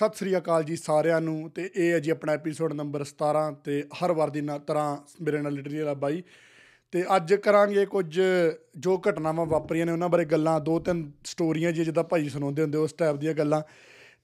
[0.00, 3.74] ਸਤਿ ਸ੍ਰੀ ਅਕਾਲ ਜੀ ਸਾਰਿਆਂ ਨੂੰ ਤੇ ਇਹ ਹੈ ਜੀ ਆਪਣਾ ਐਪੀਸੋਡ ਨੰਬਰ 17 ਤੇ
[3.96, 6.22] ਹਰ ਵਾਰ ਦੀ ਤਰ੍ਹਾਂ ਮੇਰੇ ਨਾਲ ਲਿਟਰੀ ਵਾਲਾ ਬਾਈ।
[6.92, 8.20] ਤੇ ਅੱਜ ਕਰਾਂਗੇ ਕੁਝ
[8.78, 12.78] ਜੋ ਘਟਨਾਵਾਂ ਵਾਪਰੀਆਂ ਨੇ ਉਹਨਾਂ ਬਾਰੇ ਗੱਲਾਂ ਦੋ ਤਿੰਨ ਸਟੋਰੀਆਂ ਜੀ ਜਿੱਦਾਂ ਭਾਈ ਸੁਣਾਉਂਦੇ ਹੁੰਦੇ
[12.78, 13.62] ਉਸ ਟਾਈਪ ਦੀਆਂ ਗੱਲਾਂ।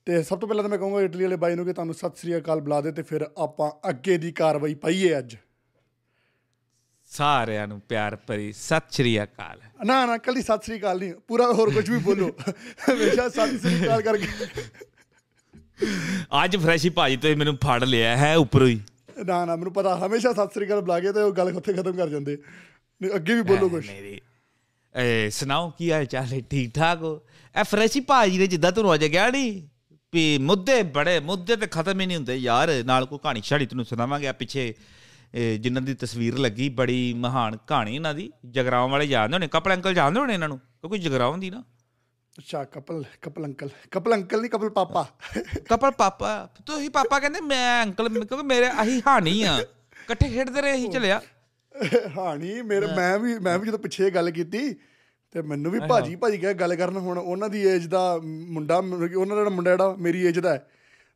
[0.06, 2.36] ਤੇ ਸਭ ਤੋਂ ਪਹਿਲਾਂ ਤਾਂ ਮੈਂ ਕਹੂੰਗਾ ਇਟਲੀ ਵਾਲੇ ਬਾਈ ਨੂੰ ਕਿ ਤੁਹਾਨੂੰ ਸਤਿ ਸ੍ਰੀ
[2.36, 5.36] ਅਕਾਲ ਬੁਲਾ ਦੇ ਤੇ ਫਿਰ ਆਪਾਂ ਅੱਗੇ ਦੀ ਕਾਰਵਾਈ ਪਾਈਏ ਅੱਜ।
[7.10, 11.52] ਸਾਰਿਆਂ ਨੂੰ ਪਿਆਰ ਭਰੀ ਸਤਿ ਸ਼੍ਰੀ ਅਕਾਲ। ਨਾ ਨਾ ਕੱਲੀ ਸਤਿ ਸ੍ਰੀ ਅਕਾਲ ਨਹੀਂ ਪੂਰਾ
[11.52, 12.32] ਹੋਰ ਕੁਝ ਵੀ ਬੋਲੋ।
[12.90, 14.26] ਹਮੇਸ਼ਾ ਸਤਿ ਸ੍ਰੀ ਅਕਾਲ ਕਰਕੇ।
[16.44, 18.80] ਅੱਜ ਫਰੈਸ਼ੀ ਭਾਜੀ ਤੋਂ ਮੈਨੂੰ ਫੜ ਲਿਆ ਹੈ ਉੱਪਰੋਂ ਹੀ।
[19.26, 21.92] ਨਾ ਨਾ ਮੈਨੂੰ ਪਤਾ ਹਮੇਸ਼ਾ ਸਤਿ ਸ੍ਰੀ ਅਕਾਲ ਬੁਲਾ ਕੇ ਤੇ ਉਹ ਗੱਲ ਉੱਥੇ ਖਤਮ
[21.92, 22.36] ਕਰ ਜਾਂਦੇ।
[23.00, 23.84] ਅੱਗੇ ਵੀ ਬੋਲੋ ਕੁਝ
[24.94, 26.40] ਏ ਸੁਣਾਓ ਕੀ ਹਾਲ ਚਾਲ ਹੈ?
[26.50, 27.20] ਠੀਕ ਠਾਕ ਹੋ?
[27.54, 29.62] ਇਹ ਫਰੈਸ਼ੀ ਭਾਜੀ ਨੇ ਜਿੱਦਾਂ ਤੁਹਾਨੂੰ ਅੱਜ ਗਿਆ ਨਹੀਂ
[30.12, 33.84] ਵੀ ਮੁੱਦੇ ਬੜੇ ਮੁੱਦੇ ਤੇ ਖਤਮ ਹੀ ਨਹੀਂ ਹੁੰਦੇ। ਯਾਰ ਨਾਲ ਕੋਈ ਕਹਾਣੀ ਛਾੜੀ ਤੈਨੂੰ
[33.84, 34.72] ਸੁਣਾਵਾਂਗੇ ਆ ਪਿੱਛੇ।
[35.60, 39.94] ਜਿਨ੍ਹਾਂ ਦੀ ਤਸਵੀਰ ਲੱਗੀ ਬੜੀ ਮਹਾਨ ਕਹਾਣੀ ਇਹਨਾਂ ਦੀ। ਜਗਰਾਉਂ ਵਾਲੇ ਜਾਣਦੇ ਹੋਣੇ ਕਪਲ ਅੰਕਲ
[39.94, 40.58] ਜਾਣਦੇ ਹੋਣੇ ਇਹਨਾਂ ਨੂੰ?
[40.58, 41.62] ਕਿਉਂਕਿ ਜਗਰਾਉਂ ਦੀ ਨਾ।
[42.38, 43.68] ਅੱਛਾ couple couple uncle.
[43.90, 45.06] Couple uncle ਨਹੀਂ ਕਪਲ ਪਾਪਾ।
[45.70, 50.76] ਕਪਲ ਪਾਪਾ। ਤੁਸੀਂ ਪਾਪਾ ਕਹਿੰਦੇ ਮੈਂ ਅੰਕਲ ਕਿਉਂਕਿ ਮੇਰੇ ਆਹੀ ਹਾਨੀ ਆ। ਇਕੱਠੇ ਖੇਡਦੇ ਰਹੇ
[50.76, 51.20] ਹੀ ਚਲਿਆ।
[52.18, 54.74] ਹਾਂ ਨਹੀਂ ਮੇਰੇ ਮੈਂ ਵੀ ਮੈਂ ਵੀ ਜਦੋਂ ਪਿੱਛੇ ਗੱਲ ਕੀਤੀ
[55.34, 58.76] ਤੇ ਮੈਨੂੰ ਵੀ ਭਾਜੀ ਭਾਜੀ ਕਹਿ ਗੱਲ ਕਰਨ ਹੁਣ ਉਹਨਾਂ ਦੀ ਏਜ ਦਾ ਮੁੰਡਾ
[59.16, 60.68] ਉਹਨਾਂ ਦਾ ਮੁੰਡਾ ਜਿਹੜਾ ਮੇਰੀ ਏਜ ਦਾ ਹੈ।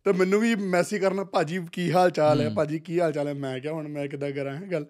[0.04, 3.34] ਤੇ ਮੈਨੂੰ ਵੀ ਮੈਸੇਜ ਕਰਨ ਭਾਜੀ ਕੀ ਹਾਲ ਚਾਲ ਹੈ ਭਾਜੀ ਕੀ ਹਾਲ ਚਾਲ ਹੈ?
[3.34, 4.86] ਮੈਂ ਕਿਹਾ ਹੁਣ ਮੈਂ ਕਿੱਦਾਂ ਕਰਾਂ ਗੱਲ।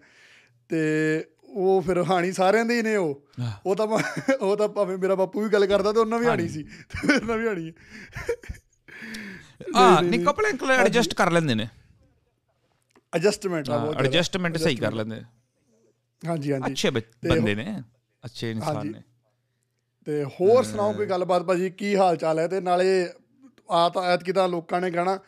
[0.69, 3.23] ਤੇ ਉਹ ਫਿਰ ਹਾਣੀ ਸਾਰਿਆਂ ਦੇ ਹੀ ਨੇ ਉਹ।
[3.67, 3.87] ਉਹ ਤਾਂ
[4.41, 7.39] ਉਹ ਤਾਂ ਭਾਵੇਂ ਮੇਰਾ ਬਾਪੂ ਵੀ ਗੱਲ ਕਰਦਾ ਤੇ ਉਹਨਾਂ ਵੀ ਹਾਣੀ ਸੀ। ਤੇ ਨਾਲ
[7.39, 7.73] ਵੀ ਹਾਣੀ
[9.77, 11.69] ਆ ਨਹੀਂ ਕਪਲ ਅੰਕਲ ਐਡਜਸਟ ਕਰ ਲੈਂਦੇ ਨੇ।
[13.15, 15.21] ਐਡਜਸਟਮੈਂਟ ਆ ਬਹੁਤ। ਐਡਜਸਟਮੈਂਟ ਸਹੀ ਕਰ ਲੈਂਦੇ
[16.23, 17.83] ਹਾਂਜੀ ਹਾਂਜੀ। ਅੱਛੇ ਬੰਦੇ ਨੇ।
[18.25, 19.03] ਅੱਛੇ ਇਨਸਾਨ। ਨੇ।
[20.05, 21.71] ਤੇ ਹੋਰ ਸੁਣਾਓ ਕੋਈ ਗੱਲਬਾਤ ਭਾਜੀ?
[21.71, 22.47] ਕੀ ਹਾਲ ਚਾਲ ਹੈ?
[22.49, 23.09] ਤੇ ਨਾਲੇ
[23.71, 25.19] ਆ ਤਾਂ ਐਤਕੀ ਤਾਂ ਲੋਕਾਂ ਨੇ ਕਹਿਣਾ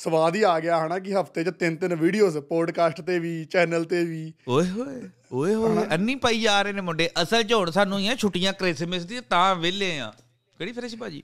[0.00, 3.84] ਸਵਾਦ ਹੀ ਆ ਗਿਆ ਹਨਾ ਕਿ ਹਫ਼ਤੇ 'ਚ ਤਿੰਨ ਤਿੰਨ ਵੀਡੀਓਜ਼ ਪੋਡਕਾਸਟ ਤੇ ਵੀ ਚੈਨਲ
[3.84, 5.00] ਤੇ ਵੀ। ਓਏ ਹੋਏ
[5.32, 8.52] ਓਏ ਹੋਏ ਅੰਨੀ ਪਾਈ ਜਾ ਰਹੇ ਨੇ ਮੁੰਡੇ। ਅਸਲ ਚ ਹੁਣ ਸਾਨੂੰ ਹੀ ਆ ਛੁੱਟੀਆਂ
[8.52, 10.12] ਕ੍ਰਿਸਮਸ ਦੀ ਤਾਂ ਵਿਹਲੇ ਆ।
[10.58, 11.22] ਕਿਹੜੀ ਫਰੇਸ਼ ਭਾਜੀ?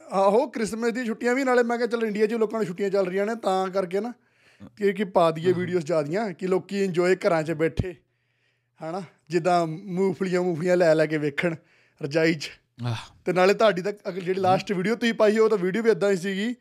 [0.00, 3.06] ਆਹੋ ਕ੍ਰਿਸਮਸ ਦੀ ਛੁੱਟੀਆਂ ਵੀ ਨਾਲੇ ਮੈਂ ਕਿਹਾ ਚਲ ਇੰਡੀਆ 'ਚ ਲੋਕਾਂ ਨੂੰ ਛੁੱਟੀਆਂ ਚੱਲ
[3.06, 4.12] ਰਹੀਆਂ ਨੇ ਤਾਂ ਕਰਕੇ ਨਾ
[4.76, 7.94] ਕਿ ਕਿ ਪਾ ਦਈਏ ਵੀਡੀਓਜ਼ ਜ਼ਿਆਦੀਆਂ ਕਿ ਲੋਕੀ ਇੰਜੋਏ ਘਰਾਂ 'ਚ ਬੈਠੇ
[8.80, 9.02] ਹਨਾ?
[9.30, 11.54] ਜਿੱਦਾਂ ਮੂੰਗਫਲੀਆਂ ਮੂੰਗਫਲੀਆਂ ਲੈ ਲੈ ਕੇ ਵੇਖਣ
[12.00, 12.50] ਰਜਾਈ 'ਚ।
[13.24, 16.16] ਤੇ ਨਾਲੇ ਤੁਹਾਡੀ ਤਾਂ ਜਿਹੜੀ ਲਾਸਟ ਵੀਡੀਓ ਤੁਸੀਂ ਪਾਈ ਉਹ ਤਾਂ ਵੀਡੀਓ ਵੀ ਇਦਾਂ ਹੀ
[16.16, 16.54] ਸੀਗੀ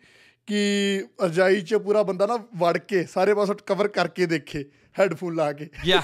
[0.47, 4.65] ਕਿ ਰਜਾਈ 'ਚ ਪੂਰਾ ਬੰਦਾ ਨਾ ਵੜ ਕੇ ਸਾਰੇ ਪਾਸੋਂ ਕਵਰ ਕਰਕੇ ਦੇਖੇ
[4.99, 6.03] ਹੈੱਡਫੋਨ ਲਾ ਕੇ। ਯਾ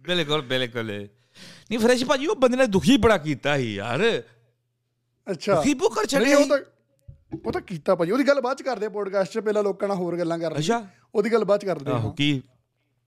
[0.00, 1.08] ਬਿਲਕੁਲ ਬਿਲਕੁਲ।
[1.70, 4.22] ਨਹੀਂ ਫਰੇਸ਼ ਭਾਜੀ ਉਹ ਬੰਦੇ ਨੇ ਦੁਖੀ ਬੜਾ ਕੀਤਾ ਸੀ ਯਾਰ।
[5.30, 6.58] ਅੱਛਾ। ਦੁਖੀ ਬੋ ਕਰ ਛੱਡਿਆ ਉਹ। ਤਾਂ
[7.46, 9.96] ਉਹ ਤਾਂ ਕੀਤਾ ਭਾਜੀ ਉਹਦੀ ਗੱਲ ਬਾਅਦ ਚ ਕਰਦੇ ਆ ਪੋਡਕਾਸਟ 'ਚ ਪਹਿਲਾਂ ਲੋਕਾਂ ਨਾਲ
[9.96, 12.42] ਹੋਰ ਗੱਲਾਂ ਕਰ ਅੱਛਾ। ਉਹਦੀ ਗੱਲ ਬਾਅਦ ਚ ਕਰਦੇ ਆ। ਕੀ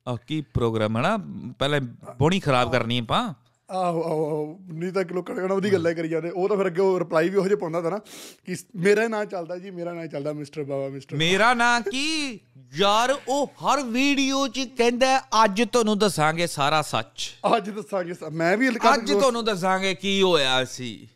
[0.07, 1.17] ਆਹ ਕੀ ਪ੍ਰੋਗਰਾਮ ਹੈ ਨਾ?
[1.59, 1.79] ਪਹਿਲੇ
[2.19, 3.33] ਬੋਣੀ ਖਰਾਬ ਕਰਨੀ ਆਪਾਂ।
[3.71, 6.67] ਆਹੋ ਆਹੋ। ਨਹੀਂ ਤਾਂ ਕਿ ਲੋਕਾਂ ਨੇ ਉਹਦੀ ਗੱਲਾਂ ਹੀ ਕਰੀ ਜਾਂਦੇ। ਉਹ ਤਾਂ ਫਿਰ
[6.67, 7.97] ਅੱਗੇ ਉਹ ਰਿਪਲਾਈ ਵੀ ਉਹੋ ਜਿਹਾ ਪਾਉਂਦਾ ਤਾਂ ਨਾ
[8.45, 12.39] ਕਿ ਮੇਰਾ ਨਾਂ ਚੱਲਦਾ ਜੀ ਮੇਰਾ ਨਾਂ ਚੱਲਦਾ ਮਿਸਟਰ ਬਾਬਾ ਮਿਸਟਰ ਮੇਰਾ ਨਾਂ ਕੀ?
[12.73, 18.55] ਯਾਰ ਉਹ ਹਰ ਵੀਡੀਓ 'ਚ ਕਹਿੰਦਾ ਹੈ, ਅੱਜ ਤੁਹਾਨੂੰ ਦੱਸਾਂਗੇ ਸਾਰਾ ਸੱਚ। ਅੱਜ ਦੱਸਾਂਗੇ ਮੈਂ
[18.57, 21.07] ਵੀ ਅੱਜ ਤੁਹਾਨੂੰ ਦੱਸਾਂਗੇ ਕੀ ਹੋਇਆ ਸੀ।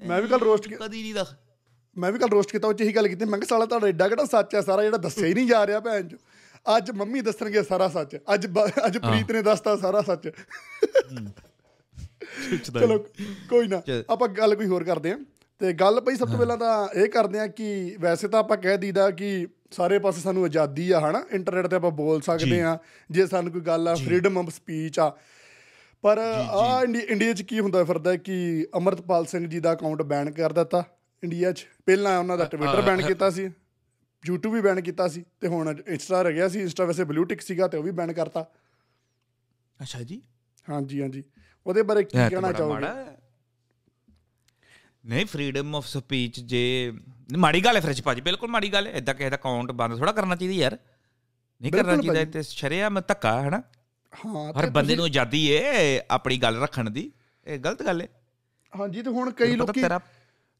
[0.00, 1.34] ਮੈਂ ਵੀ ਕੱਲ ਰੋਸਟ ਕਦੀ ਨਹੀਂ ਦੱਸ
[1.96, 4.08] ਮੈਂ ਵੀ ਕੱਲ ਰੋਸਟ ਕੀਤਾ ਉਹ ਚ ਇਹੀ ਗੱਲ ਕੀਤੀ। ਮੈਂ ਕਿਹਾ ਸਾਲਾ ਤੁਹਾਡਾ ਐਡਾ
[4.08, 4.60] ਕਿਹੜਾ ਸੱਚ ਹੈ?
[4.60, 6.16] ਸਾਰਾ ਜਿਹੜਾ ਦੱਸਿਆ ਹੀ ਨਹੀਂ ਜਾ ਰਿਹਾ ਭੈਣ ਚ।
[6.76, 8.46] ਅੱਜ ਮੰਮੀ ਦੱਸਣਗੇ ਸਾਰਾ ਸੱਚ। ਅੱਜ
[8.86, 10.28] ਅੱਜ ਪ੍ਰੀਤ ਨੇ ਦੱਸਤਾ ਸਾਰਾ ਸੱਚ।
[12.80, 12.98] ਚਲੋ
[13.48, 15.18] ਕੋਈ ਨਾ। ਆਪਾਂ ਗੱਲ ਕੋਈ ਹੋਰ ਕਰਦੇ ਹਾਂ।
[15.58, 18.78] ਤੇ ਗੱਲ ਪਈ ਸਭ ਤੋਂ ਪਹਿਲਾਂ ਤਾਂ ਇਹ ਕਰਦੇ ਹਾਂ ਕਿ ਵੈਸੇ ਤਾਂ ਆਪਾਂ ਕਹਿ
[18.78, 21.24] ਦਈਦਾ ਕਿ ਸਾਰੇ ਪਾਸੇ ਸਾਨੂੰ ਆਜ਼ਾਦੀ ਆ ਹਨਾ?
[21.32, 22.78] ਇੰਟਰਨੈਟ ਤੇ ਆਪਾਂ ਬੋਲ ਸਕਦੇ ਆ
[23.10, 25.16] ਜੇ ਸਾਨੂੰ ਕੋਈ ਗੱਲ ਆ ਫਰੀडम ਆਫ ਸਪੀਚ ਆ।
[26.02, 30.52] ਪਰ ਆ ਇੰਡੀਆ 'ਚ ਕੀ ਹੁੰਦਾ ਫਿਰਦਾ ਕਿ ਅਮਰਤਪਾਲ ਸਿੰਘ ਜੀ ਦਾ ਅਕਾਊਂਟ ਬੈਨ ਕਰ
[30.52, 30.84] ਦਿੱਤਾ
[31.22, 33.44] ਇੰਡੀਆ 'ਚ। ਪਹਿਲਾਂ ਉਹਨਾਂ ਦਾ ਟਵਿੱਟਰ ਬੈਨ ਕੀਤਾ ਸੀ
[34.30, 37.40] YouTube ਵੀ ਬੈਨ ਕੀਤਾ ਸੀ ਤੇ ਹੁਣ ਇੰਸਟਾ ਰਹਿ ਗਿਆ ਸੀ। ਇੰਸਟਾ ਵੈਸੇ ਬਲੂ ਟਿਕ
[37.40, 38.46] ਸੀਗਾ ਤੇ ਉਹ ਵੀ ਬੈਨ ਕਰਤਾ।
[39.82, 40.22] ਅੱਛਾ ਜੀ।
[40.70, 41.24] ਹਾਂਜੀ ਹਾਂਜੀ।
[41.66, 42.86] ਉਹਦੇ ਬਾਰੇ ਕੀ ਕਹਿਣਾ ਚਾਹੋਗੇ।
[45.04, 46.92] ਨਹੀਂ ਫਰੀडम ਆਫ ਸਪੀਚ ਜੇ
[47.36, 50.12] ਮਾੜੀ ਗੱਲ ਹੈ ਫਰੈਸ਼ ਭਾਜੀ ਬਿਲਕੁਲ ਮਾੜੀ ਗੱਲ ਹੈ। ਇਦਾਂ ਕਿਸੇ ਦਾ ਅਕਾਊਂਟ ਬੰਦ ਥੋੜਾ
[50.12, 50.78] ਕਰਨਾ ਚਾਹੀਦਾ ਯਾਰ।
[51.60, 53.62] ਨਹੀਂ ਕਰਨਾ ਚਾਹੀਦਾ। ਤੇ ਸ਼ਰਿਆਮ ਧੱਕਾ ਹੈ ਨਾ
[54.12, 57.12] ਹਾਂ ਹਰ ਬੰਦੇ ਨੂੰ ਆਜ਼ਾਦੀ ਹੈ ਆਪਣੀ ਗੱਲ ਰੱਖਣ ਦੀ।
[57.46, 58.08] ਇਹ ਗਲਤ ਗੱਲ ਹੈ।
[58.72, 59.82] ਹਾਂਜੀ ਤੇ ਹੁਣ ਕਈ ਲੋਕੀ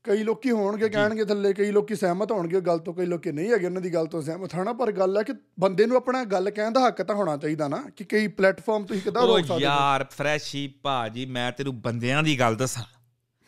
[0.05, 3.67] ਕਈ ਲੋਕੀ ਹੋਣਗੇ ਕਹਿਣਗੇ ਥੱਲੇ ਕਈ ਲੋਕੀ ਸਹਿਮਤ ਹੋਣਗੇ ਗੱਲ ਤੋਂ ਕਈ ਲੋਕੀ ਨਹੀਂ ਹੈਗੇ
[3.67, 6.71] ਉਹਨਾਂ ਦੀ ਗੱਲ ਤੋਂ ਸਹਿਮਤ ਹਨਾ ਪਰ ਗੱਲ ਹੈ ਕਿ ਬੰਦੇ ਨੂੰ ਆਪਣਾ ਗੱਲ ਕਹਿਣ
[6.71, 9.59] ਦਾ ਹੱਕ ਤਾਂ ਹੋਣਾ ਚਾਹੀਦਾ ਨਾ ਕਿ ਕਈ ਪਲੇਟਫਾਰਮ ਤੁਸੀਂ ਕਿਦਾਂ ਰੋਕ ਸਕਦੇ ਹੋ?
[9.59, 12.83] ਯਾਰ ਫਰੈਸ਼ੀ ਭਾਜੀ ਮੈਂ ਤੈਨੂੰ ਬੰਦਿਆਂ ਦੀ ਗੱਲ ਦੱਸਾਂ।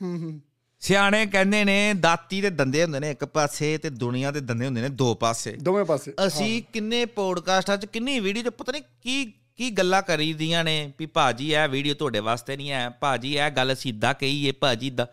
[0.03, 0.41] ਹੂੰ ਹੂੰ।
[0.81, 4.83] ਸਿਆਣੇ ਕਹਿੰਦੇ ਨੇ ਦਾਤੀ ਦੇ ਦੰਦੇ ਹੁੰਦੇ ਨੇ ਇੱਕ ਪਾਸੇ ਤੇ ਦੁਨੀਆ ਦੇ ਦੰਦੇ ਹੁੰਦੇ
[4.83, 9.35] ਨੇ ਦੋ ਪਾਸੇ। ਦੋਵੇਂ ਪਾਸੇ ਅਸੀਂ ਕਿੰਨੇ ਪੋਡਕਾਸਟਾਂ 'ਚ ਕਿੰਨੀ ਵੀਡੀਓ 'ਚ ਪਤਾ ਨਹੀਂ ਕੀ
[9.57, 13.73] ਕੀ ਗੱਲਾਂ ਕਰੀਦੀਆਂ ਨੇ ਵੀ ਭਾਜੀ ਇਹ ਵੀਡੀਓ ਤੁਹਾਡੇ ਵਾਸਤੇ ਨਹੀਂ ਹੈ ਭਾਜੀ ਇਹ ਗੱਲ
[13.73, 15.07] ਅਸੀਂ ਇਦਾਂ ਕਹੀਏ ਭਾਜੀ ਦਾ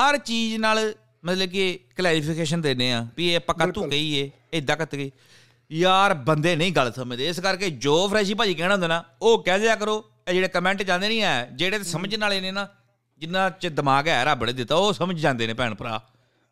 [0.00, 0.94] ਹਰ ਚੀਜ਼ ਨਾਲ
[1.24, 5.10] ਮਤਲਬ ਕਿ ਕਲੈਰੀਫਿਕੇਸ਼ਨ ਦਿੰਦੇ ਆ ਵੀ ਇਹ ਆਪਾਂ ਕਾਤੋਂ ਕਹੀਏ ਇਦਾਂ ਕੱਤ ਗਈ
[5.70, 9.58] ਯਾਰ ਬੰਦੇ ਨਹੀਂ ਗੱਲ ਸਮਝਦੇ ਇਸ ਕਰਕੇ ਜੋ ਫਰੈਸ਼ੀ ਭਾਜੀ ਕਹਿਣਾ ਹੁੰਦਾ ਨਾ ਉਹ ਕਹਿ
[9.58, 12.68] ਦਿਆ ਕਰੋ ਇਹ ਜਿਹੜੇ ਕਮੈਂਟ ਜਾਂਦੇ ਨਹੀਂ ਆ ਜਿਹੜੇ ਤੇ ਸਮਝਣ ਵਾਲੇ ਨੇ ਨਾ
[13.18, 16.00] ਜਿਨ੍ਹਾਂ 'ਚ ਦਿਮਾਗ ਹੈ ਰੱਬ ਨੇ ਦਿੱਤਾ ਉਹ ਸਮਝ ਜਾਂਦੇ ਨੇ ਭੈਣ ਭਰਾ।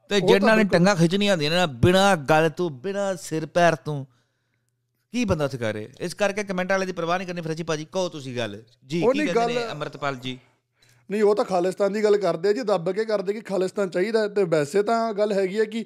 [0.09, 4.05] ਤੇ ਜਿਨ੍ਹਾਂ ਨੇ ਟੰਗਾ ਖਿੱਚਣੀਆਂ ਹੁੰਦੀਆਂ ਨੇ ਨਾ ਬਿਨਾ ਗੱਲ ਤੋਂ ਬਿਨਾ ਸਿਰ ਪੈਰ ਤੋਂ
[5.13, 8.09] ਕੀ ਬੰਦਾ ਉੱਥੇ ਕਰੇ ਇਸ ਕਰਕੇ ਕਮੈਂਟ ਵਾਲੇ ਦੀ ਪਰਵਾਹ ਨਹੀਂ ਕਰਨੀ ਫਰਜੀ ਭਾਜੀ ਕਹੋ
[8.09, 10.39] ਤੁਸੀਂ ਗੱਲ। ਜੀ ਕੀ ਕਹਿੰਦੇ ਨੇ ਅਮਰਤਪਾਲ ਜੀ?
[11.11, 14.45] ਨਹੀਂ ਉਹ ਤਾਂ ਖਾਲਿਸਤਾਨ ਦੀ ਗੱਲ ਕਰਦੇ ਜੀ ਦੱਬ ਕੇ ਕਰਦੇ ਕਿ ਖਾਲਿਸਤਾਨ ਚਾਹੀਦਾ ਤੇ
[14.45, 15.85] ਵੈਸੇ ਤਾਂ ਗੱਲ ਹੈਗੀ ਹੈ ਕਿ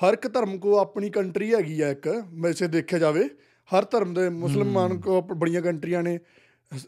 [0.00, 2.08] ਹਰ ਇੱਕ ਧਰਮ ਕੋ ਆਪਣੀ ਕੰਟਰੀ ਹੈਗੀ ਆ ਇੱਕ
[2.42, 3.28] ਵੈਸੇ ਦੇਖਿਆ ਜਾਵੇ।
[3.70, 6.18] ਹਰ ਧਰਮ ਦੇ ਮੁਸਲਮਾਨ ਕੋ ਬੜੀਆਂ ਕੰਟਰੀਆਂ ਨੇ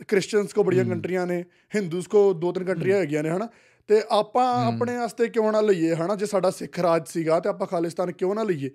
[0.08, 1.44] ਕ੍ਰਿਸਚੀਅਨਸ ਕੋ ਬੜੀਆਂ ਕੰਟਰੀਆਂ ਨੇ
[1.74, 3.48] ਹਿੰਦੂਸ ਕੋ ਦੋ ਤਿੰਨ ਕੰਟਰੀਆਂ ਹੈਗੀਆਂ ਨੇ ਹਨਾ।
[3.88, 7.66] ਤੇ ਆਪਾਂ ਆਪਣੇ ਵਾਸਤੇ ਕਿਉਂ ਨਾ ਲਈਏ ਹਨਾ। ਜੇ ਸਾਡਾ ਸਿੱਖ ਰਾਜ ਸੀਗਾ ਤੇ ਆਪਾਂ
[7.66, 8.70] ਖਾਲਿਸਤਾਨ ਕਿਉਂ ਨਾ ਲਈਏ?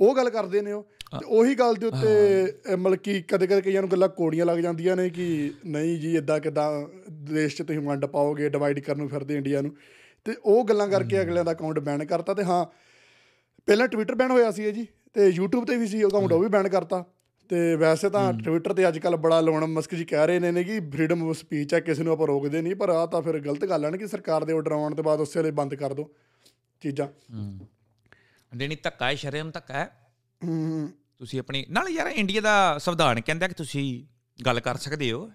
[0.00, 3.60] ਉਹ ਗੱਲ ਕਰਦੇ ਨੇ ਉਹ। ਤੇ ਉਹੀ ਗੱਲ ਦੇ ਉੱਤੇ ਅਹ, ਮਤਲਬ ਕਿ ਕਦੇ ਕਦੇ
[3.60, 7.80] ਕਈਆਂ ਨੂੰ ਗੱਲਾਂ ਕੋੜੀਆਂ ਲੱਗ ਜਾਂਦੀਆਂ ਨੇ ਕਿ ਨਹੀਂ ਜੀ ਇਦਾਂ ਕਿਦਾਂ ਦੇਸ਼ 'ਚ ਤੁਸੀਂ
[7.80, 9.76] ਵੰਡ ਪਾਓਗੇ ਡਿਵਾਈਡ ਕਰਨ ਨੂੰ ਫਿਰਦੇ ਇੰਡੀਆ ਨੂੰ।
[10.24, 12.66] ਤੇ ਉਹ ਗੱਲਾਂ ਕਰਕੇ ਅਗਲਿਆਂ ਦਾ ਅਕਾਊਂਟ ਬੈਨ ਕਰਤਾ ਤੇ ਹਾਂ
[13.66, 16.68] ਪਹਿਲਾਂ ਟਵਿੱਟਰ ਬੈਨ ਹੋਇਆ ਸੀ ਜੀ ਤੇ YouTube ਤੇ ਵੀ ਸੀ ਅਕਾਊਂਟ ਉਹ ਵੀ ਬੈਨ
[16.68, 17.04] ਕਰਤਾ।
[17.48, 20.64] ਤੇ ਵੈਸੇ ਤਾਂ ਟਵਿੱਟਰ ਤੇ ਅੱਜ ਕੱਲ ਬੜਾ ਲੋਨ ਮਸਕ ਜੀ ਕਹਿ ਰਹੇ ਨੇ ਨੇ
[20.64, 23.64] ਕਿ ਫਰੀडम ਆਫ ਸਪੀਚ ਹੈ ਕਿਸੇ ਨੂੰ ਆਪਾਂ ਰੋਕਦੇ ਨਹੀਂ ਪਰ ਆ ਤਾਂ ਫਿਰ ਗਲਤ
[23.64, 26.10] ਗੱਲ ਹੈ ਨਾ ਕਿ ਸਰਕਾਰ ਦੇ ਆਰਡਰ ਆਉਣ ਤੋਂ ਬਾਅਦ ਉਸੇ ਵੇਲੇ ਬੰਦ ਕਰ ਦਿਓ
[26.80, 27.06] ਚੀਜ਼ਾਂ।
[28.52, 29.90] ਦੇਣੀ ਧੱਕਾ ਹੈ ਸ਼ਰਮ ਧੱਕਾ ਹੈ?
[30.44, 34.04] ਹੂੰ। ਤੁਸੀਂ ਆਪਣੀ ਨਾਲ ਯਾਰ ਇੰਡੀਆ ਦਾ ਸੰਵਿਧਾਨ ਕਹਿੰਦਾ ਕਿ ਤੁਸੀਂ
[34.38, 35.30] ਗੱਲ ਕਰ ਸਕਦੇ ਹੋ।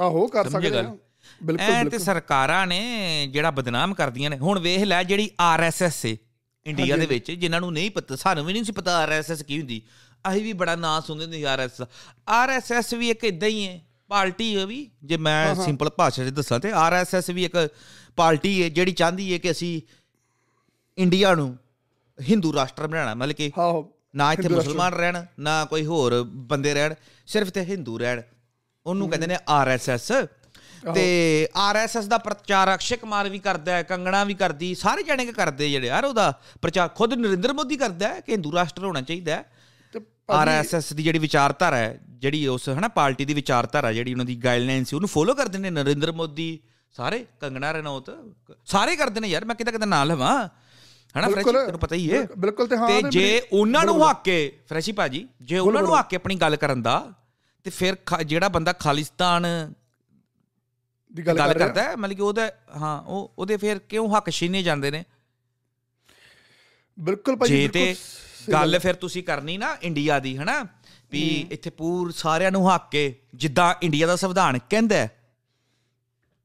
[0.00, 0.78] ਆਹੋ ਕਰ ਸਕਦੇ?
[0.78, 0.96] ਆ
[1.42, 6.16] ਬਿਲਕੁਲ ਤੇ ਸਰਕਾਰਾਂ ਨੇ ਜਿਹੜਾ ਬਦਨਾਮ ਕਰਦੀਆਂ ਨੇ ਹੁਣ ਵੇਖ ਲੈ ਜਿਹੜੀ ਆਰਐਸਐਸ ਏ
[6.66, 9.82] ਇੰਡੀਆ ਦੇ ਵਿੱਚ ਜਿਨ੍ਹਾਂ ਨੂੰ ਨਹੀਂ ਪਤਾ ਸਾਨੂੰ ਵੀ ਨਹੀਂ ਸੀ ਪਤਾ ਆਰਐਸਐਸ ਕੀ ਹੁੰਦੀ।
[10.24, 11.88] ਅਸੀਂ ਵੀ ਬੜਾ ਨਾਂ ਸੁਣਦੇ ਸੀ ਆਰਐਸਐਸ
[12.28, 16.60] ਆਰਐਸਐਸ ਵੀ ਇੱਕ ਇਦਾਂ ਹੀ ਹੈ ਪਾਰਟੀ ਹੈ ਵੀ। ਜੇ ਮੈਂ ਸਿੰਪਲ ਭਾਸ਼ਾ 'ਚ ਦੱਸਾਂ
[16.60, 17.56] ਤੇ ਆਰਐਸਐਸ ਵੀ ਇੱਕ
[18.16, 19.80] ਪਾਰਟੀ ਹੈ ਜਿਹੜੀ ਚਾਹੁੰਦੀ ਹੈ ਕਿ ਅਸੀਂ
[20.98, 21.56] ਇੰਡੀਆ ਨੂੰ
[22.28, 23.50] ਹਿੰਦੂ ਰਾਸ਼ਟਰ ਬਣਾਉਣਾ ਮਤਲਬ ਕਿ
[24.16, 26.94] ਨਾ ਇੱਥੇ ਮੁਸਲਮਾਨ ਰਹਿਣ ਨਾ ਕੋਈ ਹੋਰ ਬੰਦੇ ਰਹਿਣ
[27.26, 28.22] ਸਿਰਫ ਤੇ ਹਿੰਦੂ ਰਹਿਣ।
[28.86, 30.12] ਉਹਨੂੰ ਕਹਿੰਦੇ ਨੇ ਆਰਐਸਐਸ
[30.94, 35.32] ਤੇ ਆਰਐਸਐਸ ਦਾ ਪ੍ਰਚਾਰ ਅਕਸ਼ੇ ਕੁਮਾਰ ਵੀ ਕਰਦਾ ਹੈ ਕੰਗਣਾ ਵੀ ਕਰਦੀ ਸਾਰੇ ਜਣੇ ਕਿ
[35.32, 36.32] ਕਰਦੇ ਜਿਹੜੇ ਯਾਰ ਉਹਦਾ
[36.62, 39.44] ਪ੍ਰਚਾਰ ਖੁਦ ਨਰਿੰਦਰ ਮੋਦੀ ਕਰਦਾ ਹੈ ਕਿ ਹਿੰਦੂ ਰਾਸ਼ਟਰ ਹੋਣਾ ਚਾਹੀਦਾ ਹੈ।
[39.92, 40.00] ਤੇ
[40.30, 44.84] ਆਰਐਸਐਸ ਦੀ ਜਿਹੜੀ ਵਿਚਾਰਧਾਰਾ ਹੈ ਜਿਹੜੀ ਉਸ ਹਨਾ ਪਾਰਟੀ ਦੀ ਵਿਚਾਰਧਾਰਾ ਜਿਹੜੀ ਉਹਨਾਂ ਦੀ ਗਾਈਡਲਾਈਨ
[44.84, 46.58] ਸੀ ਉਹਨੂੰ ਫੋਲੋ ਕਰਦੇ ਨੇ ਨਰਿੰਦਰ ਮੋਦੀ
[46.96, 48.10] ਸਾਰੇ ਕੰਗਣਾ ਰਣੌਤ
[48.66, 50.48] ਸਾਰੇ ਕਰਦੇ ਨੇ ਯਾਰ ਮੈਂ ਕਿਤੇ ਕਿਤੇ ਨਾਂ ਲਵਾਂ।
[51.14, 54.36] ਹਨਾ ਫਰੈਸ਼ੀ। ਤੈਨੂੰ ਪਤਾ ਹੀ ਹੈ। ਬਿਲਕੁਲ ਤੇ ਹਾਂ ਤੇ ਜੇ ਉਹਨਾਂ ਨੂੰ ਹੱਕ ਕੇ
[54.68, 56.98] ਫਰੈਸ਼ੀ ਭਾਜੀ ਜੇ ਉਹਨਾਂ ਨੂੰ ਹੱਕ ਕੇ ਆਪਣੀ ਗੱਲ ਕਰਨ ਦਾ
[57.66, 57.96] ਤੇ ਫਿਰ
[58.26, 59.46] ਜਿਹੜਾ ਬੰਦਾ ਖਾਲਿਸਤਾਨ
[61.12, 64.90] ਦੀ ਗੱਲ ਕਰਦਾ ਹੈ ਮਤਲਬ ਕਿ ਉਹਦਾ ਹਾਂ ਉਹ ਉਹਦੇ ਫਿਰ ਕਿਉਂ ਹੱਕ ਛੀਨੇ ਜਾਂਦੇ
[64.90, 65.04] ਨੇ?
[66.98, 70.62] ਬਿਲਕੁਲ ਭਾਜੀ ਜੇ ਤੇ ਬਿਲਕੁਲ ਗੱਲ ਫਿਰ ਤੁਸੀਂ ਕਰਨੀ ਨਾ ਇੰਡੀਆ ਦੀ ਹਨਾ?
[71.12, 73.02] ਵੀ ਇੱਥੇ ਪੂਰ ਸਾਰਿਆਂ ਨੂੰ ਹੱਕ ਕੇ
[73.34, 75.08] ਜਿੱਦਾਂ ਇੰਡੀਆ ਦਾ ਸੰਵਿਧਾਨ ਕਹਿੰਦਾ ਹੈ,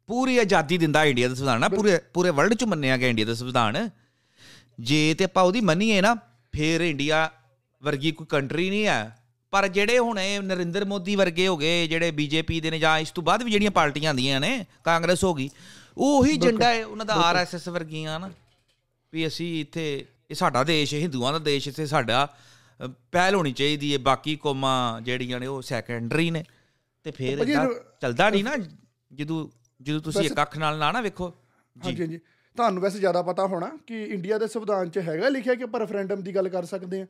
[0.10, 1.68] ਪੂਰੀ ਆਜ਼ਾਦੀ ਦਿੰਦਾ ਇੰਡੀਆ ਦਾ ਸੰਵਿਧਾਨ ਨਾ?
[1.70, 3.90] ਪੂਰੇ ਪੂਰੇ ਵਰਲਡ 'ਚ ਮੰਨਿਆ ਗਿਆ ਇੰਡੀਆ ਦਾ ਸੰਵਿਧਾਨ।
[4.80, 6.16] ਜੇ ਤੇ ਆਪਾਂ ਉਹਦੀ ਮੰਨੀਏ ਨਾ
[6.54, 7.30] ਫਿਰ ਇੰਡੀਆ
[7.82, 9.18] ਵਰਗੀ ਕੋਈ ਕੰਟਰੀ ਨਹੀਂ ਹੈ।
[9.54, 13.12] ਪਰ ਜਿਹੜੇ ਹੁਣ ਇਹ ਨਰਿੰਦਰ ਮੋਦੀ ਵਰਗੇ ਹੋ ਗਏ ਜਿਹੜੇ ਬੀਜੇਪੀ ਦੇ ਨੇ ਜਾਂ ਇਸ
[13.12, 15.50] ਤੋਂ ਬਾਅਦ ਵੀ ਜਿਹੜੀਆਂ ਪਾਰਟੀਆਂ ਆਂਦੀਆਂ ਨੇ ਕਾਂਗਰਸ ਹੋ ਗਈ
[15.98, 18.30] ਉਹ ਉਹੀ ਏਜੰਡਾ ਹੈ ਉਹਨਾਂ ਦਾ ਆਰਐਸਐਸ ਵਰਗੀਆਂ ਨਾ।
[19.14, 22.28] ਵੀ ਅਸੀਂ ਇੱਥੇ ਇਹ ਸਾਡਾ ਦੇਸ਼ ਹੈ ਹਿੰਦੂਆਂ ਦਾ ਦੇਸ਼ ਇੱਥੇ ਸਾਡਾ
[23.12, 26.44] ਪਹਿਲ ਹੋਣੀ ਚਾਹੀਦੀ ਹੈ ਬਾਕੀ ਕੌਮਾਂ ਜਿਹੜੀਆਂ ਨੇ ਉਹ ਸੈਕੰਡਰੀ ਨੇ।
[27.06, 27.46] ਤੇ ਫਿਰ
[28.02, 28.56] ਚੱਲਦਾ ਨਹੀਂ ਨਾ
[29.14, 29.48] ਜਦੋਂ
[29.82, 31.34] ਜਦੋਂ ਤੁਸੀਂ ਇੱਕ ਅੱਖ ਨਾਲ ਨਾ ਨਾ ਵੇਖੋ।
[31.76, 32.20] ਹਾਂਜੀ ਹਾਂਜੀ।
[32.56, 36.22] ਤੁਹਾਨੂੰ ਵੈਸੇ ਜ਼ਿਆਦਾ ਪਤਾ ਹੋਣਾ ਕਿ ਇੰਡੀਆ ਦੇ ਸੰਵਿਧਾਨ 'ਚ ਹੈਗਾ ਲਿਖਿਆ ਕਿ ਆਪਾਂ ਰੈਫਰੈਂਡਮ
[36.24, 37.08] ਦੀ ਗੱਲ ਕਰ ਸਕਦੇ ਹਾਂ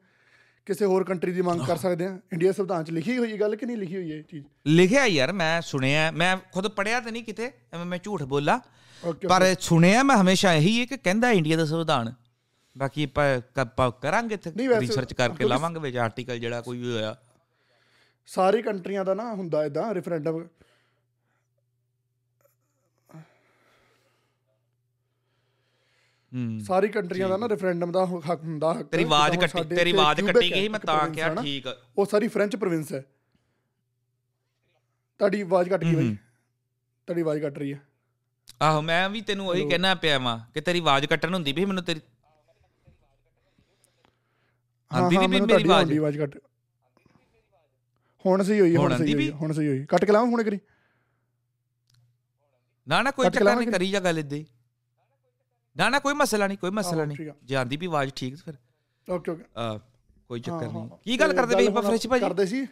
[0.68, 3.65] ਕਿਸੇ ਹੋਰ ਕੰਟਰੀ ਦੀ ਮੰਗ ਕਰ ਸਕਦੇ ਹਾਂ। ਇੰਡੀਆ ਸੰਵਿਧਾਨ 'ਚ ਲਿਖੀ ਹੋਈ ਗੱਲ ਕਿ
[3.65, 4.45] ਨਹੀਂ ਲਿਖੀ ਹੋਈ ਇਹ ਚੀਜ਼?
[4.68, 7.51] ਲਿਖਿਆ ਯਾਰ ਮੈਂ ਸੁਣਿਆ ਮੈਂ ਖੁਦ ਪੜਿਆ ਤੇ ਨਹੀਂ ਕਿਤੇ
[7.86, 8.59] ਮੈਂ ਝੂਠ ਬੋਲਾ।
[9.30, 12.13] ਪਰ ਸੁਣਿਆ ਮੈਂ ਹਮੇਸ਼ਾ ਇਹੀ ਹੈ ਕਿ ਕਹਿੰਦਾ ਇੰਡੀਆ ਦਾ ਸੰਵਿਧਾਨ।
[12.75, 13.07] ਬਾਕੀ
[13.59, 14.38] ਆਪਾਂ ਕਰਾਂਗੇ
[14.80, 17.15] ਰਿਸਰਚ ਕਰਕੇ ਲਾਵਾਂਗੇ ਵਿੱਚ ਆਰਟੀਕਲ ਜਿਹੜਾ ਕੋਈ ਹੋਇਆ।
[18.27, 20.44] ਸਾਰੀ ਕੰਟਰੀਆਂ ਦਾ ਨਾ ਹੁੰਦਾ ਇਦਾਂ ਰੈਫਰੈਂਡਮ
[26.59, 30.51] ਸਾਰੀ ਕੰਟਰੀਆਂ ਦਾ ਨਾ ਰੈਫਰੈਂਡਮ ਦਾ ਹੱਕ ਹੁੰਦਾ ਹੱਕ ਤੇਰੀ ਆਵਾਜ਼ ਕੱਟੀ ਤੇਰੀ ਆਵਾਜ਼ ਕੱਟੀ
[30.51, 31.67] ਗਈ ਮੈਂ ਤਾਂ ਕਿਹਾ ਠੀਕ।
[31.97, 33.03] ਉਹ ਸਾਰੀ ਫ੍ਰੈਂਚ ਪ੍ਰੋਵਿੰਸ ਹੈ।
[35.19, 36.15] ਤੁਹਾਡੀ ਆਵਾਜ਼ ਕੱਟ ਗਈ ਬਾਈ।
[37.07, 37.79] ਤੁਹਾਡੀ ਆਵਾਜ਼ ਕੱਟ ਰਹੀ ਹੈ।
[38.61, 41.83] ਆਹੋ ਮੈਂ ਵੀ ਤੈਨੂੰ ਉਹੀ ਕਹਿਣਾ ਪਿਆ ਵਾਂ ਕਿ ਤੇਰੀ ਆਵਾਜ਼ ਕੱਟਣ ਹੁੰਦੀ ਵੀ ਮੈਨੂੰ
[41.83, 42.01] ਤੇਰੀ
[44.91, 45.97] ਆਂਦੀ ਨਹੀਂ ਮੇਰੀ ਆਵਾਜ਼?
[45.97, 46.37] ਆਵਾਜ਼ ਕੱਟ।
[48.25, 49.30] ਹੁਣ ਸਹੀ ਹੋਈ ਹੁਣ ਸਹੀ ਹੋਈ?
[49.31, 50.59] ਹੁਣ ਸਹੀ ਹੋਈ ਕੱਟ ਕੇ ਲਾਵਾਂ ਹੁਣ ਕਰੀ
[52.87, 54.45] ਨਾ ਨਾ ਕੋਈ ਚੱਕਰ ਨਹੀਂ। ਕਰੀ ਜਾ ਗੱਲ ਏਦਾਂ ਹੀ।
[55.77, 58.53] ਨਾ ਨਾ ਕੋਈ ਮਸਲਾ ਨਹੀਂ ਕੋਈ ਮਸਲਾ ਨਹੀਂ। ਜੇ ਆਂਦੀ ਵੀ ਆਵਾਜ਼ ਠੀਕ ਫਿਰ।
[59.11, 59.44] Okay okay.
[59.57, 59.79] ਆ
[60.27, 62.25] ਕੋਈ ਚੱਕਰ ਨਹੀਂ। ਕੀ ਗੱਲ ਕਰਦੇ ਬਈ ਹੁਣ ਫਰੈਸ਼ ਭਾਜੀ?
[62.25, 62.65] ਕਰਦੇ ਸੀ।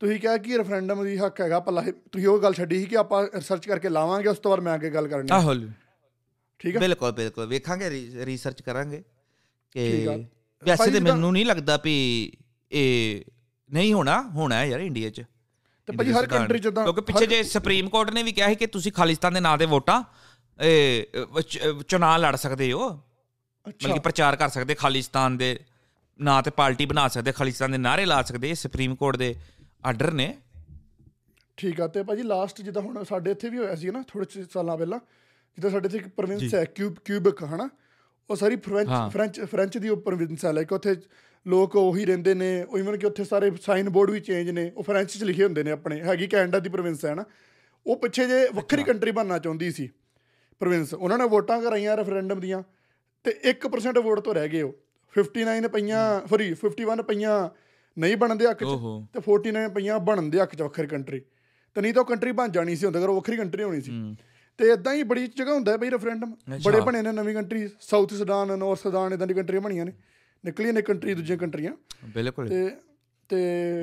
[0.00, 3.26] ਤੁਸੀਂ ਕਿਹਾ ਕਿ ਰੈਫਰੈਂਡਮ ਦੀ ਹੱਕ ਹੈਗਾ ਪੱਲਾ ਤੁਸੀਂ ਉਹ ਗੱਲ ਛੱਡੀ ਸੀ ਕਿ ਆਪਾਂ
[3.34, 5.54] ਰਿਸਰਚ ਕਰਕੇ ਲਾਵਾਂਗੇ ਉਸ ਤੋਂ ਬਾਅਦ ਮੈਂ ਅੱਗੇ ਗੱਲ ਕਰਨੀ। ਆਹੋ।
[6.58, 7.90] ਠੀਕ ਹੈ ਬਿਲਕੁਲ ਬਿਲਕੁਲ। ਵੇਖਾਂਗੇ
[8.24, 9.02] ਰਿਸਰਚ ਕਰਾਂਗੇ।
[9.70, 10.06] ਕਿ
[10.64, 11.96] ਵੈਸੇ ਤੇ ਮੈਨੂੰ ਨਹੀਂ ਲੱਗਦਾ ਵੀ
[12.72, 13.24] ਇਹ
[13.70, 15.22] ਨਹੀਂ ਹੋਣਾ ਹੋਣਾ ਯਾਰ ਇੰਡੀਆ 'ਚ।
[15.86, 18.54] ਤੇ ਭਾਜੀ ਹਰ ਕੰਟਰੀ ਚ ਤਾਂ ਕਿਉਂਕਿ ਪਿੱਛੇ ਜੇ ਸੁਪਰੀਮ ਕੋਰਟ ਨੇ ਵੀ ਕਿਹਾ ਸੀ
[18.54, 20.02] ਕਿ ਤੁਸੀਂ ਖਾਲਿਸਤਾਨ ਦੇ ਨਾਂ ਤੇ ਵੋਟਾਂ
[20.58, 21.04] ਇਹ
[21.36, 22.88] ਅ, ਚ- ਚੁਣਾਵ ਲੜ ਸਕਦੇ ਹੋ?
[23.66, 25.58] ਅੱਛਾ। ਬਲਕਿ ਪ੍ਰਚਾਰ ਕਰ ਸਕਦੇ ਖਾਲਿਸਤਾਨ ਦੇ
[26.20, 29.34] ਨਾਂ ਤੇ ਪਾਰਟੀ ਬਣਾ ਸਕਦੇ ਖਾਲਿਸਤਾਨ ਦੇ ਨਾਰੇ ਲਾ ਸਕਦੇ ਸੁਪਰੀਮ ਕੋਰਟ ਦੇ
[29.84, 30.34] ਆਰਡਰ ਨੇ?
[31.56, 34.76] ਠੀਕ ਆ ਤੇ ਭਾਜੀ ਲਾਸਟ ਜਿੱਦਾਂ ਹੁਣ ਸਾਡੇ ਇੱਥੇ ਵੀ ਹੋਇਆ ਸੀ ਨਾ ਥੋੜੇ ਸਾਲਾਂ
[34.76, 34.98] ਪਹਿਲਾਂ
[35.58, 37.68] ਜਿੱਦਾਂ ਸਾਡੇ ਇੱਥੇ ਇੱਕ ਪ੍ਰੋਵਿੰਸ ਹੈ ਕਿਊਬ ਕਿਊਬਿਕ ਹਨਾ?
[38.30, 40.96] ਉਹ ਸਾਰੀ ਫ੍ਰੈਂਚ। ਫ੍ਰੈਂਚ ਫ੍ਰੈਂਚ ਦੀ ਉਹ ਪ੍ਰੋਵਿੰਸ ਹੈ ਲਾਈਕ ਉੱਥੇ
[41.46, 44.82] ਲੋਕ ਉਹੀ ਰਹਿੰਦੇ ਨੇ ਉਹ ਇਵਨ ਕਿ ਉੱਥੇ ਸਾਰੇ ਸਾਈਨ ਬੋਰਡ ਵੀ ਚੇਂਜ ਨੇ ਉਹ
[44.82, 47.24] ਫ੍ਰੈਂਚ 'ਚ ਲਿਖੇ ਹੁੰਦੇ ਨੇ ਆਪਣੇ ਹੈਗੀ ਕੈਨੇਡਾ ਦੀ ਪ੍ਰੋਵਿੰਸ ਹੈ ਨਾ
[47.86, 49.88] ਉਹ ਪਿੱਛੇ ਜੇ ਵੱਖਰੀ ਕੰਟਰੀ ਬਣਨਾ ਚਾਹੁੰਦੀ ਸੀ
[50.60, 52.62] ਪ੍ਰੋਵਿੰਸ ਉਹਨਾਂ ਨੇ ਵੋਟਾਂ ਕਰਾਈਆਂ ਰੈਫਰੈਂਡਮ ਦੀਆਂ
[53.24, 54.72] ਤੇ 1% ਵੋਟ ਤੋਂ ਰਹਿ ਗਏ ਉਹ।
[55.14, 57.48] 59 ਪਈਆਂ ਸੌਰੀ 51 ਪਈਆਂ
[57.98, 58.66] ਨਹੀਂ ਬਣਨ ਦੇ ਹੱਕ 'ਚ
[59.12, 61.20] ਤੇ 49 ਪਈਆਂ ਬਣਨ ਦੇ ਹੱਕ 'ਚ ਵੱਖਰੀ ਕੰਟਰੀ
[61.74, 63.90] ਤੇ ਨਹੀਂ ਤਾਂ ਉਹ ਕੰਟਰੀ ਬਣ ਜਾਣੀ ਸੀ ਹੁੰਦਾ ਅਗਰ ਉਹ ਵੱਖਰੀ ਕੰਟਰੀ ਹੋਣੀ ਸੀ।
[63.90, 64.16] ਹੂੰ।
[64.58, 66.34] ਤੇ ਇਦਾਂ ਹੀ ਬੜੀ ਜਗ੍ਹਾ ਹੁੰਦਾ ਹੈ ਬਈ ਰੈਫਰੈਂਡਮ।
[66.64, 69.92] ਬੜੇ ਬਣੇ ਨੇ ਨਵੀਂ country South Sudan North Sudan ਇਦਾਂ ਦੀ ਕੰਟਰੀਆਂ ਬਣੀਆਂ ਨੇ।
[70.44, 71.72] ਨਿਕਲੀਆਂ ਨੇ ਕੰਟਰੀ ਦੂਜੀਆਂ ਕੰਟਰੀਆਂ
[72.04, 72.70] ਬਿਲਕੁਲ। ਤੇ
[73.28, 73.36] ਤੇ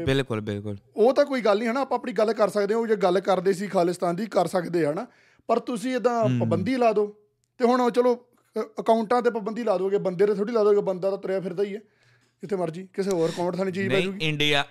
[0.05, 2.87] ਬਿਲਕੁਲ ਬਿਲਕੁਲ। ਉਹ ਤਾਂ ਕੋਈ ਗੱਲ ਨਹੀਂ ਹਨਾ ਆਪਾਂ ਆਪਣੀ ਗੱਲ ਕਰ ਸਕਦੇ ਹਾਂ ਉਹ
[2.87, 5.07] ਜੇ ਗੱਲ ਕਰਦੇ ਸੀ ਖਾਲਿਸਤਾਨ ਦੀ ਕਰ ਸਕਦੇ ਆ ਹਨਾ।
[5.47, 7.07] ਪਰ ਤੁਸੀਂ ਇਦਾਂ ਪਾਬੰਦੀ ਲਾ ਦਿਓ
[7.59, 8.15] ਤੇ ਹੁਣ ਚਲੋ
[8.79, 11.75] ਅਕਾਊਂਟਾਂ ਤੇ ਪਾਬੰਦੀ ਲਾ ਦੋਗੇ ਬੰਦੇ ਤੇ ਥੋੜੀ ਲਾ ਦੋਗੇ ਬੰਦਾ ਤਾਂ ਤੁਰਿਆ ਫਿਰਦਾ ਹੀ
[11.75, 11.79] ਹੈ।
[12.43, 14.65] ਜਿੱਥੇ ਮਰਜ਼ੀ ਕਿਸੇ ਹੋਰ ਅਕਾਊਂਟ ਥਾਣੀ ਚੀਜ਼ ਪੈ ਨਹੀਂ ਇੰਡੀਆ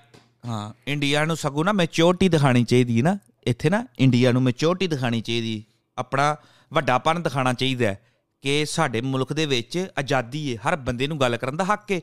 [0.46, 5.20] ਹਾਂ ਇੰਡੀਆ ਨੂੰ ਸਗੋਂ ਨਾ ਮੈਚਿਓਰਟੀ ਦਿਖਾਣੀ ਚਾਹੀਦੀ ਨਾ। ਇੱਥੇ ਨਾ ਇੰਡੀਆ ਨੂੰ ਮੈਚਿਓਰਟੀ ਦਿਖਾਣੀ
[5.20, 5.64] ਚਾਹੀਦੀ
[5.98, 6.36] ਆਪਣਾ
[6.72, 8.00] ਵੱਡਾਪਨ ਦਿਖਾਣਾ ਚਾਹੀਦਾ ਹੈ
[8.42, 12.00] ਕਿ ਸਾਡੇ ਮੁਲਕ ਦੇ ਵਿੱਚ ਆਜ਼ਾਦੀ ਹੈ ਹਰ ਬੰਦੇ ਨੂੰ ਗੱਲ ਕਰਨ ਦਾ ਹੱਕ ਹੈ।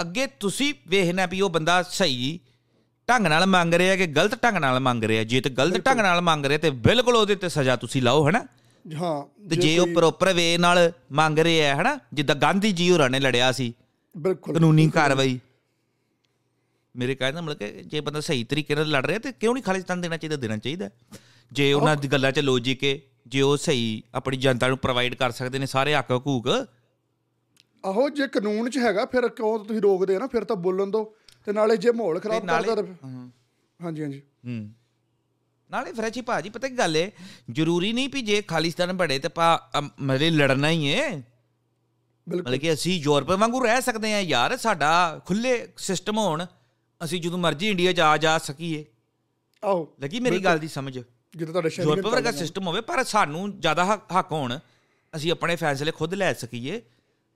[0.00, 2.38] ਅੱਗੇ ਤੁਸੀਂ ਵੇਖਣਾ ਵੀ ਉਹ ਬੰਦਾ ਸਹੀ
[3.08, 6.20] ਢੰਗ ਨਾਲ ਮੰਗ ਰਿਹਾ ਕਿ ਗਲਤ ਢੰਗ ਨਾਲ ਮੰਗ ਰਿਹਾ ਜੇ ਤੇ ਗਲਤ ਢੰਗ ਨਾਲ
[6.20, 8.44] ਮੰਗ ਰਿਹਾ ਤੇ ਬਿਲਕੁਲ ਉਹਦੇ ਤੇ ਸਜ਼ਾ ਤੁਸੀਂ ਲਾਓ ਹਨਾ?
[9.00, 11.98] ਹਾਂ ਤੇ ਜੇ ਉਹ ਪ੍ਰੋਪਰ ਵੇ ਨਾਲ ਮੰਗ ਰਿਹਾ ਹੈ ਹਨਾ?
[12.14, 13.74] ਜਿੱਦਾਂ ਗਾਂਧੀ ਜੀ ਹੋਰਾਂ ਨੇ ਲੜਿਆ ਸੀ।
[14.16, 15.38] ਬਿਲਕੁਲ। ਕਾਨੂੰਨੀ ਕਾਰਵਾਈ।
[16.96, 19.64] ਮੇਰੇ ਕਹਿਣ ਦਾ ਮਤਲਬ ਕਿ ਜੇ ਬੰਦਾ ਸਹੀ ਤਰੀਕੇ ਨਾਲ ਲੜ ਰਿਹਾ ਤੇ ਕਿਉਂ ਨਹੀਂ
[19.64, 20.90] ਖਾਲਿਸਤਾਨ ਦੇਣਾ ਚਾਹੀਦਾ ਦੇਣਾ ਚਾਹੀਦਾ?
[21.52, 25.30] ਜੇ ਉਹਨਾਂ ਦੀ ਗੱਲਾਂ 'ਚ ਲੌਜੀਕ ਹੈ ਜੇ ਉਹ ਸਹੀ ਆਪਣੀ ਜਨਤਾ ਨੂੰ ਪ੍ਰੋਵਾਈਡ ਕਰ
[25.30, 26.48] ਸਕਦੇ ਨੇ ਸਾਰੇ ਹੱਕ ਹਕੂਕ।
[27.84, 30.26] ਆਹੋ ਜੇ ਕਾਨੂੰਨ 'ਚ ਹੈਗਾ ਫਿਰ ਕਿਉਂ ਤੁਸੀਂ ਰੋਕਦੇ ਆ ਨਾ?
[30.26, 31.14] ਫਿਰ ਤਾਂ ਬੋਲਣ ਦੋ
[31.46, 32.84] ਤੇ ਨਾਲੇ ਜੇ ਮਾਹੌਲ ਖਰਾਬ ਕਰਦਾ ਤਾਂ
[33.80, 34.70] ਹਾਂਜੀ ਹਾਂਜੀ। ਹੂੰ।
[35.70, 37.10] ਨਾਲੇ ਫਰੈਚੀ ਭਾਜੀ ਪਤਾ ਕੀ ਗੱਲ ਹੈ
[37.50, 39.48] ਜ਼ਰੂਰੀ ਨਹੀਂ ਵੀ ਜੇ ਖਾਲਿਸਤਾਨ ਬੜੇ ਤੇ ਪਾ
[40.00, 41.08] ਮਤਲਬ ਲੜਨਾ ਹੀ ਹੈ
[42.26, 44.90] ਬਿਲਕੁਲ। ਮਤਲਬ ਕਿ ਅਸੀਂ ਯੂਰਪ ਵਾਂਗੂ ਰਹਿ ਸਕਦੇ ਹਾਂ ਯਾਰ ਸਾਡਾ
[45.26, 46.46] ਖੁੱਲੇ ਸਿਸਟਮ ਹੋਣ
[47.04, 48.84] ਅਸੀਂ ਜਦੋਂ ਮਰਜ਼ੀ ਇੰਡੀਆ 'ਚ ਆ ਜਾ ਸਕੀਏ।
[49.64, 50.98] ਆਹੋ। ਲੱਗੀ ਮੇਰੀ ਗੱਲ ਦੀ ਸਮਝ?
[50.98, 53.84] ਜਿੱਦਾਂ ਤੁਹਾਡੇ ਸ਼ਹਿਰ ਯੂਰਪ ਵਰਗਾ ਸਿਸਟਮ ਹੋਵੇ ਪਰ ਸਾਨੂੰ ਜ਼ਿਆਦਾ
[54.18, 54.58] ਹੱਕ ਹੋਣ
[55.16, 56.82] ਅਸੀਂ ਆਪਣੇ ਫੈਸਲੇ ਖੁਦ ਲੈ ਸਕੀਏ।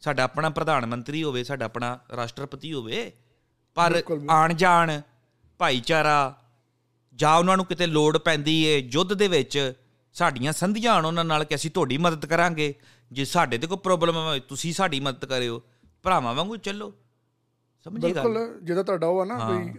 [0.03, 3.13] ਸਾਡਾ ਆਪਣਾ ਪ੍ਰਧਾਨ ਮੰਤਰੀ ਹੋਵੇ ਸਾਡਾ ਆਪਣਾ ਰਾਸ਼ਟਰਪਤੀ ਹੋਵੇ
[3.75, 5.01] ਪਰ ਆਣ ਜਾਣ
[5.59, 6.37] ਭਾਈਚਾਰਾ
[7.15, 9.73] ਜਾਂ ਉਹਨਾਂ ਨੂੰ ਕਿਤੇ ਲੋੜ ਪੈਂਦੀ ਏ ਯੁੱਧ ਦੇ ਵਿੱਚ
[10.13, 12.75] ਸਾਡੀਆਂ ਸੰਧੀਆਂ ਆਣ ਉਹਨਾਂ ਨਾਲ ਕਿ ਅਸੀਂ ਤੁਹਾਡੀ ਮਦਦ ਕਰਾਂਗੇ।
[13.13, 15.63] ਜੇ ਸਾਡੇ ਤੇ ਕੋਈ ਪ੍ਰੋਬਲਮ ਹੈ ਤੁਸੀਂ ਸਾਡੀ ਮਦਦ ਕਰਿਓ।
[16.03, 16.95] ਭਰਾਵਾਂ ਵਾਂਗੂ ਚੱਲੋ।
[17.85, 18.23] ਸਮਝੀ ਗੱਲ?
[18.23, 19.73] ਬਿਲਕੁਲ ਜਿਹਦਾ ਤੁਹਾਡਾ ਉਹ ਆ ਨਾ ਕੋਈ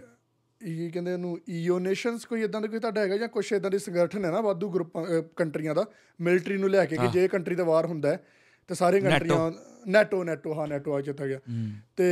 [0.68, 3.78] ਇਹ ਕਹਿੰਦੇ ਉਹਨੂੰ ਈਓ ਨੇਸ਼ਨਸ ਕੋਈ ਇਦਾਂ ਦਾ ਕੋਈ ਤੁਹਾਡਾ ਹੈਗਾ ਜਾਂ ਕੁਝ ਇਦਾਂ ਦੇ
[3.78, 5.84] ਸੰਗਠਨ ਹੈ ਨਾ ਵਾਧੂ ਗਰੁੱਪਾਂ ਕੰਟਰੀਆਂ ਦਾ
[6.20, 8.26] ਮਿਲਟਰੀ ਨੂੰ ਲੈ ਕੇ ਕਿ ਜੇ ਕੰਟਰੀ ਦਾ ਵਾਰ ਹੁੰਦਾ ਹੈ
[8.68, 9.52] ਤੇ ਸਾਰੇ ਕੰਟਰੀਆਂ
[9.88, 11.40] ਨੈਟੋ ਨੈਟੋ ਹਾਂ ਨੈਟੋ ਆ ਚਿੱਤਾ ਗਿਆ
[11.96, 12.04] ਤੇ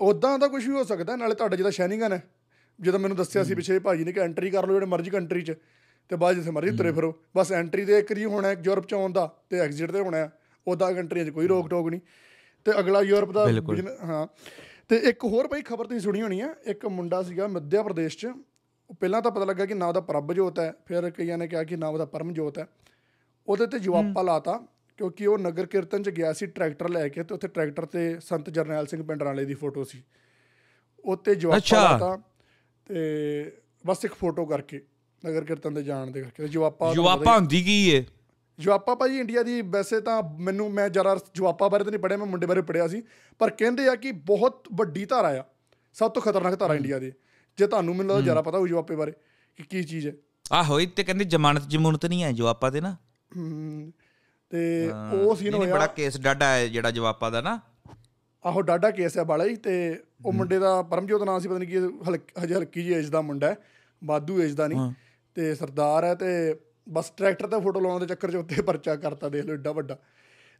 [0.00, 2.22] ਉਦਾਂ ਦਾ ਕੁਝ ਵੀ ਹੋ ਸਕਦਾ ਨਾਲੇ ਤੁਹਾਡਾ ਜਿਹਦਾ ਸ਼ੈਨਿੰਗਨ ਹੈ
[2.80, 5.54] ਜਦੋਂ ਮੈਨੂੰ ਦੱਸਿਆ ਸੀ ਪਿਛੇ ਭਾਜੀ ਨੇ ਕਿ ਐਂਟਰੀ ਕਰ ਲਓ ਜਿਹੜੇ ਮਰਜ਼ੀ ਕੰਟਰੀ 'ਚ
[6.08, 8.94] ਤੇ ਬਾਅਦ ਜਿੱਥੇ ਮਰਜ਼ੀ ਤੁਰੇ ਫਿਰੋ। ਬਸ ਐਂਟਰੀ ਦੇ ਇੱਕ ਰੀ ਹੋਣਾ ਹੈ ਯੂਰਪ 'ਚ
[8.94, 10.32] ਆਉਣ ਦਾ ਤੇ ਐਗਜ਼ਿਟ ਤੇ ਹੋਣਾ ਹੈ
[10.66, 12.00] ਉਦਾਂ ਕੰਟਰੀਆਂ 'ਚ ਕੋਈ ਰੋਕ ਟੋਕ ਨਹੀਂ।
[12.64, 13.46] ਤੇ ਅਗਲਾ ਯੂਰਪ ਦਾ
[14.04, 14.26] ਹਾਂ।
[14.88, 18.26] ਤੇ ਇੱਕ ਹੋਰ ਬਈ ਖਬਰ ਤੁਸੀਂ ਸੁਣੀ ਹੋਣੀ ਆ ਇੱਕ ਮੁੰਡਾ ਸੀਗਾ ਮੱਧ ਪ੍ਰਦੇਸ਼ 'ਚ
[18.90, 21.76] ਉਹ ਪਹਿਲਾਂ ਤਾਂ ਪਤਾ ਲੱਗਾ ਕਿ ਨਾ ਉਹਦਾ ਪ੍ਰਭਜੋਤ ਹੈ ਫਿਰ ਕਈਆਂ ਨੇ ਕਿਹਾ ਕਿ
[21.76, 22.66] ਨਾ ਉਹਦਾ ਪਰਮਜੋਤ ਹੈ।
[23.48, 27.34] ਉਹਦੇ ਤੇ ਜਵਾਬਾ ਲਾਤਾ। ਕਿਉਂਕਿ ਉਹ ਨਗਰ ਕੀਰਤਨ 'ਚ ਗਿਆ ਸੀ ਟਰੈਕਟਰ ਲੈ ਕੇ ਤੇ
[27.34, 30.02] ਉੱਥੇ ਟਰੈਕਟਰ ਤੇ ਸੰਤ ਜਰਨੈਲ ਸਿੰਘ ਪਿੰਡਰਾਲੇ ਦੀ ਫੋਟੋ ਸੀ।
[31.04, 32.18] ਉੱਤੇ ਜਵਾਬਾ। ਲਾਤਾ
[32.86, 34.80] ਤੇ ਬਸ ਇੱਕ ਫੋਟੋ ਕਰਕੇ
[35.22, 38.04] ਨਗਰ ਕੀਰਤਨ ਦੇ ਜਾਣ ਦੇ ਕਰਕੇ ਤੇ ਜਵਾਬਾ ਜਵਾਬਾ ਹੁੰਦੀ ਕੀ ਏ?
[38.58, 42.26] ਜਵਾਪਾ ਭਾਜੀ ਇੰਡੀਆ ਦੀ ਵੈਸੇ ਤਾਂ ਮੈਨੂੰ ਮੈਂ ਜਰਾ ਜਵਾਪਾ ਬਾਰੇ ਤਾਂ ਨਹੀਂ ਪੜਿਆ ਮੈਂ
[42.26, 43.02] ਮੁੰਡੇ ਬਾਰੇ ਪੜਿਆ ਸੀ
[43.38, 45.44] ਪਰ ਕਹਿੰਦੇ ਆ ਕਿ ਬਹੁਤ ਵੱਡੀ ਧਾਰਾ ਆ
[45.96, 47.12] ਸਭ ਤੋਂ ਖਤਰਨਾਕ ਧਾਰਾ ਇੰਡੀਆ ਦੀ।
[47.58, 49.12] ਜੇ ਤੁਹਾਨੂੰ ਮੈਨੂੰ ਲੱਗਦਾ ਜਰਾ ਪਤਾ ਹੋਊ ਜਵਾਪੇ ਬਾਰੇ
[49.58, 50.12] ਕਿ ਕੀ ਚੀਜ਼ ਹੈ।
[50.52, 52.96] ਆਹੋ ਇਹ ਤੇ ਕਹਿੰਦੇ ਜ਼ਮਾਨਤ ਜ਼ਮੂਨਤ ਨਹੀਂ ਹੈ ਜਵਾਬਾ ਦੇ ਨਾ।
[54.50, 57.60] ਤੇ ਉਹ ਸੀਨ ਨਹੀਂ, ਬੜਾ ਹੋਇਆ ਕੇਸ ਡਾਡਾ ਹੈ ਜਿਹੜਾ ਜਵਾਬਾ ਦਾ ਨਾ।
[58.44, 61.68] ਆਹੋ ਡਾਡਾ ਕੇਸ ਹੈ ਬਾਲਾ ਹੀ ਤੇ ਉਹ ਮੁੰਡੇ ਦਾ ਪਰਮਜੋਤ ਨਾਂ ਸੀ ਪਤਾ ਨਹੀਂ
[61.68, 61.76] ਕੀ
[62.08, 63.56] ਹਲਕ- ਹਜੇ ਹਲਕੀ ਜਿਹੀ ਏਜ ਦਾ ਮੁੰਡਾ ਹੈ
[64.04, 64.92] ਬਾਦੂ ਏਜ ਦਾ ਨਹੀਂ
[65.34, 66.56] ਤੇ ਸਰਦਾਰ ਹੈ ਤੇ
[66.88, 69.96] ਬਸ ਟਰੈਕਟਰ ਤੇ ਫੋਟੋ ਲਾਉਣ ਦੇ ਚੱਕਰ 'ਚ ਉੱਤੇ ਪਰਚਾ ਕਰਤਾ ਦੇਖ ਲਓ ਏਡਾ ਵੱਡਾ।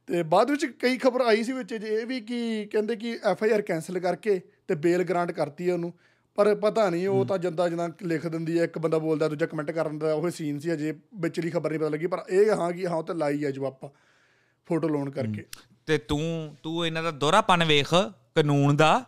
[0.07, 3.43] ਤੇ ਬਾਅਦ ਵਿੱਚ ਕਈ ਖਬਰ ਆਈ ਸੀ ਵਿੱਚ ਜੇ ਇਹ ਵੀ ਕਿ ਕਹਿੰਦੇ ਕਿ ਐਫ
[3.43, 5.93] ਆਈ ਆਰ ਕੈਨਸਲ ਕਰਕੇ ਤੇ ਬੇਲ ਗ੍ਰਾਂਟ ਕਰਤੀ ਹੈ ਉਹਨੂੰ।
[6.37, 9.71] ਪਰ ਪਤਾ ਨਹੀਂ ਉਹ ਤਾਂ ਜਨਤਾ ਜਨਾਂ ਲਿਖ ਦਿੰਦੀ ਹੈ ਇੱਕ ਬੰਦਾ ਬੋਲਦਾ ਦੂਜਾ ਕਮੈਂਟ
[9.71, 12.87] ਕਰਨ ਦਾ ਉਹ ਸੀਨ ਸੀ ਅਜੇ ਵਿਚਲੀ ਖਬਰ ਨਹੀਂ ਪਤਾ ਲੱਗੀ ਪਰ ਇਹ ਹਾਂ ਕਿ
[12.87, 13.91] ਹਾਂ ਉਹ ਤੇ ਲਾਈ ਹੈ ਜਵਾਬਾ
[14.67, 15.47] ਫੋਟੋ ਲਾਉਣ ਕਰਕੇ।
[15.87, 19.05] ਤੇ ਤੂੰ ਤੂੰ ਇਹਨਾਂ ਦਾ ਦੋਹਰਾਪਨ ਵੇਖ ਕਾਨੂੰਨ ਦਾ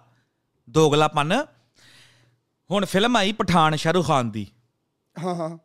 [0.70, 1.46] ਦੋਗਲਾਪਨ।
[2.70, 4.46] ਹੁਣ ਫਿਲਮ ਆਈ ਪਠਾਨ ਸ਼ਾਹਰੁਖ ਖਾਨ ਦੀ।
[5.24, 5.58] ਹਾਂ ਹਾਂ।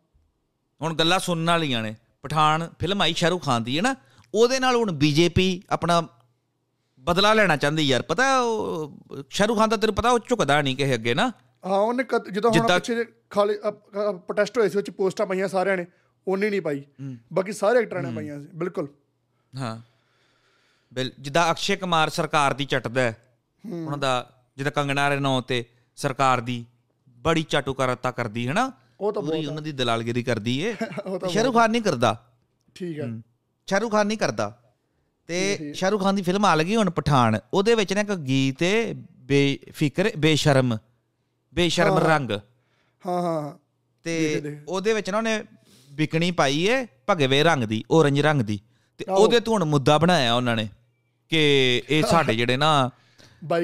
[0.82, 3.96] ਹੁਣ ਗੱਲਾਂ ਸੁਣਨ ਵਾਲੀਆਂ ਨੇ। ਪਠਾਨ ਫਿਲਮ ਆਈ ਸ਼ਾਹਰੁਖ ਖਾਨ ਦੀ ਹੈ ਨਾ?
[4.34, 6.08] ਉਹਦੇ ਨਾਲ ਹੁਣ ਬੀਜੇਪੀ ਆਪਣਾ
[6.98, 8.96] ਬਦਲਾ ਲੈਣਾ ਚਾਹੁੰਦੀ ਯਾਰ। ਪਤਾ ਉਹ
[9.30, 11.32] ਸ਼ਾਹਰੁਖ ਖਾਨ ਦਾ ਤੈਨੂੰ ਪਤਾ ਉਹ ਝੁਕਦਾ ਨਹੀਂ ਕਿਸੇ ਅੱਗੇ ਨਾ।
[11.66, 13.54] ਹਾਂ ਉਹਨੇ ਜਦੋਂ ਹੁਣ ਪਿੱਛੇ ਖਾਲੀ
[13.94, 15.86] ਪ੍ਰੋਟੈਸਟ ਹੋਏ ਸੀ ਉਹ ਚ ਪੋਸਟਾਂ ਪਾਈਆਂ ਸਾਰਿਆਂ ਨੇ
[16.26, 16.82] ਉਹਨੇ ਨਹੀਂ ਪਾਈ।
[17.32, 18.88] ਬਾਕੀ ਸਾਰੇ ਐਕਟਰਾਂ ਨੇ ਪਾਈਆਂ ਸੀ ਬਿਲਕੁਲ।
[19.58, 19.80] ਹਾਂ।
[20.92, 23.16] ਬਿਲ ਜਿੱਦਾਂ ਅਕਸ਼ੇ ਕੁਮਾਰ ਸਰਕਾਰ ਦੀ ਚੱਟਦਾ ਹੈ
[23.64, 24.12] ਉਹਨਾਂ ਦਾ
[24.56, 25.64] ਜਿੱਦਾਂ ਕੰਗਨਾ ਰਣੌਤ ਤੇ
[25.96, 26.64] ਸਰਕਾਰ ਦੀ
[27.18, 30.74] ਬੜੀ ਚਾਟੂਕਾਰਤਾ ਕਰਦੀ ਹੈ ਨਾ ਉਹ ਤਾਂ ਪੂਰੀ ਉਹਨਾਂ ਦੀ ਦਲਾਲਗਿਰੀ ਕਰਦੀ ਏ।
[31.30, 32.32] ਸ਼ਾਹਰੁਖ ਖਾਨ ਨਹੀਂ ਕਰਦਾ।
[32.74, 33.06] ਠੀਕ ਹੈ।
[33.66, 34.60] ਸ਼ਾਹਰੁਖ ਖਾਨ ਨਹੀਂ ਕਰਦਾ।
[35.26, 38.94] ਤੇ ਸ਼ਾਹਰੁਖ ਖਾਨ ਦੀ ਫਿਲਮ ਆ ਲੱਗੀ ਹੁਣ ਪਠਾਨ ਉਹਦੇ ਵਿੱਚ ਨਾ ਇੱਕ ਗੀਤ ਏ
[39.24, 40.76] ਬੇਫਿਕਰ ਬੇਸ਼ਰਮ।
[41.54, 42.30] ਬੇਸ਼ਰਮ ਰੰਗ।
[43.02, 43.52] ਹਾਂ ਹਾਂ
[44.04, 44.14] ਤੇ
[44.68, 45.42] ਉਹਦੇ ਵਿੱਚ ਨਾ ਉਹਨੇ
[45.90, 48.60] ਵਿਕਣੀ ਪਾਈ ਏ ਭਗਵੇ ਰੰਗ ਦੀ orange ਰੰਗ ਦੀ।
[49.00, 50.68] ਤੇ ਉਹਦੇ ਤੋਂ ਹੁਣ ਮੁੱਦਾ ਬਣਾਇਆ ਉਹਨਾਂ ਨੇ
[51.30, 51.42] ਕਿ
[51.88, 52.90] ਇਹ ਸਾਡੇ ਜਿਹੜੇ ਨਾ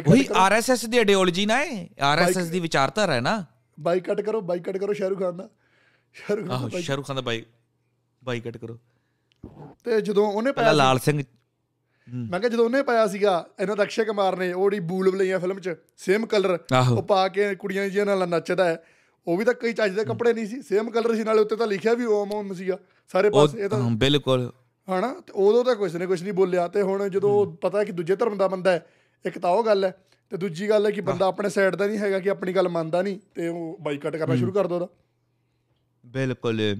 [0.06, 3.44] ਉਹੀ ਆਰਐਸਐਸ ਦੀ ਆਈਡੀਓਲੋਜੀ ਨਾ ਹੈ ਆਰਐਸਐਸ ਦੀ ਵਿਚਾਰਧਾਰਾ ਹੈ ਨਾ।
[3.78, 5.48] ਬਾਈਕਾਟ ਕਰੋ ਬਾਈਕਾਟ ਕਰੋ ਸ਼ਾਹਰੁਖ ਖਾਨ ਦਾ।
[6.16, 7.44] ਸ਼ਾਹਰੁਖ ਖਾਨ ਆਹੋ ਸ਼ਾਹਰੁਖ ਖਾਨ ਦਾ ਬਾਈ
[8.22, 8.78] ਬਾਈਕਟ ਕਰੋ।
[9.84, 11.22] ਤੇ ਜਦੋਂ ਉਹਨੇ ਪਹਿਲਾਂ ਲਾਲ ਸਿੰਘ
[12.14, 15.60] ਮੈਂ ਕਿਹਾ ਜਦੋਂ ਉਹਨੇ ਪਾਇਆ ਸੀਗਾ ਇਹਨਾਂ ਦਾ ਅਕਸ਼ੇ ਕੁਮਾਰ ਨੇ ਉਹੜੀ ਬੂਲ ਬਲਈਆਂ ਫਿਲਮ
[15.60, 16.58] 'ਚ ਸੇਮ ਕਲਰ
[16.96, 18.84] ਉਹ ਪਾ ਕੇ ਕੁੜੀਆਂ ਜਿਹੀਆਂ ਨਾਲ ਨੱਚਦਾ ਹੈ।
[19.26, 21.66] ਉਹ ਵੀ ਤਾਂ ਕਈ ਚੱਜ ਦੇ ਕੱਪੜੇ ਨਹੀਂ ਸੀ ਸੇਮ ਕਲਰ ਸੀ ਨਾਲੇ ਉੱਤੇ ਤਾਂ
[21.66, 22.78] ਲਿਖਿਆ ਵੀ ਓਮ ਓਮ ਸੀਗਾ।
[23.12, 24.52] ਸਾਰੇ ਪਾਸੇ ਇਹ ਤਾਂ ਬਿਲਕੁਲ।
[24.90, 25.14] ਹਨਾ?
[25.26, 28.36] ਤੇ ਉਦੋਂ ਤਾਂ ਕੁਛ ਨੇ ਕੁਛ ਨਹੀਂ ਬੋਲਿਆ। ਤੇ ਹੁਣ ਜਦੋਂ ਪਤਾ ਕਿ ਦੂਜੇ ਧਰਮ
[28.36, 28.86] ਦਾ ਬੰਦਾ ਹੈ
[29.26, 29.94] ਇੱਕ ਤਾਂ ਉਹ ਗੱਲ ਹੈ।
[30.30, 33.02] ਤੇ ਦੂਜੀ ਗੱਲ ਹੈ ਕਿ ਬੰਦਾ ਆਪਣੇ ਸਾਈਡ ਦਾ ਨਹੀਂ ਹੈਗਾ ਕਿ ਆਪਣੀ ਗੱਲ ਮੰਨਦਾ
[33.02, 34.88] ਨਹੀਂ ਤੇ ਉਹ ਬਾਈਕਾਟ ਕਰਨਾ ਸ਼ੁਰੂ ਕਰ ਦੋ ਉਹਦਾ।
[36.06, 36.76] ਬਿਲਕੁਲ।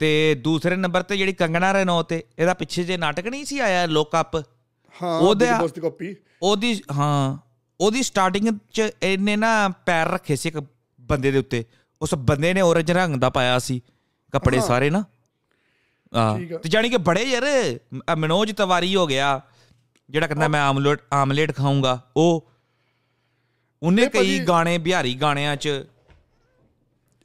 [0.00, 3.86] ਤੇ ਦੂਸਰੇ ਨੰਬਰ ਤੇ ਜਿਹੜੀ ਕੰਗਣਾ ਰਣੌਤ ਤੇ ਇਹਦਾ ਪਿੱਛੇ ਜੇ ਨਾਟਕ ਨਹੀਂ ਸੀ ਆਇਆ
[3.86, 4.36] ਲੋਕ ਅਪ
[5.02, 7.36] ਹਾਂ ਉਹਦੇ- ਕਾਪੀ। ਉਹਦੀ ਹਾਂ
[7.80, 10.62] ਉਹਦੀ ਸਟਾਰਟਿੰਗ ਚ ਇਹਨੇ ਨਾ ਪੈਰ ਰੱਖੇ ਸੀ ਇੱਕ
[11.00, 11.64] ਬੰਦੇ ਦੇ ਉੱਤੇ।
[12.02, 13.82] ਉਸ ਬੰਦੇ ਨੇ ਔਰੰਜ ਰੰਗ ਦਾ ਪਾਇਆ ਸੀ
[14.32, 15.04] ਕੱਪੜੇ ਹਾਂ। ਸਾਰੇ ਨਾ।
[16.14, 17.44] ਆ। ਤੇ ਜਾਨੀ ਕਿ ਬੜੇ ਯਾਰ
[18.16, 19.40] ਮਨੋਜ ਤਵਾਰੀ ਹੋ ਗਿਆ।
[20.10, 22.50] ਜਿਹੜਾ ਕਹਿੰਦਾ ਮੈਂ ਆਮਲੇਟ ਆਮਲੇਟ ਖਾਊਂਗਾ ਉਹ
[23.82, 25.66] ਉਹਨੇ ਕਈ ਗਾਣੇ ਬਿਹਾਰੀ ਗਾਣਿਆਂ ਚ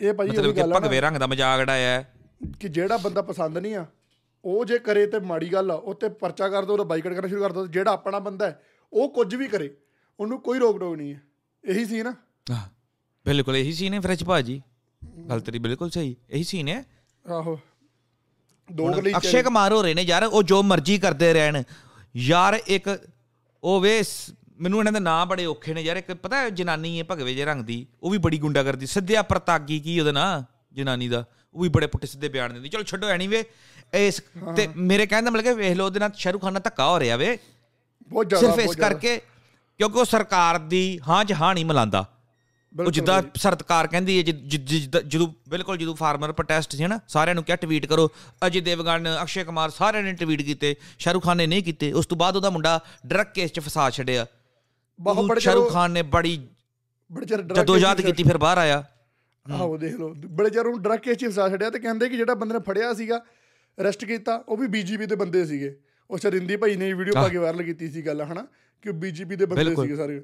[0.02, 2.14] ਇਹ ਭਾਜੀ ਮਤਲਬ ਕਿ ਭਗਵੇ ਰੰਗ ਦਾ ਮਜ਼ਾਕ ਉਡਾਇਆ। ਹੈ
[2.60, 3.86] ਕਿ ਜਿਹੜਾ ਬੰਦਾ ਪਸੰਦ ਨਹੀਂ ਆ
[4.46, 7.28] ਉਹ ਜੇ ਕਰੇ ਤੇ ਮਾੜੀ ਗੱਲ ਆ ਉਹ ਤੇ ਪਰਚਾ ਕਰ ਦੋ ਉਹਦਾ ਬਾਈਕਾਟ ਕਰਨਾ
[7.28, 9.78] ਸ਼ੁਰੂ ਕਰ ਦੋ ਜਿਹੜਾ ਆਪਣਾ ਬੰਦਾ ਹੈ ਉਹ ਕੁਝ ਵੀ ਕਰੇ
[10.20, 11.22] ਉਹਨੂੰ ਕੋਈ ਰੋਕ ਟੋਕ ਨਹੀਂ ਹੈ।
[11.64, 12.14] ਇਹੀ ਸੀ ਨਾ?
[12.52, 12.68] ਆਹ,
[13.26, 14.62] ਬਿਲਕੁਲ ਇਹੀ ਸੀਨ ਹੈ ਫਰਜ ਭਾਜੀ।
[15.30, 16.86] ਗੱਲ ਤੇਰੀ ਬਿਲਕੁਲ ਸਹੀ ਇਹੀ ਸੀਨ ਹੈ
[17.30, 17.60] ਆਹੋ।
[18.72, 21.64] ਦੋ ਗਲੀ ਅਕਸ਼ੇ ਕੁਮਾਰ ਹੋ ਰਹੇ ਨੇ ਯਾਰ ਉਹ ਜੋ ਮਰਜ਼ੀ ਕਰਦੇ ਰਹਿਣ।
[22.16, 23.08] ਯਾਰ ਇੱਕ
[23.64, 27.00] ਉਹ ਵੇ ਸ- ਮੈਨੂੰ ਇਹਨਾਂ ਦੇ ਨਾਂ ਬੜੇ ਔਖੇ ਨੇ ਯਾਰ ਇੱਕ ਪਤਾ ਹੈ ਜਨਾਨੀ
[27.00, 30.44] ਹੈ ਭਗਵੇ ਜੇ ਰੰਗ ਦੀ ਉਹ ਵੀ ਬੜੀ ਗੁੰਡਾ ਕਰਦੀ ਸਿੱਧਿਆ ਪ੍ਰਤਾਗੀ ਕੀ ਉਹਦਾ ਨਾਂ
[30.74, 31.26] ਜਨਾਨੀ ਦਾ?
[31.54, 33.44] ਉਹ ਵੀ ਬੜੇ ਪੁੱਠੇ ਸਿੱਧੇ ਬਿਆਨ ਦਿੰਦੀ। ਚਲੋ ਛੱਡੋ ਐਨੀਵੇ
[33.94, 34.22] ਇਸ
[34.56, 37.00] ਤੇ ਮੇਰੇ ਕਹਿਣ ਦਾ ਮਤਲਬ ਕਿ ਵੇਖ ਲਓ ਉਹਦੇ ਨਾਲ ਸ਼ਾਹਰੁਖ ਖਾਨ ਨਾਲ ਧੱਕਾ ਹੋ
[37.00, 37.38] ਰਿਹਾ ਵੇ।
[38.10, 39.22] ਬਹੁਤ ਜ਼ਿਆਦਾ ਸਿਰਫ ਇਸ। ਕਰਕੇ
[39.78, 42.06] ਕਿਉਂਕਿ ਉਹ ਸਰਕਾਰ ਦੀ ਹਾਂ ਨਹੀਂ ਮਿਲਾਉਂਦਾ
[42.80, 47.58] ਉਹ ਜਿੱਦਾਂ। ਸਰਕਾਰ ਕਹਿੰਦੀ ਹੈ ਜਿੱਦਾਂ- ਬਿਲਕੁਲ ਜਦੋਂ ਫਾਰਮਰ ਪ੍ਰੋਟੈਸਟ ਸੀ ਨਾ ਸਾਰਿਆਂ ਨੂੰ ਕਿਹਾ
[47.58, 48.10] ਟਵੀਟ ਕਰੋ
[48.48, 52.18] ਅਜੇ ਦੇਵਗਨ ਅਕਸ਼ੇ ਕੁਮਾਰ ਸਾਰਿਆਂ ਨੇ ਟਵੀਟ ਕੀਤੇ ਸ਼ਾਹਰੁਖ ਖਾਨ ਨੇ ਨਹੀਂ ਕੀਤੇ। ਉਸ ਤੋਂ
[52.18, 54.26] ਬਾਅਦ ਉਹਦਾ ਮੁੰਡਾ ਡਰਗ ਕੇਸ 'ਚ ਫਸਾ ਛੱਡਿਆ।
[55.00, 56.48] ਬਹੁਤ ਬੜੇ ਸ਼ਾਹਰੁਖ ਖਾਨ ਨੇ ਬੜੀ
[57.12, 58.84] ਬੜੇ ਜਦੋਜਾਦ ਕੀਤੀ ਫਿਰ ਬਾਹਰ ਆਇਆ।
[59.52, 62.34] ਆਹੋ ਦੇਖ ਲਓ। ਬੜੇ ਚਿਰ ਉਹਨੂੰ ਡਰਗ ਕੇਸ ਚ ਫਸਾ ਛੱਡਿਆ ਤੇ ਕਹਿੰਦੇ ਕਿ ਜਿਹੜਾ
[62.34, 63.26] ਬੰਦੇ ਨੇ ਫੜਿਆ ਸੀਗਾ
[63.82, 65.78] ਅਰੈਸਟ ਕੀਤਾ ਉਹ ਵੀ ਬੀਜੀਪੀ ਦੇ ਬੰਦੇ ਸੀਗੇ।
[66.10, 68.48] ਉਹ ਚਰਿੰਦੀ ਭਾਈ ਨੇ ਵੀਡੀਓ ਪਾ ਕੇ ਵਾਇਰਲ ਕੀਤੀ ਸੀ ਗੱਲ ਹਨਾ?
[68.82, 70.24] ਕਿ ਬੀਜੇਪੀ ਦੇ ਬੰਦੇ। ਸੀਗੇ ਸਾਰੇ।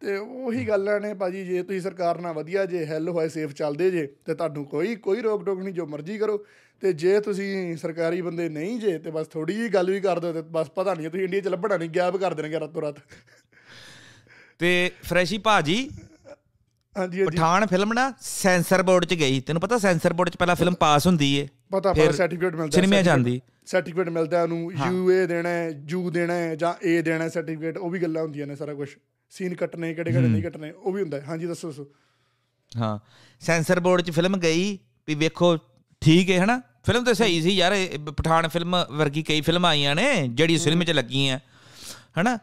[0.00, 3.90] ਤੇ ਉਹੀ ਗੱਲਾਂ ਨੇ ਭਾਜੀ ਜੇ ਤੁਸੀਂ ਸਰਕਾਰ ਨਾਲ ਵਧੀਆ ਜੇ ਹੈਲ ਹੋਏ ਸੇਫ ਚੱਲਦੇ
[3.90, 6.46] ਜੇ ਤੇ ਤੁਹਾਨੂੰ ਕੋਈ ਕੋਈ ਰੋਕ ਟੋਕ ਨਹੀਂ ਜੋ ਮਰਜ਼ੀ ਕਰੋ।
[6.80, 10.32] ਤੇ ਜੇ ਤੁਸੀਂ ਸਰਕਾਰੀ ਬੰਦੇ ਨਹੀਂ ਜੇ ਤੇ ਬਸ ਥੋੜੀ ਜਿਹੀ ਗੱਲ ਵੀ ਕਰ ਦਿਓ
[10.32, 12.94] ਤੇ ਬਸ ਪਤਾ ਨਹੀਂ ਤੁਸੀਂ ਇੰਡੀਆ ਚ ਲੱਭਣਾ ਨਹੀਂ ਗਾਇਬ ਕਰ ਦੇਣਗੇ ਰਾਤੋਂ ਰਾਤ।
[14.58, 15.90] ਤੇ ਫਰੈਸ਼ੀ ਭਾਜੀ
[16.98, 20.56] ਹਾਂਜੀ ਹਾਂਜੀ। ਪਠਾਨ ਫਿਲਮ ਨਾ ਸੈਂਸਰ ਬੋਰਡ 'ਚ ਗਈ। ਤੈਨੂੰ ਪਤਾ ਸੈਂਸਰ ਬੋਰਡ 'ਚ ਪਹਿਲਾਂ
[20.56, 24.72] ਫਿਲਮ ਪਾਸ ਹੁੰਦੀ ਏ। ਪਤਾ ਫਿਰ ਪਤਾ ਸਰਟੀਫਿਕੇਟ ਮਿਲਦਾ ਸਿਨੇਮਾ ਜਾਂਦੀ। ਸਰਟੀਫਿਕੇਟ ਮਿਲਦਾ ਹੈ। ਉਹਨੂੰ
[24.72, 28.56] ਯੂਏ ਦੇਣਾ ਹੈ ਜੂ ਦੇਣਾ ਹੈ ਜਾਂ ਏ ਦੇਣਾ ਸਰਟੀਫਿਕੇਟ ਉਹ ਵੀ ਗੱਲਾਂ ਹੁੰਦੀਆਂ ਨੇ
[28.56, 28.88] ਸਾਰਾ ਕੁਝ
[29.30, 31.86] ਸੀਨ ਕੱਟਣੇ ਕਿਹੜੇ ਕਿਹੜੇ ਨਹੀਂ ਕੱਟਣੇ ਉਹ ਵੀ ਹੁੰਦਾ ਹੈ। ਹਾਂਜੀ ਦੱਸੋ ਦੱਸੋ।
[32.72, 32.98] ਹਾਂ।
[33.40, 35.56] ਸੈਂਸਰ ਬੋਰਡ 'ਚ ਫਿਲਮ ਗਈ ਵੀ ਵੇਖੋ
[36.00, 36.60] ਠੀਕ ਹੈ ਹਨਾ?
[36.86, 37.72] ਫਿਲਮ ਤਾਂ ਸਹੀ ਸੀ ਯਾਰ
[38.16, 41.38] ਪਠਾਨ ਫਿਲਮ ਵਰਗੀ ਕਈ ਫਿਲਮਾਂ ਆਈਆਂ ਨੇ ਜਿਹੜੀ ਫਿਲਮ 'ਚ ਲੱਗੀਆਂ
[42.20, 42.38] ਹਨਾ?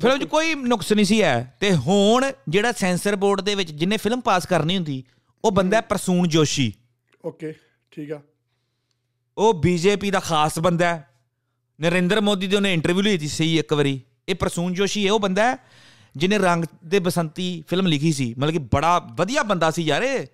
[0.00, 3.96] ਫਿਲਮ 'ਚ ਕੋਈ ਨੁਕਸ ਨਹੀਂ ਸੀ ਹੈ। ਤੇ ਹੁਣ ਜਿਹੜਾ ਸੈਂਸਰ ਬੋਰਡ ਦੇ ਵਿੱਚ ਜਿੰਨੇ
[3.96, 5.04] ਫਿਲਮ ਪਾਸ ਕਰਨੀ ਹੁੰਦੀ
[5.44, 6.72] ਉਹ ਬੰਦਾ ਹੈ ਪ੍ਰਸੂਨ ਜੋਸ਼ੀ।
[7.24, 7.54] ਓਕੇ
[7.90, 8.20] ਠੀਕ ਆ।
[9.38, 11.08] ਉਹ ਬੀਜੇਪੀ ਦਾ ਖਾਸ ਬੰਦਾ ਹੈ।
[11.80, 15.50] ਨਰਿੰਦਰ ਮੋਦੀ ਦੀ ਉਹਨੇ ਇੰਟਰਵਿਊ ਲਈ ਸੀ ਇੱਕ ਵਾਰੀ। ਇਹ ਪ੍ਰਸੂਨ ਜੋਸ਼ੀ ਇਹ ਉਹ ਬੰਦਾ
[15.50, 15.56] ਹੈ
[16.16, 20.26] ਜਿਹਨੇ ਰੰਗ ਦੇ ਬਸੰਤੀ ਫਿਲਮ ਲਿਖੀ ਸੀ। ਮਤਲਬ ਕਿ ਬੜਾ ਵਧੀਆ ਬੰਦਾ ਸੀ ਯਾਰ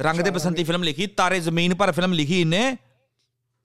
[0.00, 2.76] ਰੰਗ ਦੇ ਬਸੰਤੀ ਫਿਲਮ ਲਿਖੀ ਤਾਰੇ ਜ਼ਮੀਨ ਪਰ ਫਿਲਮ ਲਿਖੀ ਇਹਨੇ।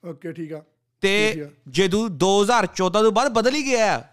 [0.10, 0.64] ਓਕੇ ਠੀਕ ਆ।
[1.02, 4.08] ਤੇ। ਜਦੋਂ 2014 ਤੋਂ ਬਾਅਦ ਬਦਲ ਹੀ ਗਿਆ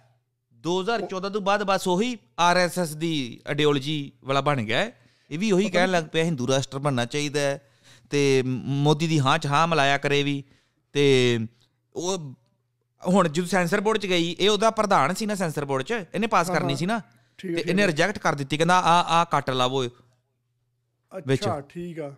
[0.65, 4.93] 2014 ਤੋਂ ਬਾਅਦ ਬਸ ਉਹੀ ਆਰਐਸਐਸ ਦੀ ਆਈਡੀਓਲੋਜੀ ਵਾਲਾ ਬਣ ਗਿਆ ਹੈ।
[5.31, 7.61] ਇਹ ਵੀ ਉਹੀ ਕਹਿਣ ਲੱਗ ਪਿਆ ਹਿੰਦੂ ਰਾਸ਼ਟਰ ਬਣਨਾ ਚਾਹੀਦਾ ਹੈ
[8.11, 10.43] ਤੇ ਮੋਦੀ ਦੀ ਹਾਂ ਚ ਹਾਂ ਮਲਾਇਆ ਕਰੇ ਵੀ।
[10.93, 11.39] ਤੇ
[11.95, 12.35] ਉਹ
[13.03, 16.27] ਹੁਣ ਜਦੋਂ ਸੈਂਸਰ ਬੋਰਡ ਚ ਗਈ ਇਹ ਉਹਦਾ ਪ੍ਰਧਾਨ ਸੀ ਨਾ ਸੈਂਸਰ ਬੋਰਡ ਚ ਇਹਨੇ
[16.27, 17.01] ਪਾਸ ਕਰਨੀ ਸੀ ਨਾ।
[17.39, 19.85] ਤੇ ਇਹਨੇ ਰਿਜੈਕਟ ਕਰ ਦਿੱਤੀ ਕਹਿੰਦਾ ਆ ਆ ਕੱਟ ਲਾਵੋ।
[21.13, 22.15] ਅੱਛਾ ਠੀਕ ਆ।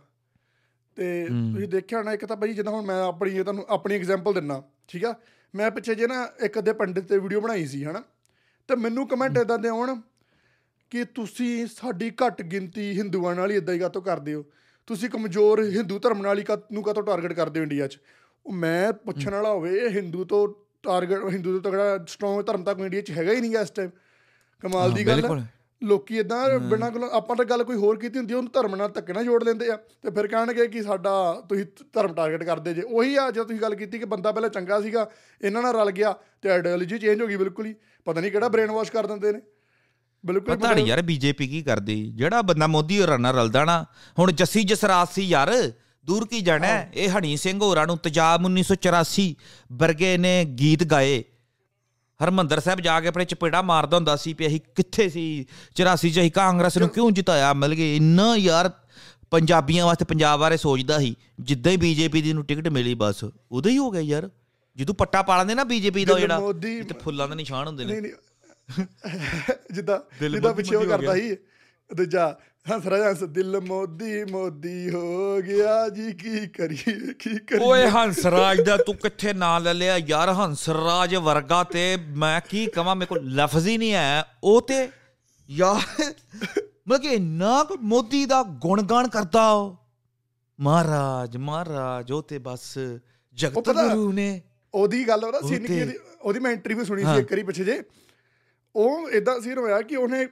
[0.96, 4.62] ਤੇ ਤੁਸੀਂ ਦੇਖਿਆ ਹੋਣਾ ਇੱਕ ਤਾਂ ਭਾਈ ਜਿੱਦਾਂ ਹੁਣ ਮੈਂ ਆਪਣੀ ਤੁਹਾਨੂੰ ਆਪਣੀ ਐਗਜ਼ਾਮਪਲ ਦਿੰਨਾ
[4.88, 5.14] ਠੀਕ ਆ?
[5.55, 8.03] ਮੈਂ ਪਿੱਛੇ ਜੇ ਨਾ ਇੱਕ ਅੱਧੇ ਪੰਡਿਤ ਤੇ ਵੀਡੀਓ ਬਣਾਈ ਸੀ ਹਨਾ?
[8.68, 10.01] ਤੇ ਮੈਨੂੰ ਕਮੈਂਟ ਇਦਾਂ ਦੇ ਆਉਣ
[10.90, 14.44] ਕਿ ਤੁਸੀਂ ਸਾਡੀ ਘੱਟ ਗਿਣਤੀ ਹਿੰਦੂਆਂ ਨਾਲ ਹੀ ਇਦਾਂ ਹੀ ਕਾਤੋਂ ਕਰਦੇ ਹੋ?
[14.87, 17.99] ਤੁਸੀਂ ਕਮਜ਼ੋਰ ਹਿੰਦੂ ਧਰਮ ਨਾਲ ਹੀ ਨੂੰ ਕਾਤੋਂ ਟਾਰਗੇਟ ਕਰਦੇ ਹੋ ਇੰਡੀਆ 'ਚ?
[18.46, 20.46] ਉਹ ਮੈਂ ਪੁੱਛਣ ਵਾਲਾ ਹੋਵੇ ਇਹ ਹਿੰਦੂ ਤੋਂ
[20.83, 23.90] ਟਾਰਗੇਟ ਹਿੰਦੂ ਤੋਂ ਤਗੜਾ ਸਟਰੋਂਗ ਧਰਮ ਤਾਂ ਕੋਈ ਇੰਡੀਆ 'ਚ ਹੈਗਾ ਹੀ ਨਹੀਂ ਇਸ ਟਾਈਮ
[24.62, 28.35] ਕਮਾਲ ਦੀ ਗੱਲ। ਹੈ ਲੋਕੀ ਇਦਾਂ ਬਿਨਾਂ ਕੋਲ ਆਪਾਂ ਤਾਂ ਗੱਲ ਕੋਈ ਹੋਰ ਕੀਤੀ ਹੁੰਦੀ
[28.35, 31.12] ਉਹਨੂੰ ਧਰਮ ਨਾਲ ਧੱਕੇ ਨਾਲ ਜੋੜ ਲੈਂਦੇ ਆ। ਤੇ ਫਿਰ ਕਹਿਣਗੇ ਕਿ ਸਾਡਾ
[31.49, 34.81] ਤੁਸੀਂ ਧਰਮ ਟਾਰਗੇਟ ਕਰਦੇ ਜੇ। ਉਹੀ ਆ ਜਦੋਂ ਤੁਸੀਂ ਗੱਲ ਕੀਤੀ ਕਿ ਬੰਦਾ ਪਹਿਲਾਂ ਚੰਗਾ
[34.81, 35.11] ਸੀਗਾ
[35.43, 38.71] ਇਹਨਾਂ ਨਾਲ ਰਲ ਗਿਆ ਤੇ ਆਈਡੀਓਲੋਜੀ ਚੇਂਜ ਹੋ ਗਈ ਬਿਲਕੁਲ ਹੀ। ਪਤਾ ਨਹੀਂ ਕਿਹੜਾ ਬ੍ਰੇਨ
[38.71, 39.40] ਵਾਸ਼ ਕਰ ਦਿੰਦੇ ਨੇ।
[40.27, 43.85] ਬਿਲਕੁਲ ਪਤਾ ਨਹੀਂ ਯਾਰ ਬੀਜੇਪੀ ਕੀ ਕਰਦੀ। ਜਿਹੜਾ ਬੰਦਾ ਮੋਦੀ ਹੋਰਾਂ ਨਾਲ ਰਲਦਾ ਨਾ
[44.19, 45.73] ਹੁਣ ਜੱਸੀ ਜਸਰਾਜ ਸੀ ਯਾਰ
[46.05, 46.69] ਦੂਰ ਕੀ ਜਾਣਾ?
[46.95, 49.35] ਇਹ ਹਣੀ ਸਿੰਘ ਹੋਰਾਂ ਨੂੰ ਤਜਾਬ 1984
[49.73, 51.25] ਵਰਗੇ ਨੇ ਗੀਤ ਗਾਏ।
[52.25, 55.47] ਹਰਮੰਦਰ ਸਾਹਿਬ ਜਾ ਕੇ ਆਪਣੇ ਚਪੇੜਾ ਮਾਰਦਾ ਹੁੰਦਾ ਸੀ ਵੀ ਅਸੀਂ ਕਿੱਥੇ ਸੀ?
[55.83, 57.53] 84 ਚ ਅਸੀਂ ਕਾਂਗਰਸ ਨੂੰ ਕਿਉਂ ਜਿਤਾਇਆ?
[57.53, 58.71] ਮਿਲ ਗਏ। ਇੰਨਾ ਯਾਰ
[59.31, 63.71] ਪੰਜਾਬੀਆਂ ਵਾਸਤੇ ਪੰਜਾਬ ਬਾਰੇ ਸੋਚਦਾ ਸੀ ਜਿੱਦਾਂ ਹੀ ਬੀਜੇਪੀ ਦੀ ਨੂੰ ਟਿਕਟ ਮਿਲੀ ਬਸ। ਉਦੋਂ
[63.71, 64.31] ਹੀ ਹੋ ਗਿਆ ਯਾਰ।
[64.77, 68.03] ਜਦੋਂ ਪੱਟਾ ਪਾ ਲੈਂਦੇ ਨਾ ਬੀਜੇਪੀ ਦਾ ਜਿਹੜਾ ਤੇ ਫੁੱਲਾਂ ਦੇ ਨਿਸ਼ਾਨ ਹੁੰਦੇ ਨੇ। ਨਹੀਂ
[68.03, 68.87] ਨਹੀਂ।
[69.73, 71.37] ਜਿੱਦਾਂ ਜਿੱਦਾਂ ਪਿੱਛੇ ਉਹ ਕਰਦਾ ਸੀ।
[71.96, 72.38] ਦੂਜਾ
[72.72, 77.59] ਹੰਸ ਰਾਜਾ ਹੰਸ ਦਿਲ ਮੋਦੀ ਮੋਦੀ ਹੋ ਗਿਆ ਜੀ ਕੀ ਕਰੀਏ ਕੀ ਕਰੀਏ?
[77.62, 80.29] ਓਏ ਹੰਸਰਾਜ ਦਾ ਤੂੰ ਕਿੱਥੇ ਨਾਂ ਲੈ ਲਿਆ ਯਾਰ?
[80.29, 82.96] ਹੰਸਰਾਜ ਵਰਗਾ ਤੇ ਮੈਂ ਕੀ ਕਵਾਂ?
[82.96, 84.88] ਮੇਰੇ ਕੋਲ ਲਫ਼ਜ਼ ਹੀ ਨਹੀਂ ਹੈ ਉਹ ਤੇ
[85.50, 86.05] ਯਾਰ
[86.88, 87.16] ਮਤਲਬ ਕਿ
[87.68, 89.76] ਕੁ ਮੋਦੀ ਦਾ ਗੁਣਗਾਨ ਕਰਦਾ ਉਹ।
[90.61, 92.79] ਮਹਾਰਾਜ ਮਹਾਰਾਜ ਉਹ ਤੇ ਬਸ
[93.35, 94.42] ਜਗਤ ਗੁਰੂ ਨੇ।
[94.74, 96.38] ਉਹਦੀ ਗੱਲ ਉਹਦਾ ਉਹ ਸੀਨ ਕੀ ਤੇ- ਉਹਦੀ?
[96.38, 97.83] ਮੈਂ ਇੰਟਰਵਿਊ ਸੁਣੀ ਹਾਂ। ਸੀ ਇੱਕ ਵਾਰੀ ਪਿੱਛੇ ਜੇ।
[98.77, 100.27] ਉਹ ਇਦਾਂ ਸੀਨ ਹੋਇਆ ਕਿ ਉਹਨੇ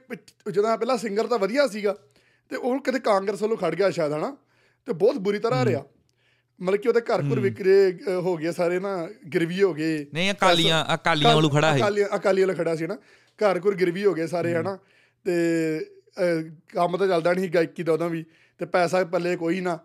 [0.51, 1.95] ਜਦੋਂ ਪਹਿਲਾਂ ਸਿੰਗਰ ਤਾਂ ਵਧੀਆ ਸੀਗਾ
[2.49, 4.37] ਤੇ ਉਹ ਕਿਤੇ ਕਾਂਗਰਸ ਵੱਲੋਂ ਖੜ ਗਿਆ ਸ਼ਾਇਦ ਹਨਾ?
[4.87, 5.83] ਤੇ ਬਹੁਤ ਬੁਰੀ ਤਰ੍ਹਾਂ ਰਿਹਾ।
[6.61, 10.85] ਮਤਲਬ ਕਿ ਉਹਦੇ ਘਰ ਘਰ ਵਿਕਰੇ ਹੋ ਗਏ ਸਾਰੇ ਨਾ ਗਿਰਵੀ ਹੋ ਗਏ। ਨਹੀਂ ਅਕਾਲੀਆਂ
[10.93, 12.95] ਅਕਾਲੀਆਂ ਵੱਲੋਂ ਖੜਾ ਹੈ ਅਕਾਲੀ ਅਕਾਲੀ ਵਾਲਾ ਖੜਾ ਸੀ ਨਾ
[13.39, 14.77] ਘਰ ਘਰ ਗਿਰਵੀ ਹੋ ਗਏ ਸਾਰੇ ਹਨਾ?
[15.25, 15.33] ਤੇ
[16.73, 18.25] ਕੰਮ ਤਾਂ ਚੱਲਦਾ ਨਹੀਂ ਗਾਇਕੀ ਦਾ ਉਦੋਂ ਵੀ
[18.59, 19.79] ਤੇ ਪੈਸਾ ਪੱਲੇ ਕੋਈ ਨਾ।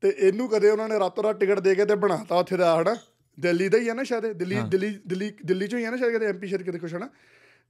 [0.00, 2.96] ਤੇ ਇਹਨੂੰ ਕਦੇ ਉਹਨਾਂ ਨੇ ਰਾਤੋਂ ਰਾਤ ਟਿਕਟ ਦੇ ਕੇ ਤੇ ਬਣਾਤਾ ਉੱਥੇ ਦਾ ਹਨਾ?
[3.40, 6.12] ਦਿੱਲੀ ਦਾ ਹੀ ਹੈ ਨਾ ਸ਼ਾਇਦ ਦਿੱਲੀ ਦਿੱਲੀ ਦਿੱਲੀ ਦਿੱਲੀ ਚੋਂ ਹੀ ਹੈ ਨਾ ਸ਼ਾਇਦ
[6.12, 7.08] ਕਿਤੇ ਐਮਪੀ ਸ਼ਾਇਦ ਕਿਤੇ ਕੁਛ ਹਨਾ?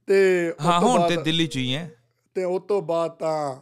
[0.07, 1.89] ਤੇ ਹਾਂ ਹੁਣ ਤੇ ਦਿੱਲੀ ਚ ਹੀ ਹੈ।
[2.35, 3.55] ਤੇ ਉਸ ਤੋਂ ਬਾਅਦ ਤਾਂ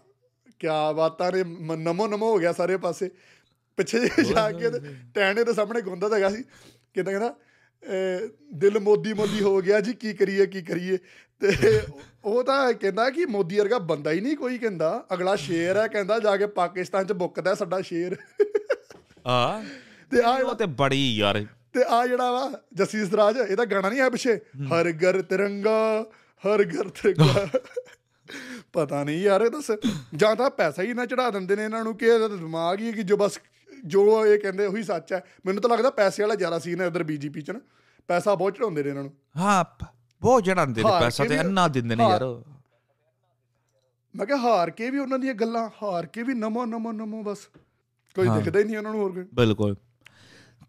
[0.59, 1.43] ਕਿਆ ਬਾਤਾਂ ਨੇ
[1.77, 3.09] ਨਮੋ ਨਮੋ ਹੋ ਗਿਆ ਸਾਰੇ ਪਾਸੇ।
[3.77, 4.79] ਪਿੱਛੇ ਜਾ ਕੇ ਤੇ
[5.13, 6.43] ਟੈਣੇ ਦੇ ਸਾਹਮਣੇ ਗੁੰਦਾ ਤਾਂ ਹੈਗਾ ਸੀ।
[6.93, 7.35] ਕਿਦਾਂ ਕਹਿੰਦਾ
[8.53, 10.97] ਦਿਲ ਮੋਦੀ ਮੋਦੀ ਹੋ ਗਿਆ ਜੀ ਕੀ ਕਰੀਏ ਕੀ ਕਰੀਏ।
[11.41, 11.81] ਤੇ
[12.25, 16.19] ਉਹ ਤਾਂ ਕਹਿੰਦਾ ਕਿ ਮੋਦੀ ਵਰਗਾ ਬੰਦਾ ਹੀ ਨਹੀਂ ਕੋਈ ਕਹਿੰਦਾ। ਅਗਲਾ ਸ਼ੇਰ ਹੈ ਕਹਿੰਦਾ
[16.19, 18.15] ਜਾ ਕੇ ਪਾਕਿਸਤਾਨ ਚ ਬੁੱਕਦਾ ਸਾਡਾ ਸ਼ੇਰ।
[19.27, 19.61] ਆ
[20.11, 23.99] ਤੇ ਆ ਉਹ ਤੇ ਬੜੀ ਯਾਰ। ਤੇ ਆ ਜਿਹੜਾ ਵਾ ਜੱਸੀ ਸਰਾਜ ਇਹਦਾ ਗਾਣਾ ਨਹੀਂ
[23.99, 24.35] ਹੈ ਪਿੱਛੇ?
[24.65, 26.05] ਹਰ ਘਰ ਤਿਰੰਗਾ
[26.45, 27.47] ਹਰ ਘਰ ਤਿਰੰਗਾ
[28.73, 29.71] ਪਤਾ ਨਹੀਂ ਯਾਰ ਇਹ ਦੱਸ।
[30.15, 32.87] ਜਾਂ ਤਾਂ ਪੈਸਾ ਹੀ ਨਾ ਚੜਾ ਦਿੰਦੇ ਨੇ ਇਹਨਾਂ ਨੂੰ ਕਿ ਇਹਦਾ ਤਾਂ ਦਿਮਾਗ ਹੀ
[32.87, 33.39] ਹੈ ਕਿ ਜੋ ਬਸ
[33.85, 37.03] ਜੋ ਇਹ ਕਹਿੰਦੇ ਉਹੀ ਸੱਚ ਹੈ। ਮੈਨੂੰ ਤਾਂ ਲੱਗਦਾ ਪੈਸੇ ਵਾਲਾ ਜ਼ਿਆਦਾ ਸੀਨ ਹੈ ਇਧਰ
[37.03, 37.59] ਬੀਜੇਪੀ ਚ ਨਾ।
[38.07, 39.85] ਪੈਸਾ ਬਹੁਤ ਚੜਾਉਂਦੇ ਨੇ ਇਹਨਾਂ ਨੂੰ। ਹਾਂ
[40.21, 42.43] ਬਹੁਤ ਜੜਾਂਦੇ ਨੇ ਪੈਸਾ ਤੇ ਅੰਨਾ ਦਿੰਦੇ ਨੇ ਯਾਰ।
[44.15, 47.37] ਮੈਂ ਕਿਹਾ ਹਾਰ ਕੇ ਵੀ ਉਹਨਾਂ ਦੀਆਂ ਗੱਲਾਂ ਹਾਰ ਕੇ ਵੀ ਨਮੋ ਨਮੋ ਨਮੋ ਬਸ।
[48.15, 49.75] ਕੋਈ ਦਿਖਦਾ ਹੀ ਨਹੀਂ ਉਹਨਾਂ ਨੂੰ ਹੋਰ ਕੋਈ। ਬਿਲਕੁਲ।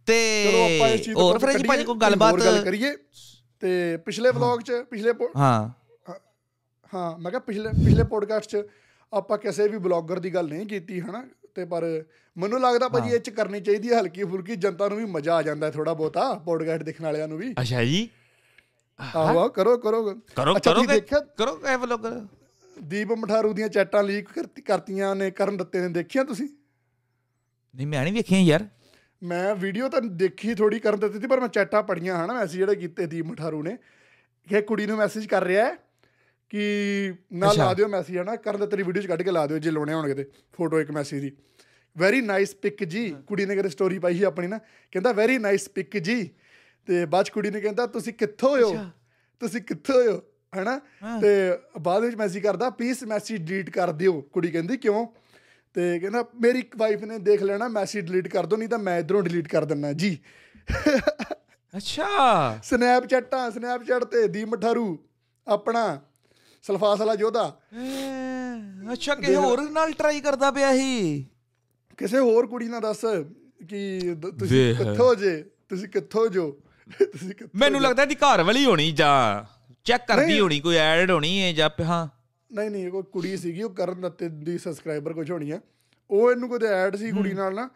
[0.06, 2.34] ਤੇ ਚਲੋ ਆਪਾਂ ਇਸ ਚੀਜ਼ ਤੋਂ ਹੋਰ ਕੱਢੀਏ, ਭਾਜੀ ਕੋਈ ਗੱਲਬਾਤ?
[2.34, 2.96] ਗੱਲ ਕਰੀਏ।
[3.60, 5.68] ਤੇ ਪਿਛਲੇ ਵਲੌਗ ਚ ਪਿਛਲੇ ਹਾਂ।
[6.94, 8.62] ਹਾਂ ਮੈਂ ਕਿਹਾ ਪਿਛਲੇ ਪਿਛਲੇ ਪੋਡਕਾਸਟ 'ਚ
[9.12, 11.26] ਆਪਾਂ ਕਿਸੇ ਵੀ ਬਲੌਗਰ ਦੀ ਗੱਲ ਨਹੀਂ ਕੀਤੀ ਹਨਾ?
[11.54, 12.04] ਤੇ ਪਰ
[12.36, 15.42] ਮੈਨੂੰ ਲੱਗਦਾ ਭਾਜੀ ਇਹ 'ਚ ਕਰਨੀ ਚਾਹੀਦੀ ਹੈ ਹਲਕੀ ਫੁਲਕੀ ਜਨਤਾ ਨੂੰ ਵੀ ਮਜ਼ਾ ਆ
[15.42, 18.08] ਜਾਂਦਾ ਥੋੜਾ ਬਹੁਤਾ ਪੋਡਕਾਸਟ ਦੇਖਣ ਵਾਲਿਆਂ ਨੂੰ ਵੀ। ਅੱਛਾ ਜੀ।
[19.16, 22.06] ਆਹੋ ਆਹੋ, ਕਰੋ ਕਰੋ। ਕਰੋ ਕਰੋ ਕਰੋ ਇਹ ਵਲੋਗ
[22.82, 24.28] ਦੀਪ ਮਠਾਰੂ ਦੀਆਂ ਚੈਟਾਂ ਲੀਕ
[24.60, 26.48] ਕਰਤੀਆਂ ਨੇ ਕਰਨ ਦਿੱਤੇ ਨੇ ਦੇਖਿਆ ਤੁਸੀਂ?
[27.74, 28.68] ਨਹੀਂ ਮੈਂ ਨਹੀਂ ਵੇਖਿਆ ਯਾਰ।
[29.22, 32.74] ਮੈਂ ਵੀਡੀਓ ਤਾਂ ਦੇਖੀ ਥੋੜੀ ਕਰਨ ਦਿੱਤੀ ਸੀ ਪਰ ਮੈਂ ਚੈਟਾਂ ਪੜੀਆਂ ਹਨਾ ਮੈਸੇਜ ਜਿਹੜੇ
[32.74, 33.76] ਕੀਤੇ ਦੀਪ ਮਠਾਰੂ ਨੇ।
[34.48, 35.76] ਕਿ ਕੁੜੀ ਨੂੰ ਮੈਸੇਜ ਕਰ ਰਿਹਾ ਹੈ
[36.48, 39.70] ਕਿ ਨਾ। ਲਾ ਦਿਓ ਮੈਸੇਜ ਹਨਾ ਕਰਨ ਦਿੱਤੇ ਵੀਡੀਓ ਚ ਕੱਢ ਕੇ ਲਾ ਦਿਓ ਜੇ
[39.70, 41.32] ਲਾਉਣੇ ਹੋਣਗੇ ਤੇ ਫੋਟੋ ਇੱਕ ਮੈਸੇਜ ਦੀ।
[41.98, 44.58] ਵੈਰੀ ਨਾਈਸ ਪਿਕ ਜੀ ਕੁੜੀ ਨੇ ਕਦੇ ਸਟੋਰੀ ਪਾਈ ਸੀ ਆਪਣੀ ਨਾ?
[44.92, 46.30] ਕਹਿੰਦਾ ਵੈਰੀ ਨਾਈਸ ਪਿਕ ਜੀ।
[46.86, 48.74] ਤੇ ਬਾਅਦ ਕੁੜੀ ਨੇ ਕਹਿੰਦਾ ਤੁਸੀਂ ਕਿੱਥੋਂ ਹੋ?
[49.40, 50.20] ਤੁਸੀਂ ਕਿੱਥੋਂ ਹੋ?
[50.58, 50.78] ਹਨਾ
[51.20, 51.28] ਤੇ
[51.80, 55.06] ਬਾਅਦ ਵਿੱਚ ਮੈਸੇਜ ਕਰਦਾ ਪਲੀਜ਼ ਮੈਸੇਜ ਡਿਲੀਟ ਕਰ ਦਿਓ। ਕੁੜੀ ਕਹਿੰਦੀ ਕਿਉਂ?
[55.74, 59.22] ਤੇ ਕਹਿੰਦਾ ਮੇਰੀ ਵਾਈਫ ਨੇ ਦੇਖ ਲੈਣਾ ਮੈਸੇਜ ਡਿਲੀਟ ਕਰ ਦੋ ਨਹੀਂ ਤਾਂ ਮੈਂ ਇਧਰੋਂ
[59.22, 60.18] ਡਿਲੀਟ ਕਰ ਦਿੰਨਾ ਜੀ।
[61.76, 62.06] ਅੱਛਾ।
[62.62, 64.98] ਸਨੈਪਚੈਟਾਂ ਸਨੈਪਚੈਟ ਤੇ ਦੀ ਮਠਾਰੂ
[65.46, 66.00] ਆਪਣਾ
[66.62, 67.60] ਸਲਫਾਸ ਵਾਲਾ ਯੋਧਾ
[68.92, 71.26] ਅੱਛਾ ਕਿਸੇ ਹੋਰ ਨਾਲ ਟਰਾਈ ਕਰਦਾ ਪਿਆ ਸੀ?
[71.96, 73.04] ਕਿਸੇ ਹੋਰ ਕੁੜੀ ਨਾਲ ਦੱਸ
[73.68, 74.00] ਕਿ
[74.38, 76.60] ਤੁਸੀਂ। ਕਿੱਥੋਂ ਜੇ ਤੁਸੀਂ ਕਿੱਥੋਂ ਜੋ
[77.00, 79.44] ਤੁਸੀਂ ਮੈਨੂੰ ਲੱਗਦਾ ਦੀ ਘਰ ਵਾਲੀ ਹੋਣੀ ਜਾਂ
[79.84, 82.19] ਚੈੱਕ ਕਰਦੀ। ਹੋਣੀ ਕੋਈ ਐਡ ਹੋਣੀ ਹੈ ਜਾਂ ਹਾਂ।
[82.50, 85.60] ਨਹੀਂ ਨਹੀਂ ਕੋਈ ਕੁੜੀ ਸੀਗੀ ਉਹ ਕਰਨ ਦਿੱਤੇ ਦੀ ਸਬਸਕ੍ਰਾਈਬਰ ਕੁਝ ਹੋਣੀ ਆ।
[86.10, 87.68] ਉਹ ਇਹਨੂੰ ਕੋਈ ਐਡ ਸੀ ਕੁੜੀ ਨਾਲ ਨਾ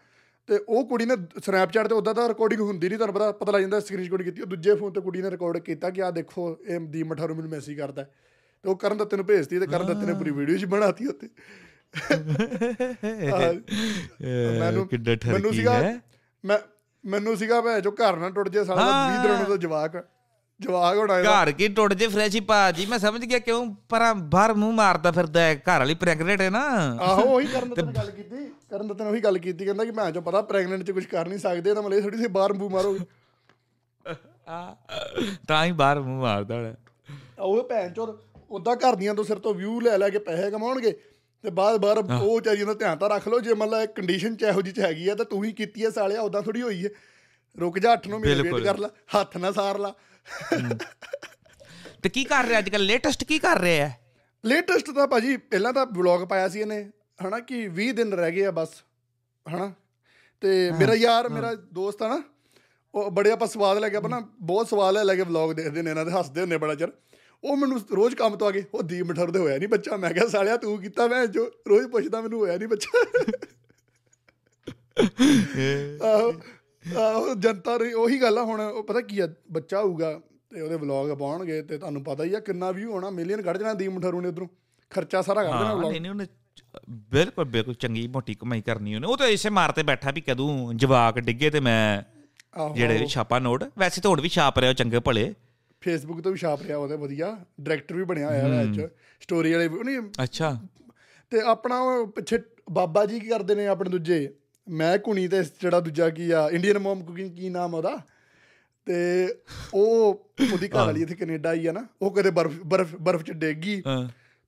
[0.48, 3.60] ਤੇ ਉਹ ਕੁੜੀ ਨੇ ਸਨੈਪਚੈਟ ਤੇ ਉਦਾਂ ਤਾਂ ਰਿਕਾਰਡਿੰਗ ਹੁੰਦੀ ਨਹੀਂ ਤੁਹਾਨੂੰ ਪਤਾ ਪਤਾ ਲੱਗ
[3.60, 6.58] ਜਾਂਦਾ ਸਕਰੀਨ ਸ਼ਾਟ ਕੀਤੀ ਉਹ ਦੂਜੇ ਫੋਨ ਤੇ ਕੁੜੀ ਨੇ ਰਿਕਾਰਡ ਕੀਤਾ ਕਿ ਆ ਦੇਖੋ
[6.66, 10.06] ਇਹ ਦੀ ਮਠਾਰੂ ਮੈਨੂੰ ਮੈਸੇਜ ਕਰਦਾ। ਤੇ ਉਹ ਕਰਨ ਦਿੱਤੇ ਨੂੰ ਭੇਜਤੀ ਤੇ ਕਰਨ ਦਿੱਤੇ
[10.06, 11.28] ਨੇ ਪੂਰੀ ਵੀਡੀਓ ਜੀ ਬਣਾਤੀ ਉੱਤੇ
[14.60, 16.00] ਮੈਨੂੰ ਕਿੱਡਾ ਠਰਕੀ ਹੈ।
[16.44, 16.58] ਮੈਂ
[17.04, 20.04] ਮੈਨੂੰ ਸੀਗਾ ਭੈ ਜੋ ਘਰ ਨਾ ਟੁੱਟ ਜੇ ਸਾਲਾ 20 ਦਿਨਾਂ ਦਾ ਜਵਾਕ
[20.64, 24.72] ਜਵਾਕ ਹੋਣਾ ਘਰ ਕੀ ਟੁੱਟ ਜੇ ਫਰੈਸ਼ੀ ਭਾਜੀ ਮੈਂ ਸਮਝ ਗਿਆ ਕਿਉਂ ਪਰਾਂ ਬਾਹਰ ਮੂੰਹ
[24.72, 26.62] ਮਾਰਦਾ ਫਿਰਦਾ ਹੈ। ਘਰ ਵਾਲੀ ਪ੍ਰੈਗਨੈਂਟ ਹੈ ਨਾ।
[27.00, 28.36] ਆਹੋ ਉਹੀ ਕਰਨ ਦਿੱਤੇ ਗੱਲ ਕੀਤੀ।
[28.70, 31.28] ਕਰਨ ਦਿੱਤੇ ਨੇ ਉਹੀ ਗੱਲ ਕੀਤੀ। ਕਹਿੰਦਾ ਕਿ ਮੈਂ ਜੋ ਪਤਾ ਪ੍ਰੈਗਨੈਂਟ ਚ ਕੁਝ ਕਰ
[31.28, 33.00] ਨਹੀਂ ਸਕਦੇ ਤਾਂ ਮਲੇ ਥੋੜੀ ਸੀ ਬਾਹਰ ਮੂੰਹ ਮਾਰੋਗੇ।
[34.48, 34.76] ਆ,
[35.48, 36.74] ਤਾਂ ਹੀ ਬਾਹਰ ਮੂੰਹ ਮਾਰਦਾ ਹੋਣਾ।
[37.38, 38.18] ਉਹ ਭੈਣ ਚੋਦ
[38.50, 40.90] ਉਦਾਂ ਘਰ ਦੀਆਂ ਤੋਂ ਸਿਰ ਤੋਂ ਵਿਊ ਲੈ ਲੈ ਕੇ ਪੈਸੇ ਕਮਾਉਣਗੇ
[41.42, 44.62] ਤੇ ਬਾਅਦ ਬਾਹਰ ਉਹ ਚਾਰੀਆਂ ਦਾ ਧਿਆਨ ਤਾਂ ਰੱਖ ਲਓ ਜੇ ਮਤਲਬ ਕੰਡੀਸ਼ਨ ਚ ਇਹੋ
[44.62, 46.90] ਜਿਹੀ ਚ ਹੈਗੀ ਆ ਤਾਂ ਤੂੰ ਹੀ ਕੀਤੀ ਹੈ ਸਾਲਿਆ ਉਦਾਂ ਥੋੜੀ ਹੋਈ ਹੈ
[47.60, 49.94] ਰੁਕ ਜਾ 8 ਨੂੰ ਮਹੀਨੇ ਵੇਟ। ਕਰ ਲੈ ਹੱਥ ਨਾ ਸਾਰ ਲਾ।
[52.02, 53.98] ਤੇ ਕੀ ਕਰ ਰਿਹਾ ਅੱਜ ਕੱਲ ਲੇਟੈਸਟ ਕੀ ਕਰ ਰਿਹਾ ਹੈ?
[54.44, 56.82] ਲੇਟੈਸਟ ਤਾਂ ਭਾਜੀ ਪਹਿਲਾਂ ਤਾਂ ਵਲੌਗ ਪਾਇਆ ਸੀ ਇਹਨੇ
[57.26, 58.68] ਹਨਾ ਕਿ 20 ਦਿਨ ਰਹਿ ਗਏ ਆ ਬਸ
[59.46, 59.72] ਹਨਾ?
[60.42, 62.22] ਤੇ ਮੇਰਾ ਯਾਰ ਮੇਰਾ ਦੋਸਤ ਆ ਨਾ
[62.94, 65.90] ਉਹ ਬੜੇ ਆਪਾਂ ਸਵਾਦ ਲੈ ਕੇ ਆਪਾਂ ਨਾ ਬਹੁਤ ਸਵਾਦ ਲੈ ਕੇ ਵਲੌਗ ਦੇਖਦੇ ਨੇ
[65.90, 66.92] ਇਹਨਾਂ ਦੇ ਹੱਸਦੇ ਹੁੰਨੇ ਬੜਾ ਚਿਰ।
[67.44, 70.10] ਉਹ ਮੈਨੂੰ ਰੋਜ਼ ਕੰਮ ਤੋਂ ਆ ਕੇ ਉਹ ਦੀਪ ਮਠਰ ਦੇ ਹੋਇਆ ਨਹੀਂ ਬੱਚਾ। ਮੈਂ
[70.10, 73.02] ਕਿਹਾ ਸਾਲਿਆ ਤੂੰ ਕੀਤਾ ਮੈਂ ਜੋ ਰੋਜ਼ ਪੁੱਛਦਾ ਮੈਨੂੰ ਹੋਇਆ ਨਹੀਂ ਬੱਚਾ।
[76.84, 80.20] ਆਹੋ ਜਨਤਾ ਦੀ ਉਹੀ ਗੱਲ ਆ ਹੁਣ ਉਹ ਪਤਾ ਕੀ ਆ ਬੱਚਾ ਹੋਊਗਾ
[80.50, 83.74] ਤੇ ਉਹਦੇ ਵਲੌਗ ਪਾਉਣਗੇ ਤੇ ਤੁਹਾਨੂੰ ਪਤਾ ਹੀ ਆ ਕਿੰਨਾ ਵਿਊ ਹੋਣਾ ਮਿਲੀਅਨ ਕੱਢ ਜਾਣਾ
[83.74, 84.48] ਦੀਪ ਮਠਰੂ ਨੇ ਉਧਰੋਂ
[84.90, 86.26] ਖਰਚਾ ਸਾਰਾ ਕੱਢ ਦੇਣਾ ਵਲੌਗ ਨਹੀਂ ਨਹੀਂ ਉਹਨੇ
[86.90, 90.74] ਬਿਲਕੁਲ ਬਿਲਕੁਲ ਚੰਗੀ ਮੋਟੀ ਕਮਾਈ ਕਰਨੀ ਉਹਨੇ ਉਹ ਤਾਂ ਇਸੇ ਮਾਰ ਤੇ ਬੈਠਾ ਵੀ ਕਦੋਂ
[90.74, 92.02] ਜਵਾਕ ਡਿੱਗੇ ਤੇ ਮੈਂ
[92.74, 95.34] ਜਿਹੜੇ ਵੀ ਛਾਪਾ ਨੋਟ ਵੈਸੇ ਤਾਂ ਹੁਣ ਵੀ ਛਾਪ ਰਿਹਾ ਉਹ ਚੰਗੇ ਭਲੇ।
[95.80, 98.92] ਫੇਸਬੁੱਕ ਤੋਂ ਵੀ ਛਾਪ ਰਿਹਾ ਉਹਦੇ ਵਧੀਆ ਡਾਇਰੈਕਟਰ ਵੀ ਬਣਿਆ ਹੋਇਆ ਵਿੱਚ
[99.22, 100.58] ਸਟੋਰੀ ਵਾਲੇ ਨਹੀਂ ਅੱਛਾ।
[101.30, 102.38] ਤੇ ਆਪਣਾ ਉਹ ਪਿੱਛੇ
[102.70, 104.28] ਬਾਬਾ ਜੀ ਕੀ ਕਰਦੇ ਨੇ ਆਪਣੇ ਦੂਜੇ?
[104.68, 108.00] ਮੈਂ ਕੁਣੀ ਤੇ ਜਿਹੜਾ ਦੂਜਾ ਕੀ ਆ ਇੰਡੀਅਨ ਮਮ ਕੁਕਿੰਗ ਕੀ ਨਾਮ ਉਹਦਾ?
[108.86, 108.94] ਤੇ
[109.74, 113.30] ਉਹ ਉਹਦੀ ਘਰ ਵਾਲੀ ਇੱਥੇ ਕੈਨੇਡਾ ਹੀ ਆ ਨਾ ਉਹ ਕਦੇ ਬਰਫ ਬਰਫ ਬਰਫ ਚ
[113.30, 113.82] ਡਿੱਗ ਗਈ।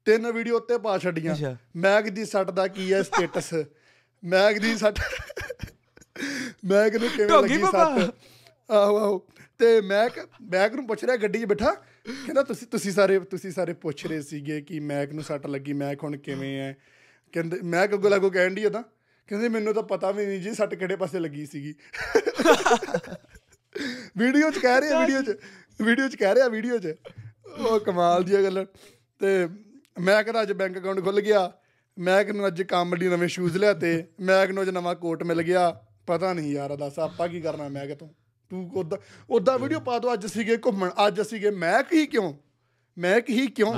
[0.05, 3.55] ਤਿੰਨ ਵੀਡੀਓ ਉੱਤੇ ਪਾ ਛੱਡੀਆਂ। ਮੈਗ ਦੀ ਸੱਟ ਦਾ ਕੀ ਹੈ ਸਟੇਟਸ
[4.25, 5.01] ਮੈਗ ਦੀ ਸੱਟ
[6.65, 8.15] ਮੈਗ ਨੂੰ ਕਿਵੇਂ ਲੱਗੀ। ਸੱਟ?
[8.71, 9.19] ਆਹੋ ਆਹੋ।
[9.59, 11.73] ਤੇ ਮੈਗ ਮੈਗ ਨੂੰ ਪੁੱਛ ਰਿਹਾ ਗੱਡੀ 'ਚ ਬੈਠਾ?
[12.07, 15.73] ਕਹਿੰਦਾ ਤੁਸੀਂ ਤੁਸੀਂ ਸਾਰੇ ਤੁਸੀਂ ਸਾਰੇ ਪੁੱਛ ਰਹੇ ਸੀਗੇ ਕਿ ਮੈਕ ਨੂੰ ਸੱਟ ਲੱਗੀ?
[15.73, 16.77] ਮੈਕ ਹੁਣ ਕਿਵੇਂ ਹੈ
[17.33, 18.83] ਕਹਿੰਦੇ ਮੈਂ ਅੱਗੋਂ ਲੱਗੋ ਕਹਿਣ ਦੀ ਉਹਦਾ
[19.29, 21.75] ਕਹਿੰਦੇ ਮੈਨੂੰ ਤਾਂ ਪਤਾ ਵੀ ਨਹੀਂ ਜੀ ਸੱਟ ਕਿਹੜੇ ਪਾਸੇ ਲੱਗੀ ਸੀਗੀ।
[24.19, 25.37] ਵੀਡੀਓ 'ਚ ਕਹਿ ਰਿਹਾ ਵੀਡੀਓ 'ਚ
[25.81, 26.95] ਵੀਡੀਓ 'ਚ ਕਹਿ ਰਿਹਾ ਵੀਡੀਓ 'ਚ।
[27.59, 28.65] ਉਹ ਕਮਾਲ ਦੀ ਗੱਲ।
[29.21, 29.47] ਤੇ
[29.97, 31.51] ਮੈਂ ਕਹਿੰਦਾ ਅੱਜ ਬੈਂਕ ਅਕਾਊਂਟ ਖੁੱਲ ਗਿਆ।
[31.97, 35.71] ਮੈਕ ਨੂੰ ਅੱਜ ਕੰਮ ਲਈ ਨਵੇਂ ਸ਼ੂਜ਼ ਲਿਆਤੇ। ਮੈਕ ਨੂੰ ਅੱਜ ਨਵਾਂ ਕੋਟ ਮਿਲ ਗਿਆ।
[36.07, 37.69] ਪਤਾ ਨਹੀਂ ਯਾਰ ਦੱਸ ਆਪਾਂ ਕੀ ਕਰਨਾ?
[37.69, 38.09] ਮੈਕ ਤੋਂ
[38.51, 38.99] ਤੂੰ ਉਦਾਂ
[39.31, 42.33] ਉਦਾਂ ਵੀਡੀਓ ਪਾ ਦੋ ਅੱਜ ਸੀਗੇ ਘੁੰਮਣ। ਅੱਜ ਸੀਗੇ ਮੈਕ ਹੀ ਕਿਉਂ?
[42.97, 43.75] ਮੈਕ ਹੀ ਕਿਉਂ।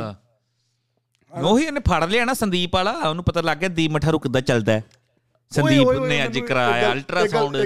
[1.33, 4.73] ਉਹੀ ਇਹਨੇ ਫੜ ਲਿਆ ਨਾ ਸੰਦੀਪ ਵਾਲਾ। ਉਹਨੂੰ ਪਤਾ ਲੱਗ ਗਿਆ ਦੀਪ ਮਠਾਰੂ ਕਿੱਦਾਂ ਚੱਲਦਾ
[4.73, 4.83] ਹੈ।
[5.53, 7.57] ਸੰਦੀਪ ਨੇ ਅੱਜ ਕਰਾਇਆ ਅਲਟਰਾਸਾਊਂਡ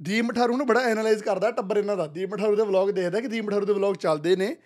[0.00, 3.28] ਦੀਪ ਮਠਾਰੂ ਨੂੰ ਬੜਾ ਐਨਾਲਾਈਜ਼ ਕਰਦਾ ਟੱਬਰ ਇਹਨਾਂ ਦਾ। ਦੀਪ ਮਠਾਰੂ ਦੇ ਵਲੌਗ ਦੇਖਦਾ ਕਿ
[3.28, 4.56] ਦੀਪ ਮਠਾਰੂ ਦੇ ਵਲੌਗ ਚੱਲਦੇ ਨੇ।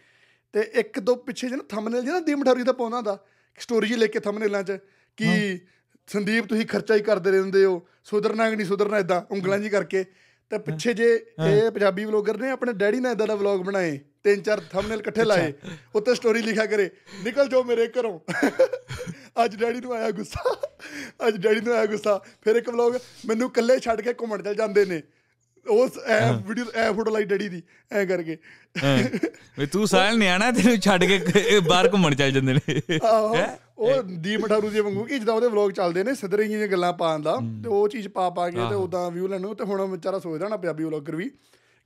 [0.55, 3.19] ਤੇ ਇੱਕ ਦੋ ਪਿੱਛੇ ਜਿਹਨਾਂ ਥੰਬਨੇਲ ਜਿਹਨਾਂ ਦੀਪ ਮਠਾਰੂ ਦਾ ਪਾਉਂਦਾ ਹੁੰਦਾ।
[3.59, 4.79] ਸਟੋਰੀ ਜੀ ਲੈ ਕੇ ਥੰਬਨੇਲਾਂ 'ਚ
[5.17, 5.61] ਕਿ
[6.07, 10.05] ਸੰਦੀਪ ਤੁਸੀਂ ਖਰਚਾ ਹੀ ਕਰਦੇ ਰਹਿੰਦੇ ਹੋ। ਸੁਧਰਨਾ ਕਿ ਨਹੀਂ ਸੁਧਰਨਾ ਇਦਾਂ ਉਂਗਲਾਂ ਜੀ ਕਰਕੇ।
[10.55, 11.13] ਤੇ ਪਿੱਛੇ ਜੇ
[11.47, 15.25] ਇਹ ਪੰਜਾਬੀ ਵਲੌਗਰ ਨੇ ਆਪਣੇ ਡੈਡੀ ਨਾਲ ਇਦਾਂ ਦਾ ਵਲੌਗ ਬਣਾਏ ਤਿੰਨ ਚਾਰ ਥੰਬਨੇਲ ਇਕੱਠੇ
[15.25, 15.53] ਲਾਏ
[15.95, 16.91] ਉੱਤੇ ਸਟੋਰੀ ਲਿਖਿਆ ਕਰੇ
[17.25, 18.19] ਨਿਕਲ ਜਾਓ ਮੇਰੇ ਘਰੋਂ।
[19.45, 20.55] ਅੱਜ ਡੈਡੀ ਨੂੰ ਆਇਆ ਗੁੱਸਾ
[21.29, 22.95] ਅੱਜ ਡੈਡੀ ਨੂੰ ਆਇਆ ਗੁੱਸਾ। ਫਿਰ ਇੱਕ ਵਲੌਗ
[23.27, 25.03] ਮੈਨੂੰ ਇਕੱਲੇ ਛੱਡ ਕੇ ਘੁੰਮਣ ਚੱਲ ਜਾਂਦੇ ਨੇ।
[25.71, 28.37] ਉਸ ਐ ਵੀਡੀਓ ਐ ਫੋਟੋ ਲਾਈ ਡੈਡੀ ਦੀ ਐ ਕਰਕੇ।
[29.59, 32.99] ਵੀ ਤੂੰ ਸਾਲ ਨਿਆਣਾ ਤੈਨੂੰ ਛੱਡ ਕੇ ਬਾਹਰ ਘੁੰਮਣ ਚੱਲ ਜਾਂਦੇ ਨੇ।
[33.79, 37.23] ਉਹ ਦੀਪ ਮਠਾਰੂ ਜੀ ਵਾਂਗੂ ਕਿ ਜਿੱਦਾਂ ਉਹਦੇ ਵਲੌਗ ਚੱਲਦੇ ਨੇ ਸਿੱਧਰੇ ਜਿਹੀਆਂ ਗੱਲਾਂ ਪਾਉਣ
[37.23, 40.19] ਦਾ ਤੇ ਉਹ ਚੀਜ਼ ਪਾ ਪਾ ਕੇ ਤੇ ਉਦਾਂ ਵਿਊ ਲੈਣ ਨੂੰ ਤੇ ਹੁਣ ਵਿਚਾਰਾ
[40.19, 41.31] ਸੋਚਦਾ ਨਾ ਪੰਜਾਬੀ ਵਲੌਗਰ ਵੀ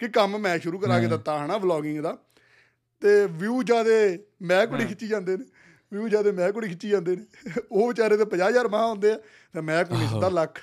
[0.00, 2.16] ਕਿ ਕੰਮ ਮੈਂ ਸ਼ੁਰੂ ਕਰਾ ਕੇ ਦਿੱਤਾ ਹਨਾ ਵਲੌਗਿੰਗ ਦਾ।
[3.02, 5.44] ਤੇ ਵਿਊ ਜਿਆਦੇ ਮੈਂ ਕੁੜੀ ਖਿੱਚੀ ਜਾਂਦੇ ਨੇ
[5.92, 9.18] ਵਿਊ ਜਿਆਦੇ ਮੈਂ ਕੁੜੀ ਖਿੱਚੀ ਜਾਂਦੇ ਨੇ। ਉਹ ਵਿਚਾਰੇ ਤੇ 50000 ਮਾਹ ਹੁੰਦੇ ਆ
[9.54, 10.60] ਤੇ ਮੈਂ ਕੁੜੀ ਸਿੱਧਾ ਲੱਖ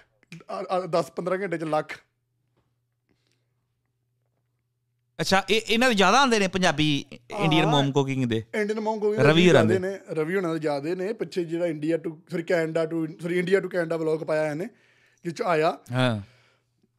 [0.93, 1.95] 10 15 ਘੰਟੇ ਚ ਲੱਖ
[5.19, 7.05] ਅੱਛਾ ਇਹ ਇਹਨਾਂ ਦੇ ਜ਼ਿਆਦਾ ਆਉਂਦੇ ਨੇ ਪੰਜਾਬੀ
[7.39, 8.43] ਇੰਡੀਅਨ ਮੋਮ ਕੁਕਿੰਗ ਦੇ?
[8.55, 11.97] ਇੰਡੀਅਨ ਮੌਂਗ ਹੋ ਰਵੀ ਹੋਰਾਂ ਦੇ। ਨੇ ਰਵੀ ਹੋਣਾ ਦੇ ਜ਼ਿਆਦੇ ਨੇ ਪਿੱਛੇ ਜਿਹੜਾ India
[11.97, 14.67] to sorry Canada to sorry India to Canada vlog ਪਾਇਆ ਇਹਨੇ
[15.25, 16.21] ਜਿਹ ਚ ਆਇਆ। ਹਾਂ।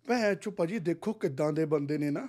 [0.09, 2.29] ਭੈ ਚੋ ਭਾਜੀ ਦੇਖੋ ਕਿੱਦਾਂ ਦੇ ਬੰਦੇ ਨੇ ਨਾ।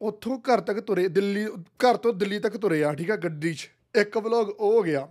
[0.00, 1.46] ਉੱਥੋਂ ਘਰ ਤੱਕ ਤੁਰੇ ਦਿੱਲੀ
[1.84, 5.08] ਘਰ ਤੋਂ ਦਿੱਲੀ ਤੱਕ ਤੁਰੇ ਆ ਠੀਕ ਆ ਗੱਡੀ 'ਚ। ਇੱਕ ਵਲੌਗ ਉਹ ਹੋ ਗਿਆ।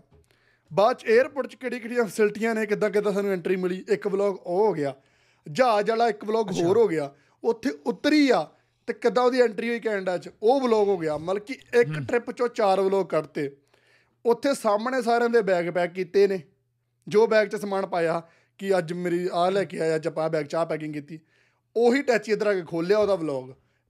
[0.73, 4.35] ਬਾਅਦ 'ਚ 에ਅਰਪੋਰਟ 'ਚ ਕਿਹੜੀ ਕਿਹੜੀਆਂ ਫੈਸਿਲਿਟੀਆਂ ਨੇ ਕਿੱਦਾਂ ਕਿੱਦਾਂ ਸਾਨੂੰ ਐਂਟਰੀ ਮਿਲੀ ਇੱਕ ਵਲੌਗ
[4.35, 4.95] ਉਹ ਹੋ ਗਿਆ।
[5.47, 7.13] ਜਹਾਜ਼ ਵਾਲਾ ਇੱਕ ਵਲੌਗ ਹੋਰ ਹੋ ਗਿਆ।
[7.43, 8.47] ਉੱਥੇ ਉਤਰੀ ਆ
[8.87, 10.29] ਤੇ ਕਿੱਦਾਂ ਉਹਦੀ ਐਂਟਰੀ ਹੋਈ ਕੈਨੇਡਾ 'ਚ?
[10.43, 13.57] ਉਹ ਵਲੌਗ ਹੋ ਗਿਆ। ਮਤਲਬ ਕਿ ਇੱਕ ਟ੍ਰਿਪ 'ਚੋਂ ਚਾਰ ਵਲੌਗ ਕੱਢਤੇ।
[14.25, 16.43] ਉੱਥੇ ਸਾਹਮਣੇ ਸਾਰਿਆਂ ਦੇ ਬੈਗ ਪੈਕ ਕੀਤੇ ਨੇ।
[17.07, 18.23] ਜੋ ਬੈਗ 'ਚ ਸਮਾਨ ਪਾਇਆ
[18.57, 21.19] ਕਿ ਅੱਜ ਮੇਰੀ ਆ ਲੈ ਕੇ ਆਇਆ ਜਪਾ ਬੈਗ 'ਚ ਆਹ ਪੈਕਿੰਗ ਕੀਤੀ।
[21.75, 23.49] ਉਹੀ ਟੈਚੀ ਇਧਰ ਆ ਕੇ ਖੋਲਿਆ ਉਹਦਾ ਵਲੌਗ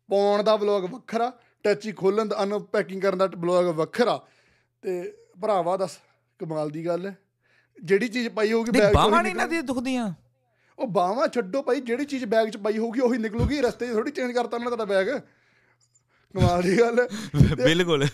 [0.09, 4.27] ਪਾਉਣ ਦਾ ਵਲੌਗ ਵੱਖਰਾ ਟੈਚੀ ਖੋਲਣ ਦਾ ਅਨਪੈਕਿੰਗ ਕਰਨ ਦਾ ਵਲੌਗ ਵੱਖਰਾ।
[4.81, 5.97] ਤੇ ਭਰਾਵਾ ਦੱਸ
[6.39, 7.17] ਕਮਾਲ ਦੀ ਗੱਲ ਹੈ।
[7.83, 10.13] ਜਿਹੜੀ ਚੀਜ਼ ਪਾਈ ਹੋਊਗੀ ਬੈਗ 'ਚ ਬਾਹਾਂ ਨਹੀਂ ਦੀਆਂ ਦੁਖਦੀਆਂ।
[10.79, 14.11] ਉਹ ਬਾਹਾਂ ਛੱਡੋ ਭਾਈ ਜਿਹੜੀ ਚੀਜ਼ ਬੈਗ 'ਚ ਪਾਈ ਹੋਊਗੀ ਉਹੀ ਨਿਕਲੂਗੀ ਰਸਤੇ 'ਚ ਥੋੜੀ
[14.11, 15.07] ਚੇਂਜ ਕਰਤਾ ਉਹਨਾਂ ਨੇ ਤੁਹਾਡਾ ਬੈਗ
[16.35, 16.99] ਕਮਾਲ ਦੀ ਗੱਲ।
[17.51, 18.07] ਹੈ ਬਿਲਕੁਲ।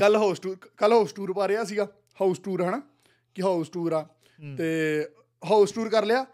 [0.00, 1.84] ਕੱਲ ਹਾਊਸ ਟੂਰ ਕੱਲ ਹਾਊਸ ਟੂਰ ਪਾ ਰਿਹਾ ਸੀਗਾ
[2.20, 2.80] ਹਾਊਸ ਟੂਰ ਹਨਾ
[3.34, 4.06] ਕਿ ਹਾਊਸ ਟੂਰ ਆ।
[4.58, 4.68] ਤੇ
[5.50, 6.26] ਹਾਊਸ ਟੂਰ ਕਰ ਲਿਆ।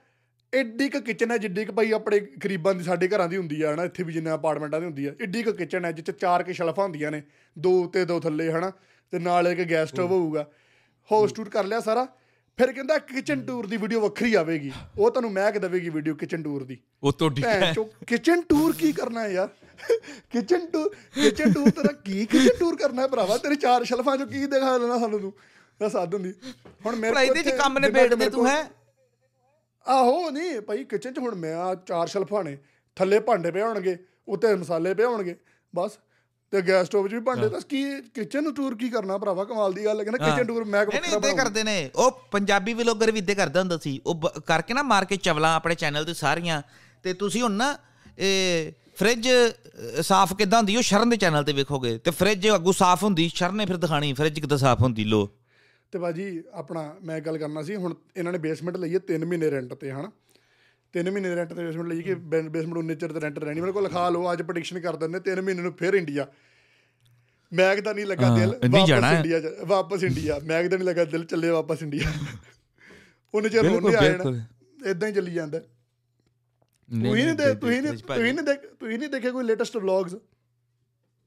[0.54, 3.74] ਐਡੀ ਕ ਕਿਚਨ ਹੈ ਜਿੱਡੀ ਕ ਭਾਈ ਆਪਣੇ ਗਰੀਬਾਂ ਦੀ ਸਾਡੇ ਘਰਾਂ ਦੀ ਹੁੰਦੀ ਆ
[3.74, 6.52] ਹਨਾ ਇੱਥੇ ਵੀ ਜਿੰਨੇ ਅਪਾਰਟਮੈਂਟਾਂ ਦੀ ਹੁੰਦੀ ਆ। ਐਡੀ ਕ ਕਿਚਨ ਹੈ ਜਿੱਥੇ ਚਾਰ ਕੇ
[6.52, 7.22] ਸ਼ਲਫਾਂ ਹੁੰਦੀਆਂ ਨੇ
[7.58, 8.72] ਦੋ ਉੱਤੇ ਦੋ ਥੱਲੇ ਹਨਾ
[9.12, 10.50] ਤੇ ਨਾਲ ਇੱਕ ਗੈਸ ਸਟੋਵ ਹੋਊਗਾ
[11.12, 12.06] ਹਾਊਸ ਟੂਰ ਕਰ ਲਿਆ ਸਾਰਾ।
[12.58, 16.42] ਫਿਰ ਕਹਿੰਦਾ ਕਿਚਨ ਟੂਰ ਦੀ ਵੀਡੀਓ ਵੱਖਰੀ ਆਵੇਗੀ। ਉਹ ਤੁਹਾਨੂੰ ਮੈਂ ਕਿ ਦੇਵੇਗੀ ਵੀਡੀਓ ਕਿਚਨ
[16.42, 19.48] ਟੂਰ ਦੀ। ਉਹ ਤੋਂ ਠੀਕ ਚੋ ਕਿਚਨ ਟੂਰ ਕੀ ਕਰਨਾ ਹੈ ਯਾਰ?
[20.30, 23.36] ਕਿਚਨ ਟੂਰ ਕਿਚਨ ਟੂਰ ਤੇਰਾ ਕੀ ਕਿਚਨ ਟੂਰ ਕਰਨਾ ਹੈ ਭਰਾਵਾ?
[23.36, 25.32] ਤੇਰੀ ਚਾਰ ਸ਼ਲਫਾਂ ਚੋਂ ਕੀ ਦਿਖਾ ਲੈਣਾ ਸਾਨੂੰ ਤੂੰ?
[25.80, 26.32] ਦੱਸ ਹੱਦ ਹੁੰਦੀ।
[26.86, 28.70] ਹੁਣ ਮੇਰੇ ਭਲਾ ਇਹਦੇ ਚ ਕੰਮ ਨੇ ਬੇੜਦੇ ਮੇਰੇ ਤੂੰ ਕੋਲ- ਹੈ?
[29.86, 32.58] ਆਹੋ ਨਹੀਂ ਭਾਈ ਕਿਚਨ 'ਚ ਹੁਣ ਮੈਂ ਆ ਚਾਰ ਸ਼ਲਫਾਂ ਨੇ।
[32.96, 33.96] ਥੱਲੇ ਭਾਂਡੇ ਪਏ ਹੋਣਗੇ
[34.28, 35.36] ਉੱਤੇ ਮਸਾਲੇ ਪਏ ਹੋਣਗੇ
[35.74, 35.98] ਬਸ।
[36.54, 39.84] ਤੇ ਗੈਸ ਸਟੋਵ 'ਚ ਵੀ ਭਾਂਡੇ ਦੱਸ ਕੀ ਕਿਚਨ ਟੂਰ ਕੀ ਕਰਨਾ ਭਰਾਵਾ ਕਮਾਲ ਦੀ
[39.84, 43.18] ਗੱਲ ਹੈ ਕਹਿੰਦਾ ਕਿਚਨ ਟੂਰ ਮੈਂ ਨਹੀਂ ਨਹੀਂ ਇਦਾਂ ਕਰਦੇ ਨੇ। ਉਹ ਪੰਜਾਬੀ ਵਲੋਗਰ ਵੀ
[43.18, 46.62] ਇਦਾਂ ਕਰਦਾ ਹੁੰਦਾ ਸੀ। ਉਹ ਕਰਕੇ ਨਾ ਮਾਰ ਕੇ ਚਵਲਾਂ ਆਪਣੇ ਚੈਨਲ ਤੇ ਸਾਰੀਆਂ।
[47.02, 47.78] ਤੇ ਤੁਸੀਂ ਹੁਣ ਨਾ
[48.18, 49.28] ਇਹ ਫ੍ਰਿਜ
[50.00, 53.56] ਸਾਫ਼ ਕਿਦਾਂ ਹੁੰਦੀ ਉਹ ਸ਼ਰਨ ਦੇ ਚੈਨਲ ਤੇ ਵੇਖੋਗੇ। ਤੇ ਫ੍ਰਿਜ ਅੱਗੂ ਸਾਫ਼ ਹੁੰਦੀ ਸ਼ਰਨ
[53.56, 55.28] ਨੇ ਫਿਰ ਦਿਖਾਣੀ ਫ੍ਰਿਜ ਕਿਦਾਂ ਸਾਫ਼ ਹੁੰਦੀ ਲੋ
[55.92, 59.50] ਤੇ ਬਾਜੀ ਆਪਣਾ ਮੈਂ ਗੱਲ ਕਰਨਾ ਸੀ ਹੁਣ ਇਹਨਾਂ ਨੇ ਬੇਸਮੈਂਟ ਲਈ ਹੈ 3 ਮਹੀਨੇ
[59.50, 60.10] ਰੈਂਟ ਤੇ ਹਨਾ?
[60.94, 63.82] 3 ਮਹੀਨੇ ਰੈਂਟ ਤੇ ਬੇਸਮੈਂਟ ਲਈ ਕਿ ਬੇਸਮੈਂਟ ਉਨੇ ਚਿਰ ਤੇ ਰੈਂਟ ਰਹਿਣੀ। ਮੇਰੇ ਕੋਲ
[63.82, 66.26] ਲਿਖਾ ਲਓ ਅੱਜ ਪ੍ਰੈਡਿਕਸ਼ਨ ਕਰ ਦਿੰਦੇ 3 ਮਹੀਨੇ ਨੂੰ ਫਿਰ ਇੰਡੀਆ
[67.52, 71.50] ਮੈਗ ਦਾ ਨਹੀਂ ਲੱਗਾ ਦਿਲ ਵਾਪਸ। ਇੰਡੀਆ ਵਾਪਸ ਇੰਡੀਆ ਮੈਗ ਦਾ ਨਹੀਂ ਲੱਗਾ ਦਿਲ ਚੱਲੇ
[71.50, 72.12] ਵਾਪਸ ਇੰਡੀਆ
[73.34, 75.58] ਉਹਨੇ ਚਿਰ ਰੋਣੇ ਆ ਜਾਣਾ। ਇਦਾਂ ਹੀ ਚੱਲੀ ਜਾਂਦਾ।
[76.88, 80.16] ਤੁਸੀਂ ਨਹੀਂ ਦੇ ਤੁਸੀਂ ਨਹੀਂ ਤੁਸੀਂ ਨਹੀਂ ਦੇਖ ਤੁਸੀਂ ਨਹੀਂ ਦੇਖੇ ਕੋਈ ਲੇਟੈਸਟ ਵਲੌਗਸ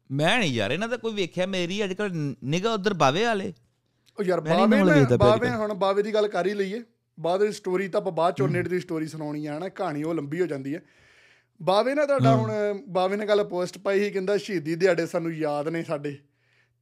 [0.09, 2.11] ਮੈਂ ਨਹੀਂ ਯਾਰ ਇਹਨਾਂ ਦਾ ਕੋਈ ਵੇਖਿਆ ਮੇਰੀ ਅੱਜ ਕੱਲ
[2.45, 3.53] ਨਿਗਾ ਉਧਰ ਬਾਵੇ ਵਾਲੇ।
[4.17, 6.81] ਉਹ ਯਾਰ ਬਾਵੇ ਬਾਵੇ ਹੁਣ ਬਾਵੇ ਦੀ ਗੱਲ ਕਰ ਹੀ ਲਈਏ।
[7.19, 10.13] ਬਾਅਦ ਦੀ ਸਟੋਰੀ ਤਾਂ ਆਪਾਂ ਬਾਅਦ ਚੋਂ ਨੇਟ ਦੀ ਸਟੋਰੀ ਸੁਣਾਉਣੀ ਆ ਹਨਾ ਕਹਾਣੀ ਉਹ
[10.15, 10.81] ਲੰਬੀ ਹੋ ਜਾਂਦੀ ਹੈ
[11.61, 12.51] ਬਾਵੇ ਨੇ ਤੁਹਾਡਾ ਹੁਣ
[12.87, 16.17] ਬਾਵੇ ਨੇ ਗੱਲ ਪੋਸਟ ਪਾਈ ਸੀ ਕਹਿੰਦਾ ਸ਼ਹੀਦੀ ਦਿਹਾੜੇ ਸਾਨੂੰ ਯਾਦ ਨੇ ਸਾਡੇ।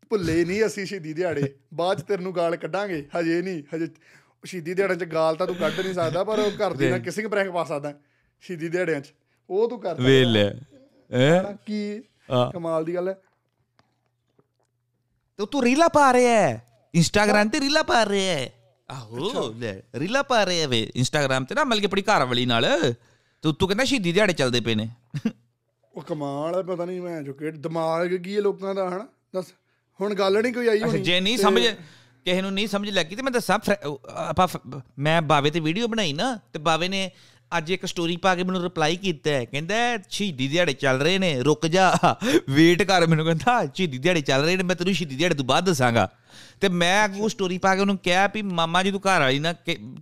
[0.09, 3.87] ਭੁੱਲੇ ਨਹੀਂ ਅਸੀਂ ਸ਼ਹੀਦੀ ਦਿਹਾੜੇ ਬਾਅਦ ਚ ਤੇਰੇ ਨੂੰ ਗਾਲ ਕੱਢਾਂਗੇ। ਹਜੇ ਨਹੀਂ ਹਜੇ
[4.45, 7.21] ਸ਼ਹੀਦੀ ਦਿਹਾੜਿਆਂ ਚ ਗਾਲ ਤਾਂ ਤੂੰ ਕੱਢ ਨਹੀਂ ਸਕਦਾ ਪਰ ਉਹ ਘਰ ਦੀ ਨਾਲ ਕਿਸੇ
[7.21, 7.93] ਵੀ ਪ੍ਰੈਂਕ ਪਾ ਸਕਦਾ
[8.41, 9.13] ਸ਼ਹੀਦੀ ਦਿਹਾੜਿਆਂ ਚ।
[9.49, 10.51] ਉਹ ਤੂੰ ਕਰ ਸਕਦਾ ਵੇਲੇ।
[11.13, 11.57] ਹੈ?
[11.65, 12.03] ਕੀ
[12.53, 13.13] ਕਮਾਲ ਦੀ ਗੱਲ ਹੈ।
[15.37, 18.51] ਤੇ ਤੂੰ ਰੀਲਾ ਪਾ ਰਿਹਾ ਹੈ। ਇੰਸਟਾਗ੍ਰਾਮ ਤੇ ਰੀਲਾ ਪਾ ਰਿਹਾ ਹੈ।
[18.89, 22.65] ਆਹੋ। ਲੈ ਰੀਲਾ ਪਾ ਰਿਹਾ ਵੇ ਇੰਸਟਾਗ੍ਰਾਮ ਤੇ ਨਾ ਮਤਲਬ ਕਿ ਆਪਣੀ ਘਰ ਵਾਲੀ ਨਾਲ।
[23.43, 24.89] ਤੂੰ ਤੂੰ ਕਹਿੰਦਾ ਸ਼ਹੀਦੀ ਦਿਹਾੜੇ ਚੱਲਦੇ ਪਏ ਨੇ।
[25.95, 29.07] ਉਹ ਕਮਾਲ ਹੈ ਪਤਾ ਨਹੀਂ ਮੈਂ ਜੋ ਕਿ ਦਿਮਾਗ ਕੀ ਹੈ ਲੋਕਾਂ ਦਾ ਹਨਾ?
[29.35, 29.51] ਦੱਸ
[29.99, 31.63] ਹੁਣ ਗੱਲ ਨਹੀਂ ਕੋਈ ਆਈ ਹੋਣੀ। ਜੇ ਨਹੀਂ ਸਮਝ
[32.25, 33.59] ਕਿਸੇ ਨੂੰ ਨਹੀਂ ਸਮਝ ਲੱਗੀ ਤੇ ਮੈਂ ਦੱਸਾਂ
[34.17, 34.47] ਆਪਾਂ
[34.99, 37.11] ਮੈਂ ਬਾਵੇ ਤੇ ਵੀਡੀਓ ਬਣਾਈ ਨਾ ਤੇ ਬਾਵੇ ਨੇ
[37.57, 39.75] ਅੱਜ ਇੱਕ ਸਟੋਰੀ ਪਾ ਕੇ ਮੈਨੂੰ ਰਿਪਲਾਈ ਕੀਤਾ ਹੈ। ਕਹਿੰਦਾ
[40.09, 41.93] ਸ਼ਹੀਦੀ ਦਿਹਾੜੇ ਚੱਲ ਰਹੇ ਨੇ ਰੁਕ ਜਾ
[42.49, 45.65] ਵੇਟ ਕਰ। ਮੈਨੂੰ ਕਹਿੰਦਾ ਸ਼ਹੀਦੀ ਦਿਹਾੜੇ ਚੱਲ ਰਹੇ ਨੇ ਮੈਂ ਤੈਨੂੰ ਸ਼ਹੀਦੀ ਦਿਹਾੜੇ ਤੋਂ ਬਾਅਦ
[45.65, 46.09] ਦੱਸਾਂਗਾ।
[46.61, 49.53] ਤੇ ਮੈਂ ਅੱਗੋਂ ਸਟੋਰੀ ਪਾ ਕੇ ਉਹਨੂੰ ਕਿਹਾ ਵੀ ਮਾਮਾ ਜੀ ਤੂੰ ਘਰ ਵਾਲੀ ਨਾ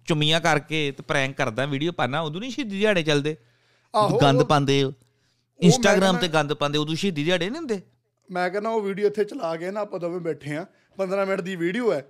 [0.05, 3.35] ਚੁੰਮੀਆਂ ਕਰਕੇ ਤੇ ਪ੍ਰੈਂਕ ਕਰਦਾ ਵੀਡੀਓ ਪਾਣਾ ਉਦੋਂ ਨਹੀਂ ਸ਼ਹੀਦੀ ਦਿਹਾੜੇ ਚੱਲਦੇ?
[4.21, 4.79] ਗੰਦ ਉਹ- ਪਾਉਂਦੇ
[5.59, 7.81] ਇੰਸਟਾਗ੍ਰam ਤੇ ਗੰਦ ਪਾਉਂਦੇ ਉਦੋਂ ਸ਼ਹੀਦੀ ਦਿਹਾੜੇ ਨਹੀਂ ਹੁੰਦੇ?
[8.29, 10.65] ਮੈਂ ਕਹਿੰਦਾ ਉਹ ਵੀਡੀਓ ਇੱਥੇ ਚਲਾ ਕੇ ਨਾ ਆਪਾਂ ਦੋਵੇਂ ਬੈਠੇ ਆ
[10.97, 12.05] 15 ਮਿੰਟ ਦੀ ਵੀਡੀਓ ਹੈ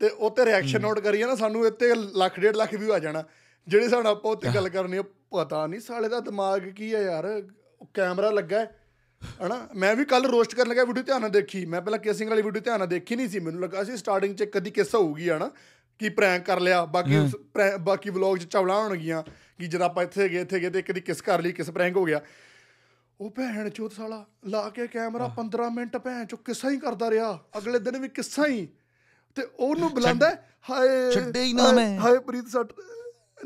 [0.00, 3.22] ਤੇ ਉਹ ਤੇ ਰਿਐਕਸ਼ਨ ਨੋਟ ਕਰੀਏ ਨਾ ਸਾਨੂੰ ਇੱਥੇ ਲੱਖ ਡੇਢ ਲੱਖ ਵੀ ਆ ਜਾਣਾ।
[3.68, 7.26] ਜਿਹੜੇ ਸਾਡਾ ਆਪਾਂ ਉੱਤੇ ਗੱਲ ਕਰਨੀ ਆ ਪਤਾ ਨਹੀਂ ਸਾਲੇ ਦਾ ਦਿਮਾਗ ਕੀ ਹੈ ਯਾਰ
[7.94, 8.78] ਕੈਮਰਾ ਲੱਗਾ ਹੈ
[9.46, 9.68] ਹਨਾ?
[9.74, 12.62] ਮੈਂ ਵੀ ਕੱਲ ਰੋਸਟ ਕਰਨ ਲੱਗਾ ਵੀਡੀਓ ਧਿਆਨ ਨਾਲ ਦੇਖੀ। ਮੈਂ ਪਹਿਲਾਂ ਕੇਸਿੰਗ ਵਾਲੀ ਵੀਡੀਓ
[12.62, 15.50] ਧਿਆਨ ਨਾਲ ਦੇਖੀ ਨਹੀਂ ਸੀ ਮੈਨੂੰ ਲੱਗਾ ਸੀ ਸਟਾਰਟਿੰਗ 'ਚ ਕਦੀ ਕਿੱਸਾ ਹੋਊਗੀ ਹਨਾ?
[15.98, 17.18] ਕਿ ਪ੍ਰੈਂਕ ਕਰ ਲਿਆ ਬਾਕੀ
[17.80, 19.22] ਬਾਕੀ ਵਲੌਗ 'ਚ ਚਵਲਾ ਹੋਣਗੀਆਂ
[19.58, 22.04] ਕਿ ਜਦ ਆਪਾਂ ਇੱਥੇ ਗਏ ਇੱਥੇ ਗਏ ਤੇ ਕਦੀ ਕਿਸ ਕਰ ਲਈ ਕਿਸ ਪ੍ਰੈਂਕ ਹੋ
[22.04, 22.20] ਗਿਆ।
[23.20, 27.38] ਉਹ ਭੈਣ ਚੋਦ ਸਾਲਾ ਲਾ ਕੇ ਕੈਮਰਾ 15 ਮਿੰਟ ਭੈਣ ਚੋ ਕਿੱਸਾ ਹੀ ਕਰਦਾ ਰਿਹਾ
[27.58, 28.68] ਅਗਲੇ ਦਿਨ ਵੀ ਕਿੱਸਾ ਹੀ।
[29.34, 30.30] ਤੇ ਉਹਨੂੰ ਬੁਲਾਉਂਦਾ
[30.70, 32.72] ਹਾਏ ਛੱਡੇ ਹੀ ਨਾ ਮੈਂ। ਹਾਏ ਪ੍ਰੀਤ ਸੱਟ।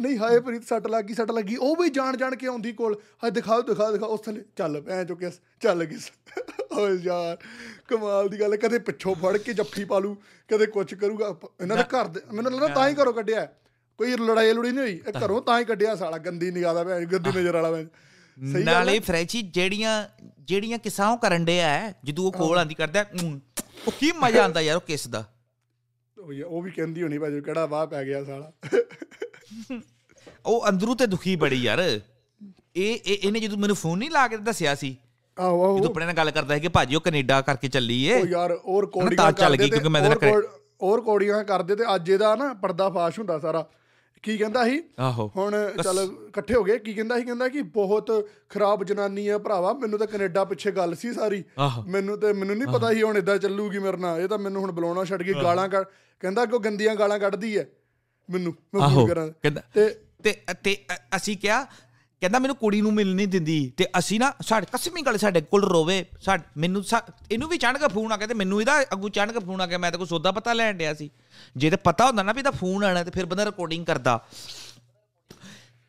[0.00, 3.30] ਨਹੀਂ ਹਾਏ ਪ੍ਰੀਤ ਸੱਟ ਲੱਗੀ ਸੱਟ ਲੱਗੀ ਉਹ ਵੀ ਜਾਣ ਜਾਣ ਕੇ ਆਉਂਦੀ ਕੋਲ। ਹਾਏ
[3.30, 6.10] ਦਿਖਾਓ ਦਿਖਾ ਦਿਖਾ ਉਸ ਥੱਲੇ ਚੱਲ ਭੈਣ ਚੋ ਕਿਸ ਚੱਲ ਕਿਸ
[6.72, 7.36] ਓਏ ਯਾਰ
[7.88, 10.14] ਕਮਾਲ ਦੀ ਗੱਲ ਕਦੇ ਪਿੱਛੋਂ ਫੜ ਕੇ ਜੱਫੀ ਪਾ ਲੂ
[10.50, 13.46] ਕਦੇ ਕੁਛ ਕਰੂਗਾ। ਇਹਨਾਂ ਦੇ ਘਰ ਮੈਨੂੰ ਲੱਗਦਾ ਤਾਂ ਹੀ ਘਰੋਂ ਕੱਢਿਆ।
[13.98, 17.04] ਕੋਈ ਲੜਾਈ ਲੜੀ ਨਹੀਂ ਹੋਈ। ਇਹ ਘਰੋਂ ਤਾਂ ਹੀ ਕੱਢਿਆ ਸਾਲਾ ਗੰਦੀ ਨਿਗਾਹ ਦਾ ਭੈਣ
[17.06, 17.86] ਗੰਦੀ ਨਜ਼ਰ ਵਾਲਾ ਭੈਣ।
[18.64, 19.92] ਨਾਲੇ ਫਰੈਂਚੀ ਜਿਹੜੀਆਂ
[20.40, 23.04] ਜਿਹੜੀਆਂ ਕਿਸਾਂ ਉਹ ਕਰਨ ਡਿਆ ਜਦੋਂ ਉਹ ਕੋਲ ਆਂਦੀ ਕਰਦਾ
[23.86, 25.24] ਉਹ ਕੀ ਮਜ਼ਾ ਆਂਦਾ ਯਾਰ ਉਹ ਕਿਸ ਦਾ?
[26.26, 28.52] ਉਹ ਯਾ- ਉਹ ਵੀ ਕਹਿੰਦੀ ਹੋਣੀ ਭਾਜੀ ਕਿਹੜਾ ਵਾਹ ਪੈ ਗਿਆ ਸਾਲਾ।
[30.46, 32.00] ਉਹ ਅੰਦਰੋਂ ਤੇ ਦੁਖੀ ਬੜੀ ਯਾਰ। ਇਹ
[32.76, 34.96] ਇਹ- ਇਹਨੇ ਜਦੋਂ ਮੈਨੂੰ ਫੋਨ ਨਹੀਂ ਲਾ ਕੇ ਦੱਸਿਆ ਸੀ
[35.38, 38.20] ਆਹੋ ਆਹੋ। ਜਦੋਂ ਆਪਣੇ ਨਾਲ ਗੱਲ ਕਰਦਾ ਹੈ ਕਿ ਭਾਜੀ ਉਹ ਕੈਨੇਡਾ ਕਰਕੇ ਚੱਲੀ ਏ।
[38.20, 40.48] ਉਹ ਯਾਰ ਹੋਰ ਕੋੜੀਆਂ ਚੱਲ ਗਈ ਕਿਉਂਕਿ ਮੈਂ ਹੋਰ-
[40.82, 43.66] ਹੋਰ ਕੋੜੀਆਂ ਕਰਦੇ ਤੇ ਅੱਜ ਇਹਦਾ ਨਾ ਪਰਦਾ ਫਾਸ਼ ਹੁੰਦਾ ਸਾਰਾ।
[44.22, 44.82] ਕੀ ਕਹਿੰਦਾ ਸੀ?
[44.98, 45.98] ਆਹੋ। ਹੁਣ ਚੱਲ
[46.28, 47.24] ਇਕੱਠੇ ਹੋ ਗਏ। ਕੀ ਕਹਿੰਦਾ ਸੀ?
[47.24, 48.10] ਕਹਿੰਦਾ ਕਿ ਬਹੁਤ
[48.50, 51.42] ਖਰਾਬ ਜਨਾਨੀ ਹੈ ਭਰਾਵਾ। ਮੈਨੂੰ ਤਾਂ ਕੈਨੇਡਾ ਪਿੱਛੇ ਗੱਲ ਸੀ ਸਾਰੀ।
[51.88, 54.72] ਮੈਨੂੰ ਤੇ ਮੈਨੂੰ ਨਹੀਂ ਪਤਾ ਸੀ ਹੁਣ ਇਦਾਂ ਚੱਲੂਗੀ ਮੇਰੇ ਨਾਲ। ਇਹ ਤਾਂ ਮੈਨੂੰ ਹੁਣ
[54.72, 55.84] ਬੁਲਾਉਣਾ ਛੱਡ ਗਈ ਗਾਲਾਂ ਕੱਢ
[56.22, 57.66] ਕਹਿੰਦਾ ਕਿ ਉਹ ਗੰਦੀਆਂ ਗਾਲਾਂ ਕੱਢਦੀ ਹੈ
[58.28, 59.28] ਮੈਨੂੰ ਮੈਂ ਫੋਨ ਕਰਾਂ।
[59.74, 59.88] ਤੇ
[60.24, 60.32] ਤੇ
[60.64, 60.76] ਤੇ
[61.16, 61.62] ਅਸੀਂ ਕਿਹਾ
[62.20, 65.64] ਕਹਿੰਦਾ ਮੈਨੂੰ ਕੁੜੀ ਨੂੰ ਮਿਲ ਨਹੀਂ ਦਿੰਦੀ। ਤੇ ਅਸੀਂ ਨਾ ਸਾਡੇ ਕਸਮੀ ਗੱਲ ਸਾਡੇ ਕੋਲ
[65.64, 66.04] ਰੋਵੇ।
[66.56, 66.82] ਮੈਨੂੰ
[67.30, 69.66] ਇਹਨੂੰ ਵੀ ਚੰਨ ਕੇ ਫੋਨ ਆ ਗਿਆ ਤੇ ਮੈਨੂੰ ਇਹਦਾ ਅੱਗੂ ਚੰਨ ਕੇ ਫੋਨ ਆ
[69.66, 71.10] ਗਿਆ। ਮੈਂ ਤਾਂ ਕੋਈ ਸੌਦਾ ਪਤਾ ਲੈਣ ਡਿਆ ਸੀ।
[71.56, 74.20] ਜੇ ਤੇ ਪਤਾ ਹੁੰਦਾ ਨਾ ਵੀ ਇਹਦਾ ਫੋਨ ਆਣਾ ਤੇ ਫਿਰ ਬੰਦਾ ਰਿਕਾਰਡਿੰਗ ਕਰਦਾ।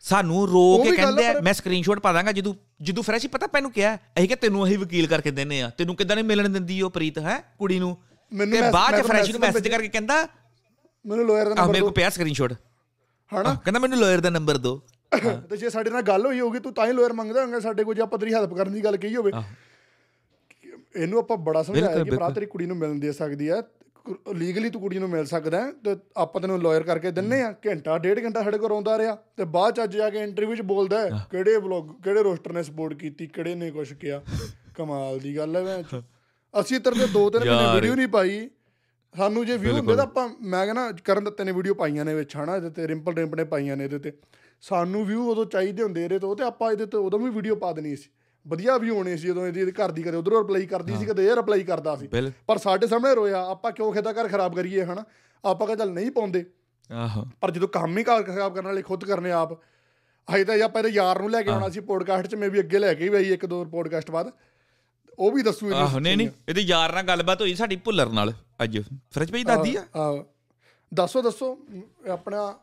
[0.03, 3.71] ਸਾਨੂੰ ਰੋ ਕੇ ਕਹਿੰਦੇ ਆ ਮੈਂ ਸਕਰੀਨਸ਼ਾਟ ਪਾ ਦਾਂਗਾ ਜਦੋਂ ਜਦੋਂ ਫਰੈਸ਼ ਹੀ ਪਤਾ ਮੈਨੂੰ
[3.71, 6.89] ਕਿਹਾ ਅਸੀਂ ਕਿ ਤੈਨੂੰ ਅਸੀਂ ਵਕੀਲ ਕਰਕੇ ਦਿੰਨੇ ਆ। ਤੈਨੂੰ ਕਿੱਦਾਂ ਨਹੀਂ ਮਿਲਣ ਦਿੰਦੀ ਉਹ
[6.89, 7.95] ਪ੍ਰੀਤ ਹੈ ਕੁੜੀ ਨੂੰ?
[8.31, 10.27] ਮੈਨੂੰ ਤੇ ਬਾਅਦ ਚ ਫਰੈਸ਼ ਨੂੰ ਮੈਸੇਜ ਕਰਕੇ ਕਹਿੰਦਾ
[11.05, 12.53] ਮੈਨੂੰ ਲਾਇਰ ਦਾ ਆ ਨੰਬਰ ਮੇਰੇ ਕੋਲ ਪਿਆ ਸਕਰੀਨਸ਼ਾਟ
[13.31, 13.53] ਹਨਾ?
[13.55, 14.81] ਕਹਿੰਦਾ ਮੈਨੂੰ ਲਾਇਰ ਦਾ ਨੰਬਰ ਦਿਓ
[15.49, 17.95] ਤੇ ਜੇ ਸਾਡੇ ਨਾਲ ਗੱਲ ਹੋਈ ਹੋਊਗੀ ਤੂੰ ਤਾਂ ਹੀ ਲਾਇਰ ਮੰਗਦਾ ਹੋਵੇਂਗਾ ਸਾਡੇ ਕੋਲ
[17.95, 19.31] ਜੇ ਆਪਾਂ ਤੇਰੀ ਹੈਲਪ ਕਰਨ ਦੀ ਗੱਲ ਕਹੀ ਹੋਵੇ।
[20.95, 23.61] ਇਹਨੂੰ ਆਪਾਂ ਬੜਾ ਸਮਝਾਇਆ ਕਿ ਭਰਾ ਤੇਰੀ ਕੁੜੀ ਨੂੰ ਮਿਲਣ ਦੇ ਸਕਦੀ ਹੈ
[24.35, 28.23] ਲੀਗਲੀ ਤੂੰ ਕੁੜੀ ਨੂੰ ਮਿਲ ਸਕਦਾ ਤੇ ਆਪਾਂ ਤੈਨੂੰ ਲਾਇਰ ਕਰਕੇ ਦਿੰਨੇ ਆ ਘੰਟਾ ਡੇਢ
[28.25, 31.25] ਘੰਟਾ ਸਾਡੇ ਕੋਲ ਰੋਂਦਾ ਰਿਹਾ ਤੇ ਬਾਅਦ ਚ ਅੱਜ ਜਾ ਕੇ ਇੰਟਰਵਿਊ 'ਚ ਬੋਲਦਾ ਹੈ
[31.31, 34.21] ਕਿਹੜੇ ਵਲੌਗ ਕਿਹੜੇ ਰੋਸਟਰ ਨੇ ਸਪੋਰਟ ਕੀਤੀ ਕਿਹੜੇ ਨੇ ਕੁਛ ਕਿਹਾ।
[34.75, 36.01] ਕਮਾਲ ਦੀ ਗੱਲ ਹੈ ਮੈਂ
[36.53, 38.47] ਅਸੀਂ ਤੇਰੇ ਤੇ ਦੋ ਤਿੰਨ ਮਹੀਨੇ। ਵੀਡੀਓ ਨਹੀਂ ਪਾਈ।
[39.15, 42.35] ਸਾਨੂੰ ਜੇ ਵਿਊ ਹੁੰਦੇ ਤਾਂ ਆਪਾਂ ਮੈਂ ਕਹਿੰਦਾ ਕਰਨ ਦਿੱਤੇ ਨੇ ਵੀਡੀਓ ਪਾਈਆਂ ਨੇ ਵਿੱਚ
[42.35, 44.11] ਹਨਾ ਇਹਦੇ ਤੇ ਰਿੰਪਲ ਰਿੰਪ ਨੇ ਪਾਈਆਂ ਨੇ ਇਹਦੇ ਤੇ।
[44.63, 47.71] ਸਾਨੂੰ ਵਿਊ ਉਦੋਂ ਚਾਹੀਦੇ ਹੁੰਦੇ ਇਹਦੇ ਤੋਂ ਤੇ ਆਪਾਂ ਇਹਦੇ ਤੇ ਉਦੋਂ ਵੀ ਵੀਡੀਓ ਪਾ
[47.71, 48.09] ਦੇਣੀ ਸੀ।
[48.47, 51.35] ਵਧੀਆ ਵੀ ਹੋਣੇ ਸੀ ਜਦੋਂ ਇਹਦੀ ਘਰ ਦੀ ਕਰੇ ਉਧਰੋਂ ਰਿਪਲਾਈ ਕਰਦੀ ਸੀ ਕਦੇ ਇਹ
[51.35, 52.07] ਰਿਪਲਾਈ ਕਰਦਾ ਸੀ।
[52.47, 55.03] ਪਰ ਸਾਡੇ ਸਾਹਮਣੇ ਰੋਇਆ ਆਪਾਂ ਕਿਉਂ ਖੇਦਾ ਘਰ ਖਰਾਬ ਕਰੀਏ ਹਨਾ?
[55.43, 56.45] ਆਪਾਂ ਕਹ ਚੱਲ ਨਹੀਂ ਪਾਉਂਦੇ।
[56.91, 59.53] ਆਹੋ। ਪਰ ਜਦੋਂ ਕੰਮ ਹੀ ਘਰ ਖਰਾਬ ਕਰਨ ਵਾਲੇ ਖੁਦ ਕਰਨੇ ਆਪ
[60.27, 62.79] ਅਜੇ ਤਾਂ ਆਪਾਂ ਇਹਦੇ ਯਾਰ ਨੂੰ ਲੈ ਕੇ ਆਉਣਾ ਸੀ ਪੋਡਕਾਸਟ 'ਚ ਮੈਂ ਵੀ ਅੱਗੇ
[62.79, 64.31] ਲੈ ਕੇ ਵੀ ਇੱਕ ਦੋ ਪੋਡਕਾਸਟ ਬਾਅਦ।
[65.19, 68.33] ਉਹ ਵੀ ਦੱਸੂ ਇਹਨੂੰ ਆਹੋ ਨਹੀਂ ਨਹੀਂ ਇਹਦੇ ਯਾਰ ਨਾਲ ਗੱਲਬਾਤ ਹੋਈ ਸਾਡੀ ਭੁੱਲਰ ਨਾਲ
[68.63, 68.79] ਅੱਜ।
[69.11, 70.23] ਫਰਜ ਭਾਈ ਦਾਦੀ ਆ।
[70.93, 71.57] ਦੱਸੋ ਦੱਸੋ
[72.09, 72.59] ਆਪਣਾ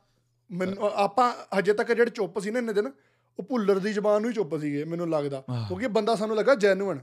[0.51, 2.91] ਮੈਨੂੰ ਆਪਾਂ ਹਜੇ ਤੱਕ ਜਿਹੜੇ ਚੁੱਪ ਸੀ ਨਾ ਇੰਨੇ ਦਿਨ
[3.39, 6.99] ਉਹ ਭੁੱਲਰ ਦੀ ਜ਼ਬਾਨ ਨੂੰ ਹੀ ਚੁੱਪ ਸੀਗੇ ਮੈਨੂੰ ਲੱਗਦਾ। ਕਿਉਂਕਿ ਬੰਦਾ ਸਾਨੂੰ ਲੱਗਾ ਜੈਨੂਇਨ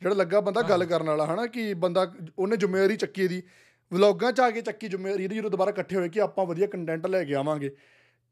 [0.00, 3.42] ਜਿਹੜਾ ਲੱਗਾ ਬੰਦਾ ਗੱਲ ਕਰਨ ਵਾਲਾ ਹਨਾ ਕਿ ਬੰਦਾ ਉਹਨੇ ਜ਼ਿੰਮੇਵਾਰੀ ਚੱਕੀ ਦੀ।
[3.92, 7.06] ਵਲੌਗਾਂ 'ਚ ਆ ਕੇ ਚੱਕੀ ਜ਼ਿੰਮੇਵਾਰੀ ਇਹਦੀ ਜਦੋਂ ਦੁਬਾਰਾ ਇਕੱਠੇ ਹੋਏ ਕਿ ਆਪਾਂ ਵਧੀਆ ਕੰਟੈਂਟ
[7.06, 7.76] ਲੈ ਕੇ ਆਵਾਂਗੇ।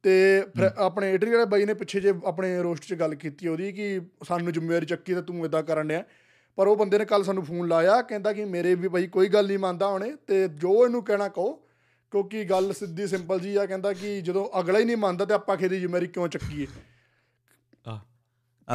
[0.03, 0.43] ਤੇ
[0.77, 4.53] ਆਪਣੇ ਇਟਲੀ ਵਾਲੇ ਬਾਈ ਨੇ ਪਿੱਛੇ ਜੇ ਆਪਣੇ ਰੋਸਟ 'ਚ ਗੱਲ ਕੀਤੀ ਉਹਦੀ ਕਿ ਸਾਨੂੰ
[4.53, 6.05] ਜ਼ਿੰਮੇਵਾਰੀ ਚੱਕੀ ਤੇ ਤੂੰ ਇਦਾਂ ਕਰਨ ਡਿਆ।
[6.57, 9.47] ਪਰ ਉਹ ਬੰਦੇ ਨੇ ਕੱਲ ਸਾਨੂੰ ਫੋਨ ਲਾਇਆ ਕਹਿੰਦਾ ਕਿ ਮੇਰੇ ਵੀ ਬਾਈ ਕੋਈ ਗੱਲ
[9.47, 11.53] ਨਹੀਂ ਮੰਨਦਾ ਹੁਣੇ ਤੇ ਜੋ ਇਹਨੂੰ ਕਹਿਣਾ ਕਹੋ।
[12.11, 15.57] ਕਿਉਂਕਿ ਗੱਲ ਸਿੱਧੀ ਸਿੰਪਲ ਜੀ ਆ ਕਹਿੰਦਾ ਕਿ ਜਦੋਂ ਅਗਲਾ ਹੀ ਨਹੀਂ ਮੰਨਦਾ ਤੇ ਆਪਾਂ
[15.57, 16.67] ਖੇਦੀ ਜ਼ਿੰਮੇਵਾਰੀ ਕਿਉਂ ਚੱਕੀਏ?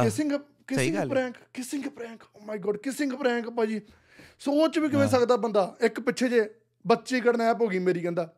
[0.04, 0.32] Kissing
[0.68, 0.96] kissing.
[1.08, 3.80] Prank kissing prank oh my god kissing prank ਭਾਜੀ।
[4.40, 5.76] ਸੋਚ ਵੀ ਕਿਵੇਂ ਸਕਦਾ ਬੰਦਾ?
[5.80, 6.48] ਇੱਕ ਪਿੱਛੇ ਜੇ
[6.84, 8.32] ਬੱਚੀ ਕਿਡਨੈਪ ਹੋ ਗਈ ਮੇਰੀ ਕਹਿੰਦਾ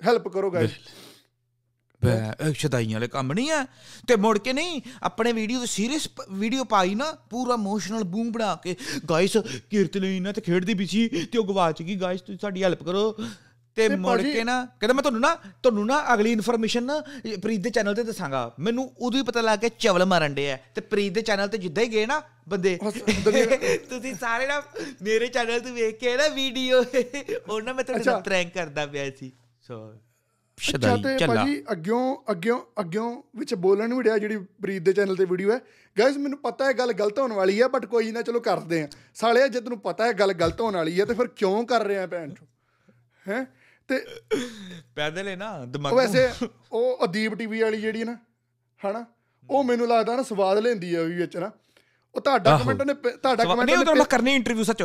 [0.00, 0.70] ਹੈਲਪ ਕਰੋ ਗਾਇਸ
[2.02, 3.64] ਬੈ ਸ਼ਦਾਈਆਂ ਵਾਲੇ ਕੰਮ ਨਹੀਂ ਆ।
[4.08, 8.54] ਤੇ ਮੁੜ ਕੇ ਨਹੀਂ ਆਪਣੇ ਵੀਡੀਓ ਤੇ ਸੀਰੀਅਸ ਵੀਡੀਓ ਪਾਈ ਨਾ ਪੂਰਾ ਇਮੋਸ਼ਨਲ ਬੂਮ ਬਣਾ
[8.64, 8.76] ਕੇ
[9.10, 9.36] ਗਾਇਸ
[9.70, 12.82] ਕੀਰਤ ਲਈ ਨਾ ਤੇ ਖੇਡਦੀ ਵੀ ਸੀ ਤੇ ਉਹ ਗਵਾਚ ਗਈ ਗਾਇਸ ਤੁਸੀਂ ਸਾਡੀ ਹੈਲਪ
[12.82, 13.14] ਕਰੋ।
[13.76, 17.00] ਤੇ ਮੁੜ ਕੇ ਨਾ ਕਹਿੰਦਾ ਮੈਂ ਤੁਹਾਨੂੰ ਨਾ ਤੁਹਾਨੂੰ ਨਾ ਅਗਲੀ ਇਨਫੋਰਮੇਸ਼ਨ ਨਾ
[17.42, 20.56] ਪ੍ਰੀਤ ਦੇ ਚੈਨਲ ਤੇ ਦੱਸਾਂਗਾ। ਮੈਨੂੰ ਉਦੋਂ ਹੀ ਪਤਾ ਲੱਗ ਗਿਆ ਚਵਲ ਮਾਰਨ ਦੇ ਆ।
[20.74, 22.76] ਤੇ ਪ੍ਰੀਤ ਦੇ ਚੈਨਲ ਤੇ ਜਿੱਦਾਂ ਹੀ ਗਏ ਨਾ ਬੰਦੇ
[23.90, 24.62] ਤੁਸੀਂ ਸਾਰੇ ਨਾ
[25.02, 26.82] ਮੇਰੇ ਚੈਨਲ ਤੇ ਵੇਖ ਕੇ ਨਾ ਵੀਡੀਓ
[27.48, 29.86] ਉਹ ਨਾ ਮੈਂ ਤੁਹਾਡੇ ਨਾਲ। ਪ੍ਰੈਂਕ ਕਰਦਾ ਪਿਆ ਸੀ। ਸੋ
[30.58, 34.92] ਅੱਛਾ ਸ਼ਦਾਈ ਤੇ ਚੱਲਾ ਭਾਜੀ ਅੱਗਿਓਂ ਅੱਗਿਓਂ ਅੱਗਿਓਂ ਵਿੱਚ ਬੋਲਣ ਵੀ ਡਿਆ ਜਿਹੜੀ ਪ੍ਰੀਤ ਦੇ
[34.92, 35.60] ਚੈਨਲ ਤੇ ਵੀਡੀਓ ਹੈ।
[35.96, 38.88] ਗਾਇਸ ਮੈਨੂੰ ਪਤਾ ਹੈ ਗੱਲ ਗਲਤ ਹੋਣ ਵਾਲੀ ਹੈ ਬਟ ਕੋਈ ਨਾ ਚਲੋ ਕਰਦੇ ਆ
[39.14, 42.06] ਸਾਲਿਆ ਜੇ ਤੈਨੂੰ ਪਤਾ ਹੈ ਗੱਲ ਗਲਤ ਹੋਣ ਵਾਲੀ ਹੈ ਤੇ ਫਿਰ ਕਿਉਂ ਕਰ ਰਿਹਾ
[42.06, 42.46] ਭੈਣ ਚੋ
[43.26, 43.44] ਹੈ?
[43.88, 44.04] ਤੇ
[44.94, 46.28] ਪੈਦਲ ਹੈ ਨਾ ਉਹ ਦਿਮਾਗ ਵੈਸੇ
[46.72, 48.16] ਉਹ ਅਦੀਪ ਟੀਵੀ ਵਾਲੀ ਜਿਹੜੀ ਨਾ
[48.80, 49.04] ਹਨਾ
[49.50, 51.50] ਉਹ ਮੈਨੂੰ ਲੱਗਦਾ ਨਾ ਸਵਾਦ ਲੈਂਦੀ ਉਹ ਵੀ ਵਿੱਚ ਨਾ।
[52.14, 54.82] ਉਹ ਤੁਹਾਡਾ। ਕਮੈਂਟ ਨੇ ਤੁਹਾਡਾ ਕਮੈਂਟ ਨਹੀਂ ਉਦੋਂ ਮੈਂ ਕਰਨੀ ਇੰਟਰਵਿਊ ਸੱਚ।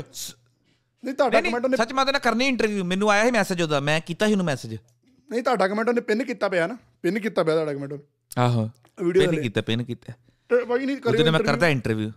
[1.03, 3.79] ਨਹੀਂ ਤੁਹਾਡਾ ਕਮੈਂਟ ਨੇ ਸੱਚ ਮੈਂ ਉਹਦੇ ਨਾਲ ਕਰਨੀ ਇੰਟਰਵਿਊ ਮੈਨੂੰ ਆਇਆ ਸੀ ਮੈਸੇਜ ਉਹਦਾ
[3.79, 4.73] ਮੈਂ ਕੀਤਾ ਸੀ ਉਹਨੂੰ ਮੈਸੇਜ
[5.29, 7.93] ਨਹੀਂ ਤੁਹਾਡਾ ਕਮੈਂਟ ਉਹਨੇ ਪਿੰਨ ਕੀਤਾ ਪਿਆ ਨਾ। ਪਿੰਨ ਕੀਤਾ ਪਿਆ ਤੁਹਾਡਾ ਕਮੈਂਟ
[8.39, 8.69] ਆਹੋ।
[9.03, 10.13] ਵੀਡੀਓ ਪਿੰਨ ਕੀਤਾ ਪਿੰਨ ਕੀਤਾ।
[10.49, 12.09] ਤੇ ਬਾਈ ਨਹੀਂ ਉਹਦੇ ਕਰਿਓ ਨਾਲ ਮੈਂ। ਕਰਦਾ ਇੰਟਰਵਿਊ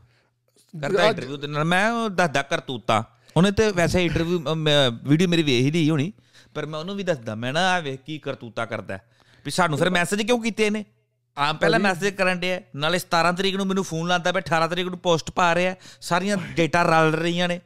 [0.74, 3.02] ਕਰਦਾ ਇੰਟਰਵਿਊ ਦੇ ਨਾਲ। ਮੈਂ ਦੱਸਦਾ ਕਰਤੂਤਾਂ।
[3.36, 4.38] ਉਹਨੇ ਤੇ ਵੈਸੇ ਇੰਟਰਵਿਊ
[5.04, 6.12] ਵੀਡੀਓ ਮੇਰੀ ਵੇਖ ਹੀ ਲਈ ਹੋਣੀ।
[6.54, 8.98] ਪਰ ਮੈਂ ਉਹਨੂੰ ਵੀ ਦੱਸਦਾ ਮੈਂ ਨਾ ਆ ਵੇਖ ਕੀ ਕਰਤੂਤਾ ਕਰਦਾ।
[9.44, 10.84] ਵੀ ਸਾਨੂੰ ਫਿਰ ਮੈਸੇਜ ਕਿਉਂ ਕੀਤੇ ਨੇ?
[11.36, 14.86] ਆ ਪਹਿਲਾਂ ਮੈਸੇਜ ਕਰਨ ਡਿਆ ਨਾਲੇ 17 ਤਰੀਕ ਨੂੰ ਮੈਨੂੰ ਫੋਨ ਲਾਉਂਦਾ ਪਿਆ 18 ਤਰੀਕ
[14.86, 17.60] ਨੂੰ ਪੋਸਟ ਪਾ ਰਿਹਾ ਸਾਰੀਆਂ ਡੇਟਾ ਰਲ ਰਹੀਆਂ ਨੇ।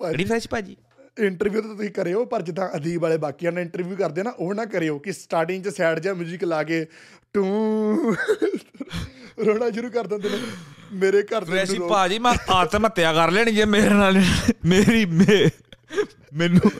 [0.00, 0.76] ਕਿਹੜੀ ਫਰੈਸ਼ ਭਾਜੀ?
[1.18, 4.64] ਇੰਟਰਵਿਊ ਤਾਂ ਤੁਸੀਂ ਕਰਿਓ ਪਰ ਜਿੱਦਾਂ ਅਦੀਬ ਵਾਲੇ ਬਾਕੀਆਂ ਨੇ ਇੰਟਰਵਿਊ ਕਰਦੇ ਨਾ ਉਹ ਨਾ
[4.64, 6.84] ਕਰਿਓ ਕਿ ਸਟਾਰਟਿੰਗ 'ਚ ਸੈਡ ਜਿਹਾ 뮤직 ਲਾ ਕੇ
[7.32, 7.44] ਟੂ
[9.46, 10.38] ਰੋਣਾ ਸ਼ੁਰੂ ਕਰ ਦਿੰਦੇ ਨੇ।
[10.92, 14.22] ਮੇਰੇ ਘਰ ਦੇ ਵੈਸੀ ਮੈਨੂੰ ਭਾਜੀ ਮੈਂ ਆਤਮ ਹੱਤਿਆ ਕਰ ਲੈਣੀ ਜੇ ਮੇਰੇ ਨਾਲ।
[14.64, 15.04] ਮੇਰੀ
[16.32, 16.70] ਮੈਨੂੰ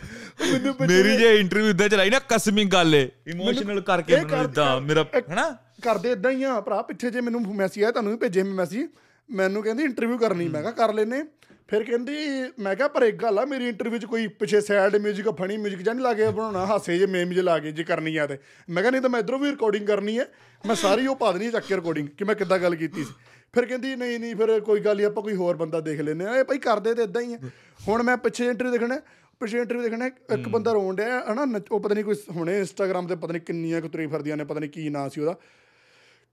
[0.81, 4.79] ਮੇਰੀ ਜੇ ਇੰਟਰਵਿਊ ਇਦਾਂ ਚਲਾਈ ਨਾ ਕਸਮੀ ਗੱਲ ਏ ਇਮੋਸ਼ਨਲ ਕਰਕੇ ਇਹ ਮੈਨੂੰ ਕਰ- ਇਦਾਂ
[4.81, 5.49] ਮੇਰਾ ਇੱਕ- ਹੈਨਾ
[5.83, 8.87] ਕਰਦੇ ਇਦਾਂ ਹੀ ਆ ਭਰਾ ਪਿੱਛੇ ਜੇ ਮੈਨੂੰ ਮੈਸੇਜ ਆਇਆ ਤੁਹਾਨੂੰ ਵੀ ਭੇਜੇ ਮੈਂ ਮੈਸੇਜ
[9.29, 11.23] ਮੈਨੂੰ ਕਹਿੰਦੀ ਇੰਟਰਵਿਊ ਕਰਨੀ ਮੈਂ ਕਿਹਾ ਕਰ ਲੈਨੇ
[11.69, 12.15] ਫਿਰ ਕਹਿੰਦੀ
[12.59, 15.81] ਮੈਂ ਕਿਹਾ ਪਰ ਇੱਕ ਗੱਲ ਆ ਮੇਰੀ ਇੰਟਰਵਿਊ 'ਚ ਕੋਈ ਪਿੱਛੇ ਸੈਡ 뮤직 ਫਨੀ 뮤직
[15.81, 18.37] ਜਾਂ ਨਹੀਂ ਲਾ ਕੇ ਬਣਾਉਣਾ ਹਾਸੇ ਜੇ ਮੇਮ ਜੇ ਲਾ ਕੇ ਜੇ ਕਰਨੀ ਆ ਤੇ
[18.69, 20.25] ਮੈਂ ਕਿਹਾ ਨਹੀਂ ਤਾਂ ਮੈਂ ਇਧਰੋਂ ਵੀ ਰਿਕਾਰਡਿੰਗ ਕਰਨੀ ਹੈ
[20.63, 23.13] ਮੈਂ ਸਾਰੀ ਉਹ ਪਾ ਦੇਣੀ ਚੱਕ ਕੇ ਰਿਕਾਰਡਿੰਗ ਕਿ ਮੈਂ ਕਿੱਦਾਂ ਗੱਲ ਕੀਤੀ ਸੀ
[23.53, 26.35] ਫਿਰ ਕਹਿੰਦੀ ਨਹੀਂ ਨਹੀਂ ਫਿਰ ਕੋਈ ਗੱਲ ਨਹੀਂ ਆਪਾਂ ਕੋਈ ਹੋਰ ਬੰਦਾ ਦੇਖ ਲੈਨੇ ਆ
[26.37, 27.37] ਇਹ ਭਾਈ ਕਰਦੇ ਤੇ ਇਦਾਂ ਹੀ ਆ
[27.79, 28.99] ਹੁਣ ਮੈਂ ਪਿੱਛੇ ਇੰਟਰਵਿਊ ਦੇਖਣਾ
[29.44, 33.16] ਪਿੱਛੇ ਇੰਟਰਵਿਊ ਦੇਖਣਾ ਇੱਕ ਬੰਦਾ ਰੋਣ ਡਿਆ ਹਨਾ ਉਹ ਪਤਾ ਨਹੀਂ ਕੋਈ ਹੁਣੇ ਇੰਸਟਾਗ੍ਰam ਤੇ
[33.16, 35.36] ਪਤਾ ਨਹੀਂ ਕਿੰਨੀਆਂ ਕੁ ਤੁਰੀ ਫਿਰਦੀਆਂ ਨੇ ਪਤਾ ਨਹੀਂ ਕੀ ਨਾਂ ਸੀ ਉਹਦਾ।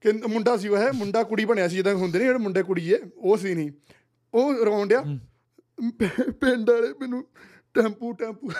[0.00, 2.92] ਕਿ ਮੁੰਡਾ ਸੀ ਉਹ ਹੈ ਮੁੰਡਾ ਕੁੜੀ ਬਣਿਆ ਸੀ ਜਿੱਦਾਂ ਹੁੰਦੇ ਨੇ ਜਿਹੜੇ ਮੁੰਡੇ ਕੁੜੀ
[2.92, 3.70] ਏ ਉਹ ਸੀ ਨਹੀਂ।
[4.34, 5.00] ਉਹ ਰੋਣ ਡਿਆ
[6.40, 7.26] ਪਿੰਡ ਵਾਲੇ ਮੈਨੂੰ
[7.74, 8.50] ਟੈਂਪੂ ਟੈਂਪੂ।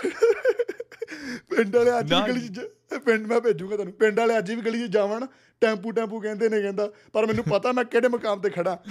[1.51, 2.61] ਪਿੰਡ ਵਾਲੇ ਅੱਜ ਵੀ। ਗਲੀ 'ਚ
[3.05, 5.27] ਪਿੰਡ ਮੈਂ ਭੇਜੂਗਾ ਤੁਹਾਨੂੰ ਪਿੰਡ ਵਾਲੇ ਅੱਜ ਵੀ ਗਲੀ 'ਚ ਜਾਵਣ
[5.61, 8.83] ਟੈਂਪੂ ਟੈਂਪੂ ਕਹਿੰਦੇ ਨੇ ਕਹਿੰਦਾ ਪਰ ਮੈਨੂੰ ਪਤਾ ਮੈਂ ਕਿਹੜੇ ਮਕਾਮ ਤੇ ਖੜਾ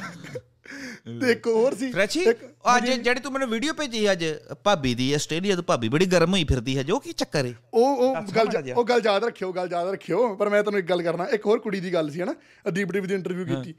[1.22, 2.38] ਤੇ ਇੱਕ ਹੋਰ ਸੀ। ਫਰੈਸ਼ੀ ਇੱਕ
[2.76, 4.26] ਅੱਜ ਜਿਹੜੀ ਤੂੰ ਮੈਨੂੰ ਵੀਡੀਓ ਭੇਜੀ ਅੱਜ
[4.64, 7.98] ਭਾਬੀ ਦੀ ਆਸਟ੍ਰੇਲੀਆ ਤੋਂ ਭਾਬੀ ਬੜੀ ਗਰਮ ਹੋਈ ਫਿਰਦੀ ਹੈ ਜੋ ਕੀ ਚੱਕਰ ਹੈ ਉਹ
[7.98, 11.28] ਉਹ ਗੱਲ। ਉਹ ਗੱਲ ਯਾਦ ਰੱਖਿਓ ਗੱਲ ਯਾਦ ਰੱਖਿਓ ਪਰ ਮੈਂ ਤੁਹਾਨੂੰ ਇੱਕ ਗੱਲ ਕਰਨਾ
[11.28, 12.36] ਇੱਕ ਹੋਰ ਕੁੜੀ ਦੀ ਗੱਲ ਸੀ ਹਨਾ
[12.68, 13.74] ਅਦੀਪ ਦੀ ਇੰਟਰਵਿਊ ਕੀਤੀ।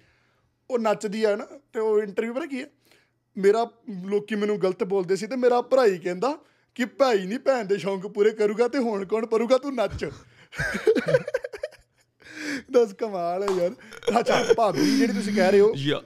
[0.70, 2.66] ਉਹ ਨੱਚਦੀ ਆ ਨਾ ਤੇ ਉਹ ਇੰਟਰਵਿਊ ਪਤਾ ਕੀ ਹੈ
[3.36, 3.70] ਮੇਰਾ
[4.06, 6.38] ਲੋਕੀ ਮੈਨੂੰ ਗਲਤ ਬੋਲਦੇ ਸੀ ਤੇ ਮੇਰਾ ਭਰਾਈ ਕਹਿੰਦਾ
[6.76, 10.10] ਕਿ ਭਾਈ ਨਹੀਂ ਭੈਣ ਦੇ ਸ਼ੌਂਕ ਪੂਰੇ ਕਰੂਗਾ ਤੇ ਹੁਣ ਕੌਣ ਪਰੂਗਾ ਤੂੰ ਨੱਚ।
[12.72, 13.70] ਦੱਸ ਕਮਾਲ ਹੈ ਯਾਰ।
[14.20, 16.02] ਅੱਛਾ ਭਾਬੀ ਜਿਹੜੀ ਤੁਸੀਂ ਕਹਿ ਰਹੇ ਹੋ ਯਾ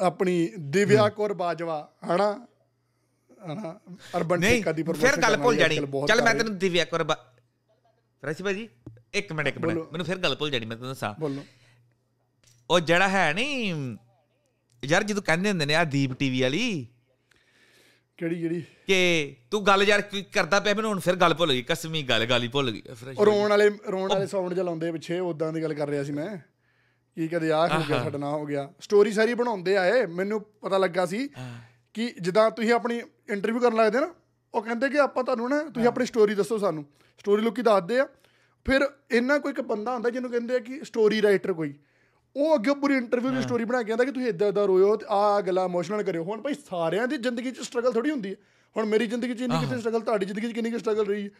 [0.00, 2.46] ਆਪਣੀ ਦਿਵਿਆ ਕੌਰ ਬਾਜਵਾ ਹਨਾ?
[3.46, 3.80] ਹਨਾ?
[4.16, 5.76] ਅਰਬਨ ਠੇਕਾ ਦੀ ਫਿਰ promotion ਗੱਲ ਭੁੱਲ ਜਾਣੀ।
[6.08, 8.68] ਚੱਲ ਮੈਂ। ਤੈਨੂੰ ਦਿਵਿਆ ਕਰ ਫਰੈਸ਼ੀ ਭਾਜੀ
[9.14, 11.44] ਇੱਕ ਮਿੰਟ ਇੱਕ ਮਿੰਟ। ਮੈਨੂੰ ਫਿਰ ਗੱਲ ਭੁੱਲ ਜਾਣੀ ਮੈਂ ਤੈਨੂੰ ਦੱਸਾਂ। ਬੋਲੋ।
[12.70, 13.74] ਉਹ ਜਿਹੜਾ ਹੈ ਨਹੀਂ
[14.84, 16.86] ਯਾਰ ਜਦੋਂ ਕਹਿੰਦੇ ਹੁੰਦੇ ਨੇ ਆ ਦੀਪ ਟੀਵੀ ਵਾਲੀ
[18.16, 21.62] ਕਿਹੜੀ ਜਿਹੜੀ ਕਿ ਤੂੰ ਗੱਲ ਯਾਰ ਕੀ ਕਰਦਾ ਪਿਆ ਮੈਨੂੰ ਹੁਣ ਫਿਰ ਗੱਲ ਭੁੱਲ ਗਈ
[21.62, 22.82] ਕਸਮੀ ਗੱਲ ਗੱਲ ਭੁੱਲ ਗਈ।
[23.24, 26.51] ਰੋਣ ਵਾਲੇ ਰੋਣ ਵਾਲੇ ਸਾਊਂਡ ਜਿਹਾ ਲਾਉਂਦੇ ਪਿੱਛੇ ਉਦਾਂ ਦੀ ਗੱਲ ਕਰ ਰਿਹਾ ਸੀ ਮੈਂ।
[27.16, 31.06] ਕੀ ਕਦੇ ਆਹ ਹੋ ਗਿਆ ਸਾਡਾ ਹੋ ਗਿਆ। ਸਟੋਰੀ ਸਾਰੀ ਬਣਾਉਂਦੇ ਆਏ ਮੈਨੂੰ ਪਤਾ ਲੱਗਾ
[31.06, 31.30] ਸੀ
[31.94, 34.14] ਕਿ ਜਿੱਦਾਂ ਤੁਸੀਂ ਆਪਣੀ ਇੰਟਰਵਿਊ ਕਰਨ ਲੱਗਦੇ ਨਾ
[34.54, 36.84] ਉਹ ਕਹਿੰਦੇ ਕਿ ਆਪਾਂ ਤੁਹਾਨੂੰ ਨਾ ਤੁਸੀਂ ਆਪਣੀ ਸਟੋਰੀ ਦੱਸੋ ਸਾਨੂੰ।
[37.18, 38.08] ਸਟੋਰੀ ਲੋਕੀ ਦੱਸਦੇ ਆ।
[38.64, 41.74] ਫਿਰ ਇਹਨਾਂ ਕੋਈ ਇੱਕ ਬੰਦਾ ਹੁੰਦਾ ਜਿਹਨੂੰ ਕਹਿੰਦੇ ਆ ਕਿ ਸਟੋਰੀ ਰਾਈਟਰ ਕੋਈ।
[42.36, 45.06] ਉਹ ਅੱਗੇ ਪੂਰੀ ਇੰਟਰਵਿਊ ਦੀ ਸਟੋਰੀ ਬਣਾ ਕੇ ਕਹਿੰਦਾ ਕਿ ਤੁਸੀਂ ਇਦਾਂ ਇਦਾਂ ਰੋਇਓ ਤੇ
[45.08, 48.36] ਆਹ ਗੱਲਾਂ ਇਮੋਸ਼ਨਲ ਕਰਿਓ। ਹੁਣ ਭਾਈ ਸਾਰਿਆਂ ਦੀ ਜ਼ਿੰਦਗੀ 'ਚ ਸਟਰਗਲ ਥੋੜੀ ਹੁੰਦੀ ਹੈ।
[48.76, 51.30] ਹੁਣ ਮੇਰੀ ਜ਼ਿੰਦਗੀ 'ਚ ਇੰਨੀ ਕਿਤੇ ਸਟਰਗਲ ਤੁਹਾਡੀ ਜ਼ਿੰਦਗੀ 'ਚ ਕਿੰਨੀ ਕਿ ਸਟਰਗਲ ਰਹੀ ਹੈ।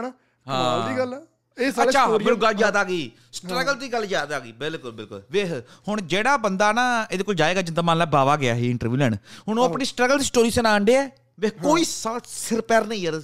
[0.00, 0.10] ਹਨਾ?
[0.10, 1.26] ਕਮਾਲ ਦੀ ਗੱਲ ਆ।
[1.58, 4.92] ਇਹ ਸਾਰੇ ਅੱਛਾ ਮੈਨੂੰ ਗੱਲ ਯਾਦ ਆ ਗਈ। ਸਟਰਗਲ ਦੀ ਗੱਲ ਯਾਦ ਆ ਗਈ ਬਿਲਕੁਲ
[4.92, 5.50] ਬਿਲਕੁਲ। ਵੇਖ
[5.88, 9.16] ਹੁਣ ਜਿਹੜਾ ਬੰਦਾ ਨਾ ਇਹਦੇ ਕੋਲ ਜਾਏਗਾ ਜਿੱਦਾਂ ਮੰਨ ਲਾ ਬਾਵਾ ਗਿਆ ਸੀ ਇੰਟਰਵਿਊ ਲੈਣ
[9.48, 11.08] ਹੁਣ ਉਹ ਆਪਣੀ ਸਟਰਗਲ ਦੀ ਸਟੋਰੀ ਸੁਣਾਣ ਡਿਆ?
[11.40, 13.20] ਵੇਖ ਕੋਈ ਸਿਰ ਪੈਰ ਨਹੀਂ ਯਾਰ।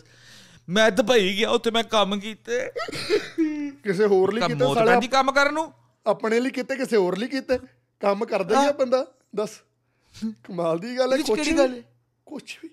[0.68, 2.60] ਮੈਂ ਦੁਬਈ ਗਿਆ ਉੱਥੇ ਮੈਂ ਕੰਮ ਕੀਤੇ।
[3.84, 5.72] ਕਿਸੇ ਹੋਰ ਲਈ ਕੀਤਾ ਸਾਲੇ ਪੈਂਦੀ ਕੰਮ ਕਰਨ ਨੂੰ।
[6.06, 7.58] ਆਪਣੇ ਲਈ ਕੀਤੇ ਕਿਸੇ ਹੋਰ ਲਈ ਕੀਤੇ।
[8.00, 9.06] ਕੰਮ ਕਰਦਾ ਹੀ ਆ ਬੰਦਾ
[9.36, 9.50] ਦੱਸ।
[10.44, 11.82] ਕਮਾਲ ਦੀ ਗੱਲ ਹੈ ਕੁਛ ਵੀ ਗੱਲ?
[12.26, 12.68] ਕੁਛ ਵੀ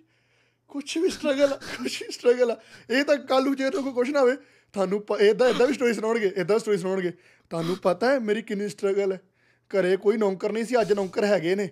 [0.71, 2.55] ਕੁਛ ਵੀ ਸਟਰਗਲ ਕੁਛ ਵੀ ਸਟਰਗਲ
[2.89, 4.35] ਇਹ ਤਾਂ ਕੱਲੂ ਜੇ ਕੋਈ ਕੁਛ ਨਾ ਹੋਵੇ
[4.73, 7.11] ਤੁਹਾਨੂੰ ਇਦਾਂ ਇਦਾਂ ਵੀ ਸਟੋਰੀ ਸੁਣਾਉਣਗੇ ਇਦਾਂ ਸਟੋਰੀ ਸੁਣਾਉਣਗੇ।
[7.49, 9.21] ਤੁਹਾਨੂੰ ਪਤਾ ਹੈ ਮੇਰੀ ਕਿੰਨੀ ਸਟਰਗਲ ਹੈ।
[9.59, 11.69] ਘਰੇ ਕੋਈ ਨੌਕਰ ਨਹੀਂ ਸੀ ਅੱਜ ਨੌਕਰ ਹੈਗੇ ਨੇ।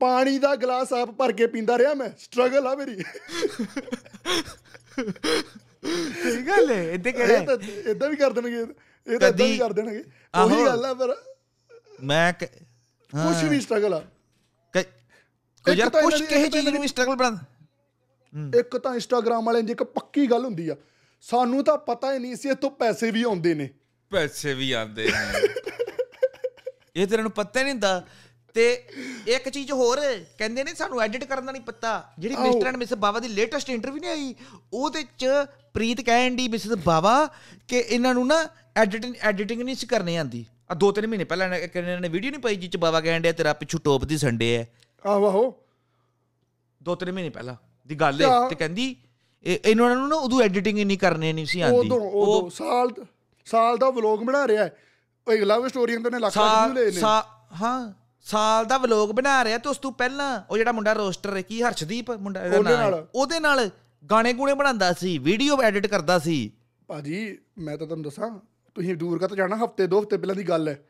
[0.00, 3.02] ਪਾਣੀ ਦਾ ਗਲਾਸ ਆਪ ਭਰ ਕੇ ਪੀਂਦਾ ਰਿਹਾ ਮੈਂ। ਸਟਰਗਲ ਆ ਮੇਰੀ।
[6.22, 7.56] ਸਹੀ ਗੱਲ ਹੈ ਇੱਥੇ ਇਹ ਤਾਂ
[7.90, 8.60] ਇਦਾਂ ਵੀ ਕਰ ਦੇਣਗੇ
[9.14, 10.04] ਇਹ ਤਾਂ ਇਦਾਂ ਵੀ ਕਰ ਦੇਣਗੇ।
[10.44, 11.16] ਉਹੀ ਗੱਲ ਆ ਪਰ
[12.04, 12.50] ਮੈਂ ਕ-
[13.12, 14.00] ਕੁਛ ਵੀ ਸਟਰਗਲ ਆ।
[14.72, 14.86] ਕ-
[15.64, 17.38] ਕੋਈ ਯਾਰ ਇੱਕ ਤਾਂ ਚੀਜ਼ ਨੂੰ ਵੀ ਸਟਰਗਲ ਬਣਾ
[18.58, 20.76] ਇੱਕ ਤਾਂ ਇੰਸਟਾਗ੍ਰam ਵਾਲਿਆਂ ਦੀ ਇੱਕ ਪੱਕੀ ਗੱਲ ਹੁੰਦੀ ਆ।
[21.20, 23.70] ਸਾਨੂੰ ਤਾਂ ਪਤਾ ਹੀ ਨਹੀਂ ਸੀ ਇੱਥੋਂ ਪੈਸੇ ਵੀ ਆਉਂਦੇ ਨੇ।
[24.10, 25.48] ਪੈਸੇ ਵੀ ਆਉਂਦੇ ਨੇ।
[26.96, 28.06] ਇਹ ਤੇਰੇ ਨੂੰ ਪਤਾ ਨਹੀਂ ਹੁੰਦਾ।
[28.54, 28.84] ਤੇ
[29.26, 30.00] ਇੱਕ ਚੀਜ਼ ਹੋਰ
[30.38, 33.70] ਕਹਿੰਦੇ ਨੇ ਸਾਨੂੰ ਐਡਿਟ ਕਰਨ ਦਾ ਨਹੀਂ ਪਤਾ। ਜਿਹੜੀ। ਮਿਸਟਰ ਐਂਡ ਮਿਸ ਬਾਵਾ ਦੀ ਲੇਟੈਸਟ
[33.70, 34.34] ਇੰਟਰਵਿਊ ਨਹੀਂ ਆਈ
[34.72, 35.26] ਉਹਦੇ ਚ
[35.74, 37.28] ਪ੍ਰੀਤ ਕਹਿਣ ਦੀ ਮਿਸਿਸ ਬਾਵਾ
[37.68, 41.56] ਕਿ ਇਹਨਾਂ ਨੂੰ ਨਾ ਐਡਿਟਿੰਗ ਐਡੀਟਿੰਗ ਨਹੀਂ ਸੀ ਕਰਨੀ ਆਂਦੀ ਆ ਦੋ ਤਿੰਨ ਮਹੀਨੇ ਪਹਿਲਾਂ
[41.56, 44.56] ਇਹਨਾਂ ਨੇ ਵੀਡੀਓ ਨਹੀਂ ਪਾਈ ਜਿਹ ਚ ਬਾਵਾ ਕਹਿਣ ਡਿਆ ਤੇਰਾ ਪਿੱਛੂ ਟੋਪ ਦੀ ਸੰਡੇ
[44.56, 44.68] ਹੈ।
[45.06, 45.62] ਆਹੋ। ਆਹੋ
[46.82, 47.54] ਦੋ ਤਿੰਨ ਮਹੀਨੇ ਪਹਿਲਾਂ
[47.86, 48.96] ਦੀ ਗੱਲ। ਹੈ ਤੇ ਕਹਿੰਦੀ
[49.42, 52.88] ਇਹਨਾਂ ਨੂੰ ਨਾ ਉਦੋਂ ਐਡੀਟਿੰਗ ਇੰਨੀ ਕਰਨੀ ਨਹੀਂ ਸੀ ਆਂਦੀ ਉਦੋਂ ਉਦੋਂ ਸਾਲ
[53.44, 54.76] ਸਾਲ ਦਾ ਵਲੌਗ ਬਣਾ ਰਿਹਾ ਹੈ।
[55.28, 57.00] ਉਹ ਲਵ ਸਟੋਰੀਆਂ ਤੇ ਨੇ ਲੱਖ ਲੱਖ view ਲਏ ਨੇ।
[57.60, 61.42] ਹਾਂ ਸਾਲ ਦਾ ਵਲੋਗ ਬਣਾ ਰਿਹਾ ਤੇ ਉਸ ਤੋਂ ਪਹਿਲਾਂ ਉਹ ਜਿਹੜਾ ਮੁੰਡਾ ਰੋਸਟਰ ਹੈ
[61.42, 63.70] ਕੀ ਹਰਸ਼ਦੀਪ ਮੁੰਡਾ ਉਹਦੇ। ਨਾਲ। ਉਹਦੇ ਨਾਲ
[64.10, 66.50] ਗਾਣੇ ਗੂਣੇ ਬਣਾਉਂਦਾ ਸੀ ਵੀਡੀਓ ਐਡਿਟ ਕਰਦਾ ਸੀ।
[66.88, 68.30] ਭਾਜੀ ਮੈਂ ਤਾਂ ਤੁਹਾਨੂੰ ਦੱਸਾਂ
[68.74, 70.84] ਤੁਸੀਂ ਦੂਰ ਕਾ ਜਾਣਾ ਹਫ਼ਤੇ ਦੋ ਹਫ਼ਤੇ ਪਹਿਲਾਂ ਦੀ ਗੱਲ ਹੈ।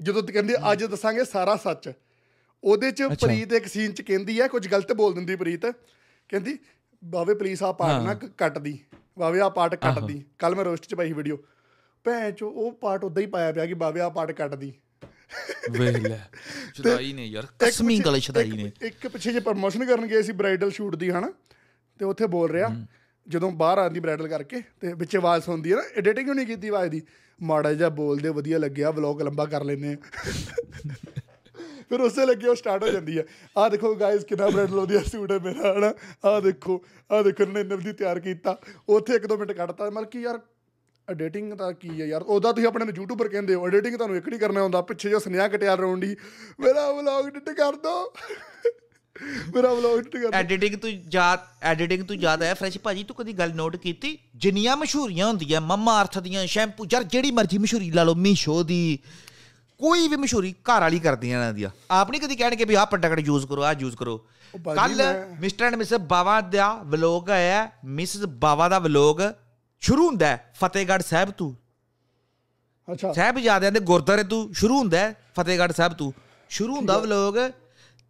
[0.00, 1.92] ਜਦੋਂ ਤੇ ਕਹਿੰਦੇ ਅੱਜ ਦੱਸਾਂਗੇ ਸਾਰਾ ਸੱਚ।
[2.64, 5.66] ਉਹਦੇ ਚ ਪ੍ਰੀਤ ਇੱਕ ਸੀਨ ਚ ਕਹਿੰਦੀ ਹੈ ਕੁਝ ਗਲਤ ਬੋਲ ਦਿੰਦੀ ਪ੍ਰੀਤ।
[6.28, 6.58] ਕਹਿੰਦੀ
[7.06, 8.78] ਬਾਵੇ ਪਲੀਜ਼ ਆ ਪਾਰਟ ਨਾ ਕੱਟ ਦੀ
[9.18, 11.36] ਬਾਵੇ ਆ ਪਾਰਟ ਕੱਟ ਦੀ ਕੱਲ ਮੈਂ ਰੋਸਟ ਚ ਪਾਈ ਵੀਡੀਓ
[12.04, 14.72] ਭੈਣ ਚੋ ਉਹ ਪਾਰਟ ਉਦਾਂ ਹੀ ਪਾਇਆ ਪਿਆ ਕਿ ਬਾਵੇ ਆ ਪਾਰਟ ਕੱਟ ਦੀ
[15.70, 16.18] ਵੇਖ ਲੈ।
[16.74, 20.70] ਛਦਾਈ ਨੇ ਯਾਰ ਕਸਮੀ ਗਲੇ ਛਦਾਈ ਨੇ। ਇੱਕ- ਪਿੱਛੇ ਜੇ ਪ੍ਰਮੋਸ਼ਨ ਕਰਨ ਗਏ ਸੀ ਬ੍ਰਾਈਡਲ
[20.70, 21.32] ਸ਼ੂਟ ਦੀ ਹਨਾ?
[22.00, 22.70] ਤੇ ਉੱਥੇ ਬੋਲ ਰਿਹਾ
[23.26, 26.90] ਜਦੋਂ ਬਾਹਰ ਆਂਦੀ ਬ੍ਰਾਈਡਲ ਕਰਕੇ ਤੇ ਵਿੱਚ ਆਵਾਜ਼ ਸੁਣਦੀ ਹੈ ਨਾ ਐਡੀਟਿੰਗ ਨਹੀਂ ਕੀਤੀ ਆਵਾਜ਼
[26.90, 27.02] ਦੀ?
[27.40, 29.96] ਮਾੜਾ ਜਿਹਾ ਬੋਲਦੇ ਵਧੀਆ ਲੱਗਿਆ ਵਲੌਗ ਲੰਬਾ ਕਰ ਲੈਨੇ
[31.90, 33.24] ਫਿਰ ਉਸੇ ਲੱਗੇ ਉਹ ਸਟਾਰਟ ਹੋ ਜਾਂਦੀ ਹੈ
[33.58, 35.94] ਆਹ ਦੇਖੋ ਗਾਇਸ ਕਿੰਨਾ ਬ੍ਰਾਈਡਲ ਵਧੀਆ ਸੂਟ ਹੈ ਮੇਰਾ, ਹਨਾ?
[36.24, 38.58] ਆਹ ਦੇਖੋ ਆਹ ਦੇਖੋ, ਇਹਨੇ ਨਵਦੀ ਤਿਆਰ ਕੀਤਾ।
[38.88, 40.40] ਉੱਥੇ ਇੱਕ ਦੋ ਮਿੰਟ ਕੱਢਤਾ, ਮਤਲਬ ਕਿ ਯਾਰ
[41.10, 42.22] ਐਡੀਟਿੰਗ ਦਾ ਕੀ ਹੈ ਯਾਰ?
[42.22, 45.18] ਉਹਦਾ ਤੁਸੀਂ ਆਪਣੇ ਨੂੰ ਯੂਟਿਊਬਰ ਕਹਿੰਦੇ ਹੋ ਐਡੀਟਿੰਗ ਤੁਹਾਨੂੰ ਇੱਕ ਨਹੀਂ ਕਰਨਾ ਹੁੰਦਾ। ਪਿੱਛੇ ਜੋ
[45.18, 46.16] ਸੁਨੇਹਾ ਕਟਿਆਲ ਰੌਂਡੀ
[46.60, 48.14] ਮੇਰਾ ਵਲੌਗ ਐਡਿਟ ਕਰ ਦੋ।
[49.54, 53.16] ਮੇਰਾ ਵਲੌਗ ਐਡਿਟ ਕਰ ਦਿਓ। ਐਡੀਟਿੰਗ ਤੂੰ ਯਾਦ ਐਡੀਟਿੰਗ ਤੂੰ ਯਾਦ ਆਇਆ ਫਰੈਸ਼ ਭਾਜੀ, ਤੂੰ
[53.16, 54.18] ਕਦੀ ਗੱਲ ਨੋਟ ਕੀਤੀ?
[54.36, 58.98] ਜਿੰਨੀਆਂ ਮਸ਼ਹੂਰੀਆਂ ਹੁੰਦੀਆਂ, ਮਮਾ ਅਰਥ ਦੀਆਂ, ਸ਼ੈਂਪੂ, ਯਾਰ ਜਿਹੜੀ ਮਰਜ਼ੀ ਮਸ਼ਹੂਰੀ ਲਾ ਲਓ, ਮੀਸ਼ੋ ਦੀ
[59.80, 63.18] ਕੋਈ ਵੀ ਮਸ਼ਹੂਰੀ ਘਰ ਵਾਲੀ ਕਰਦੀਆਂ ਇਹਨਾਂ ਦੀਆਂ। ਆਪ ਨਹੀਂ ਕਦੀ ਕਹਿਣਗੇ ਵੀ ਆਹ ਪ੍ਰੋਡਕਟ
[63.18, 64.16] ਯੂਜ਼ ਕਰੋ ਆਹ ਯੂਜ਼ ਕਰੋ।
[64.76, 65.02] ਕੱਲ
[65.40, 69.20] ਮਿਸਟਰ ਐਂਡ ਮਿਸਿਸ ਬਾਵਾ ਦਾ ਵਲੋਗ ਆਇਆ ਮਿਸਿਸ ਬਾਵਾ ਦਾ ਵਲੋਗ
[69.82, 71.52] ਸ਼ੁਰੂ ਹੁੰਦਾ ਹੈ ਫਤਿਹਗੜ੍ਹ ਸਾਹਿਬ ਤੋਂ।
[72.88, 76.12] ਅੱਛਾ। ਸਾਹਿਬਜ਼ਾਦਿਆਂ ਦੇ ਗੁਰਦੁਆਰੇ ਤੋਂ ਸ਼ੁਰੂ ਹੁੰਦਾ ਹੈ ਫਤਿਹਗੜ੍ਹ ਸਾਹਿਬ ਤੋਂ।
[76.50, 77.34] ਸ਼ੁਰੂ ਹੁੰਦਾ ਵਲੋਗ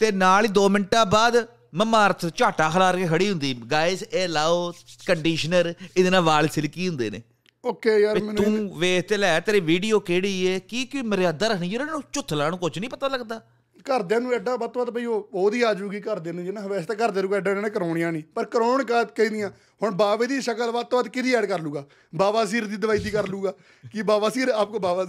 [0.01, 4.73] ਤੇ ਨਾਲ ਹੀ 2 ਮਿੰਟਾਂ ਬਾਅਦ ਮਮਾਰਥ ਝਾਟਾ ਖਲਾਰ ਕੇ ਖੜੀ ਹੁੰਦੀ। ਗਾਇਸ ਇਹ ਲਾਓ
[5.07, 7.23] ਕੰਡੀਸ਼ਨਰ ਇਹਦੇ ਨਾਲ ਵਾਲ ਸਿਲਕੀ ਹੁੰਦੇ ਨੇ।
[7.67, 10.59] ਓਕੇ ਯਾਰ ਮੈਨੂੰ ਤੂੰ ਵੇਖ ਤੇ ਲੈ ਤੇਰੀ ਵੀਡੀਓ ਕਿਹੜੀ ਏ?
[10.61, 13.41] ਕੀ ਕੀ ਮਰਿਆਦਾ ਰੱਖਣੀ ਇਹਨਾਂ ਨੂੰ ਝੁੱਥਲਾਂ ਨੂੰ ਕੁਝ ਨਹੀਂ ਪਤਾ ਲੱਗਦਾ।
[13.87, 16.87] ਘਰਦਿਆਂ ਨੂੰ ਐਡਾ ਵੱਧ ਤੋਂ ਵੱਧ ਬਈ ਉਹ ਉਹਦੀ ਆ ਜੂਗੀ ਘਰਦਿਆਂ ਨੂੰ ਜਿਹਨਾਂ ਵੈਸੇ
[16.87, 19.51] ਤਾਂ ਘਰਦਿਆਂ ਨੂੰ ਐਡਾ ਇਹਨਾਂ ਨੇ ਕਰਾਉਣੀਆਂ ਨਹੀਂ। ਪਰ ਕਰਾਉਣ ਕਾ ਕਹਿੰਦੀਆਂ
[19.83, 21.85] ਹੁਣ ਬਾਵੇ ਦੀ ਸ਼ਕਲ ਵੱਧ ਤੋਂ ਵੱਧ ਕਿਹਦੀ ਐਡ ਕਰ ਲੂਗਾ?
[22.15, 23.53] ਬਾਬਾ ਸੀਰ ਦੀ ਦਵਾਈ ਦੀ ਕਰ ਲੂਗਾ?
[23.93, 25.05] ਕਿ ਬਾਬਾ ਸੀਰ ਆਪਕੋ ਬਾਬਾ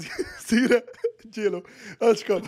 [0.47, 0.81] ਸੀਰ ਹੈ?
[1.27, 1.61] ਜੀ ਲੋ
[2.11, 2.39] ਅਸ਼ਕਾ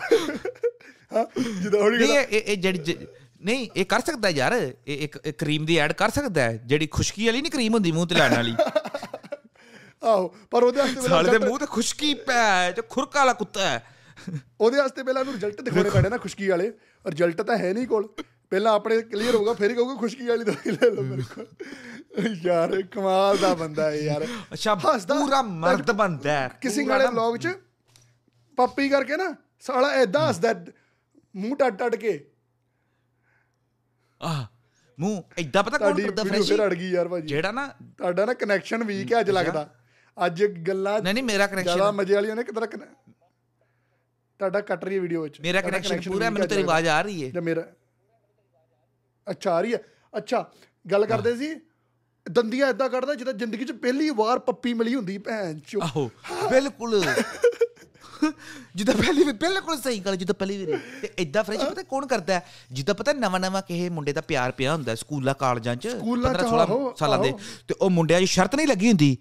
[1.12, 1.24] ਹਾਂ
[1.62, 2.96] ਜਿੱਦਾਂ ਹੁਣ ਨਹੀਂ ਇਹ ਜਿਹੜੀ
[3.42, 7.26] ਨਹੀਂ ਇਹ ਕਰ ਸਕਦਾ ਯਾਰ। ਇਹ ਇੱਕ ਕਰੀਮ ਦੀ ਐਡ ਕਰ ਸਕਦਾ ਹੈ ਜਿਹੜੀ ਖੁਸ਼ਕੀ
[7.26, 8.54] ਵਾਲੀ ਨਹੀਂ ਕਰੀਮ ਹੁੰਦੀ ਮੂੰਹ ਤੇ ਲਾਉਣ ਵਾਲੀ।
[10.02, 13.82] ਆਹੋ ਪਰ ਉਹਦੇ ਵਾਸਤੇ ਸਾਲੇ ਦੇ ਮੂੰਹ ਤੇ ਖੁਸ਼ਕੀ ਪੈ ਤੇ ਖੁਰਕ ਵਾਲਾ ਕੁੱਤਾ ਹੈ।
[14.60, 16.72] ਉਹਦੇ ਵਾਸਤੇ ਪਹਿਲਾਂ ਉਹਨੂੰ ਰਿਜ਼ਲਟ ਦਿਖਾਉਣੇ ਪੈਣੇ ਨਾ ਖੁਸ਼ਕੀ ਵਾਲੇ।
[17.04, 18.08] ਰਿਜ਼ਲਟ ਤਾਂ ਹੈ ਨਹੀਂ ਕੋਲ।
[18.50, 22.80] ਪਹਿਲਾਂ ਆਪਣੇ ਕਲੀਅਰ ਹੋਊਗਾ ਫਿਰ ਹੀ ਕਹੂਗਾ ਖੁਸ਼ਕੀ ਵਾਲੀ ਦਵਾਈ ਲੈ ਲਓ ਮੇਰੇ ਕੋਲ। ਯਾਰ
[22.82, 27.48] ਕਮਾਲ ਦਾ ਬੰਦਾ ਹੈ ਯਾਰ। ਅੱਛਾ ਪੂਰਾ ਮਰਦ ਬੰਦਾ ਹੈ ਕਿਸੇ ਵਾਲੇ ਵਲੌਗ 'ਚ
[28.58, 30.54] ਪੱਪੀ ਕਰਕੇ ਨਾ ਸਾਲਾ ਐਦਾਂ ਹੱਸਦਾ
[31.36, 32.18] ਮੂੰਹ ਟੱਟ ਟੱਟ ਕੇ।
[34.20, 34.44] ਆਹ
[34.98, 37.66] ਮੂੰਹ ਐਦਾਂ ਪਤਾ ਕੌਣ ਕਰਦਾ ਫਰੈਸ਼ੀ ਫਿਰ ਅੜ ਗਈ ਯਾਰ ਭਾਜੀ। ਜਿਹੜਾ ਨਾ
[37.98, 39.68] ਤੁਹਾਡਾ ਨਾ ਕਨੈਕਸ਼ਨ ਵੀਕ ਹੈ ਅੱਜ ਲੱਗਦਾ।
[40.16, 42.66] ਅੱਜ ਗੱਲਾਂ ਨਹੀਂ ਨਹੀਂ ਮੇਰਾ ਜ਼ਿਆਦਾ ਕਨੈਕਸ਼ਨ ਮਜ਼ੇ ਵਾਲੀਆਂ ਨੇ ਕਿਦਾਂ
[44.40, 47.30] ਤੁਹਾਡਾ ਕੱਟ ਰਹੀ ਹੈ ਵੀਡੀਓ ਵਿੱਚ। ਮੇਰਾ ਕਨੈਕਸ਼ਨ ਪੂਰਾ ਮੈਨੂੰ ਤੇਰੀ ਆਵਾਜ਼ ਆ ਰਹੀ ਹੈ।
[47.30, 47.66] ਜਾਂ ਮੇਰਾ
[49.30, 49.78] ਅੱਛਾ ਆ ਰਹੀ ਹੈ।
[50.18, 50.50] ਅੱਛਾ
[50.90, 51.54] ਗੱਲ ਕਰਦੇ ਸੀ
[52.30, 56.10] ਦੰਦੀਆਂ ਇਦਾਂ ਕੱਢਦਾ ਜਿੱਦਾਂ ਜ਼ਿੰਦਗੀ 'ਚ ਪਹਿਲੀ ਵਾਰ ਪੱਪੀ ਮਿਲੀ ਹੁੰਦੀ ਭੈਣ ਚੋ। ਆਹੋ
[56.50, 57.02] ਬਿਲਕੁਲ।
[58.76, 62.34] ਜਿੱਦਾਂ ਪਹਿਲੀ ਵੀ ਬਿਲਕੁਲ ਸਹੀ ਗੱਲ ਜਿੱਦਾਂ ਪਹਿਲੀ ਵੀ ਤੇ ਐਦਾਂ ਫਰੈਸ਼ ਪਤਾ ਕੌਣ ਕਰਦਾ
[62.34, 62.44] ਹੈ?
[62.72, 66.36] ਜਿੱਦਾਂ ਪਤਾ ਨਵਾਂ ਨਵਾਂ ਕਿਸੇ ਮੁੰਡੇ ਦਾ ਪਿਆਰ ਪਿਆ ਹੁੰਦਾ ਸਕੂਲਾਂ ਕਾਲਜਾਂ 'ਚ ਸਕੂਲਾਂ 'ਚ
[66.36, 67.32] 15 16 ਆਹੋ, ਸਾਲਾਂ ਦੇ।
[67.68, 69.16] ਤੇ ਉਹ ਮੁੰਡਿਆਂ 'ਚ ਸ਼ਰਤ ਨਹੀਂ ਲੱਗੀ ਹੁੰਦੀ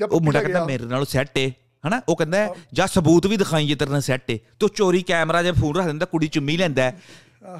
[0.00, 1.52] ਜਦ ਉਹ ਮੁੰਡਾ ਕਹਿੰਦਾ। ਮੇਰੇ ਨਾਲੋਂ ਸੈੱਟ ਏ
[1.86, 5.42] ਹਨਾ ਉਹ ਕਹਿੰਦਾ ਜਾਂ ਸਬੂਤ ਵੀ ਦਿਖਾਈ ਜੇ ਤੇਰੇ ਨਾਲ ਸੈੱਟ ਏ ਤੂੰ ਚੋਰੀ ਕੈਮਰਾ
[5.42, 6.92] ਜੇ ਫੋਨ ਰੱਖ ਦਿੰਦਾ ਕੁੜੀ ਚੁੰਮੀ ਲੈਂਦਾ।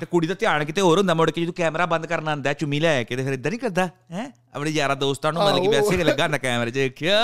[0.00, 2.80] ਤੇ ਕੁੜੀ ਦਾ ਧਿਆਨ ਕਿਤੇ ਹੋਰ ਹੁੰਦਾ ਮੁੜ ਕੇ ਜਦੋਂ ਕੈਮਰਾ ਬੰਦ ਕਰਨ ਆਂਦਾ ਚੁੰਮੀ
[2.80, 5.96] ਲੈ ਕੇ ਤੇ ਫਿਰ ਇਦਾਂ ਨਹੀਂ ਕਰਦਾ ਹੈ ਆਪਣੇ ਯਾਰਾਂ ਦੋਸਤਾਂ ਨੂੰ ਮਤਲਬ ਕਿ। ਵੈਸੇ
[5.96, 7.18] ਹੀ ਲੱਗਾ ਨਾ ਕੈਮਰੇ 'ਚ ਦੇਖਿਆ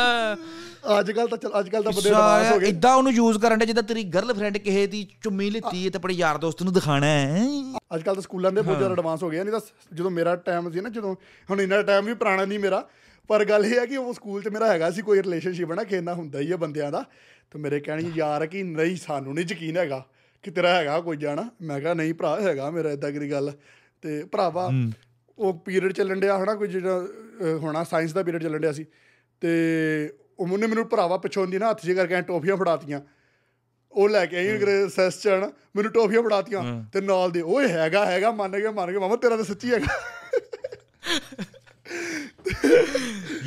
[1.01, 3.59] ਅੱਜ ਕੱਲ ਤਾਂ ਚੱਲ ਅੱਜ ਕੱਲ ਤਾਂ ਬੰਦੇ ਐਡਵਾਂਸ ਹੋ ਗਏ ਇਦਾਂ ਉਹਨੂੰ ਯੂਜ਼ ਕਰਨ
[3.59, 7.07] ਦੇ ਜਿੱਦਾਂ ਤੇਰੀ ਗਰਲਫ੍ਰੈਂਡ ਕਿਸੇ ਦੀ ਚੁੰਮੀ ਲਿੱਤੀ ਹੈ ਤੇ ਆਪਣੇ ਯਾਰ ਦੋਸਤ ਨੂੰ ਦਿਖਾਣਾ
[7.07, 7.43] ਹੈ
[7.95, 9.61] ਅੱਜ ਕੱਲ ਤਾਂ ਸਕੂਲਾਂ ਦੇ ਬਹੁਤ ਜ਼ਿਆਦਾ ਐਡਵਾਂਸ ਹੋ ਗਏ ਨਹੀਂ ਤਾਂ
[9.95, 11.15] ਜਦੋਂ ਮੇਰਾ ਟਾਈਮ ਸੀ ਨਾ ਜਦੋਂ
[11.51, 12.85] ਹੁਣ ਇੰਨਾ ਟਾਈਮ ਵੀ ਪੁਰਾਣਾ ਨਹੀਂ ਮੇਰਾ
[13.29, 16.15] ਪਰ ਗੱਲ ਇਹ ਹੈ ਕਿ ਉਹ ਸਕੂਲ 'ਚ ਮੇਰਾ ਹੈਗਾ ਸੀ ਕੋਈ ਰਿਲੇਸ਼ਨਸ਼ਿਪ ਨਾ ਖੇਨਾ
[16.15, 17.05] ਹੁੰਦਾ ਹੀ ਹੈ ਬੰਦਿਆਂ ਦਾ।
[17.53, 20.05] ਤੇ ਮੇਰੇ ਕਹਿਣੀ ਯਾਰ ਕਿ ਨਹੀਂ ਸਾਨੂੰ ਨਹੀਂ ਯਕੀਨ ਹੈਗਾ
[20.45, 23.53] ਕਿ ਤੇਰਾ ਹੈਗਾ ਕੋਈ ਜਾਣਾ। ਮੈਂ ਕਿਹਾ ਨਹੀਂ ਭਰਾ ਹੈਗਾ ਮੇਰਾ ਇਦਾਂ ਕਰੀ ਗੱਲ।
[24.03, 24.71] ਤੇ ਭਰਾਵਾ
[25.39, 27.07] ਉਹ ਪੀਰੀਅਡ ਚੱਲਣ ਡਿਆ ਹਨਾ ਕੋਈ ਜਿਹੜਾ
[27.63, 28.85] ਹੋਣਾ ਸਾਇੰਸ ਦਾ ਪੀਰੀਅਡ ਚੱਲਣ ਡਿਆ ਸੀ।
[29.43, 29.51] ਤੇ
[30.39, 33.01] ਉਹ ਮੁੰਨੇ ਮੈਨੂੰ ਭਰਾਵਾ ਪਿੱਛੋਂ ਦੀ ਨਾ ਹੱਥ ਜੇ ਕਰਕੇ ਟੋਫੀਆਂ ਫੜਾਤੀਆਂ।
[33.93, 36.63] ਉਹ ਲੈ ਕੇ ਆਈ ਗ੍ਰੈਸੈਸ ਚ ਹਨਾ ਮੈਨੂੰ ਟੋਫੀਆਂ ਫੜਾਤੀਆਂ
[36.93, 39.87] ਤੇ ਨਾਲ ਦੇ ਓਏ ਹੈਗਾ ਹੈਗਾ ਮੰਨ ਗਿਆ ਮੰਨ ਗਿਆ ਮਾਮਾ ਤੇਰਾ ਤਾਂ ਸੱਚੀ ਹੈਗਾ।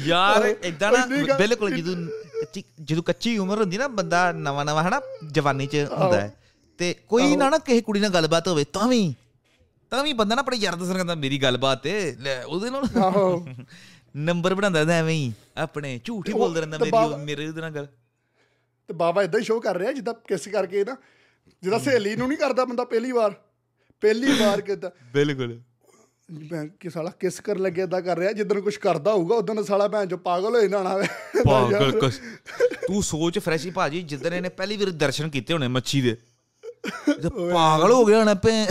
[0.06, 1.06] ਯਾਰ ਇਦਾਂ ਨਾ
[1.38, 1.96] ਬਿਲਕੁਲ ਜਦੋਂ
[2.40, 6.36] ਕੱਚੀ ਜਦੋਂ ਕੱਚੀ ਉਮਰ ਹੁੰਦੀ ਨਾ ਬੰਦਾ ਨਵਾਂ ਨਵਾਂ ਹਨਾ ਜਵਾਨੀ 'ਚ ਹੁੰਦਾ ਹੈ।
[6.78, 9.16] ਤੇ ਕੋਈ ਨਾ ਨਾ ਕਿਸੇ ਕੁੜੀ ਨਾਲ ਗੱਲਬਾਤ ਹੋਵੇ ਤਾਂ ਵੀ
[9.92, 11.88] ਤਾਂ ਵੀ ਬੰਦਾ ਨਾ ਆਪਣੇ ਯਾਰ ਨਾਲ ਕਹਿੰਦਾ ਮੇਰੀ ਗੱਲਬਾਤ
[12.20, 13.48] ਲੈ ਉਹਦੇ ਨਾਲ ਆਹੋ।
[14.16, 17.72] ਨੰਬਰ ਬਣਾਉਂਦਾ ਤਾਂ ਐਵੇਂ ਹੀ ਆਪਣੇ ਝੂਠ ਹੀ ਬੋਲਦਾ ਰਹਿੰਦਾ ਤੇ ਮੇਰੀ ਮੇਰੇ ਉਹਦੇ ਨਾਲ
[17.72, 17.88] ਗੱਲ।
[18.88, 20.96] ਤੇ ਬਾਬਾ ਇਦਾਂ ਹੀ ਸ਼ੋਅ ਕਰ ਰਿਹਾ ਜਿੱਦਾਂ ਕਿਸ ਕਰਕੇ ਨਾ
[21.64, 23.36] ਜਿੱਦਾਂ ਸਹੇਲੀ ਨੂੰ ਨਹੀਂ ਕਰਦਾ ਬੰਦਾ ਪਹਿਲੀ ਵਾਰ
[24.02, 25.62] ਪਹਿਲੀ ਵਾਰ ਕਿਦਾਂ। ਬਿਲਕੁਲ।
[26.30, 29.88] ਮੈਂ ਕਿ ਸਾਲਾ ਕਿਸ ਕਰਨ ਲੱਗੇ ਇਦਾਂ ਕਰ ਰਿਹਾ ਜਿੱਦਣ ਕੁਝ ਕਰਦਾ ਹੋਊਗਾ ਉਦੋਂ ਸਾਲਾ
[29.88, 31.06] ਭੈਣ ਜੋ ਪਾਗਲ ਹੋ ਜਾਂਦਾ ਹੋਣਾ
[31.46, 32.20] ਪਾਗਲ ਕਸ
[32.88, 36.16] ਤੂੰ ਸੋਚ ਫਰੈਸ਼ੀ ਭਾਜੀ ਜਿੱਦਣ ਇਹਨੇ ਪਹਿਲੀ ਵਾਰ ਦਰਸ਼ਨ ਕੀਤੇ ਹੋਣੇ ਮੱਛੀ ਦੇ।
[37.54, 38.66] ਪਾਗਲ ਹੋ ਗਿਆ ਹੋਣਾ ਪੈ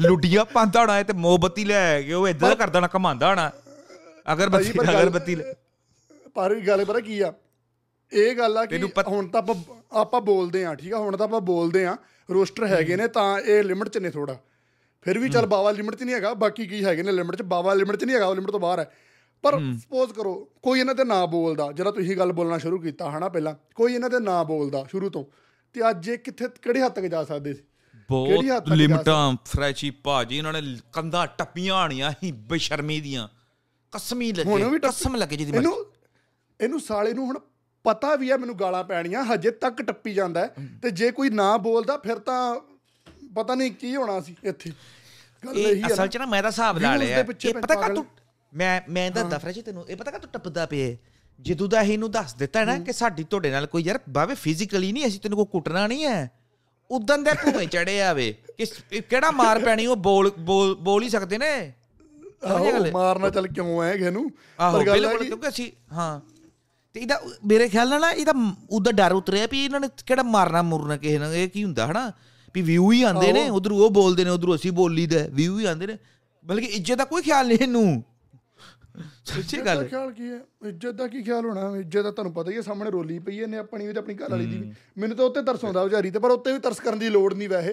[0.00, 3.50] ਲੁੱਡੀਆਂ ਪਾਉਂਦਾ ਹੋਣਾ ਤੇ ਮੋਮਬੱਤੀ ਲੈ ਕੇ ਉਹ ਇਦਾਂ ਕਰਦਾ ਹੋਣਾ ਕਮਾਉਂਦਾ ਹੋਣਾ।
[4.32, 5.54] ਅਗਰਬੱਤੀ ਪਰ ਅਗਰਬੱਤੀ ਲੈ-
[6.34, 7.32] ਪਰ ਵੀ ਗੱਲ ਪਤਾ ਕੀ ਆ?
[8.12, 9.54] ਇਹ ਗੱਲ ਆ ਕਿ ਹੁਣ ਤਾਂ ਆਪਾਂ
[9.92, 10.98] ਆਪਾਂ ਬੋਲਦੇ ਆ ਠੀਕ ਆ?
[10.98, 11.96] ਹੁਣ ਤਾਂ ਆਪਾਂ ਬੋਲਦੇ ਆ
[12.28, 14.36] ਰੋਸਟਰ ਹੈਗੇ ਨੇ ਤਾਂ ਇਹ ਲਿਮਟ 'ਚ ਨੇ ਥੋੜਾ
[15.02, 17.74] ਫਿਰ ਵੀ ਚੱਲ ਬਾਵਾ ਲਿਮਟ 'ਚ ਨਹੀਂ ਹੈਗਾ ਬਾਕੀ ਕੀ ਹੈਗੇ ਨੇ ਲਿਮਟ 'ਚ ਬਾਵਾ
[17.74, 18.90] ਲਿਮਟ 'ਚ ਨਹੀਂ ਹੈਗਾ ਉਹ ਲਿਮਟ ਤੋਂ ਬਾਹਰ ਹੈ।
[19.44, 23.28] ਪਰ ਸਪੋਜ਼ ਕਰੋ ਕੋਈ ਇਹਨਾਂ ਤੇ ਨਾ ਬੋਲਦਾ ਜਦੋਂ ਤੁਸੀਂ ਗੱਲ ਬੋਲਣਾ ਸ਼ੁਰੂ ਕੀਤਾ ਹਨਾ
[23.28, 25.24] ਪਹਿਲਾਂ ਕੋਈ ਇਹਨਾਂ ਤੇ ਨਾ ਬੋਲਦਾ ਸ਼ੁਰੂ ਤੋਂ
[25.74, 27.62] ਤੇ ਅੱਜ ਇਹ ਕਿੱਥੇ ਕਿਹੜੇ ਹੱਦ ਤੱਕ ਜਾ ਸਕਦੇ ਸੀ?
[28.10, 30.60] ਬਹੁਤ ਲਿਮਟਾਂ ਫਰੈਸ਼ੀ ਭਾਜੀ ਇਹਨਾਂ ਨੇ
[30.92, 33.28] ਕੰਧਾਂ ਟੱਪੀਆਂ ਆਣੀਆਂ ਹੀ ਬੇਸ਼ਰਮੀ ਦੀਆਂ।
[33.92, 35.74] ਕਸਮੀ ਲੱਗੇ ਕਸਮ ਲੱਗੇ ਜਿਹਦੀ ਇਹਨੂੰ
[36.60, 37.38] ਇਹਨੂੰ ਸਾਲੇ ਨੂੰ ਹੁਣ
[37.84, 40.46] ਪਤਾ ਵੀ ਹੈ ਮੈਨੂੰ ਗਾਲਾਂ ਪੈਣੀਆਂ ਹਜੇ ਤੱਕ ਟੱਪੀ ਜਾਂਦਾ
[40.82, 42.38] ਤੇ ਜੇ ਕੋਈ ਨਾ ਬੋਲਦਾ ਫਿਰ ਤਾਂ
[43.36, 44.70] ਪਤਾ ਨਹੀਂ ਕੀ ਹੋਣਾ ਸੀ ਇੱਥੇ।
[45.42, 48.04] ਗੱਲ ਇਹੀ ਹੈ ਅਸਲ 'ਚ ਨਾ ਮੈਂ ਤਾਂ ਹਿਸਾਬ ਲਾ ਲਿਆ ਇਹ ਪਤਾ ਕਾ ਤੂੰ
[48.52, 50.96] ਮੈਂ ਮੈਂ ਦੱਸਦਾ ਫਰੈਸ਼ ਤੈਨੂੰ ਇਹ ਪਤਾ ਕਾ ਤੂੰ ਟੱਪਦਾ ਪਿਆ
[51.38, 55.06] ਜਦੋਂ ਦਾ ਇਹਨੂੰ ਦੱਸ ਦਿੱਤਾ ਨਾ ਕਿ ਸਾਡੀ ਤੁਹਾਡੇ ਨਾਲ ਕੋਈ ਯਾਰ ਬਾਵੇ ਫਿਜ਼ੀਕਲੀ ਨਹੀਂ
[55.06, 56.30] ਅਸੀਂ ਤੈਨੂੰ ਕੋਈ ਕੁੱਟਣਾ ਨਹੀਂ ਹੈ।
[56.90, 60.30] ਉਦੋਂ ਦੇ ਭੂਵੇਂ ਚੜੇ ਆਵੇ ਕਿ ਕਿਹੜਾ ਮਾਰ ਪੈਣੀ ਉਹ ਬੋਲ
[60.80, 61.50] ਬੋਲ ਹੀ ਸਕਦੇ ਨੇ?
[62.44, 64.30] ਆਹੋ ਮਾਰਨਾ ਚੱਲ ਕਿਉਂ ਹੈ ਕਿਸੇ ਨੂੰ?
[64.58, 66.20] ਪਰ ਗੱਲ ਹੈ ਕਿਉਂਕਿ ਅਸੀਂ ਹਾਂ।
[66.94, 68.32] ਤੇ ਇਹਦਾ ਮੇਰੇ ਖਿਆਲ ਨਾਲ ਇਹਦਾ
[68.70, 72.10] ਉਹਦਾ ਡਰ ਉਤਰਿਆ ਵੀ ਇਹਨਾਂ ਨੇ ਕਿਹੜਾ ਮਾਰਨਾ ਮੁਰਨਾ ਕਿਸੇ ਨਾਲ ਇਹ ਕੀ ਹੁੰਦਾ ਹਨਾ?
[72.56, 75.86] ਵੀ ਵਿਊ ਹੀ ਆਉਂਦੇ ਨੇ ਉਧਰ ਉਹ ਬੋਲਦੇ ਨੇ ਉਧਰ ਅਸੀਂ ਬੋਲੀਦਾ ਵਿਊ ਹੀ ਆਉਂਦੇ
[75.86, 75.98] ਨੇ।
[76.44, 78.04] ਬਲਕਿ ਇੱਜ਼ਤ ਦਾ ਕੋਈ ਖਿਆਲ ਨਹੀਂ ਇਹਨੂੰ।
[79.24, 80.68] ਸੱਚੀ ਗੱਲ ਹੈ। ਖਿਆਲ ਕੀ ਹੈ?
[80.68, 81.76] ਇੱਜ਼ਤ ਦਾ ਕੀ ਖਿਆਲ ਹੋਣਾ?
[81.76, 84.14] ਇੱਜ਼ਤ ਦਾ ਤੁਹਾਨੂੰ ਪਤਾ ਹੀ ਹੈ ਸਾਹਮਣੇ ਰੋਲੀ ਪਈ ਹੈ ਨੇ ਆਪਣੀ ਵੀ ਤੇ ਆਪਣੀ
[84.14, 86.80] ਘਰ ਵਾਲੀ ਦੀ ਵੀ। ਮੈਨੂੰ ਤਾਂ ਉੱਤੇ ਤਰਸ ਆਉਂਦਾ ਵਿਚਾਰੀ ਤੇ ਪਰ ਉੱਤੇ ਵੀ ਤਰਸ
[86.80, 87.72] ਕਰਨ ਦੀ ਲੋੜ ਨਹੀਂ ਵੈਸੇ।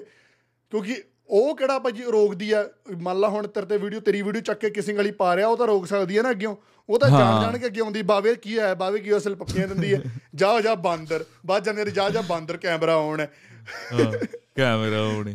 [0.72, 2.70] ਕਿਉਂਕਿ ਉਹ ਕਿਹੜਾ ਭਾਜੀ ਰੋਕਦੀ ਆ?
[3.02, 5.58] ਮੰਨ ਲਾ ਹੁਣ ਤੇਰੇ ਤੇ ਵੀਡੀਓ ਤੇਰੀ ਵੀਡੀਓ ਚੱਕ ਕੇ ਕਿਸੇ ਗਲੀ ਪਾ ਰਿਆ ਉਹ
[5.58, 6.56] ਤਾਂ ਰੋਕ ਸਕਦੀ ਹੈ ਨਾ ਅੱਗਿਓਂ।
[6.90, 9.94] ਉਹ ਤਾਂ ਜਾਣ ਜਾਣ ਕੇ ਅੱਗੇ ਆਉਂਦੀ ਬਾਵੇ ਕੀ ਹੈ ਬਾਵੇ ਕੀ ਅਸਲ ਪੱਕੀਆਂ ਦਿੰਦੀ
[9.94, 10.02] ਹੈ।
[10.36, 14.22] ਜਾ ਜਾ ਬਾਂਦਰ। ਬਾਅਦ ਜਾਂਦੇ ਜਾ ਜਾ ਬਾਂਦਰ ਕੈਮਰਾ ਆਉਣ। ਹੈ।
[14.56, 15.34] ਕੈਮਰਾ ਆਉਣ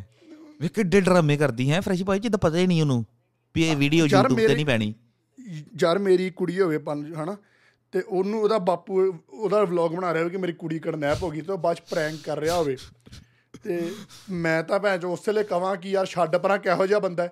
[0.61, 3.07] ਵੇ ਕਿੱਡੇ ਡਰਾਮੇ ਕਰਦੀ ਹੈ ਫਰੈਸ਼ ਭਾਈ ਜਿੱਦਾਂ ਪਤਾ ਹੀ ਨਹੀਂ ਉਹਨੂੰ
[3.55, 4.95] ਵੀ ਇਹ ਵੀਡੀਓ YouTube ਤੇ ਨਹੀਂ ਪੈਣੀ।
[5.83, 7.37] ਯਾਰ ਮੇਰੀ ਕੁੜੀ ਹੋਵੇ ਪੰਜ ਹਨਾ?
[7.93, 11.41] ਤੇ ਉਹਨੂੰ ਉਹਦਾ ਬਾਪੂ ਉਹਦਾ ਵਲੌਗ ਬਣਾ ਰਿਹਾ ਹੋਵੇ ਕਿ ਮੇਰੀ ਕੁੜੀ ਕਡਨੈਪ ਹੋ ਗਈ
[11.41, 12.77] ਤੇ ਉਹ ਬਾਅਦ ਪ੍ਰੈਂਕ ਕਰ ਰਿਹਾ ਹੋਵੇ।
[13.63, 13.93] ਤੇ
[14.31, 17.29] ਮੈਂ ਤਾਂ ਭੈਣ ਚੋ ਉਸੇ ਲਈ ਕਵਾਂ ਕਿ ਯਾਰ ਛੱਡ ਪਰਾਂ ਕਿਹੋ ਜਿਹਾ ਬੰਦਾ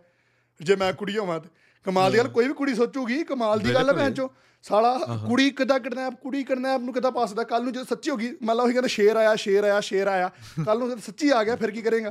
[0.62, 1.48] ਜੇ ਮੈਂ ਕੁੜੀ ਹੋਵਾਂ ਤੇ।
[1.84, 4.30] ਕਮਾਲ ਦੀ ਗੱਲ ਕੋਈ ਵੀ ਕੁੜੀ ਸੋਚੂਗੀ ਕਮਾਲ ਦੀ ਗੱਲ ਹੈ ਭੈਣ ਚੋ
[4.68, 8.30] ਸਾਲਾ ਕੁੜੀ ਕਿਦਾਂ ਕਡਨੈਪ ਕੁੜੀ ਕਡਨੈਪ ਨੂੰ ਕਿਦਾਂ ਪਾਸਦਾ ਕੱਲ ਨੂੰ ਜੇ ਸੱਚੀ ਹੋ ਗਈ
[8.42, 10.30] ਮੰਨ ਲਾ ਉਹੀ ਕਹਿੰਦਾ ਸ਼ੇਰ ਆਇਆ ਸ਼ੇਰ ਆਇਆ ਸ਼ੇਰ ਆਇਆ।
[10.66, 12.10] ਕੱਲ ਨੂੰ ਸੱਚੀ ਆ ਗਿਆ ਫਿਰ ਕੀ ਕਰੇਗਾ?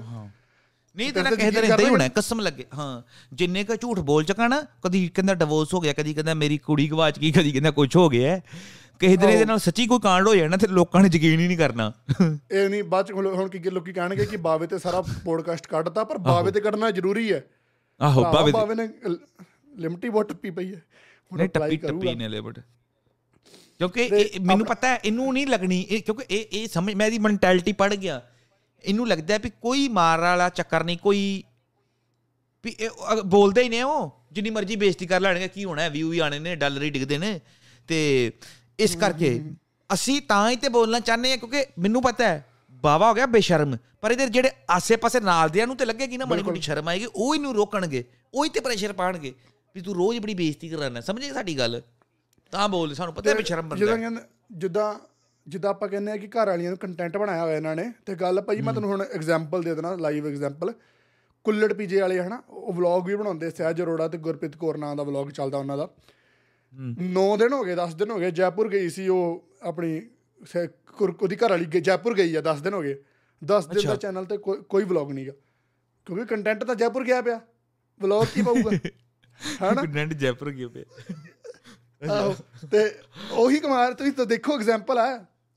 [0.95, 3.01] ਨਹੀਂ ਤੇ ਨਾ ਇਦਾਂ ਹੀ ਹੋਣਾ ਕਸਮ ਲੱਗੇ। ਹਾਂ
[3.33, 6.89] ਜਿੰਨੇ ਕ ਝੂਠ ਬੋਲ ਚਕਾ ਨਾ ਕਦੀ ਕਹਿੰਦਾ ਡਿਵੋਰਸ ਹੋ ਗਿਆ ਕਦੀ ਕਹਿੰਦਾ ਮੇਰੀ ਕੁੜੀ
[6.91, 8.39] ਗਵਾਚ ਗਈ ਕਦੀ ਕਹਿੰਦਾ ਕੁਝ ਹੋ ਗਿਆ।
[8.99, 11.57] ਕਿਸੇ ਦਿਨ ਇਹਦੇ ਨਾਲ ਸੱਚੀ ਕੋਈ ਕਾਂਡ ਹੋ ਜਾਣਾ ਤੇ ਲੋਕਾਂ ਨੇ ਯਕੀਨ ਹੀ ਨਹੀਂ
[11.57, 16.03] ਕਰਨਾ। ਇਹ ਨਹੀਂ ਬਾਅਦ ਚ ਹੁਣ ਕੀ ਲੋਕੀ ਕਹਿਣਗੇ ਕਿ ਬਾਵੇ ਤੇ ਸਾਰਾ ਪੋਡਕਾਸਟ ਕੱਢਤਾ
[16.03, 17.43] ਪਰ ਬਾਵੇ ਤੇ ਕੱਢਣਾ ਜ਼ਰੂਰੀ ਹੈ।
[17.99, 18.87] ਆਹੋ ਬਾਵੇ ਨੇ
[19.77, 20.81] ਲਿਮਟੀ ਬਹੁਤ ਟੱਪੀ ਪਈ ਹੈ।
[21.31, 22.59] ਹੁਣ ਟੱਪੀ ਟੱਪੀ ਨੇ ਲਿਮਟ
[23.79, 27.93] ਕਿਉਂਕਿ ਮੈਨੂੰ ਪਤਾ ਹੈ ਇਹਨੂੰ ਨਹੀਂ ਲੱਗਣੀ ਕਿਉਂਕਿ ਇਹ ਇਹ ਸਮਝ ਮੈਂ ਇਹਦੀ ਮੈਂਟੈਲਿਟੀ ਪੜ
[27.95, 28.21] ਗਿਆ।
[28.83, 31.43] ਇਹਨੂੰ ਲੱਗਦਾ ਵੀ ਕੋਈ ਮਾਰ ਵਾਲਾ ਚੱਕਰ ਨਹੀਂ ਕੋਈ
[32.63, 32.75] ਵੀ
[33.25, 36.55] ਬੋਲਦੇ ਹੀ ਨੇ ਉਹ ਜਿੰਨੀ ਮਰਜ਼ੀ ਬੇਇੱਜ਼ਤੀ ਕਰ ਲੈਣਗੇ ਕੀ ਹੋਣਾ ਵਿਊ ਵੀ ਆਣੇ ਨੇ
[36.55, 37.39] ਡਾਲਰ ਹੀ ਡਿੱਗਦੇ ਨੇ।
[37.89, 38.31] ਤੇ
[38.79, 39.39] ਇਸ ਕਰਕੇ
[39.89, 42.45] ਅਸੀਂ ਤਾਂ ਹੀ ਤੇ ਬੋਲਣਾ ਚਾਹੁੰਦੇ ਆ ਕਿਉਂਕਿ ਮੈਨੂੰ ਪਤਾ ਹੈ
[42.83, 46.43] ਬਾਵਾ ਹੋ ਗਿਆ ਬੇਸ਼ਰਮ। ਪਰ ਇਹਦੇ ਜਿਹੜੇ ਆਸੇ-ਪਾਸੇ ਨਾਲ ਦਿਆਂ ਨੂੰ ਤੇ ਲੱਗੇਗੀ ਨਾ ਮਣੀ
[46.43, 48.03] ਮੋਟੀ ਸ਼ਰਮ ਆਏਗੀ ਉਹ ਇਹਨੂੰ ਰੋਕਣਗੇ
[48.33, 49.33] ਉਹ ਹੀ ਤੇ ਪ੍ਰੈਸ਼ਰ ਪਾਣਗੇ
[49.75, 51.81] ਵੀ ਤੂੰ ਰੋਜ਼ ਬੜੀ ਬੇਇੱਜ਼ਤੀ ਕਰਨਾ ਸਮਝੇ ਸਾਡੀ ਗੱਲ?
[52.51, 54.21] ਤਾਂ ਬੋਲ ਸਾਨੂੰ ਪਤਾ ਹੈ ਬੇਸ਼ਰਮ ਬੰਦਾ ਜਿੱਦਾਂ
[54.51, 54.95] ਜਿੱਦਾਂ
[55.47, 58.41] ਜਿੱਦਾਂ ਆਪਾਂ ਕਹਿੰਦੇ ਆ ਕਿ ਘਰ ਵਾਲੀਆਂ ਨੂੰ ਕੰਟੈਂਟ ਬਣਾਇਆ ਹੋਇਆ ਇਹਨਾਂ ਨੇ ਤੇ ਗੱਲ
[58.41, 60.73] ਭਾਈ ਮੈਂ ਤੁਹਾਨੂੰ ਹੁਣ ਐਗਜ਼ਾਮਪਲ ਦੇ ਦੇਣਾ ਲਾਈਵ ਐਗਜ਼ਾਮਪਲ
[61.43, 65.03] ਕੁੱਲੜ ਪੀਜੇ ਵਾਲੇ ਹਨਾ ਉਹ ਵਲੌਗ ਵੀ ਬਣਾਉਂਦੇ ਸਹਿਜ ਅਰੋੜਾ ਤੇ ਗੁਰਪ੍ਰੀਤ ਕੌਰ ਨਾਂ ਦਾ
[65.03, 65.89] ਵਲੌਗ ਚੱਲਦਾ ਉਹਨਾਂ ਦਾ।
[67.13, 70.01] 9 ਦਿਨ ਹੋ ਗਏ 10 ਦਿਨ ਹੋ ਗਏ ਜੈਪੁਰ ਗਈ ਸੀ ਉਹ ਆਪਣੀ
[71.01, 73.03] ਉਹਦੀ ਘਰ ਵਾਲੀ ਜੈਪੁਰ ਗਈ ਆ 10 ਦਿਨ ਹੋ ਗਏ।
[73.41, 74.37] 10 ਦਿਨ ਦਾ ਚੈਨਲ ਤੇ
[74.69, 75.33] ਕੋਈ ਵਲੌਗ ਨਹੀਂਗਾ
[76.05, 77.41] ਕਿਉਂਕਿ ਕੰਟੈਂਟ ਤਾਂ ਜੈਪੁਰ ਗਿਆ ਪਿਆ।
[78.01, 78.71] ਵਲੌਗ ਕੀ ਪਾਊਗਾ?
[79.61, 79.81] ਹਨਾ?
[79.81, 80.83] ਕੰਟੈਂਟ ਜੈਪੁਰ ਗਿਆ ਪਿਆ
[82.71, 82.89] ਤੇ
[83.33, 85.05] ਉਹੀ ਕਮਾਲ ਤੁਸੀਂ ਤਾਂ ਦੇਖੋ ਐਗਜ਼ਾਮਪਲ ਆ।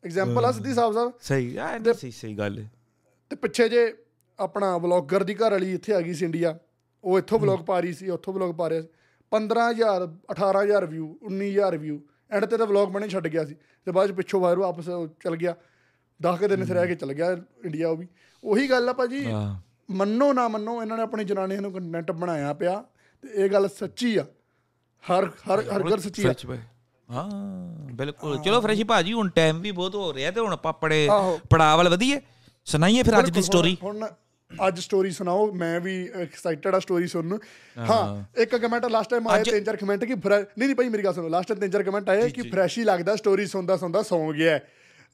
[0.04, 2.70] ਐਗਜ਼ਾਮਪਲ ਆ ਸਿੱਧੀ ਸਾਹਿਬ ਸਾਹਿਬ। ਸਹੀ ਆ ਸਹੀ ਸਹੀ ਗੱਲ ਹੈ
[3.30, 3.92] ਤੇ ਪਿੱਛੇ ਜੇ
[4.38, 6.58] ਆਪਣਾ ਵਲੌਗਰ ਦੀ ਘਰ ਵਾਲੀ ਇੱਥੇ ਆ ਗਈ ਸੀ ਇੰਡੀਆ
[7.04, 8.82] ਉਹ ਇੱਥੋਂ ਵਲੌਗ ਪਾ ਰਹੀ ਸੀ ਉੱਥੋਂ ਵਲੌਗ ਪਾ ਰਿਹਾ
[9.32, 11.98] 15000 18000 ਵਿਊ 19000 ਵਿਊ
[12.30, 13.54] ਐਂਡ ਤੇ ਤਾਂ ਵਲੌਗ ਬਣੇ ਛੱਡ ਗਿਆ ਸੀ।
[13.86, 14.88] ਤੇ ਬਾਅਦ ਪਿੱਛੋਂ ਵਾਇਰ ਵਾਪਸ
[15.24, 15.54] ਚੱਲ ਗਿਆ।
[16.20, 17.30] 10 ਦਿਨ ਇੱਥੇ ਰਹਿ ਕੇ ਚੱਲ ਗਿਆ
[17.64, 18.06] ਇੰਡੀਆ ਉਹ ਵੀ।
[18.42, 19.24] ਉਹੀ ਗੱਲ ਆ ਭਾਜੀ
[19.90, 22.82] ਮੰਨੋ ਨਾ ਮੰਨੋ ਇਹਨਾਂ ਨੇ ਆਪਣੀ ਜਨਾਨੀ ਨੂੰ ਕੰਟੈਂਟ ਬਣਾਇਆ ਪਿਆ।
[23.22, 24.24] ਤੇ ਇਹ ਗੱਲ ਸੱਚੀ ਆ।
[25.04, 26.34] ਹਰ ਹਰ ਹਰ ਗੱਲ ਸੱਚੀ ਆ।
[27.08, 27.28] ਹਾਂ
[27.94, 31.06] ਬਿਲਕੁਲ। ਚਲੋ ਫਰੈਸ਼ੀ ਭਾਜੀ ਹੁਣ ਟਾਈਮ ਵੀ ਬਹੁਤ ਹੋ ਰਿਹਾ ਤੇ ਹੁਣ ਆਪਾਂ ਆਪਣੇ
[31.50, 32.20] ਪੜਾਵਲ ਵਧੀਏ।
[32.66, 34.06] ਸੁਣਾਈਏ ਫਿਰ ਅੱਜ ਦੀ ਸਟੋਰੀ ਹੁਣ
[34.50, 37.38] ਅੱਜ ਸਟੋਰੀ ਸੁਣਾਓ ਮੈਂ ਵੀ ਐਕਸਾਈਟਡ ਆ ਸਟੋਰੀ ਸੁਣਨ।
[37.90, 41.14] ਹਾਂ ਇੱਕ ਕਮੈਂਟ ਲਾਸਟ ਟਾਈਮ ਆਇਆ ਤਿੰਨ ਚਾਰ ਕਮੈਂਟ ਕਿ ਨਹੀਂ ਨਹੀਂ ਭਾਈ ਮੇਰੀ ਗੱਲ
[41.14, 44.32] ਸੁਣੋ। ਲਾਸਟ ਟਾਈਮ ਤਿੰਨ ਚਾਰ ਕਮੈਂਟ ਆਏ ਕਿ ਫਰੈਸ਼ ਹੀ ਲੱਗਦਾ ਸਟੋਰੀ ਸੁਣਦਾ ਸੁਣਦਾ ਸੌਂ
[44.32, 44.58] ਗਿਆ।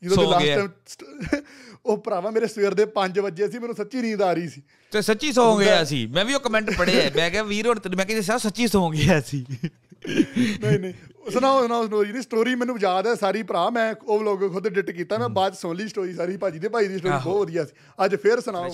[0.03, 1.43] ਜਦੋਂ ਦੇ ਲਾਸਟ ਟਾਈਮ
[1.87, 5.03] ਉਹ ਭਰਾਵਾ ਮੇਰੇ ਸਵੇਰ ਦੇ 5 ਵਜੇ ਸੀ ਮੈਨੂੰ ਸੱਚੀ ਨੀਂਦ ਆ ਰਹੀ ਸੀ। ਤੇ
[5.03, 8.07] ਸੱਚੀ ਸੌਂ ਗਿਆ ਸੀ। ਮੈਂ ਵੀ ਉਹ ਕਮੈਂਟ ਪੜਿਆ ਮੈਂ ਕਿਹਾ ਵੀਰ ਹੁਣ ਤੈਨੂੰ ਮੈਂ
[8.07, 10.93] ਕਿਹਾ ਸੱਚੀ ਸੌਂ ਗਿਆ ਸੀ। ਨਹੀਂ ਨਹੀਂ।
[11.33, 14.91] ਸੁਣਾਓ ਸੁਣਾਓ ਸਟੋਰੀ ਦੀ ਸਟੋਰੀ ਮੈਨੂੰ ਯਾਦ ਹੈ ਸਾਰੀ ਭਰਾ। ਮੈਂ ਉਹ ਵਲੌਗ ਖੁਦ ਐਡਿਟ
[14.91, 18.05] ਕੀਤਾ। ਮੈਂ ਬਾਅਦ ਸੁਣ ਲਈ ਸਟੋਰੀ ਸਾਰੀ। ਭਾਜੀ ਦੇ ਭਾਈ ਦੀ ਸਟੋਰੀ ਬਹੁਤ ਵਧੀਆ ਸੀ।
[18.05, 18.69] ਅੱਜ ਫੇਰ ਸੁਣਾਓ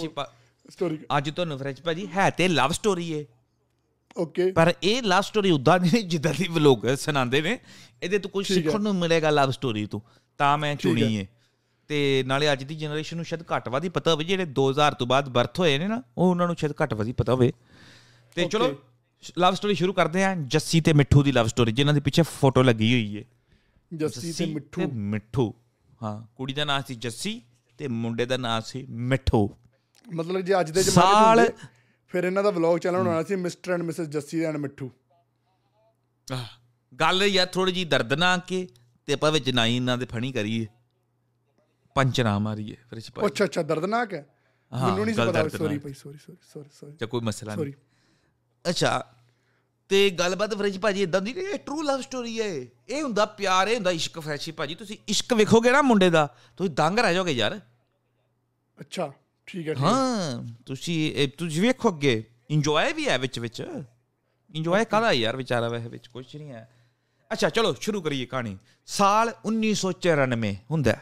[0.71, 3.27] ਸਟੋਰੀ ਅੱਜ ਤੁਹਾਨੂੰ ਫ੍ਰੈਂਚ ਭਾਜੀ ਹੈ ਤੇ ਲਵ ਸਟੋਰੀ ਏ।
[4.19, 7.59] ਓਕੇ ਪਰ ਇਹ ਲਵ ਸਟੋਰੀ ਉਦਾਂ ਨਹੀਂ ਜਿੱਦਾਂ ਦੀ ਵਲੋਗ ਸੁਣਾਉਂਦੇ ਨੇ।
[8.03, 10.01] ਇਹਦੇ ਤੋਂ ਕੁਝ ਸਿੱਖਣ ਨੂੰ ਮਿਲੇਗਾ ਲਵ ਸਟੋਰੀ ਤੋਂ।
[10.41, 11.27] ਤਾਂ ਮੈਂ ਚੁਣੀ ਏ।
[11.89, 15.29] ਤੇ ਨਾਲੇ ਅੱਜ ਦੀ ਜਨਰੇਸ਼ਨ ਨੂੰ ਸ਼ਾਇਦ ਘੱਟ ਵਾਦੀ ਪਤਾ ਹੋਵੇ ਜਿਹੜੇ 2000 ਤੋਂ ਬਾਅਦ
[15.29, 17.53] ਬਰਥ ਹੋਏ ਨੇ ਨਾ ਉਹ ਉਹਨਾਂ ਨੂੰ ਸ਼ਾਇਦ ਘੱਟ ਵਾਦੀ ਪਤਾ ਹੋਵੇ।
[18.35, 18.69] ਤੇ ਚਲੋ
[19.39, 22.63] ਲਵ ਸਟੋਰੀ ਸ਼ੁਰੂ ਕਰਦੇ ਆਂ ਜੱਸੀ ਤੇ ਮਿੱਠੂ ਦੀ ਲਵ ਸਟੋਰੀ ਜਿਨ੍ਹਾਂ ਦੇ ਪਿੱਛੇ ਫੋਟੋ
[22.63, 23.25] ਲੱਗੀ ਹੋਈ ਏ।
[23.93, 25.53] ਜੱਸੀ ਤੇ ਮਿੱਠੂ। ਮਿੱਠੂ
[26.03, 27.41] ਹਾਂ ਕੁੜੀ ਦਾ ਨਾਮ ਸੀ ਜੱਸੀ
[27.79, 29.49] ਤੇ ਮੁੰਡੇ ਦਾ ਨਾਮ ਸੀ ਮਿੱਠੂ।
[30.07, 31.53] ਮਤਲਬ ਜੇ ਅੱਜ ਦੇ ਜਮਾਨੇ ਹੁੰਦੇ,
[32.11, 34.91] ਫਿਰ ਇਹਨਾਂ ਦਾ ਵਲੌਗ ਚੱਲਣ ਹੋਣਾ ਸੀ mister and Mrs Jassi and Mitthu.
[36.93, 38.67] ਗੱਲ ਯਾਰ ਥੋੜੀ ਜੀ ਦਰਦਨਾਕ ਕੇ
[39.11, 40.67] ਤੇ ਆਪਾਂ ਵਿੱਚ ਨਾ ਹੀ ਇਹਨਾਂ ਦੇ ਫਣੀ ਕਰੀਏ।
[41.97, 44.27] ਪੰਚ ਨਾ ਮਾਰੀਏ ਫਿਰ ਇਸ ਉਹ ਅੱਛਾ ਅੱਛਾ ਦਰਦਨਾਕ ਹੈ।
[44.73, 47.75] ਮੈਨੂੰ ਨਹੀਂ ਪਤਾ। ਸੌਰੀ ਭਾਈ ਸੌਰੀ ਸੌਰੀ ਸੌਰੀ ਸੌਰੀ ਜਾਂ ਕੋਈ ਮਸਲਾ ਨਹੀਂ। ਸੌਰੀ
[48.65, 48.93] ਅੱਛਾ
[49.91, 52.47] ਤੇ ਗੱਲਬਾਤ ਫਰੈਸ਼ ਭਾਜੀ ਇਦਾਂ ਦੀ ਇਹ ਟਰੂ ਲਵ ਸਟੋਰੀ ਹੈ।
[52.89, 56.75] ਇਹ ਹੁੰਦਾ ਪਿਆਰ ਇਹ ਹੁੰਦਾ ਇਸ਼ਕ ਫਰੈਸ਼ੀ ਭਾਜੀ। ਤੁਸੀਂ ਇਸ਼ਕ ਵੇਖੋਗੇ ਨਾ ਮੁੰਡੇ ਦਾ ਤੁਸੀਂ
[56.75, 57.61] ਦੰਗ ਰਹਿ ਜਾਓਗੇ ਯਾਰ।
[58.81, 59.13] ਅੱਛਾ
[59.47, 63.63] ਠੀਕ ਹੈ ਹੈ। ਤੁਸੀਂ ਇਹ ਤੁਸੀਂ ਵੇਖੋ ਅੱਗੇ ਇੰਜੋਏ ਵੀ ਹੈ ਵਿੱਚ ਵਿੱਚ।
[64.55, 66.69] ਇੰਜੋਏ ਕਾਹਦਾ ਯਾਰ ਵਿਚਾਰਾ ਵੈਸੇ ਵਿੱਚ ਕੁਝ ਨਹੀਂ ਹੈ।
[67.31, 68.57] ਅੱਛਾ ਚਲੋ ਸ਼ੁਰੂ ਕਰੀਏ ਕਹਾਣੀ।
[68.89, 70.97] ਸਾਲ 1994 ਹੁੰਦਾ।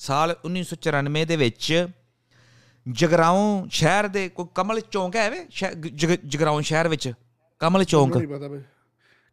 [0.00, 1.86] ਸਾਲ 1994 ਦੇ ਵਿੱਚ
[2.86, 5.46] ਜਗਰਾਉਂ ਸ਼ਹਿਰ ਦੇ ਕੋਈ ਕਮਲ ਚੌਂਕ ਹੈ ਵੇ
[6.26, 7.12] ਜਗਰਾਉਂ ਸ਼ਹਿਰ ਵਿੱਚ
[7.60, 8.60] ਕਮਲ ਚੌਂਕ। ਨਹੀਂ ਪਤਾ ਭਾਈ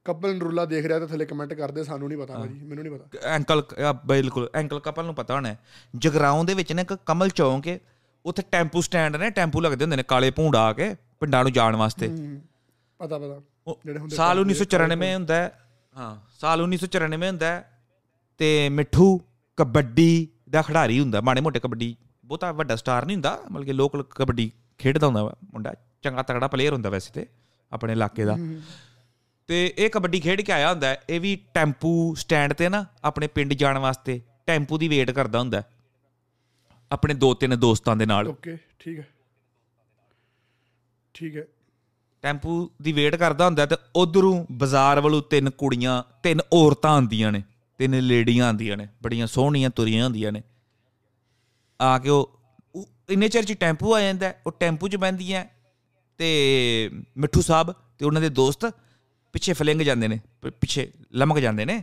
[0.06, 3.30] ਕਪਲ ਨਰੂਲਾ ਦੇਖ ਰਿਹਾ ਤਾਂ ਥੱਲੇ ਕਮੈਂਟ ਕਰਦੇ ਸਾਨੂੰ ਨਹੀਂ ਪਤਾ ਭਾਜੀ ਮੈਨੂੰ ਨਹੀਂ ਪਤਾ।
[3.30, 5.56] ਐਂਕਲ ਆ, ਬਿਲਕੁਲ ਐਂਕਲ ਕਪਲ ਨੂੰ ਪਤਾ ਹੋਣਾ।
[5.96, 7.80] ਜਗਰਾਉਂ ਦੇ ਵਿੱਚ ਨਾ ਇੱਕ ਕਮਲ ਚੌਂਕ ਹੈ।
[8.26, 11.76] ਉੱਥੇ ਟੈਂਪੂ ਸਟੈਂਡ ਨੇ ਟੈਂਪੂ ਲੱਗਦੇ ਹੁੰਦੇ ਨੇ ਕਾਲੇ ਭੂੰਡ ਆ ਕੇ ਪਿੰਡਾਂ ਨੂੰ ਜਾਣ
[11.76, 12.08] ਵਾਸਤੇ।
[13.00, 13.40] ਪਤਾ ਪਤਾ।
[13.86, 15.50] ਜਿਹੜੇ ਹੁੰਦੇ ਸਾਲ ਟੈਂਪੂ 1994 ਹੁੰਦਾ
[15.98, 17.64] ਹੈ ਸਾਲ 1994 ਹੁੰਦਾ
[18.40, 19.22] ਤੇ ਮਿੱਠੂ
[19.58, 21.96] ਕਬੱਡੀ ਦਾ ਖਿਡਾਰੀ ਹੁੰਦਾ ਮਾੜੇ ਮੋਟੇ ਕਬੱਡੀ
[22.26, 25.24] ਬਹੁਤਾ ਵੱਡਾ ਸਟਾਰ ਨਹੀਂ ਹੁੰਦਾ ਮਤਲਬ ਕਿ ਲੋਕਲ ਕਬੱਡੀ ਖੇਡਦਾ ਹੁੰਦਾ
[25.54, 27.26] ਮੁੰਡਾ ਚੰਗਾ ਤਗੜਾ ਪਲੇਅਰ ਹੁੰਦਾ ਵੈਸੇ ਤੇ
[27.72, 28.38] ਆਪਣੇ ਇਲਾਕੇ ਦਾ
[29.50, 33.54] ਤੇ ਇਹ ਕਬੱਡੀ ਖੇਡ ਕੇ ਆਇਆ ਹੁੰਦਾ। ਇਹ ਵੀ ਟੈਂਪੂ ਸਟੈਂਡ ਤੇ ਨਾ ਆਪਣੇ ਪਿੰਡ
[33.54, 35.64] ਜਾਣ ਵਾਸਤੇ ਟੈਂਪੂ ਦੀ ਵੇਟ ਕਰਦਾ ਹੁੰਦਾ।
[36.92, 39.08] ਆਪਣੇ ਦੋ ਤਿੰਨ ਦੋਸਤਾਂ ਦੇ ਨਾਲ ਓਕੇ ਠੀਕ ਹੈ
[41.14, 41.44] ਠੀਕ ਹੈ
[42.28, 47.44] ਟੈਂਪੂ ਦੀ ਵੇਟ ਕਰਦਾ ਹੁੰਦਾ ਤੇ ਉਧਰੋਂ ਬਾਜ਼ਾਰ ਵੱਲੋਂ ਤਿੰਨ ਕੁੜੀਆਂ ਤਿੰਨ ਔਰਤਾਂ ਆਉਂਦੀਆਂ ਨੇ
[47.80, 50.42] ਤਿੰਨ ਲੇਡੀਆਂ ਆਉਂਦੀਆਂ ਨੇ ਬੜੀਆਂ ਸੋਹਣੀਆਂ ਤੁਰੀਆਂ ਹੁੰਦੀਆਂ ਨੇ।
[51.80, 55.44] ਆ ਕੇ ਉਹ ਇੰਨੇ ਚਿਰ ਚ ਟੈਂਪੂ ਆ ਜਾਂਦਾ ਉਹ ਟੈਂਪੂ 'ਚ ਬਹਿੰਦੀਆਂ
[56.20, 56.30] ਤੇ
[57.18, 58.66] ਮਿੱਠੂ ਸਾਹਿਬ ਤੇ ਉਹਨਾਂ ਦੇ ਦੋਸਤ
[59.34, 61.82] ਪਿੱਛੇ ਫਲਿੰਗ ਜਾਂਦੇ ਨੇ ਪਿੱਛੇ ਲਮਕ ਜਾਂਦੇ ਨੇ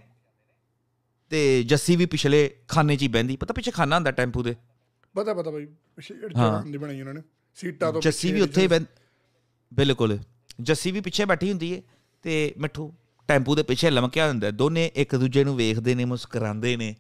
[1.31, 4.55] ਤੇ ਜੱਸੀ ਵੀ ਪਿਛਲੇ ਖਾਨੇ 'ਚ ਹੀ ਬਹਿੰਦੀ ਪਤਾ ਪਿੱਛੇ ਖਾਨਾ ਹੁੰਦਾ ਟੈਂਪੂ ਦੇ?
[5.15, 5.67] ਪਤਾ ਪਤਾ ਭਾਈ
[5.97, 7.23] ਪਿੱਛੇ ਜਿਹੜੀ। ਜਗ੍ਹਾ ਦੀ ਬਣਾਈ ਉਹਨਾਂ ਨੇ
[7.59, 8.69] ਸੀਟਾਂ ਤੋਂ ਜੱਸੀ ਵੀ ਉੱਥੇ ਹੀ
[9.73, 10.19] ਬਿਲਕੁਲ।
[10.61, 11.83] ਜੱਸੀ ਵੀ ਪਿੱਛੇ ਬੈਠੀ ਹੁੰਦੀ ਏ
[12.23, 12.95] ਤੇ ਮਿੱਠੂ
[13.29, 16.97] ਟੈਂਪੂ ਦੇ ਪਿੱਛੇ ਲਮਕਿਆ ਹੁੰਦਾ। ਦੋਨੇ ਇੱਕ ਦੂਜੇ ਨੂੰ ਵੇਖਦੇ ਨੇ ਮੁਸਕਰਾਉਂਦੇ ਨੇ।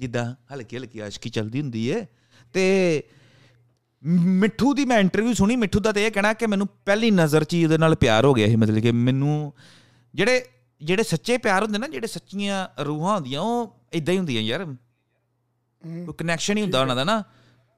[0.00, 2.06] ਜਿੱਦਾਂ ਹਲਕੀ ਹਲਕੀ ਆਸ਼ਕੀ ਚੱਲਦੀ ਹੁੰਦੀ ਏ।
[2.52, 3.02] ਤੇ
[4.04, 7.54] ਮਿੱਠੂ ਦੀ ਮੈਂ ਇੰਟਰਵਿਊ ਸੁਣੀ ਮਿੱਠੂ ਦਾ ਤੇ ਇਹ ਕਹਿਣਾ ਕਿ ਮੈਨੂੰ ਪਹਿਲੀ ਨਜ਼ਰ 'ਚ
[7.54, 9.52] ਹੀ ਉਹਦੇ ਨਾਲ ਪਿਆਰ ਹੋ ਗਿਆ ਸੀ। ਮਤਲਬ ਕਿ ਮੈਨੂੰ
[10.14, 10.44] ਜਿਹੜੇ
[10.82, 14.64] ਜਿਹੜੇ ਸੱਚੇ ਪਿਆਰ ਹੁੰਦੇ ਨਾ ਜਿਹੜੇ ਸੱਚੀਆਂ ਰੂਹਾਂ ਹੁੰਦੀਆਂ ਉਹ ਇਦਾਂ ਹੀ ਹੁੰਦੀਆਂ ਯਾਰ।
[15.84, 17.22] ਕੋਈ ਕਨੈਕਸ਼ਨ ਹੀ ਹੁੰਦਾ ਉਹਨਾਂ ਦਾ ਨਾ।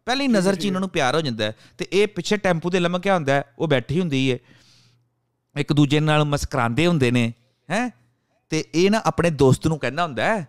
[0.07, 3.45] ਪਹਿਲੀ ਨਜ਼ਰ 'ਚ ਇਹਨਾਂ ਨੂੰ ਪਿਆਰ ਹੋ ਜਾਂਦਾ ਤੇ ਇਹ ਪਿੱਛੇ ਟੈਂਪੂ ਤੇ ਲਮਕਿਆ ਹੁੰਦਾ
[3.59, 4.39] ਉਹ ਬੈਠੀ ਹੁੰਦੀ ਹੈ
[5.57, 7.34] ਇੱਕ ਦੂਜੇ ਨਾਲ ਮੁਸਕਰਾਉਂਦੇ ਹੁੰਦੇ ਨੇ
[7.70, 7.90] ਹੈ?
[8.50, 10.48] ਤੇ ਇਹ ਨਾ ਆਪਣੇ ਦੋਸਤ ਨੂੰ ਕਹਿੰਦਾ ਹੁੰਦਾ ਹੈ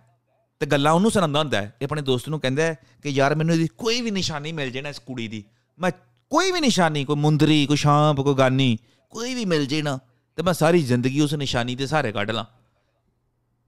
[0.60, 3.56] ਤੇ ਗੱਲਾਂ ਉਹਨੂੰ ਸੁਣਾਉਂਦਾ ਹੁੰਦਾ ਹੈ। ਇਹ ਆਪਣੇ ਦੋਸਤ ਨੂੰ ਕਹਿੰਦਾ ਹੈ ਕਿ ਯਾਰ ਮੈਨੂੰ
[3.56, 5.44] ਇਹਦੀ ਕੋਈ ਵੀ ਨਿਸ਼ਾਨੀ ਮਿਲ ਜੇ ਨਾ ਇਸ ਕੁੜੀ ਦੀ
[5.80, 5.92] ਮੈਂ
[6.30, 8.78] ਕੋਈ ਵੀ ਨਿਸ਼ਾਨੀ ਕੋਈ ਮੁੰਦਰੀ ਕੋਈ ਸ਼ਾਂਪ ਕੋਈ ਗਾਨੀ
[9.10, 10.00] ਕੋਈ ਵੀ ਮਿਲ ਜੇ ਨਾ
[10.36, 12.46] ਤੇ ਮੈਂ ਸਾਰੀ ਜ਼ਿੰਦਗੀ ਉਸ ਨਿਸ਼ਾਨੀ ਦੇ ਸਹਾਰੇ ਕੱਢ ਲਾਂ।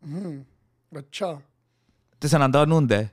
[0.08, 0.46] ਹੂੰ
[1.00, 1.42] ਅੱਛਾ।
[2.22, 3.04] ਤੇ ਸੁਣਾਉਂਦਾ ਉਹਨੂੰ ਹੁੰਦਾ।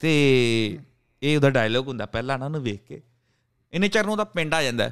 [0.00, 0.78] ਤੇ
[1.22, 3.02] ਇਹ ਉਹਦਾ ਡਾਇਲੋਗ ਹੁੰਦਾ ਪਹਿਲਾਂ ਨਾ ਉਹਨੂੰ ਵੇਖ ਕੇ।
[3.72, 4.90] ਇਹਨੇ ਚਰਨ ਉਹਦਾ ਪਿੰਡ ਆ ਜਾਂਦਾ।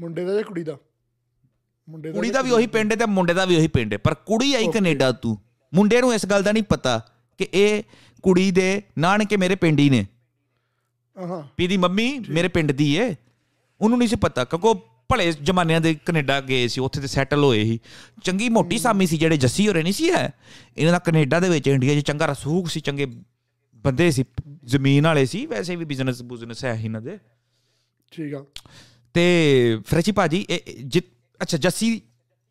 [0.00, 0.76] ਮੁੰਡੇ ਦਾ ਜਾਂ ਕੁੜੀ ਦਾ?
[1.90, 4.14] ਮੁੰਡੇ ਕੁੜੀ ਦਾ ਵੀ ਉਹੀ ਪਿੰਡ ਹੈ ਤੇ ਮੁੰਡੇ ਦਾ ਵੀ ਉਹੀ ਪਿੰਡ ਹੈ। ਪਰ
[4.14, 5.36] ਕੁੜੀ ਆਈ ਕੈਨੇਡਾ ਤੋਂ।
[5.74, 7.06] ਮੁੰਡੇ ਨੂੰ ਇਸ ਗੱਲ ਦਾ ਨਹੀਂ ਪਤਾ
[7.38, 7.82] ਕਿ ਇਹ
[8.22, 10.06] ਕੁੜੀ ਦੇ ਨਾਨਕੇ ਮੇਰੇ ਪਿੰਡ ਹੀ ਨੇ।
[11.18, 13.16] ਹਾਂ ਵੀ ਦੀ ਮੰਮੀ ਮੇਰੇ ਪਿੰਡ ਦੀ ਏ
[13.80, 14.74] ਉਹਨੂੰ ਨਹੀਂ ਸੀ ਪਤਾ। ਕਿਉਂਕਿ
[15.08, 17.78] ਭਲੇ ਜਮਾਨਿਆਂ ਦੇ ਕੈਨੇਡਾ ਗਏ ਸੀ ਉੱਥੇ ਤੇ ਸੈਟਲ ਹੋਏ ਸੀ।
[18.24, 20.32] ਚੰਗੀ ਮੋਟੀ ਸਾਮੀ ਸੀ ਜਿਹੜੇ ਜੱਸੀ ਹੋਰੇ ਨਹੀਂ ਸੀ ਹੈ।
[20.76, 23.06] ਇਹਨਾਂ ਦਾ ਕੈਨੇਡਾ ਦੇ ਵਿੱਚ ਇੰਡੀਆ 'ਚ ਚੰਗਾ ਰਸੂਖ ਸੀ ਚੰਗੇ
[23.76, 24.24] ਬੰਦੇ ਸੀ
[24.64, 27.18] ਜ਼ਮੀਨ ਵਾਲੇ ਸੀ। ਵੈਸੇ ਵੀ ਬਿਜ਼ਨਸ ਬੁਜ਼ਨਸ ਹੈ ਇਹਨਾਂ ਦੇ।
[28.10, 28.44] ਠੀਕ ਆ।
[29.14, 32.00] ਤੇ ਫਰੈਚੀ ਭਾਜੀ ਇਹ- ਇਹ ਜਿ- ਅੱਛਾ ਜੱਸੀ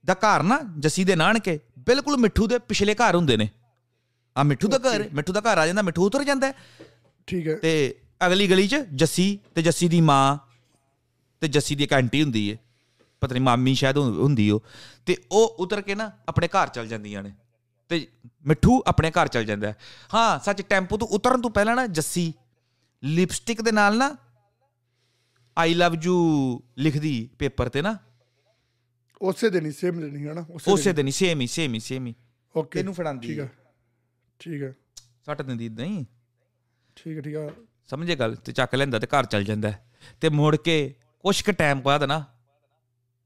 [0.05, 3.49] ਦਾ ਘਰ ਨਾ ਜੱਸੀ ਦੇ ਨਾਨਕੇ ਬਿਲਕੁਲ ਮਿੱਠੂ ਦੇ ਪਿਛਲੇ ਘਰ ਹੁੰਦੇ ਨੇ।
[4.35, 6.53] ਆ ਮਿੱਠੂ ਦਾ ਘਰ ਮਿੱਠੂ ਦਾ ਘਰ ਆ ਜਾਂਦਾ ਮਿੱਠੂ ਉਤਰ ਜਾਂਦਾ
[7.27, 10.37] ਠੀਕ ਹੈ। ਤੇ ਅਗਲੀ ਗਲੀ 'ਚ ਜੱਸੀ ਤੇ ਜੱਸੀ ਦੀ ਮਾਂ
[11.41, 12.57] ਤੇ ਜੱਸੀ ਦੀ ਇੱਕ ਆਂਟੀ ਹੁੰਦੀ ਏ
[13.21, 14.63] ਪਤਾ ਨਹੀਂ ਮਾਮੀ ਸ਼ਾਇਦ ਹੁੰਦੀ ਉਹ।
[15.05, 17.31] ਤੇ ਉਹ ਉਤਰ ਕੇ ਨਾ ਆਪਣੇ ਘਰ ਚਲ ਜਾਂਦੀਆਂ ਨੇ।
[17.89, 18.07] ਤੇ
[18.47, 19.73] ਮਿੱਠੂ ਆਪਣੇ ਘਰ ਚਲ ਜਾਂਦਾ।
[20.13, 22.33] ਹਾਂ। ਸੱਚ ਟੈਂਪੂ ਤੋਂ ਉਤਰਨ ਤੋਂ ਪਹਿਲਾਂ ਨਾ ਜੱਸੀ
[23.03, 24.15] ਲਿਪਸਟਿਕ ਦੇ ਨਾਲ ਨਾ
[25.57, 26.15] ਆਈ ਲਵ ਯੂ
[26.77, 27.97] ਲਿਖਦੀ ਪੇਪਰ ਤੇ ਨਾ।
[29.21, 30.45] ਉਸੇ ਦਿਨ ਹੀ ਸੇਮ ਦਿਨ ਹੀ ਹਨਾ?
[30.67, 32.13] ਉਸੇ ਦਿਨ ਹੀ। ਸੇਮ ਹੀ ਸੇਮ ਹੀ ਸੇਮ ਹੀ
[32.55, 33.49] ਓਕੇ ਇਹਨੂੰ ਫੜਾਉਂਦੀ ਠੀਕ ਹੈ। ਹੈ
[34.39, 34.73] ਠੀਕ ਹੈ
[35.25, 36.05] ਸੱਟ ਦਿੰਦੀ ਇਦਾਂ ਹੀ?
[36.97, 37.49] ਠੀਕ ਹੈ ਠੀਕ ਆ।
[37.89, 39.71] ਸਮਝੇ ਗੱਲ ਤੇ ਚੱਕ ਲੈਂਦਾ ਤੇ ਘਰ ਚਲ ਜਾਂਦਾ।
[40.21, 40.75] ਤੇ ਮੁੜ ਕੇ
[41.25, 42.23] ਕੁਛ ਕੁ ਟਾਈਮ ਬਾਅਦ ਨਾ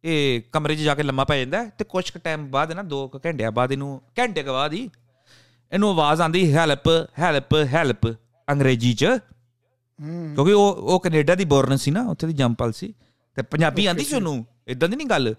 [0.04, 3.08] ਇਹ ਕਮਰੇ 'ਚ ਜਾ ਕੇ ਲੰਮਾ ਪੈ ਜਾਂਦਾ ਤੇ ਕੁਛ ਕੁ ਟਾਈਮ ਬਾਅਦ ਨਾ 2
[3.26, 4.90] ਘੰਟਿਆਂ ਬਾਅਦ ਇਹਨੂੰ ਘੰਟੇ ਕੁ ਬਾਅਦ ਹੀ
[5.72, 6.90] ਇਹਨੂੰ ਆਵਾਜ਼ ਆਂਦੀ ਹੈਲਪ
[7.20, 8.08] ਹੈਲਪ ਹੈਲਪ
[8.48, 9.06] ਅੰਗਰੇਜ਼ੀ 'ਚ।
[10.00, 12.94] ਕਿਉਂਕਿ ਉਹ ਉਹ ਕੈਨੇਡਾ ਦੀ ਬੋਰਨ ਸੀ ਨਾ ਉੱਥੇ ਦੀ ਜੰਪਲ ਸੀ।
[13.38, 15.34] ਤੇ ਪੰਜਾਬੀ ਆਂਦੀ ਸੀ ਉਹਨੂੰ ਇਦਾਂ ਦੀ ਨਹੀਂ ਗੱਲ?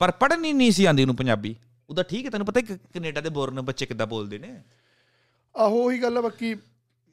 [0.00, 1.54] ਪਰ ਪੜ੍ਹਨੀ ਨਹੀਂ ਸੀ ਆਂਦੀ ਉਹਨੂੰ ਪੰਜਾਬੀ।
[1.90, 4.54] ਉਹਦਾ ਠੀਕ ਹੈ ਤੈਨੂੰ ਪਤਾ ਕਿ ਕੈਨੇਡਾ ਦੇ ਬੋਰਨ ਬੱਚੇ ਕਿੱਦਾਂ ਬੋਲਦੇ ਨੇ?
[5.54, 6.54] ਆਹੋ ਉਹੀ ਗੱਲ ਆ ਬਾਕੀ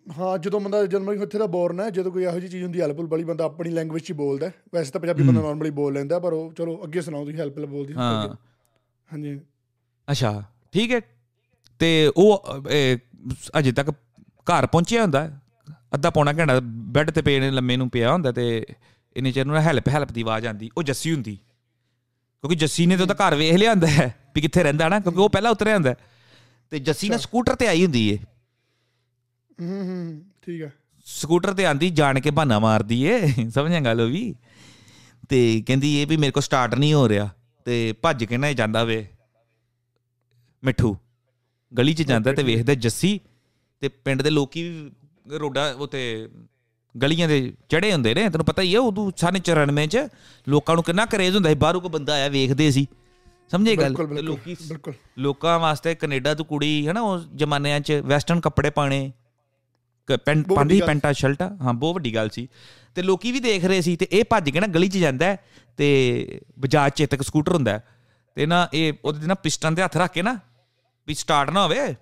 [0.07, 3.07] ਹਾਂ ਜਦੋਂ ਬੰਦਾ ਜਨਮਲੀ ਉੱਥੇ ਦਾ ਬੋਰਨ ਹੈ ਜਦੋਂ ਕੋਈ ਇਹੋ ਜਿਹੀ ਚੀਜ਼ ਹੁੰਦੀ ਹੈਲਪਫੁਲ
[3.07, 6.19] ਬੜੀ ਬੰਦਾ ਆਪਣੀ ਲੈਂਗੁਏਜ 'ਚ ਹੀ ਬੋਲਦਾ ਹੈ। ਵੈਸੇ ਤਾਂ ਪੰਜਾਬੀ ਬੰਦਾ ਨਾਰਮਲੀ ਬੋਲ ਲੈਂਦਾ
[6.19, 8.35] ਪਰ ਉਹ ਚਲੋ ਅੱਗੇ ਸੁਣਾਓ ਤੁਸੀਂ ਹੈਲਪਫੁਲ ਬੋਲਦੀ ਹਾਂ।
[9.09, 9.39] ਹਾਂਜੀ।
[10.07, 10.31] ਅੱਛਾ
[10.73, 10.99] ਠੀਕ ਹੈ।
[11.81, 12.43] ਤੇ ਉਹ
[13.59, 13.89] ਅਜੇ ਤੱਕ
[14.47, 15.27] ਘਰ ਪਹੁੰਚਿਆ ਹੁੰਦਾ
[15.93, 16.59] ਅੱਧਾ ਪੌਣਾ ਘੰਟਾ
[16.93, 18.65] ਬੈੱਡ ਤੇ ਪਏ ਨੇ ਲੰਮੇ ਨੂੰ ਪਿਆ ਹੁੰਦਾ ਤੇ
[19.15, 21.37] ਇੰਨੇ ਚਿਰ ਨੂੰ ਹੈਲਪ ਹੈਲਪ ਦੀ ਆਵਾਜ਼ ਆਂਦੀ ਉਹ ਜੱਸੀ ਹੁੰਦੀ।
[22.41, 25.19] ਕਿਉਂਕਿ ਜੱਸੀ ਨੇ ਤਾਂ ਉਹਦਾ ਘਰ ਵੇਖ ਲਿਆ ਹੁੰਦਾ ਹੈ ਵੀ ਕਿੱਥੇ ਰਹਿੰਦਾ ਨਾ ਕਿਉਂਕਿ
[25.19, 25.95] ਉਹ ਪਹਿਲਾਂ ਉਤਰਿਆ ਹੁੰਦਾ
[26.69, 28.17] ਤੇ ਜੱਸੀ ਨਾ ਸਕੂਟਰ ਤੇ ਆਈ ਹੁੰਦੀ ਏ।
[29.61, 30.73] ਹੂੰ ਹੂੰ ਠੀਕ ਹੈ।
[31.05, 34.35] ਸਕੂਟਰ ਤੇ ਆਂਦੀ ਜਾਣ ਕੇ ਬਹਾਨਾ ਮਾਰਦੀ ਏ। ਸਮਝਿਆ ਗੱਲ ਉਹ ਵੀ?
[35.29, 37.29] ਤੇ ਕਹਿੰਦੀ ਇਹ ਵੀ ਮੇਰੇ ਕੋ ਸਟਾਰਟ ਨਹੀਂ ਹੋ ਰਿਹਾ।
[37.65, 39.07] ਤੇ ਭੱਜ ਕੇ ਨਾ ਜਾਂਦਾ ਵੇ।
[40.63, 40.97] ਮਿੱਠੂ
[41.77, 43.19] ਗਲੀ 'ਚ ਜਾਂਦਾ ਤੇ ਵੇਖਦਾ ਜੱਸੀ।
[43.79, 44.91] ਤੇ ਪਿੰਡ ਦੇ ਲੋਕੀ ਵੀ
[45.37, 46.29] ਰੋਡਾ ਉਤੇ
[46.95, 50.07] ਗਲੀਆਂ ਦੇ ਚੜੇ ਹੁੰਦੇ ਨੇ ਤੈਨੂੰ ਪਤਾ ਹੀ ਹੈ ਉਦੋਂ ਸਾਨੇ 94 ਚ
[50.47, 52.85] ਲੋਕਾਂ ਨੂੰ ਕਿੰਨਾ ਕਰੇਜ਼ ਹੁੰਦਾ ਸੀ ਬਾਹਰੋਂ ਕੋ ਬੰਦਾ ਆਇਆ ਵੇਖਦੇ ਸੀ।
[53.51, 53.95] ਸਮਝੇ ਗੱਲ?
[54.21, 54.55] ਲੋਕੀ
[55.17, 59.11] ਲੋਕਾਂ ਵਾਸਤੇ ਕੈਨੇਡਾ ਤੋਂ ਕੁੜੀ ਹੈ ਨਾ ਉਸ ਜ਼ਮਾਨਿਆਂ 'ਚ ਵੈਸਟਰਨ ਕੱਪੜੇ ਪਾਣੇ
[60.25, 62.47] ਪੈਂਟ ਪਾਉਂਦੀ। ਪੈਂਟਾਂ ਸ਼ਰਟਾਂ ਹਾਂ ਬਹੁਤ ਵੱਡੀ ਗੱਲ ਸੀ।
[62.95, 65.35] ਤੇ ਲੋਕੀ ਵੀ ਦੇਖ ਰਹੇ ਸੀ ਤੇ ਇਹ ਭੱਜ ਕੇ ਨਾ ਗਲੀ 'ਚ ਜਾਂਦਾ
[65.77, 67.79] ਤੇ ਬਜਾਜ ਚੇਤਕ ਸਕੂਟਰ ਹੁੰਦਾ
[68.37, 70.37] ਤੇ ਨਾ ਇਹ ਉਹਦੇ ਤੇ ਨਾ ਪਿਸਟਨ ਤੇ ਹੱਥ ਰੱਖ ਕੇ ਨਾ
[71.07, 71.95] ਵੀ ਸਟਾਰਟ ਨਾ ਹੋਵੇ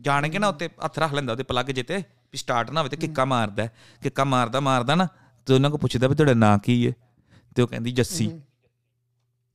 [0.00, 2.02] ਜਾਣ ਕੇ ਨਾ ਉੱਤੇ ਹੱਥ ਰੱਖ ਲੈਂਦਾ ਉਹਦੇ ਪਲੱਗ ਜਿੱਤੇ।
[2.32, 3.66] ਵੀ ਸਟਾਰਟ ਨਾ ਹੋਵੇ ਤੇ ਕਿੱਕਾ ਮਾਰਦਾ।
[4.02, 5.06] ਕਿੱਕਾ ਮਾਰਦਾ ਮਾਰਦਾ ਨਾ
[5.46, 6.92] ਤੇ ਉਹਨਾਂ ਕੋ ਪੁੱਛਦਾ ਵੀ ਤੁਹਾਡਾ ਨਾਂ ਕੀ ਹੈ?
[7.56, 8.30] ਤੇ ਉਹ ਕਹਿੰਦੀ ਜੱਸੀ।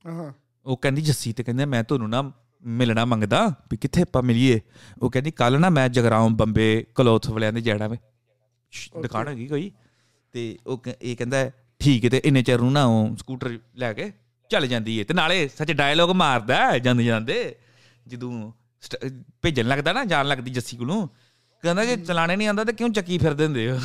[0.04, 0.32] ਹਾਂ
[0.66, 2.22] ਉਹ ਕਹਿੰਦੀ ਜੱਸੀ ਤੇ ਕਹਿੰਦੇ ਮੈਂ ਤੁਹਾਨੂੰ ਨਾ
[2.62, 4.60] ਮਿਲਣਾ ਮੰਗਦਾ ਵੀ ਕਿੱਥੇ ਆਪਾਂ ਮਿਲੀਏ।
[5.02, 7.98] ਉਹ ਕਹਿੰਦੀ ਕੱਲ ਨਾ ਮੈਂ ਜਗਰਾਉਂ ਬੰਬੇ ਕਲੋਥ ਵਾਲਿਆਂ ਦੇ ਜਾਣਾ ਵੇ।
[9.02, 9.70] ਦੁਕਾਨ ਹੈਗੀ ਕੋਈ।
[10.34, 11.50] ਤੇ ਉਹ ਇਹ ਕਹਿੰਦਾ
[11.80, 14.12] ਠੀਕ ਹੈ ਤੇ ਇੰਨੇ ਚਿਰ ਨੂੰ ਨਾ ਉਹ ਸਕੂਟਰ ਲੈ ਕੇ
[14.50, 17.34] ਚੱਲ ਜਾਂਦੀ ਹੈ ਤੇ ਨਾਲੇ ਸੱਚ ਡਾਇਲੋਗ ਮਾਰਦਾ ਜਾਂਦੇ ਜਾਂਦੇ
[18.06, 18.52] ਜਦੋਂ
[19.42, 21.06] ਭੇਜਣ ਲੱਗਦਾ ਨਾ ਜਾਣ ਲੱਗਦੀ ਜੱਸੀ ਕੋਲੋਂ।
[21.62, 23.78] ਕਹਿੰਦਾ ਜੇ ਚਲਾਣੇ ਨਹੀਂ ਆਉਂਦਾ ਤੇ ਕਿਉਂ ਚੱਕੀ ਫਿਰਦੇ ਹੁੰਦੇ ਹੋ?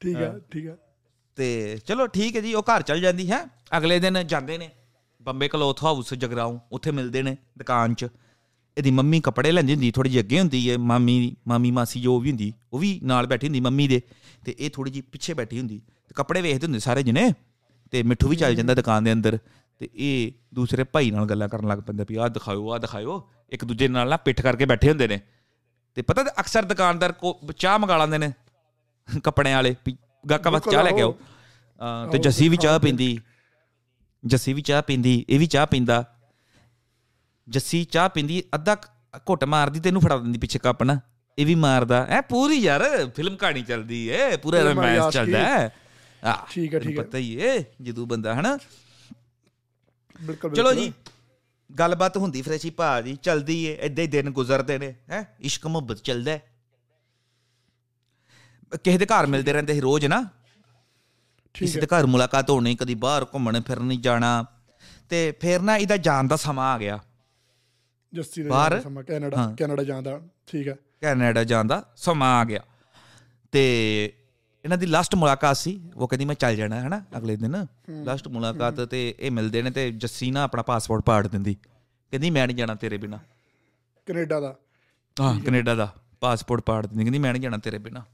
[0.00, 0.76] ਠੀਕ ਹੈ। ਠੀਕ ਹੈ
[1.36, 3.44] ਤੇ ਚਲੋ ਠੀਕ ਹੈ ਜੀ ਉਹ ਘਰ ਚਲ ਜਾਂਦੀ ਹੈ।
[3.76, 4.70] ਅਗਲੇ ਦਿਨ ਜਾਂਦੇ ਨੇ।
[5.22, 8.06] ਬੰਬੇ ਕਲੋਥ ਹਾਊਸ ਜਗਰਾਉਂ ਉੱਥੇ ਮਿਲਦੇ ਨੇ ਦੁਕਾਨ 'ਚ।
[8.78, 12.30] ਇਹਦੀ ਮੰਮੀ ਕੱਪੜੇ ਲੈਂਦੀ ਹੁੰਦੀ ਥੋੜੀ ਜਿਹੀ ਅੱਗੇ ਹੁੰਦੀ ਹੈ। ਮਾਮੀ ਮਾਮੀ ਮਾਸੀ ਜੋ ਵੀ
[12.30, 14.02] ਹੁੰਦੀ ਉਹ ਵੀ ਨਾਲ ਬੈਠੀ ਹੁੰਦੀ ਮੰਮੀ ਦੇ।
[14.44, 17.32] ਤੇ ਇਹ ਥੋੜੀ ਜਿਹੀ ਪਿੱਛੇ ਬੈਠੀ ਹੁੰਦੀ। ਤੇ ਕੱਪੜੇ ਵੇਖਦੇ ਹੁੰਦੇ ਸਾਰੇ ਜਣੇ।
[17.90, 19.38] ਤੇ ਮਿੱਠੂ ਵੀ ਚੱਲ ਜਾਂਦਾ ਦੁਕਾਨ ਦੇ ਅੰਦਰ।
[19.78, 23.64] ਤੇ ਇਹ ਦੂਸਰੇ ਭਾਈ ਨਾਲ ਗੱਲਾਂ ਕਰਨ ਲੱਗ ਪੈਂਦਾ ਵੀ ਆਹ ਦਿਖਾਓ ਆਹ ਦਿਖਾਓ। ਇੱਕ
[23.64, 25.20] ਦੂਜੇ ਨਾਲ ਨਾ ਪਿੱਠ ਕਰਕੇ ਬੈਠੇ ਹੁੰਦੇ ਨੇ।
[25.96, 28.32] ਤੇ ਪਤਾ ਅਕਸਰ ਦੁਕਾਨਦਾਰ ਕੋ ਚਾਹ ਮੰਗਾ ਲੈਂਦੇ ਨੇ
[29.24, 31.12] ਕੱਪੜਿਆਂ ਵਾਲੇ ਵੀ ਗਾਹਕਾਂ ਵਾਸਤੇ ਚਾਹ ਲੈ ਕੇ ਆਓ।
[32.12, 33.18] ਤੇ ਜੱਸੀ ਵੀ ਚਾਹ ਪੀਂਦੀ
[34.24, 36.04] ਜੱਸੀ ਵੀ ਚਾਹ ਪੀਂਦੀ ਇਹ ਵੀ ਚਾਹ ਪੀਂਦਾ।
[37.48, 38.76] ਜੱਸੀ ਚਾਹ ਪੀਂਦੀ ਅੱਧਾ
[39.30, 40.98] ਘੁੱਟ ਮਾਰਦੀ ਤੇ ਇਹਨੂੰ ਫੜਾ ਦਿੰਦੀ ਪਿੱਛੇ ਕੱਪ ਨਾ
[41.38, 42.82] ਇਹ ਵੀ ਮਾਰਦਾ। ਐ ਪੂਰੀ ਯਾਰ
[43.16, 45.70] ਫਿਲਮ ਕਹਾਣੀ ਚੱਲਦੀ ਏ ਪੂਰਾ ਰੋਮਾਂਸ। ਚੱਲਦਾ ਹੈ।
[46.22, 48.56] ਆ ਠੀਕ ਹੈ, ਠੀਕ ਹੈ। ਪਤਾ ਹੀ ਏ ਜਦੋਂ ਬੰਦਾ ਹਨਾ।
[50.16, 50.92] ਬਿਲਕੁਲ ਚਲੋ। ਜੀ।
[51.78, 55.98] ਗੱਲਬਾਤ ਹੁੰਦੀ ਫਰੈਸ਼ੀ ਭਾ ਜੀ ਚਲਦੀ ਏ ਏਦਾਂ ਹੀ ਦਿਨ ਗੁਜ਼ਰਦੇ ਨੇ ਹੈ ਇਸ਼ਕ ਮੁਹੱਬਤ
[55.98, 56.38] ਚੱਲਦਾ।
[58.84, 60.28] ਕਿਸੇ ਦੇ ਘਰ ਮਿਲਦੇ ਰਹਿੰਦੇ ਸੀ ਰੋਜ਼ ਨਾ
[61.54, 64.44] ਕਿਸੇ ਦੇ ਘਰ ਮੁਲਾਕਾਤ ਹੋਣੀ ਕਦੀ ਬਾਹਰ ਘੁੰਮਣ ਫਿਰਨ ਨਹੀਂ ਜਾਣਾ
[65.08, 66.98] ਤੇ ਫਿਰ ਨਾ ਇਹਦਾ ਜਾਣ ਦਾ ਸਮਾਂ ਆ ਗਿਆ
[68.12, 68.48] ਜੱਸੀ ਦੇ?
[68.48, 72.60] ਜਾਣ ਦਾ ਸਮਾਂ ਕੈਨੇਡਾ। ਕੈਨੇਡਾ ਜਾਂਦਾ ਠੀਕ ਹੈ ਕੈਨੇਡਾ ਜਾਣ ਦਾ ਸਮਾਂ ਆ ਗਿਆ
[73.52, 74.12] ਤੇ
[74.64, 77.66] ਇਹਨਾਂ ਦੀ ਲਾਸਟ ਮੁਲਾਕਾਤ ਸੀ ਉਹ ਕਹਿੰਦੀ ਮੈਂ ਚੱਲ ਜਾਣਾ ਹੈ ਨਾ ਅਗਲੇ ਦਿਨ।
[78.04, 81.54] ਲਾਸਟ ਮੁਲਾਕਾਤ ਤੇ ਇਹ ਮਿਲਦੇ ਨੇ ਤੇ ਜੱਸੀ ਨਾ ਆਪਣਾ ਪਾਸਪੋਰਟ ਪਾੜ ਦਿੰਦੀ।
[82.10, 83.18] ਕਹਿੰਦੀ ਮੈਂ ਨਹੀਂ ਜਾਣਾ ਤੇਰੇ ਬਿਨਾ।
[84.06, 84.56] ਕੈਨੇਡਾ ਦਾ।
[85.20, 88.04] ਹਾਂ ਕੈਨੇਡਾ ਦਾ ਪਾਸਪੋਰਟ ਪਾੜ ਦਿੰਦੀ ਕਹਿੰਦੀ ਮੈਂ ਨਹੀਂ ਜਾਣਾ ਤੇਰੇ ਬਿਨਾ।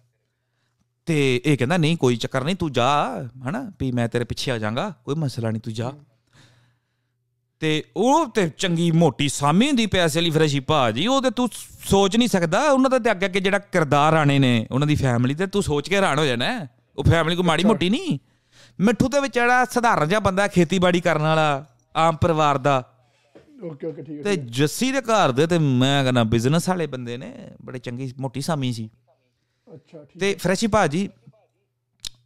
[1.07, 4.59] ਤੇ ਇਹ ਕਹਿੰਦਾ ਨਹੀਂ ਕੋਈ ਚੱਕਰ ਨਹੀਂ ਤੂੰ ਜਾ ਹਨਾ ਵੀ ਮੈਂ ਤੇਰੇ ਪਿੱਛੇ ਆ
[4.59, 5.93] ਜਾਵਾਂਗਾ ਕੋਈ ਮਸਲਾ ਨਹੀਂ ਤੂੰ ਜਾ।
[7.61, 11.49] ਤੇ ਉਹ ਤੇ ਚੰਗੀ ਮੋਟੀ ਸਾਮੀ ਹੁੰਦੀ ਪੈਸੇ ਲਈ ਫਰੈਸ਼ੀ ਭਾਜੀ ਉਹ ਤੇ ਤੂੰ
[11.89, 12.61] ਸੋਚ ਨਹੀਂ ਸਕਦਾ?
[12.71, 15.89] ਉਹਨਾਂ ਦਾ ਤੇ ਅੱਗੇ ਅੱਗੇ ਜਿਹੜਾ ਕਿਰਦਾਰ ਆਣੇ ਨੇ ਉਹਨਾਂ ਦੀ ਫੈਮਿਲੀ ਤੇ ਤੂੰ ਸੋਚ
[15.89, 16.67] ਕੇ ਹੈਰਾਨ ਹੋ ਜਾਣਾ।
[16.99, 18.19] ਉਹ ਫੈਮਿਲੀ ਕੋ ਮਾੜੀ ਮੋਟੀ ਨਹੀਂ।
[18.81, 22.83] ਮਿੱਠੂ ਦੇ ਵਿੱਚ ਜਿਹੜਾ ਸਧਾਰਨ ਜਿਹਾ ਬੰਦਾ ਖੇਤੀਬਾੜੀ ਕਰਨ ਵਾਲਾ ਆਮ ਪਰਿਵਾਰ ਦਾ।
[23.65, 27.17] ਓਕੇ ਓਕੇ ਠੀਕ ਹੈ ਤੇ ਜੱਸੀ ਦੇ ਘਰ ਦੇ ਤੇ ਮੈਂ ਕਹਿੰਦਾ ਬਿਜ਼ਨਸ ਵਾਲੇ ਬੰਦੇ
[27.17, 27.33] ਨੇ
[27.65, 28.89] ਬੜੇ ਚੰਗੀ ਮੋਟੀ ਸਾਮੀ ਸੀ।
[29.69, 31.09] ਅੱਛਾ ਠੀਕ ਤੇ ਫਰੈਸ਼ੀ ਭਾਜੀ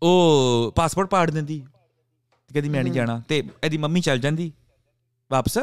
[0.02, 4.52] ਉਹ ਪਾਸਪੋਰਟ ਪਾੜ ਦਿੰਦੀ। ਤੇ ਕਹਿੰਦੀ ਮੈਂ ਨਹੀਂ ਜਾਣਾ। ਤੇ ਇਹਦੀ ਮੰਮੀ ਚੱਲ ਜਾਂਦੀ।
[5.32, 5.58] ਵਾਪਸ।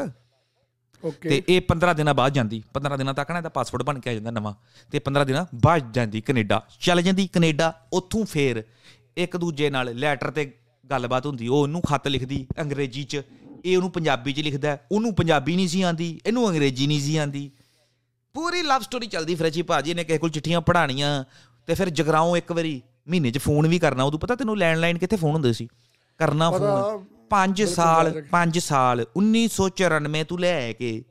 [1.02, 4.10] ਓਕੇ ਤੇ ਇਹ 15 ਦਿਨਾਂ ਬਾਅਦ ਜਾਂਦੀ। 15 ਦਿਨਾਂ ਤੱਕ ਨਾ ਇਹਦਾ ਪਾਸਪੋਰਟ ਬਣ ਕੇ
[4.10, 4.54] ਆ ਜਾਂਦਾ ਨਵਾਂ।
[4.92, 8.62] ਤੇ 15 ਦਿਨਾਂ ਬਾਅਦ ਜਾਂਦੀ ਕੈਨੇਡਾ। ਚੱਲ ਜਾਂਦੀ ਕੈਨੇਡਾ ਉੱਥੋਂ ਫੇਰ
[9.16, 10.44] ਇੱਕ ਦੂਜੇ ਨਾਲ ਲੈਟਰ ਤੇ
[10.90, 13.22] ਗੱਲਬਾਤ ਹੁੰਦੀ। ਉਹ ਉਹਨੂੰ ਖੱਤ ਲਿਖਦੀ ਅੰਗਰੇਜ਼ੀ 'ਚ।
[13.64, 17.50] ਇਹ ਉਹਨੂੰ ਪੰਜਾਬੀ 'ਚ ਲਿਖਦਾ। ਉਹਨੂੰ ਪੰਜਾਬੀ ਨਹੀਂ ਸੀ ਆਂਦੀ ਇਹਨੂੰ ਅੰਗਰੇਜ਼ੀ ਨਹੀਂ ਸੀ ਆਂਦੀ
[18.34, 21.12] ਪੂਰੀ ਲਵ ਸਟੋਰੀ ਚੱਲਦੀ ਫਰੈਜੀ ਭਾਜੀ। ਨੇ ਕਿਸੇ ਕੋਲ ਚਿੱਠੀਆਂ ਪੜਾਣੀਆਂ
[21.68, 25.16] ਤੇ ਫਿਰ ਜਗਰਾਉਂ ਇੱਕ ਵਾਰੀ ਮਹੀਨੇ 'ਚ ਫੋਨ ਵੀ ਕਰਨਾ। ਉਦੋਂ ਪਤਾ ਤੈਨੂੰ ਲੈਂਡਲਾਈਨ ਕਿੱਥੇ
[25.16, 25.68] ਫੋਨ ਹੁੰਦੇ ਸੀ?
[26.20, 31.04] ਕਰਨਾ ਫੋਨ 5 ਬਿਲਕੁਲ ਸਾਲ ਯਾਦ ਰੱਖ- 5 ਸਾਲ 1994 ਤੋਂ ਲੈ ਕੇ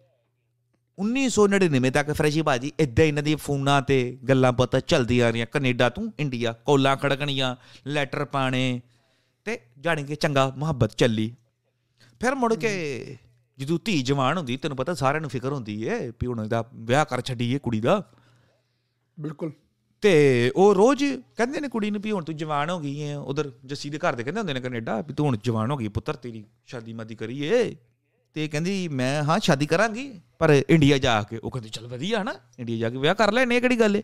[0.97, 6.11] 1999 ਤੱਕ ਫਰੈਜੀ ਬਾਜੀ ਇਦਾਂ ਇਹਨਾਂ ਦੀ ਫੋਨਾਂ ਤੇ ਗੱਲਾਂ ਪਤਾ ਚੱਲਦੀਆਂ ਰਹੀਆਂ। ਕੈਨੇਡਾ ਤੋਂ
[6.19, 7.55] ਇੰਡੀਆ ਕੋਲਾਂ ਖੜਕਣੀਆਂ
[7.87, 8.81] ਲੈਟਰ ਪਾਣੇ
[9.45, 11.35] ਤੇ ਜਾਣੀ ਕਿ ਚੰਗਾ ਮੁਹੱਬਤ ਚੱਲੀ।
[12.19, 13.17] ਫਿਰ ਮੁੜ ਕੇ
[13.57, 17.05] ਜਦੋਂ ਧੀ ਜਵਾਨ ਹੁੰਦੀ ਤੈਨੂੰ ਪਤਾ ਸਾਰਿਆਂ ਨੂੰ ਫਿਕਰ ਹੁੰਦੀ ਏ ਵੀ ਹੁਣ ਇਹਦਾ ਵਿਆਹ
[17.05, 18.11] ਕਰ ਛੱਡੀਏ ਕੁੜੀ ਦਾ।
[19.19, 19.51] ਬਿਲਕੁਲ।
[20.01, 21.03] ਤੇ ਉਹ ਰੋਜ਼
[21.37, 24.15] ਕਹਿੰਦੇ ਨੇ ਕੁੜੀ ਨੂੰ ਵੀ ਹੁਣ ਤੂੰ ਜਵਾਨ ਹੋ ਗਈ ਹੈ ਉਧਰ ਜੱਸੀ ਦੇ ਘਰ
[24.15, 27.15] ਦੇ ਕਹਿੰਦੇ ਹੁੰਦੇ ਨੇ ਕੈਨੇਡਾ ਵੀ ਤੂੰ ਹੁਣ ਜਵਾਨ ਹੋ ਗਈ ਪੁੱਤਰ ਤੇਰੀ ਸ਼ਾਦੀ ਮਾਦੀ
[27.15, 27.75] ਕਰੀਏ।
[28.33, 32.35] ਤੇ ਕਹਿੰਦੀ ਮੈਂ ਹਾਂ ਸ਼ਾਦੀ ਕਰਾਂਗੀ ਪਰ ਇੰਡੀਆ ਜਾ ਕੇ ਉਹ ਕਹਿੰਦੀ ਚਲ ਵਧੀਆ ਹਨਾ
[32.59, 34.03] ਇੰਡੀਆ ਜਾ ਕੇ ਵਿਆਹ ਕਰ ਲੈਣੇ ਕਿਹੜੀ ਗੱਲ ਏ।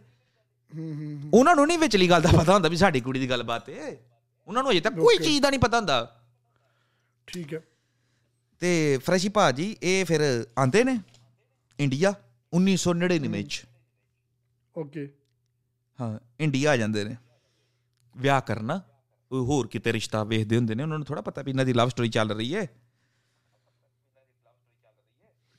[1.34, 3.98] ਉਹਨਾਂ ਨੂੰ ਨਹੀਂ ਵਿਚਲੀ ਗੱਲ ਦਾ ਪਤਾ ਹੁੰਦਾ ਵੀ ਸਾਡੀ ਕੁੜੀ ਦੀ ਗੱਲਬਾਤ ਏ।
[4.48, 5.18] ਉਹਨਾਂ ਨੂੰ ਅਜੇ ਤੱਕ ਕੋਈ.
[5.18, 6.22] ਚੀਜ਼ ਦਾ ਨਹੀਂ ਪਤਾ ਹੁੰਦਾ।
[7.28, 7.62] ਠੀਕ ਹੈ।
[8.60, 11.00] ਤੇ ਫਰੈਸ਼ੀ ਭਾਜੀ ਇਹ ਫਿਰ ਆਂਦੇ ਨੇ
[11.80, 12.14] ਇੰਡੀਆ
[12.54, 13.66] 1999 ਚ।
[14.78, 15.10] ਓਕੇ
[16.02, 17.16] ਹਾਂ, ਇੰਡੀਆ ਆ ਜਾਂਦੇ ਨੇ।
[18.18, 18.82] ਵਿਆਹ ਕਰਨਾ,
[19.30, 21.89] ਕੋਈ ਹੋਰ ਕਿਤੇ ਰਿਸ਼ਤਾ ਵੇਖਦੇ ਹੁੰਦੇ ਨੇ, ਉਹਨਾਂ ਨੂੰ ਥੋੜਾ ਪਤਾ ਵੀ ਇਹਨਾਂ ਦੀ ਲਵ
[21.89, 22.68] ਸਟੋਰੀ ਚੱਲ ਰਹੀ ਹੈ।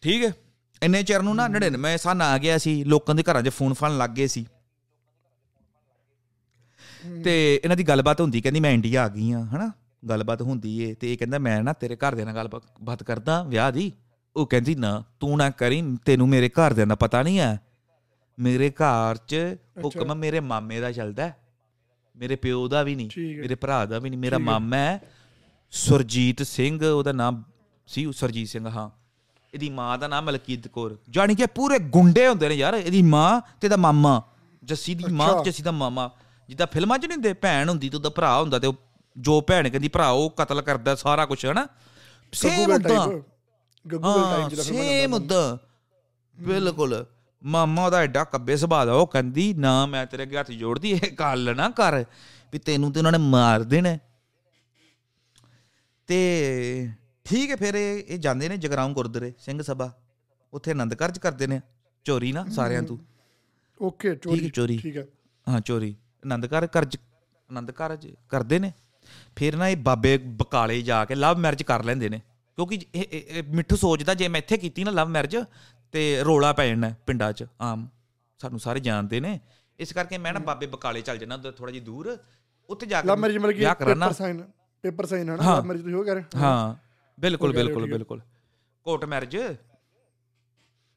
[0.03, 0.33] ਠੀਕ ਹੈ?
[0.83, 3.99] ਇੰਨੇ ਚਿਰ ਨੂੰ ਨਾ 99 ਸਾਲ ਆ ਗਿਆ ਸੀ, ਲੋਕਾਂ ਦੇ ਘਰਾਂ 'ਚ ਫੋਨ ਫਾਨ
[3.99, 4.47] ਲੱਗ ਗਏ ਸੀ।
[7.25, 9.73] ਤੇ ਇਹਨਾਂ ਦੀ ਗੱਲਬਾਤ ਹੁੰਦੀ, ਕਹਿੰਦੀ ਮੈਂ ਇੰਡੀਆ ਆ ਗਈ ਆ ਹਨਾ?
[10.09, 13.93] ਗੱਲਬਾਤ ਹੁੰਦੀ ਏ, ਤੇ ਇਹ ਕਹਿੰਦਾ ਮੈਂ ਨਾ ਤੇਰੇ ਘਰਦਿਆਂ ਨਾਲ ਗੱਲਬਾਤ ਕਰਦਾ ਵਿਆਹ ਦੀ।
[14.37, 17.66] ਉਹ ਕਹਿੰਦੀ ਨਾ, ਤੂੰ ਨਾ ਕਰੀ, ਤੈਨੂੰ ਮੇਰੇ ਘਰਦਿਆਂ ਦਾ ਪਤਾ ਨਹੀਂ ਹੈ।
[18.39, 19.37] ਮੇਰੇ ਘਰ 'ਚ
[19.85, 21.33] ਹੁਕਮ ਮੇਰੇ ਮਾਮੇ ਦਾ ਚੱਲਦਾ।
[22.17, 25.01] ਮੇਰੇ ਪਿਓ ਦਾ ਵੀ ਨਹੀਂ। ਮੇਰੇ ਭਰਾ ਦਾ ਵੀ ਨਹੀਂ। ਮੇਰਾ। ਮਾਮਾ ਹੈ
[25.71, 27.45] ਸੁਰਜੀਤ ਸਿੰਘ ਉਹਦਾ ਨਾਮ
[27.87, 28.91] ਸੀ ਸੁਰਜੀਤ ਸਿੰਘ ਹਾਂ।
[29.55, 33.41] ਇਹਦੀ ਮਾਂ ਦਾ ਨਾਮ ਮਲਕੀਤ ਕੌਰ। ਜਾਣੀ ਕਿ ਪੂਰੇ ਗੁੰਡੇ ਹੁੰਦੇ ਨੇ ਯਾਰ ਇਹਦੀ ਮਾਂ
[33.41, 34.23] ਤੇ ਇਹਦਾ ਮਾਮਾ।
[34.65, 36.11] ਜੱਸੀ ਦੀ ਮਾਂ ਜੱਸੀ ਦਾ ਮਾਮਾ।
[36.49, 38.75] ਜਿੱਦਾਂ ਫਿਲਮਾਂ 'ਚ ਨਹੀਂ ਹੁੰਦੇ ਭੈਣ ਹੁੰਦੀ ਤੇ ਉਹਦਾ ਭਰਾ ਹੁੰਦਾ ਤੇ ਉਹ
[39.19, 41.69] ਜੋ ਭੈਣ ਕਹਿੰਦੀ ਭਰਾ ਉਹ ਕਤਲ ਕਰਦਾ ਸਾਰਾ ਕੁਝ ਹਨਾ?
[42.33, 43.25] ਸੇਮ ਟਾਈਪ
[43.93, 45.57] ਗੱਗੂ ਹਾਂ ਟਾਈਪ ਜਿਹਦਾ ਫਿਲਮ ਸੇਮ ਉਦਾਂ
[46.43, 47.07] ਬਿਲਕੁਲ।
[47.47, 51.11] ਮਾਮਾ ਉਹਦਾ ਐਡਾ ਕੱਬੇ ਸੁਭਾਅ ਦਾ ਉਹ ਕਹਿੰਦੀ ਨਾ ਮੈਂ ਤੇਰੇ ਅੱਗੇ ਹੱਥ ਜੋੜਦੀ ਇਹ
[51.13, 52.05] ਗੱਲ ਨਾ ਕਰ
[52.53, 53.97] ਵੀ ਤੈਨੂੰ ਤੇ ਉਹਨਾਂ ਨੇ ਮਾਰ ਦੇਣਾ।
[56.09, 56.19] ਤੇ
[57.27, 59.93] ਠੀਕ ਹੈ ਫਿਰ ਇਹ ਜਾਂਦੇ ਨੇ ਜਗਰਾਉਂ ਗੁਰਦੁਆਰੇ ਸਿੰਘ ਸਭਾ।
[60.53, 61.61] ਉੱਥੇ ਆਨੰਦ ਕਾਰਜ ਕਰਦੇ ਨੇ
[62.07, 62.97] ਚੋਰੀ ਨਾ ਸਾਰਿਆਂ ਤੋਂ।
[63.81, 65.07] ਓਕੇ ਚੋਰੀ ਚੋਰੀ। ਠੀਕ ਹੈ।
[65.47, 65.95] ਹਾਂ ਚੋਰੀ।
[66.25, 66.97] ਆਨੰਦ ਕਾਰਜ ਕਰਜ
[67.51, 68.73] ਆਨੰਦ ਕਾਰਜ ਕਰਦੇ ਨੇ।
[69.37, 72.21] ਫਿਰ ਨਾ ਇਹ ਬਾਬੇ ਬਕਾਲੇ ਜਾ ਕੇ ਲਵ ਮੈਰਿਜ ਕਰ ਲੈਂਦੇ ਨੇ।
[72.59, 72.79] ਕਿਉਂਕਿ
[73.49, 75.37] ਮਿੱਠੂ ਸੋਚਦਾ ਜੇ ਮੈਂ ਇੱਥੇ ਕੀਤੀ ਨਾ ਲਵ ਮੈਰਿਜ
[75.93, 77.89] ਤੇ ਰੋਲਾ ਪੈ ਜਾਣਾ ਪਿੰਡਾਂ 'ਚ। ਆਮ
[78.41, 79.41] ਸਾਨੂੰ ਸਾਰੇ ਜਾਣਦੇ ਨੇ।
[79.79, 82.19] ਇਸ ਕਰਕੇ ਮੈਂ ਨਾ ਬਾਬੇ ਬਕਾਲੇ ਚੱਲ ਜਾਣਾ ਉਧਰ ਥੋੜਾ ਜਿਹਾ ਦੂਰ।
[82.69, 84.43] ਉੱਥੇ ਜਾ ਕੇ ਲਵ ਮੈਰਿਜ ਵਿਆਹ ਕਰਾਨਾ। ਪੇਪਰ ਸਾਈਨ
[84.83, 86.39] ਪੇਪਰ ਸਾਈਨ ਹੈ ਨਾ ਹਾਂ। ਲਵ ਮੈਰਿਜ ਤੁਸੀਂ ਹੋ ਕਹਿ ਰਹੇ ਹੋ?
[86.39, 86.75] ਹਾਂ।
[87.19, 88.21] ਬਿਲਕੁਲ ਉਹ ਕਹਿ ਰਹੇ ਹੋ, ਬਿਲਕੁਲ ਹੈ। ਬਿਲਕੁਲ।
[88.85, 89.37] Court marriage.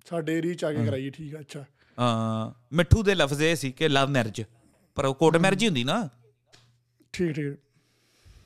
[0.10, 1.66] ਸਾਡੇ ਏਰੀਆ ਚ ਆ ਕੇ ਕਰਾਈ ਠੀਕ ਹੈ ਅੱਛਾ।
[2.00, 4.42] ਹਾਂ। ਮਿੱਠੂ ਦੇ ਲਫ਼ਜ਼ ਇਹ ਸੀ ਕਿ ਲਵ ਮੈਰਿਜ
[4.96, 6.10] ਪਰ ਉਹ ਕੋਰਟ ਮੈਰਿਜ ਹੀ ਹੁੰਦੀ ਨਾ।
[7.14, 7.58] ਠੀਕ ਠੀਕ।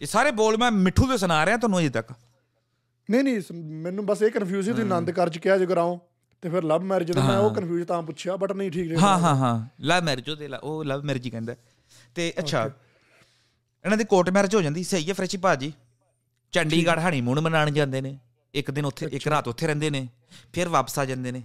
[0.01, 2.11] ਇਹ ਸਾਰੇ ਬੋਲ ਮੈਂ ਮਿੱਠੂ ਦੇ ਸੁਣਾ ਰਿਹਾ ਤੁਹਾਨੂੰ ਅਜੇ ਤੱਕ।
[3.09, 5.99] ਨਹੀਂ ਨਹੀਂ ਮੈਨੂੰ ਬਸ ਇਹ ਕਨਫਿਊਜ਼ ਸੀ ਤੁਸੀਂ ਆਨੰਦ ਕਾਰਜ ਕਿਹਾ ਜੋ ਕਰਾਓ।
[6.43, 9.35] ਤੇ ਫਿਰ ਲਵ ਮੈਰਿਜ ਤੇ ਮੈਂ ਉਹ ਕਨਫਿਊਜ਼ ਤਾਂ ਪੁੱਛਿਆ ਬਟ ਨਹੀਂ ਠੀਕ ਹਾਂ ਹਾਂ
[9.35, 11.55] ਹਾਂ। ਲਵ ਮੈਰਿਜ ਉਹਦੇ ਲ- ਉਹ ਲਵ ਮੈਰਿਜ ਹੀ ਕਹਿੰਦਾ।
[12.15, 12.69] ਤੇ ਅੱਛਾ
[13.85, 15.73] ਇਹਨਾਂ ਦੀ ਕੋਰਟ ਮੈਰਿਜ ਹੋ ਜਾਂਦੀ। ਸਹੀ ਹੈ ਫਰੈਸ਼ੀ ਭਾਜੀ।
[16.51, 18.19] ਚੰਡੀਗੜ੍ਹ ਹਨੀਮੂਨ ਮਨਾਉਣ ਜਾਂਦੇ ਨੇ।
[18.53, 20.07] ਇੱਕ ਦਿਨ ਉੱਥੇ ਇੱਕ ਰਾਤ ਉੱਥੇ ਰਹਿੰਦੇ ਨੇ।
[20.53, 21.43] ਫਿਰ ਵਾਪਸ ਆ ਜਾਂਦੇ ਨੇ।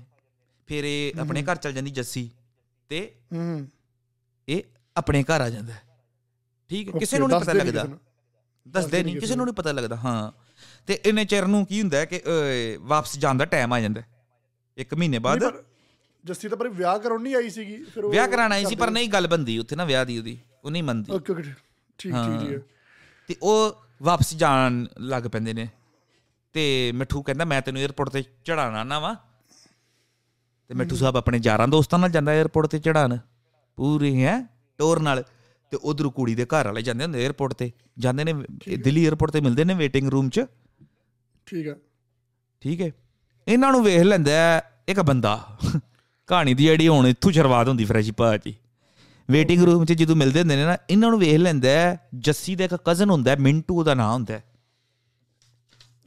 [0.67, 2.31] ਫਿਰ ਇਹ ਆਪਣੇ ਘਰ ਚਲ ਜਾਂਦੀ ਜੱਸੀ।
[2.89, 3.69] ਤੇ ਹੂੰ।
[4.49, 4.63] ਇਹ
[4.97, 5.73] ਆਪਣੇ ਘਰ ਆ ਜਾਂਦਾ।
[6.69, 7.87] ਠੀਕ ਹੈ। ਕਿਸੇ ਨੂੰ ਨਹੀਂ ਪਤਾ ਲੱਗਦਾ।
[8.69, 10.33] ਦੱਸਦੇ ਨਹੀਂ ਕਿਸੇ ਨੂੰ ਨਹੀਂ ਪਤਾ ਲੱਗਦਾ। ਹਾਂ।
[10.87, 12.23] ਤੇ ਇੰਨੇ ਚਿਰ ਨੂੰ ਕੀ ਹੁੰਦਾ ਕਿ
[12.81, 14.03] ਵਾਪਸ ਜਾਣ ਦਾ ਟਾਈਮ ਆ ਜਾਂਦਾ।
[14.79, 15.45] ਇੱਕ ਮਹੀਨੇ ਬਾਅਦ।
[16.25, 18.91] ਜਸਤੀ ਤਾਂ ਪਰ ਵਿਆਹ ਕਰਾਉਣ ਨਹੀਂ ਆਈ ਸੀਗੀ ਫਿਰ ਉਹ ਵਿਆਹ ਕਰਾਣ ਆਈ ਸੀ ਪਰ
[18.91, 21.43] ਨਹੀਂ ਗੱਲ ਬੰਦੀ ਉੱਥੇ ਨਾ ਵਿਆਹ ਦੀ ਉਹਦੀ ਉਹ ਨਹੀਂ ਮੰਨਦੀ। ਓਕੇ ਓਕੇ
[21.99, 22.61] ਠੀਕ ਠੀਕ
[23.29, 25.69] ਤੇ ਉਹ ਵਾਪਸ ਜਾਣ ਲੱਗ ਪੈਂਦੇ ਨੇ।
[26.55, 29.15] ਤੇ ਮਿੱਠੂ ਕਹਿੰਦਾ ਮੈਂ ਤੈਨੂੰ 에어ਪੋਰਟ ਤੇ ਚੜਾਣਾ ਨਾ ਵਾ।
[30.71, 33.17] ਤੇ ਮਿੱਠੂ ਸਾਹਿਬ ਆਪਣੇ ਯਾਰਾਂ ਦੋਸਤਾਂ ਨਾਲ ਜਾਂਦਾ 에어ਪੋਰਟ ਤੇ ਚੜਾਣ
[33.79, 34.39] ਪੂਰੀ ਹੈ
[34.79, 35.23] ਟੋਰ ਨਾਲ।
[35.73, 38.33] ਤੇ ਉਧਰ ਕੁੜੀ ਦੇ ਘਰ ਵਾਲੇ ਜਾਂਦੇ ਹੁੰਦੇ 에어ਪੋਰਟ ਤੇ। ਜਾਂਦੇ ਨੇ
[38.79, 40.45] ਦਿੱਲੀ 에어ਪੋਰਟ ਤੇ ਮਿਲਦੇ ਨੇ ਵੇਟਿੰਗ ਰੂਮ 'ਚ।
[41.47, 41.75] ਠੀਕ ਆ
[42.63, 42.91] ਠੀਕ ਹੈ।
[43.49, 45.59] ਇਹਨਾਂ ਨੂੰ ਵੇਖ ਲੈਂਦਾ ਇੱਕ ਬੰਦਾ।
[46.27, 48.55] ਕਹਾਣੀ ਦੀ ਜਿਹੜੀ ਹੁਣ ਇੱਥੋਂ ਸ਼ੁਰੂਆਤ ਹੁੰਦੀ ਫਰੈਸ਼ੀ ਭਾਜੀ
[49.31, 51.69] ਵੇਟਿੰਗ ਰੂਮ 'ਚ ਜਦੋਂ ਮਿਲਦੇ ਹੁੰਦੇ ਨੇ ਨਾ ਇਹਨਾਂ ਨੂੰ ਵੇਖ ਲੈਂਦਾ
[52.15, 54.41] ਜੱਸੀ ਦਾ ਇੱਕ ਕਜ਼ਨ ਹੁੰਦਾ ਮਿੰਟੂ ਉਹਦਾ ਨਾਮ ਹੁੰਦਾ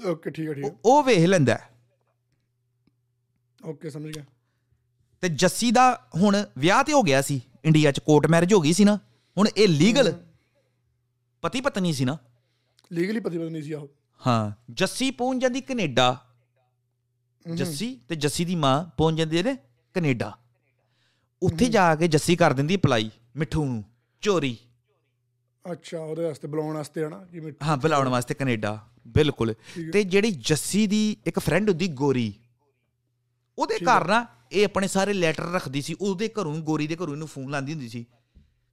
[0.06, 1.58] ਓਕੇ ਠੀਕ ਹੈ ਠੀਕ ਹੈ। ਉਹ- ਵੇਖ ਲੈਂਦਾ
[3.66, 4.24] ਓਕੇ ਸਮਝ ਗਿਆ।
[5.22, 5.84] ਤੇ ਜੱਸੀ ਦਾ
[6.16, 8.96] ਹੁਣ ਵਿਆਹ ਤੇ ਹੋ ਗਿਆ ਸੀ ਇੰਡੀਆ 'ਚ ਕੋਰਟ ਮੈਰਿਜ ਹੋ ਗਈ ਸੀ ਨਾ
[9.38, 10.14] ਹੁਣ ਇਹ ਲੀਗਲ
[11.44, 12.18] ਪਤੀ ਪਤਨੀ ਸੀ ਨਾ।
[12.92, 13.90] ਲੀਗਲੀ ਪਤੀ ਪਤਨੀ ਸੀ ਆਹੋ।
[14.22, 16.31] ਹਾਂ ਜੱਸੀ ਪਹੁੰਚ ਜਾਂਦੀ ਕੈਨੇਡਾ।
[17.46, 19.56] ਜੱਸੀ ਤੇ ਜੱਸੀ ਦੀ ਮਾਂ ਪਹੁੰਚ ਜਾਂਦੇ ਨੇ
[19.96, 20.32] ਕੈਨੇਡਾ।
[21.42, 23.84] ਉੱਥੇ ਜਾ ਕੇ ਜੱਸੀ ਕਰ ਦਿੰਦੀ ਅਪਲਾਈ ਮਿੱਠੂ ਨੂੰ
[24.24, 24.58] ਚੋਰੀ।
[25.66, 28.78] ਅੱਛਾ ਉਹਦੇ ਵਾਸਤੇ ਬੁਲਾਉਣ ਵਾਸਤੇ ਹਨਾ ਜਿਵੇਂ ਹਾਂ ਬੁਲਾਉਣ ਵਾਸਤੇ ਕੈਨੇਡਾ
[29.08, 29.54] ਬਿਲਕੁਲ।
[29.94, 32.34] ਤੇ ਜਿਹੜੀ ਜੱਸੀ ਦੀ ਇੱਕ ਫਰੈਂਡ ਹੁੰਦੀ ਗੋਰੀ
[33.58, 37.28] ਉਹਦੇ ਘਰ ਨਾ ਇਹ ਆਪਣੇ ਸਾਰੇ ਲੈਟਰ ਰੱਖਦੀ ਸੀ ਉਹਦੇ ਘਰੋਂ ਗੋਰੀ ਦੇ ਘਰੋਂ ਇਹਨੂੰ
[37.28, 38.06] ਫੋਨ ਲਾਉਂਦੀ ਹੁੰਦੀ ਸੀ।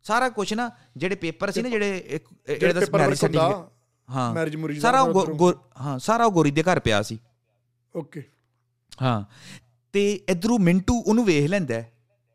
[0.05, 3.55] ਸਾਰਾ ਕੁਝ ਨਾ ਜਿਹੜੇ ਪੇਪਰ ਸੀ ਨਾ ਜਿਹੜੇ ਇੱਕ- ਜਿਹੜੇ ਦਾ paper ਮੈਰਿਜ ਸਰਟੀਫਿਕੇਟ
[4.09, 4.35] ਹਾਂ
[4.81, 5.03] ਸਾਰਾ
[5.81, 7.19] ਹਾਂ ਸਾਰਾ ਗੋਰੀ ਦੇ ਘਰ ਪਿਆ ਸੀ।
[7.95, 8.23] ਓਕੇ
[9.03, 9.25] ਹਾਂ।
[9.93, 11.83] ਤੇ ਇਧਰੋਂ ਮਿੰਟੂ ਉਹਨੂੰ ਵੇਖ ਲੈਂਦਾ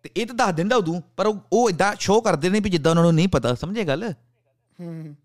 [0.03, 3.03] ਤੇ ਇਹ ਤਾਂ ਦੱਸ ਦਿੰਦਾ ਉਦੋਂ ਪਰ ਉਹ- ਇਦਾਂ ਸ਼ੋਅ ਕਰਦੇ ਨੇ ਵੀ ਜਿੱਦਾਂ ਉਹਨਾਂ
[3.03, 4.13] ਨੂੰ ਨਹੀਂ ਪਤਾ ਸਮਝੇ ਗੱਲ?
[4.79, 5.15] ਹੂੰ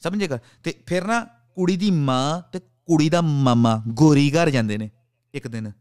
[0.00, 1.20] ਸਮਝੇਗਾ ਤੇ ਫਿਰ ਨਾ
[1.54, 4.90] ਕੁੜੀ ਦੀ ਮਾਂ ਤੇ ਕੁੜੀ ਦਾ ਮਾਮਾ ਗੋਰੀ ਘਰ ਜਾਂਦੇ ਨੇ
[5.34, 5.72] ਇੱਕ ਦਿਨ।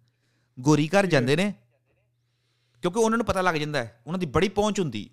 [0.59, 1.53] ਗੋਰੀ ਘਰ ਜਾਂਦੇ ਨੇ
[2.81, 5.09] ਕਿਉਂਕਿ ਉਹਨਾਂ ਨੂੰ ਪਤਾ ਲੱਗ ਜਾਂਦਾ ਹੈ ਉਹਨਾਂ ਦੀ ਬੜੀ ਪਹੁੰਚ ਹੁੰਦੀ।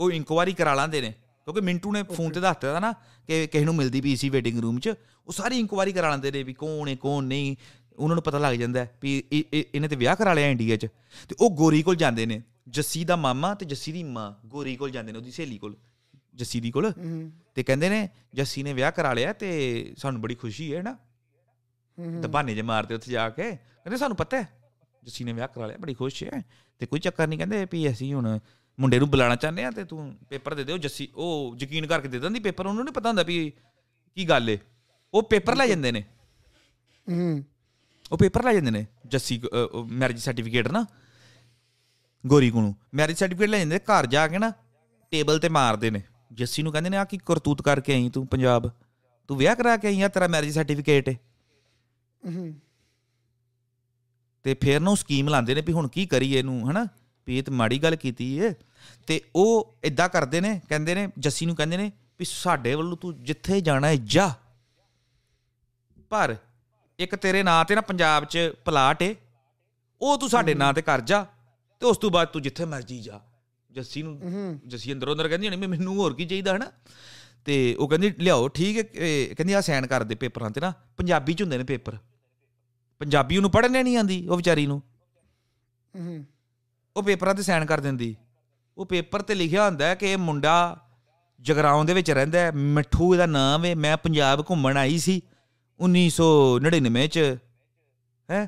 [0.00, 1.10] ਉਹ ਇਨਕੁਆਰੀ ਕਰਾ ਲਾਂਦੇ ਨੇ
[1.44, 2.92] ਕਿਉਂਕਿ ਮਿੰਟੂ ਨੇ ਫੋਨ ਤੇ ਦੱਸ ਦਿੱਤਾ ਨਾ
[3.26, 4.94] ਕਿ ਕਿਸੇ ਨੂੰ ਮਿਲਦੀ ਪਈ ਸੀ ਵੇਟਿੰਗ ਰੂਮ 'ਚ।
[5.26, 7.56] ਉਹ ਸਾਰੀ ਇਨਕੁਆਰੀ ਕਰਾ ਲਾਂਦੇ ਨੇ ਵੀ ਕੌਣ ਹੈ ਕੌਣ ਨਹੀਂ।
[8.00, 10.86] ਉਹਨਾਂ ਨੂੰ ਪਤਾ ਲੱਗ ਜਾਂਦਾ ਵੀ ਇਹ- ਇਹ- ਇਹਨੇ ਤੇ ਵਿਆਹ ਕਰਾ ਲਿਆ ਇੰਡੀਆ 'ਚ।
[11.28, 14.90] ਤੇ ਉਹ ਗੋਰੀ ਕੋਲ ਜਾਂਦੇ ਨੇ। ਜੱਸੀ ਦਾ ਮਾਮਾ ਤੇ ਜੱਸੀ ਦੀ ਮਾਂ ਗੋਰੀ ਕੋਲ
[14.90, 15.76] ਜਾਂਦੇ ਨੇ ਉਹਦੀ ਸਹੇਲੀ ਕੋਲ
[16.34, 16.92] ਜੱਸੀ ਦੀ ਕੋਲ।
[17.54, 20.98] ਤੇ ਕਹਿੰਦੇ ਨੇ ਜੱਸੀ ਨੇ ਵਿਆਹ ਕਰਾ ਲਿਆ ਤੇ ਸਾਨੂੰ ਬੜੀ ਖੁਸ਼ੀ ਹੈ ਨਾ।
[22.22, 24.48] ਤੇ ਬਹਾਨੇ ਜੇ ਮਾਰਦੇ ਉੱਥੇ ਜਾ ਕੇ। ਕਹਿੰਦੇ ਸਾਨੂੰ ਪਤਾ ਹੈ
[25.04, 26.44] ਜੱਸੀ ਨੇ ਵਿਆਹ ਕਰਾ ਲਿਆ ਬੜੀ ਖੁਸ਼ ਹੈ।
[26.78, 28.38] ਤੇ ਕੋਈ ਚੱਕਰ ਨਹੀਂ ਕਹਿੰਦੇ ਵੀ ਅਸੀਂ ਹੁਣ
[28.80, 32.18] ਮੁੰਡੇ ਨੂੰ ਬੁਲਾਣਾ ਚਾਹੁੰਦੇ ਆ ਤੇ ਤੂੰ ਪੇਪਰ ਦੇ ਦਿਓ। ਜੱਸੀ ਉਹ ਯਕੀਨ ਕਰਕੇ ਦੇ
[32.18, 33.52] ਦਿੰਦੀ ਪੇਪਰ ਉਹਨੂੰ ਨਹੀਂ ਪਤਾ ਹੁੰਦਾ ਵੀ
[34.14, 34.58] ਕੀ ਗੱਲ ਏ।
[35.14, 36.04] ਉਹ ਪੇਪਰ ਲੈ ਜਾਂਦੇ ਨੇ।
[37.10, 37.44] ਹੂੰ।
[38.10, 39.40] ਉਹ ਪੇਪਰ ਲੈ ਜਾਂਦੇ ਨੇ ਜੱਸੀ
[39.90, 40.84] ਮੈਰਿਜ ਸਰਟੀਫਿਕੇਟ ਨਾ।
[42.24, 44.52] ਗੋਰੀ ਕੁ ਨੂੰ ਮੈਰਿਜ ਸਰਟੀਫਿਕੇਟ ਲੈ ਜਾਂਦੇ ਘਰ ਜਾ ਕੇ ਨਾ
[45.12, 46.02] ਟੇਬਲ ਤੇ ਮਾਰਦੇ ਨੇ।
[46.32, 48.70] ਜੱਸੀ ਨੂੰ ਕਹਿੰਦੇ ਨੇ ਆ ਕੀ ਕਰਤੂਤ ਕਰਕੇ ਆਈ ਤੂੰ ਪੰਜਾਬ?
[49.28, 51.14] ਤੂੰ ਵਿਆਹ ਕਰਾ ਕੇ ਆਈ ਆ ਤੇਰਾ ਮੈਰਿਜ ਸਰਟੀਫਿਕੇਟ ਹੈ।
[54.44, 56.86] ਤੇ ਫਿਰ ਨਾ ਉਹ ਸਕੀਮ ਲਾਉਂਦੇ ਨੇ ਵੀ ਹੁਣ ਕੀ ਕਰੀਏ ਇਹਨੂੰ ਹਨਾ?
[57.26, 58.52] ਵੀ ਇਹ ਤਾਂ ਮਾੜੀ ਗੱਲ ਕੀਤੀ ਏ।
[59.06, 63.12] ਤੇ ਉਹ ਇਦਾਂ ਕਰਦੇ ਨੇ ਕਹਿੰਦੇ ਨੇ ਜੱਸੀ ਨੂੰ ਕਹਿੰਦੇ ਨੇ ਵੀ ਸਾਡੇ ਵੱਲੋਂ ਤੂੰ
[63.24, 64.32] ਜਿੱਥੇ ਜਾਣਾ ਹੈ ਜਾ।
[66.10, 66.36] ਪਰ
[67.00, 69.14] ਇੱਕ ਤੇਰੇ ਨਾਂ ਤੇ ਨਾ ਪੰਜਾਬ 'ਚ ਪਲਾਟ ਏ
[70.00, 71.24] ਉਹ ਤੂੰ ਸਾਡੇ ਨਾਂ ਤੇ ਕਰ ਜਾ
[71.80, 73.20] ਤੇ ਉਸ ਤੋਂ ਬਾਅਦ ਤੂੰ ਜਿੱਥੇ ਮਰਜ਼ੀ ਜਾ।
[73.70, 76.70] ਜੱਸੀ ਨੂੰ ਜੱਸੀ ਅੰਦਰੋਂ ਅੰਦਰ ਕਹਿੰਦੀ ਹੋਣੀ ਮੈਨੂੰ ਹੋਰ ਕੀ ਚਾਹੀਦਾ ਹਨਾ?
[77.44, 78.82] ਤੇ ਉਹ ਕਹਿੰਦੀ ਲਿਆਓ ਠੀਕ ਹੈ
[79.34, 81.96] ਕਹਿੰਦੀ ਆ ਸਾਈਨ ਕਰ ਦੇ ਪੇਪਰਾਂ ਤੇ ਨਾ ਪੰਜਾਬੀ 'ਚ ਹੁੰਦੇ ਨੇ ਪੇਪਰ।
[83.00, 84.82] ਪੰਜਾਬੀ ਉਹਨੂੰ ਪੜ੍ਹਨੇ ਨਹੀਂ ਆਂਦੀ ਉਹ ਵਿਚਾਰੀ ਨੂੰ।
[86.96, 88.14] ਉਹ ਪੇਪਰਾਂ ਤੇ ਸਾਈਨ ਕਰ ਦਿੰਦੀ।
[88.78, 90.54] ਉਹ ਪੇਪਰ ਤੇ ਲਿਖਿਆ ਹੁੰਦਾ ਕਿ ਇਹ ਮੁੰਡਾ
[91.40, 95.20] ਜਗਰਾਉਂ ਦੇ ਵਿੱਚ ਰਹਿੰਦਾ ਹੈ ਮਿੱਠੂ ਇਹਦਾ ਨਾਮ ਹੈ ਮੈਂ ਪੰਜਾਬ ਘੁੰਮਣ ਆਈ ਸੀ।
[95.80, 97.18] 1999 ਚ
[98.28, 98.46] ਹੈ?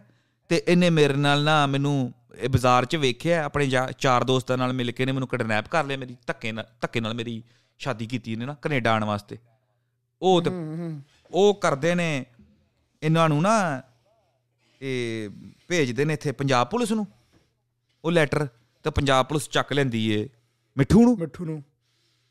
[0.50, 3.68] ਤੇ ਇਹਨੇ ਮੇਰੇ ਨਾਲ ਨਾ ਮੈਨੂੰ ਇਹ ਬਾਜ਼ਾਰ 'ਚ ਵੇਖਿਆ ਆਪਣੇ
[3.98, 7.14] ਚਾਰ ਦੋਸਤਾਂ ਨਾਲ ਮਿਲ ਕੇ ਨੇ ਮੈਨੂੰ ਕਿਡਨੈਪ ਕਰ ਲਿਆ ਮੇਰੀ ਧੱਕੇ ਨਾਲ ਧੱਕੇ ਨਾਲ
[7.14, 7.42] ਮੇਰੀ
[7.80, 9.38] ਸ਼ਾਦੀ ਕੀਤੀ ਇਹਨੇ ਨਾ ਕੈਨੇਡਾ ਆਉਣ ਵਾਸਤੇ।
[10.22, 10.50] ਉਹ ਤੇ
[11.30, 12.24] ਉਹ ਕਰਦੇ ਨੇ
[13.02, 13.82] ਇਹਨਾਂ ਨੂੰ ਨਾ
[14.80, 15.30] ਇਹ
[15.68, 17.06] ਭੇਜਦੇ ਨੇ ਇੱਥੇ ਪੰਜਾਬ ਪੁਲਿਸ ਨੂੰ।
[18.04, 18.46] ਉਹ ਲੈਟਰ
[18.84, 20.28] ਤੇ ਪੰਜਾਬ ਪੁਲਿਸ ਚੱਕ ਲੈਂਦੀ ਏ
[20.76, 21.62] ਮਿੱਠੂ ਨੂੰ। ਮਿੱਠੂ ਨੂੰ।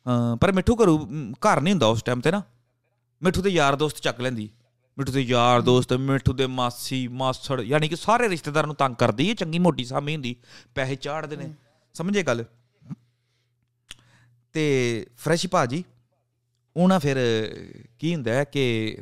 [0.06, 0.98] ਹਾਂ ਪਰ ਮਿੱਠੂ ਘਰੂ
[1.46, 2.42] ਘਰ ਨਹੀਂ ਹੁੰਦਾ ਉਸ ਟਾਈਮ ਤੇ ਨਾ।
[3.22, 4.50] ਮਿੱਠੂ ਦੇ ਯਾਰ ਦੋਸਤ ਚੱਕ ਲੈਂਦੀ।
[4.98, 9.30] ਮਿੱਠੂ ਦੇ ਯਾਰ ਦੋਸਤ ਮਿੱਠੂ ਦੇ ਮਾਸੀ ਮਾਸੜ ਯਾਨੀ ਕਿ ਸਾਰੇ ਰਿਸ਼ਤੇਦਾਰਾਂ ਨੂੰ ਤੰਗ ਕਰਦੀ
[9.30, 10.36] ਏ ਚੰਗੀ ਮੋਟੀ ਸਾਮੀ ਹੁੰਦੀ
[10.76, 11.54] ਪੈਸੇ ਚਾੜਦੇ ਨੇ।
[11.94, 12.46] ਸਮਝੇ ਗੱਲ?
[14.54, 15.84] ਤੇ ਫਰੈਸ਼ ਭਾਜੀ
[16.76, 17.18] ਉਹ ਨਾ ਫਿਰ
[18.00, 18.98] ਕੀ ਹੁੰਦਾ ਹੈ ਕਿ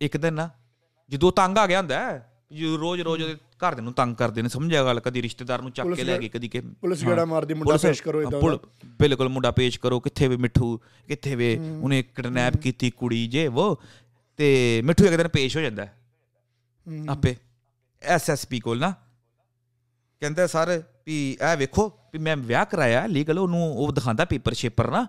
[0.00, 0.50] ਇੱਕ ਦਿਨ ਨਾ
[1.08, 4.42] ਜਦੋਂ ਤੰਗ ਆ ਗਿਆ ਹੁੰਦਾ ਹੈ, ਜਦੋਂ ਰੋਜ਼ ਰੋਜ਼ ਉਹਦੇ ਘਰ ਦੇ ਨੂੰ ਤੰਗ ਕਰਦੇ
[4.42, 7.54] ਨੇ ਸਮਝਿਆ ਗੱਲ ਕਦੀ ਰਿਸ਼ਤੇਦਾਰ ਨੂੰ ਚੱਕ ਕੇ ਲੈ ਗਏ ਕਦੀ ਕਿ ਪੁਲਿਸ। ਗੇੜਾ ਮਾਰਦੀ
[7.54, 8.40] ਮੁੰਡਾ ਪੇਸ਼ ਕਰੋ ਇਦਾਂ
[9.00, 13.80] ਬਿਲਕੁਲ ਮੁੰਡਾ ਪੇਸ਼ ਕਰੋ ਕਿੱਥੇ ਵੇ ਮਿੱਠੂ ਕਿੱਥੇ ਵੇ ਉਹਨੇ ਕਿਡਨੈਪ ਕੀਤੀ ਕੁੜੀ ਜੇ ਉਹ
[14.36, 15.88] ਤੇ ਮਿੱਠੂ ਇੱਕ ਦਿਨ ਪੇਸ਼ ਹੋ ਜਾਂਦਾ
[17.08, 17.36] ਆਪੇ
[18.02, 18.94] ਐਸਐਸਪੀ ਕੋਲ ਨਾ।
[20.20, 24.90] ਕਹਿੰਦਾ ਸਰ ਵੀ ਇਹ ਵੇਖੋ ਵੀ ਮੈਂ ਵਿਆਹ ਕਰਾਇਆ ਲੀਗਲ ਉਹਨੂੰ ਉਹ ਦਿਖਾਉਂਦਾ ਪੇਪਰ ਸ਼ੇਪਰ
[24.90, 25.06] ਨਾ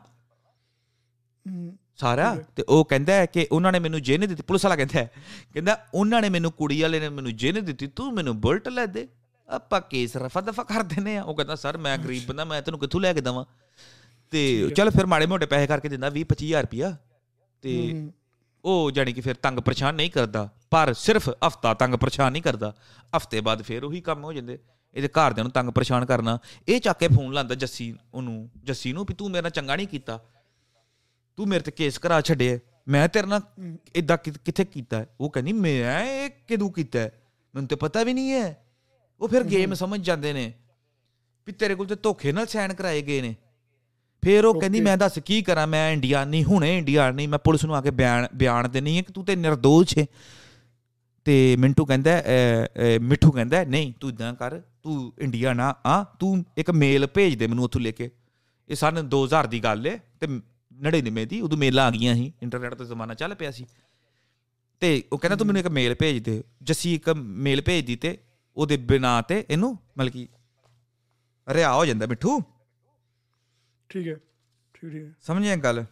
[1.98, 5.00] ਸਾਰਾ ਤੇ ਉਹ ਕਹਿੰਦਾ ਹੈ ਕਿ ਉਹਨਾਂ ਨੇ ਮੈਨੂੰ ਜੇ ਨਹੀਂ ਦਿੱਤੀ। ਪੁਲਿਸ ਵਾਲਾ ਕਹਿੰਦਾ
[5.00, 5.12] ਹੈ,
[5.54, 8.86] ਕਹਿੰਦਾ ਉਹਨਾਂ ਨੇ ਮੈਨੂੰ ਕੁੜੀ ਵਾਲੇ ਨੇ ਮੈਨੂੰ ਜੇ ਨਹੀਂ ਦਿੱਤੀ। ਤੂੰ ਮੈਨੂੰ ਬੁਲਟ ਲੈ
[8.86, 9.08] ਦੇ।
[9.50, 12.80] ਆਪਾਂ ਕੇਸ ਰਫਾ ਦਫਾ ਕਰ ਦਿੰਨੇ ਆ ਉਹ ਕਹਿੰਦਾ ਸਰ ਮੈਂ ਗਰੀਬ ਬੰਦਾ ਮੈਂ ਤੈਨੂੰ
[12.80, 13.46] ਕਿੱਥੋਂ ਲੈ ਕੇ ਦਵਾਂ?
[14.32, 16.96] ਤੇ ਚੱਲ ਫਿਰ ਮਾੜੇ ਮੋਟੇ ਪੈਸੇ ਕਰਕੇ ਦਿੰਦਾ 20 25000 ਰੁਪਿਆ
[17.62, 17.74] ਤੇ
[18.66, 22.74] ਉਹ ਜਾਨੀ ਕਿ ਫਿਰ ਤੰਗ ਪਰੇਸ਼ਾਨ ਨਹੀਂ ਕਰਦਾ। ਪਰ ਸਿਰਫ ਹਫਤਾ ਤੰਗ ਪਰੇਸ਼ਾਨ ਨਹੀਂ ਕਰਦਾ।
[23.18, 24.58] ਹਫ਼ਤੇ ਬਾਅਦ ਫਿਰ ਉਹੀ ਕੰਮ ਹੋ ਜਾਂਦੇ।
[24.94, 26.38] ਇਹਦੇ ਘਰਦਿਆਂ ਨੂੰ ਤੰਗ ਪਰੇਸ਼ਾਨ ਕਰਨਾ।
[26.68, 30.20] ਇਹ ਚੱਕ ਕੇ ਫੋਨ ਲਾਉਂਦਾ ਜੱਸੀ ਉਹਨੂੰ ਜੱਸੀ ਨੂੰ ਵੀ ਤੂੰ ਮੇਰੇ ਚੰਗਾ ਨਹੀਂ ਕੀਤਾ।
[31.38, 32.58] ਤੂੰ ਮੇਰੇ ਤੇ ਕੇਸ ਕਰਾ ਛੱਡਿਆ
[32.88, 33.42] ਮੈਂ ਤੇਰੇ ਨਾਲ
[33.96, 35.06] ਇਦਾਂ ਕਿੱਥੇ ਕੀਤਾ?
[35.20, 37.00] ਉਹ ਕਹਿੰਦੀ ਮੈਂ ਇਹ ਕਿਦੋਂ ਕੀਤਾ?
[37.54, 38.58] ਮੈਨੂੰ ਤੇ ਪਤਾ ਵੀ ਨਹੀਂ ਹੈ।
[39.22, 40.54] ਉਹ ਫਿਰ ਗੇਮ ਸਮਝ ਜਾਂਦੇ ਨੇ
[41.48, 43.36] ਵੀ ਤੇਰੇ ਕੋਲ ਤੇ ਧੋਖੇ ਨਾਲ ਸਾਈਨ ਕਰਾਏ ਗਏ ਨੇ।
[44.24, 45.68] ਫਿਰ ਉਹ ਕਹਿੰਦੀ ਮੈਂ ਦੱਸ ਕੀ ਕਰਾਂ?
[45.68, 49.02] ਮੈਂ ਇੰਡੀਆ ਨਹੀਂ ਹੁਣੇ ਇੰਡੀਆ ਨਹੀਂ ਮੈਂ ਪੁਲਿਸ ਨੂੰ ਆ ਕੇ ਬਿਆਨ ਬਿਆਨ ਦੇਣੀ ਹੈ
[49.02, 50.06] ਕਿ ਤੂੰ ਤੇ ਨਿਰਦੋਸ਼ ਹੈ।
[51.26, 52.12] ਤੇ ਮਿੰਟੂ ਕਹਿੰਦਾ
[53.02, 57.48] ਮਿੱਠੂ ਕਹਿੰਦਾ ਨਹੀਂ ਤੂੰ ਇਦਾਂ ਕਰ ਤੂੰ ਇੰਡੀਆ ਨਾ ਆ ਤੂੰ ਇੱਕ ਮੇਲ ਭੇਜ ਦੇ
[57.48, 58.10] ਮੈਨੂੰ ਉੱਥੋਂ ਲੈ ਕੇ।
[58.70, 60.28] ਇਹ ਸਨ 2000 ਦੀ ਗੱਲ ਹੈ ਤੇ
[60.86, 63.66] 99 ਦੀ ਉਦੋਂ ਮੇਲਾਂ ਆ ਗਈਆਂ ਸੀ ਇੰਟਰਨੈਟ ਦਾ ਜ਼ਮਾਨਾ ਚੱਲ ਪਿਆ ਸੀ।
[64.80, 68.18] ਤੇ ਉਹ ਕਹਿੰਦਾ ਤੂੰ ਮੈਨੂੰ ਇੱਕ ਮੇਲ ਭੇਜ ਦੇ। ਜੱਸੀ ਇੱਕ ਮੇਲ ਭੇਜਦੀ ਤੇ
[68.56, 70.28] ਉਹਦੇ ਬਿਨਾਂ ਤੇ ਇਹਨੂੰ ਮਤਲਬ ਕਿ
[71.50, 72.42] ਰਿਆ ਹੋ ਜਾਂਦਾ ਮਿੱਠੂ।
[73.90, 74.16] ਠੀਕ ਹੈ
[74.74, 75.86] ਠੀਕ ਹੈ। ਸਮਝਿਆ ਗੱਲ?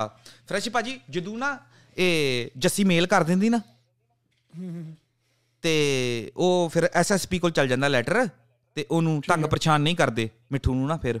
[0.00, 0.06] ਆ
[0.48, 1.58] ਫਰੈਸ਼ ਭਾਜੀ ਜਦੋਂ ਨਾ
[1.96, 3.60] ਇਹ ਜੱਸੀ ਮੇਲ ਕਰ ਦਿੰਦੀ ਨਾ
[5.62, 8.28] ਤੇ ਉਹ ਫਿਰ ਐਸਐਸਪੀ ਕੋਲ ਚੱਲ ਜਾਂਦਾ ਲੈਟਰ
[8.74, 11.20] ਤੇ ਉਹਨੂੰ ਤੰਗ ਪਰੇਸ਼ਾਨ ਨਹੀਂ ਕਰਦੇ ਮਿੱਠੂ ਨੂੰ ਨਾ ਫਿਰ।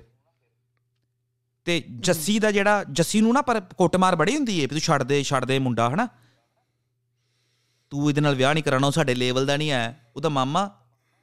[1.66, 5.02] ਤੇ ਜੱਸੀ ਦਾ ਜਿਹੜਾ ਜੱਸੀ ਨੂੰ ਨਾ ਪਰ ਕੁੱਟਮਾਰ ਬੜੀ ਹੁੰਦੀ ਏ ਵੀ ਤੂੰ ਛੱਡ
[5.02, 6.08] ਦੇ ਛੱਡ ਦੇ ਮੁੰਡਾ ਹਨਾ?
[7.90, 10.68] ਤੂੰ ਇਹਦੇ ਨਾਲ ਵਿਆਹ ਨਹੀਂ ਕਰਾਉਣਾ ਉਹ ਸਾਡੇ ਲੈਵਲ ਦਾ ਨਹੀਂ ਹੈ। ਉਹਦਾ ਮਾਮਾ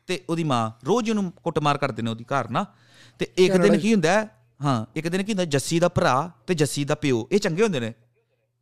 [0.07, 2.65] ਤੇ ਉਹਦੀ ਮਾਂ ਰੋਜ਼ ਉਹਨੂੰ ਕੁੱਟਮਾਰ ਕਰਦੇ ਨੇ ਉਹਦੀ ਘਰ ਨਾ?
[3.19, 4.27] ਤੇ ਇੱਕ ਦਿਨ ਕੀ ਹੁੰਦਾ ਹੈ?
[4.95, 7.93] ਇੱਕ ਦਿਨ ਕੀ ਹੁੰਦਾ ਜੱਸੀ ਦਾ ਭਰਾ ਤੇ ਜੱਸੀ ਦਾ ਪਿਓ ਇਹ ਚੰਗੇ ਹੁੰਦੇ ਨੇ।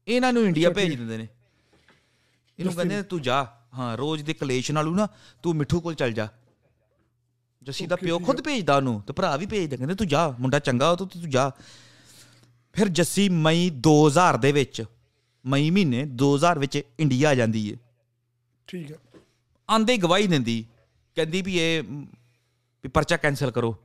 [0.08, 1.28] ਇਹਨਾਂ ਨੂੰ ਇੰਡੀਆ ਭੇਜ ਦਿੰਦੇ ਨੇ।
[2.60, 5.08] ਇਹਨੂੰ ਕਹਿੰਦੇ ਤੂੰ ਜਾ ਹਾਂ ਰੋਜ਼ ਦੇ ਕਲੇਸ਼ ਨਾਲੋਂ ਨਾ
[5.44, 6.28] ਤੂੰ ਮਿੱਠੂ ਕੋਲ ਚੱਲ ਜਾ।
[7.64, 10.96] ਜੱਸੀ ਦਾ ਪਿਓ ਖੁਦ ਭੇਜਦਾ ਉਹਨੂੰ ਤੇ ਭਰਾ ਵੀ ਭੇਜਦਾ ਕਹਿੰਦੇ ਤੂੰ ਜਾ ਮੁੰਡਾ ਚੰਗਾ
[10.96, 11.52] ਤੂੰ ਤੂੰ ਜਾ।
[12.74, 14.84] ਫਿਰ ਜੱਸੀ ਮਈ 2000 ਦੇ ਵਿੱਚ
[15.46, 17.76] ਮਈ ਮਹੀਨੇ 2000 ਵਿੱਚ ਇੰਡੀਆ ਆ ਜਾਂਦੀ ਏ।
[18.68, 18.98] ਠੀਕ ਹੈ।
[19.72, 20.66] ਆਂਦੇ ਗਵਾਹੀ ਦਿੰਦੀ
[21.16, 21.84] ਕਹਿੰਦੀ ਵੀ ਇਹ
[22.84, 23.76] ਵੀ ਪਰਚਾ ਕੈਨਸਲ ਕਰੋ।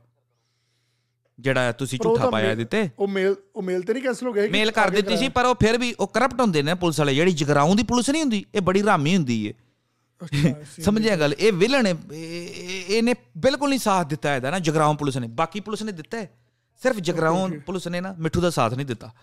[1.39, 4.33] ਜਿਹੜਾ ਤੁਸੀਂ ਝੂਠਾ ਪਾਇਆ ਮੇ- ਇਹਦੇ ਤੇ ਉਹ ਮੇਲ ਉਹ ਮੇਲ ਤੇ ਨਹੀਂ ਕੈਨਸਲ ਹੋ
[4.33, 4.47] ਗਿਆ?
[4.51, 7.31] ਮੇਲ ਕਰ ਦਿੱਤੀ ਸੀ ਪਰ ਉਹ ਫਿਰ ਵੀ ਉਹ ਕਰਪਟ ਹੁੰਦੇ ਨੇ ਪੁਲਿਸ ਵਾਲੇ ਜਿਹੜੀ
[7.31, 9.53] ਜਗਰਾਉਂ ਦੀ ਪੁਲਿਸ ਨਹੀਂ ਹੁੰਦੀ ਇਹ ਬੜੀ ਰਾਮੀ ਹੁੰਦੀ ਏ।
[10.81, 11.33] ਸਮਝਿਆ ਗੱਲ?
[11.33, 11.51] ਇਹ
[11.85, 15.91] ਹੈ ਇਹ- ਇਹਨੇ ਬਿਲਕੁਲ ਨਹੀਂ ਸਾਥ ਦਿੱਤਾ ਇਹਦਾ ਨਾ ਜਗਰਾਉਂ ਪੁਲਿਸ ਨੇ। ਬਾਕੀ ਪੁਲਿਸ ਨੇ
[15.91, 16.31] ਦਿੱਤਾ ਹੈ।
[16.83, 19.13] ਸਿਰਫ ਜਗਰਾਉਂ ਪੁਲਿਸ ਨੇ ਨਾ ਮਿੱਠੂ ਦਾ ਸਾਥ ਨਹੀਂ ਦਿੱਤਾ।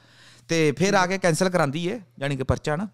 [0.48, 2.88] ਤੇ ਫਿਰ ਆ ਕੇ ਕੈਨਸਲ ਕਰਾਂਦੀ ਏ ਯਾਨੀ ਕਿ ਪਰਚਾ ਨਾ।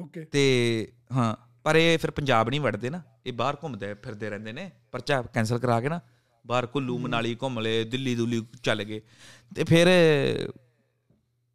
[0.00, 4.52] ਓਕੇ ਤੇ ਹਾਂ ਪਰ ਇਹ ਫਿਰ ਪੰਜਾਬ ਨਹੀਂ ਵੜਦੇ ਨਾ। ਇਹ ਬਾਹਰ ਘੁੰਮਦੇ ਫਿਰਦੇ ਰਹਿੰਦੇ
[4.52, 6.00] ਨੇ। ਪਰਚਾ ਕੈਨਸਲ ਕਰਾ ਕੇ ਨਾ
[6.46, 9.00] ਬਾਹਰ ਕੁੱਲੂ ਮਨਾਲੀ ਘੁੰਮ ਲਏ ਦਿੱਲੀ ਦੁੱਲੀ ਚੱਲ ਗਏ।
[9.56, 9.86] ਤੇ ਫਿਰ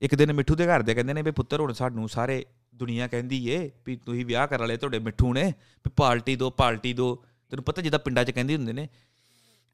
[0.01, 2.45] ਇੱਕ ਦਿਨ ਮਿੱਠੂ ਦੇ ਘਰ ਦੇ ਕਹਿੰਦੇ ਨੇ ਵੀ ਪੁੱਤਰ ਹੁਣ ਸਾਨੂੰ ਸਾਰੇ
[2.75, 5.53] ਦੁਨੀਆ ਕਹਿੰਦੀ ਏ ਵੀ ਤੁਸੀਂ ਵਿਆਹ ਕਰ ਵਾਲੇ ਤੁਹਾਡੇ ਮਿੱਠੂ ਨੇ
[5.85, 8.89] ਵੀ ਪਾਰਟੀ ਦੋ ਪਾਰਟੀ ਦੋ। ਤੈਨੂੰ ਪਤਾ ਜਿੱਦਾਂ ਪਿੰਡਾਂ 'ਚ ਕਹਿੰਦੇ ਹੁੰਦੇ ਨੇ।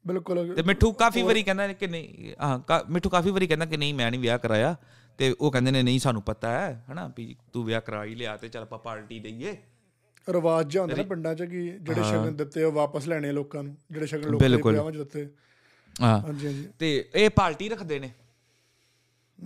[0.06, 2.60] ਬਿਲਕੁਲ। ਤੇ ਮਿੱਠੂ ਕਾਫੀ ਵਾਰੀ ਕਹਿੰਦਾ ਕਿ ਨਹੀਂ ਹਾਂ
[2.90, 4.76] ਮਿੱਠੂ ਕਾਫੀ ਵਾਰੀ ਕਹਿੰਦਾ ਕਿ ਨਹੀਂ ਮੈਂ ਨਹੀਂ ਵਿਆਹ ਕਰਾਇਆ।
[5.18, 8.36] ਤੇ ਉਹ ਕਹਿੰਦੇ ਨੇ ਨਹੀਂ ਸਾਨੂੰ ਪਤਾ ਹੈ ਹਨਾ ਵੀ ਤੂੰ ਵਿਆਹ ਕਰਾ ਹੀ ਲਿਆ
[8.36, 9.56] ਤੇ ਚੱਲ ਆਪਾਂ ਪਾਰਟੀ ਦਈਏ।
[10.28, 13.76] ਰਿਵਾਜ ਜਿਹਾ ਹੁੰਦਾ ਨਾ ਪਿੰਡਾਂ 'ਚ ਕਿ ਜਿਹੜੇ ਸ਼ਗਨ ਦਿੱਤੇ ਉਹ ਵਾਪਸ ਲੈਣੇ ਲੋਕਾਂ ਨੂੰ
[13.90, 15.28] ਜਿਹੜੇ ਸ਼ਗਨ ਲੋਕਾਂ ਬਿਲਕੁਲ। ਵਿਆਹਾਂ 'ਚ ਦਿੱਤੇ।
[16.02, 18.10] ਹਾਂ। ਹਾਂਜੀ ਹਾਂਜੀ। ਤੇ ਇਹ ਪਾਰਟੀ ਰੱਖਦੇ ਨੇ।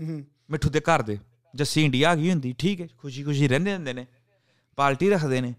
[0.09, 1.19] ਹੂੰ। ਮਿੱਠੂ ਦੇ ਘਰ ਦੇ।
[1.57, 4.07] ਜੱਸੀ ਇੰਡੀਆ ਆ ਗਈ ਹੁੰਦੀ ਠੀਕ ਹੈ ਖੁਸ਼ੀ ਖੁਸ਼ੀ ਰਹਿੰਦੇ ਹੁੰਦੇ ਨੇ
[4.79, 5.55] ਪਾਰਟੀ ਰੱਖਦੇ ਨੇ।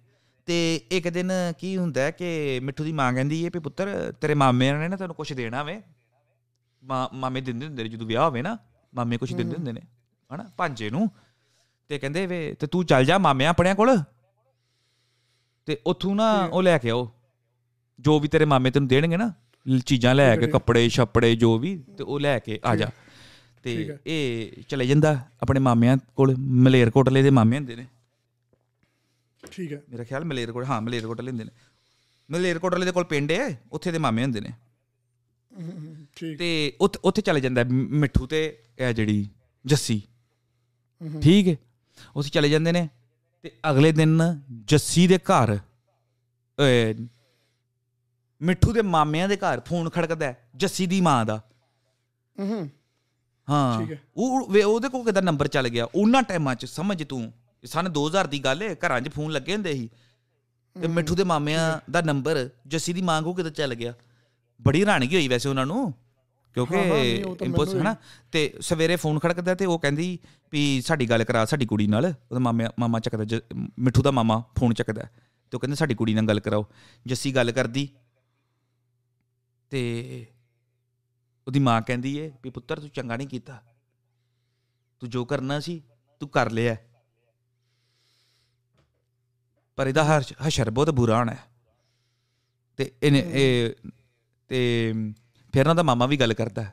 [0.47, 0.57] ਤੇ
[0.91, 4.87] ਇੱਕ ਦਿਨ ਕੀ ਹੁੰਦਾ ਕਿ ਮਿੱਠੂ ਦੀ ਮਾਂ ਕਹਿੰਦੀ ਹੈ ਵੀ ਪੁੱਤਰ ਤੇਰੇ ਮਾਮੇ ਨੇ
[4.87, 5.81] ਨਾ ਤੈਨੂੰ ਕੁਝ ਦੇਣਾ ਵੇ।
[7.13, 8.57] ਮਾਮੇ ਦਿੰਦੇ ਹੁੰਦੇ ਨੇ ਜਦੋਂ ਵਿਆਹ ਹੋਵੇ ਨਾ
[8.93, 9.81] ਮਾਮੇ ਕੁਝ ਦਿੰਦੇ ਹੁੰਦੇ ਨੇ
[10.29, 11.09] ਹਨਾ ਭਾਂਜੇ ਨੂੰ।
[11.89, 13.97] ਤੇ ਕਹਿੰਦੇ ਵੇ ਤੇ ਤੂੰ ਚੱਲ ਜਾ ਮਾਮਿਆਂ ਆਪਣਿਆਂ ਕੋਲ।
[15.67, 17.11] ਤੇ ਉੱਥੋਂ ਨਾ ਉਹ ਲੈ ਕੇ ਆਓ।
[17.99, 19.31] ਜੋ ਵੀ ਤੇਰੇ ਮਾਮੇ ਤੈਨੂੰ ਦੇਣਗੇ ਨਾ
[19.85, 22.89] ਚੀਜ਼ਾਂ ਲੈ ਕੇ ਕੱਪੜੇ ਛੱਪੜੇ ਜੋ ਵੀ ਤੇ ਉਹ ਲੈ ਕੇ ਆ ਜਾ।
[23.67, 27.85] ਤੇ ਇਹ ਚਲੇ ਜਾਂਦਾ ਆਪਣੇ ਮਾਮਿਆਂ ਕੋਲ ਮਲੇਰਕੋਟਲੇ ਦੇ ਮਾਮੇ ਹੁੰਦੇ ਨੇ।
[29.43, 31.51] ਠੀਕ ਹੈ ਮੇਰਾ ਖਿਆਲ ਮਲੇਰਕੋਟ ਹਾਂ ਮਲੇਰਕੋਟਲੇ ਹੁੰਦੇ ਨੇ।
[32.29, 34.53] ਮਲੇਰਕੋਟਲੇ ਦੇ ਕੋਲ ਪਿੰਡ ਹੈ ਉੱਥੇ ਦੇ ਮਾਮੇ ਹੁੰਦੇ ਨੇ।
[36.15, 38.41] ਠੀਕ। ਤੇ ਉੱਥੇ ਚਲੇ ਜਾਂਦਾ ਮਿੱਠੂ ਤੇ
[38.79, 39.29] ਇਹ ਜਿਹੜੀ
[39.65, 40.01] ਜੱਸੀ।
[41.21, 41.55] ਠੀਕ ਹੈ
[42.15, 42.87] ਉੱਥੇ ਚਲੇ ਜਾਂਦੇ ਨੇ
[43.43, 44.21] ਤੇ ਅਗਲੇ ਦਿਨ
[44.67, 45.57] ਜੱਸੀ ਦੇ ਘਰ
[48.41, 51.41] ਮਿੱਠੂ ਦੇ ਮਾਮਿਆਂ ਦੇ ਘਰ ਫੋਨ ਖੜਕਦਾ ਜੱਸੀ ਦੀ ਮਾਂ ਦਾ।
[52.35, 52.69] ਹੂੰ।
[53.49, 53.87] ਹੂੰ।
[54.17, 55.87] ਉਹ ਵੇ- ਉਹਦੇ ਕੋਲ ਕਿਦਾਂ ਨੰਬਰ ਚੱਲ ਗਿਆ?
[55.95, 57.33] ਉਹਨਾਂ ਟਾਈਮਾਂ 'ਚ ਸਮਝ ਤੂੰ।
[57.63, 59.89] ਸਨ 2000 ਦੀ ਗੱਲ ਹੈ ਘਰਾਂ 'ਚ ਫੋਨ ਲੱਗੇ ਹੁੰਦੇ ਸੀ।
[60.81, 63.93] ਤੇ ਮਿੱਠੂ ਦੇ ਮਾਮਿਆਂ ਦਾ ਨੰਬਰ ਜੱਸੀ ਦੀ ਮਾਂ ਕੋਲ ਕਿਦਾਂ ਚੱਲ ਗਿਆ?
[64.61, 65.93] ਬੜੀ ਹੈਰਾਨਗੀ ਹੋਈ ਵੈਸੇ ਉਹਨਾਂ ਨੂੰ।
[66.53, 67.69] ਕਿਉਂਕਿ ਹਾਂ, ਹਾਂ, ਉਹ ਤਾਂ ਇੰਪੋਸ
[68.61, 70.19] ਸਵੇਰੇ ਫੋਨ ਖੜਕਦਾ ਤੇ ਉਹ ਕਹਿੰਦੀ
[70.51, 73.23] ਵੀ ਸਾਡੀ ਗੱਲ ਕਰਾ ਸਾਡੀ ਕੁੜੀ ਨਾਲ। ਉਹਦਾ ਮਾਮਾ ਮਾਮਾ ਚੱਕਦਾ
[73.79, 75.01] ਮਿੱਠੂ ਦਾ ਮਾਮਾ ਫੋਨ ਚੱਕਦਾ।
[75.51, 76.65] ਤੇ ਉਹ ਕਹਿੰਦੇ ਸਾਡੀ ਕੁੜੀ ਨਾਲ ਗੱਲ ਕਰਾਓ।
[77.07, 77.89] ਜੱਸੀ ਗੱਲ ਕਰਦੀ
[79.69, 80.25] ਤੇ
[81.47, 83.61] ਉਹਦੀ ਮਾਂ ਕਹਿੰਦੀ ਏ ਵੀ ਪੁੱਤਰ ਤੂੰ ਚੰਗਾ ਨਹੀਂ ਕੀਤਾ।
[84.99, 85.81] ਤੂੰ ਜੋ ਕਰਨਾ ਸੀ
[86.19, 86.75] ਤੂੰ ਕਰ ਲਿਆ।
[89.75, 91.35] ਪਰ ਇਹਦਾ ਹਰ ਹਸ਼ਰ ਬਹੁਤ ਬੁਰਾ ਹੋਣਾ
[92.77, 93.73] ਤੇ ਇਹਨੇ ਇਹ
[94.47, 94.91] ਤੇ
[95.53, 96.65] ਫਿਰ ਉਹਨਾਂ ਦਾ ਮਾਮਾ ਵੀ ਗੱਲ ਕਰਦਾ।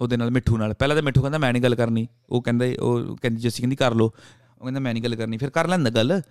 [0.00, 3.16] ਉਹਦੇ ਨਾਲ ਮਿੱਠੂ ਨਾਲ। ਪਹਿਲਾਂ ਤਾਂ ਮਿੱਠੂ ਕਹਿੰਦਾ ਮੈਂ ਨਹੀਂ ਗੱਲ ਕਰਨੀ। ਉਹ ਕਹਿੰਦਾ ਉਹ
[3.16, 6.22] ਕਹਿੰਦੀ ਜੱਸੀ ਕਹਿੰਦੀ ਕਰ ਲੋ ਉਹ ਕਹਿੰਦਾ ਮੈਂ ਨਹੀਂ ਗੱਲ ਕਰਨੀ। ਫਿਰ ਕਰ ਲੈਂਦਾ ਗੱਲ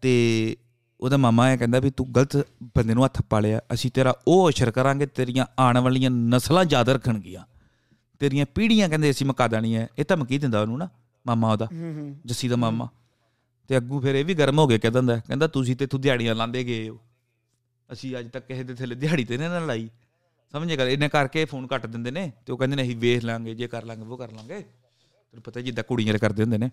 [0.00, 0.56] ਤੇ
[1.00, 2.36] ਉਹਦਾ ਮਾਮਾ ਇਹ ਕਹਿੰਦਾ ਵੀ ਤੂੰ ਗਲਤ
[2.76, 6.88] ਬੰਦੇ ਨੂੰ ਹੱਥ ਪਾ ਲਿਆ ਅਸੀਂ ਤੇਰਾ ਉਹ ਅਸ਼ਰ ਕਰਾਂਗੇ ਤੇਰੀਆਂ ਆਉਣ ਵਾਲੀਆਂ ਨਸਲਾਂ ਯਾਦ
[6.88, 7.44] ਰੱਖਣਗੀਆਂ।
[8.18, 10.88] ਤੇਰੀਆਂ ਪੀੜ੍ਹੀਆਂ ਕਹਿੰਦੇ ਅਸੀਂ ਮੁਕਾ ਦੇਣੀਆਂ ਇਹ ਧਮਕੀ ਦਿੰਦਾ ਉਹਨੂੰ ਨਾ
[11.26, 11.68] ਮਾਮਾ ਉਹਦਾ
[12.26, 12.88] ਜੱਸੀ ਦਾ ਮਾਮਾ।
[13.68, 16.34] ਤੇ ਅੱਗੂ ਫਿਰ ਇਹ ਵੀ ਗਰਮ ਹੋ ਕੇ ਕਹਿ ਦਿੰਦਾ ਕਹਿੰਦਾ ਤੁਸੀਂ ਤੇ ਤੂੰ ਦਿਹਾੜੀਆਂ
[16.34, 16.98] ਲਾਉਂਦੇ ਗਏ ਹੋ।
[17.92, 19.88] ਅਸੀਂ ਅੱਜ ਤੱਕ ਕਿਸੇ ਦੇ ਥੱਲੇ ਦਿਹਾੜੀ ਤੇ ਨਾ ਲਾਈ।
[20.52, 23.54] ਸਮਝੇ ਗੱਲ ਇਹਨੇ ਕਰਕੇ ਫੋਨ ਕੱਟ ਦਿੰਦੇ ਨੇ ਤੇ ਉਹ ਕਹਿੰਦੇ ਨੇ ਅਸੀਂ ਵੇਖ ਲਾਂਗੇ
[23.54, 26.70] ਜੇ ਕਰ ਲਾਂਗੇ ਉਹ ਕਰ ਲਾਂਗੇ। ਤੈਨੂੰ ਪਤਾ ਜਿੱਦਾਂ ਕੁੜੀਆਂ ਕਰਦੇ ਹੁੰਦੇ ਨੇ।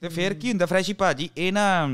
[0.00, 1.88] ਤੇ ਫਿਰ ਕੀ ਹੁੰਦਾ ਫਰੈਸ਼ੀ ਭਾਜੀ ਇਹ ਨਾ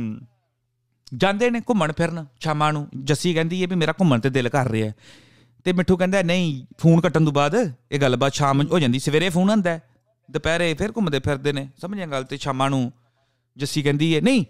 [1.12, 4.68] ਜਾਂਦੇ ਨੇ ਘੁੰਮਣ ਫਿਰਨ ਸ਼ਾਮਾਂ ਨੂੰ। ਜੱਸੀ ਕਹਿੰਦੀ ਹੈ ਵੀ ਮੇਰਾ ਘੁੰਮਣ ਤੇ ਦਿਲ ਕਰ
[4.68, 4.94] ਰਿਹਾ ਹੈ।
[5.66, 7.54] ਤੇ ਮਿੱਠੂ ਕਹਿੰਦਾ ਨਹੀਂ ਫੋਨ ਕੱਟਣ ਤੋਂ ਬਾਅਦ
[7.92, 9.82] ਇਹ ਗੱਲਬਾਤ ਸ਼ਾਮ ਹੋ ਜਾਂਦੀ ਸਵੇਰੇ ਫੋਨ ਆਉਂਦਾ ਹੈ,
[10.28, 12.92] ਦੁਪਹਿਰੇ ਫਿਰ ਘੁੰਮਦੇ ਫਿਰਦੇ ਨੇ ਸਮਝਿਆ ਗੱਲ ਤੇ ਸ਼ਾਮਾਂ ਨੂੰ।
[13.56, 14.44] ਜੱਸੀ ਕਹਿੰਦੀ ਹੈ ਨਹੀਂ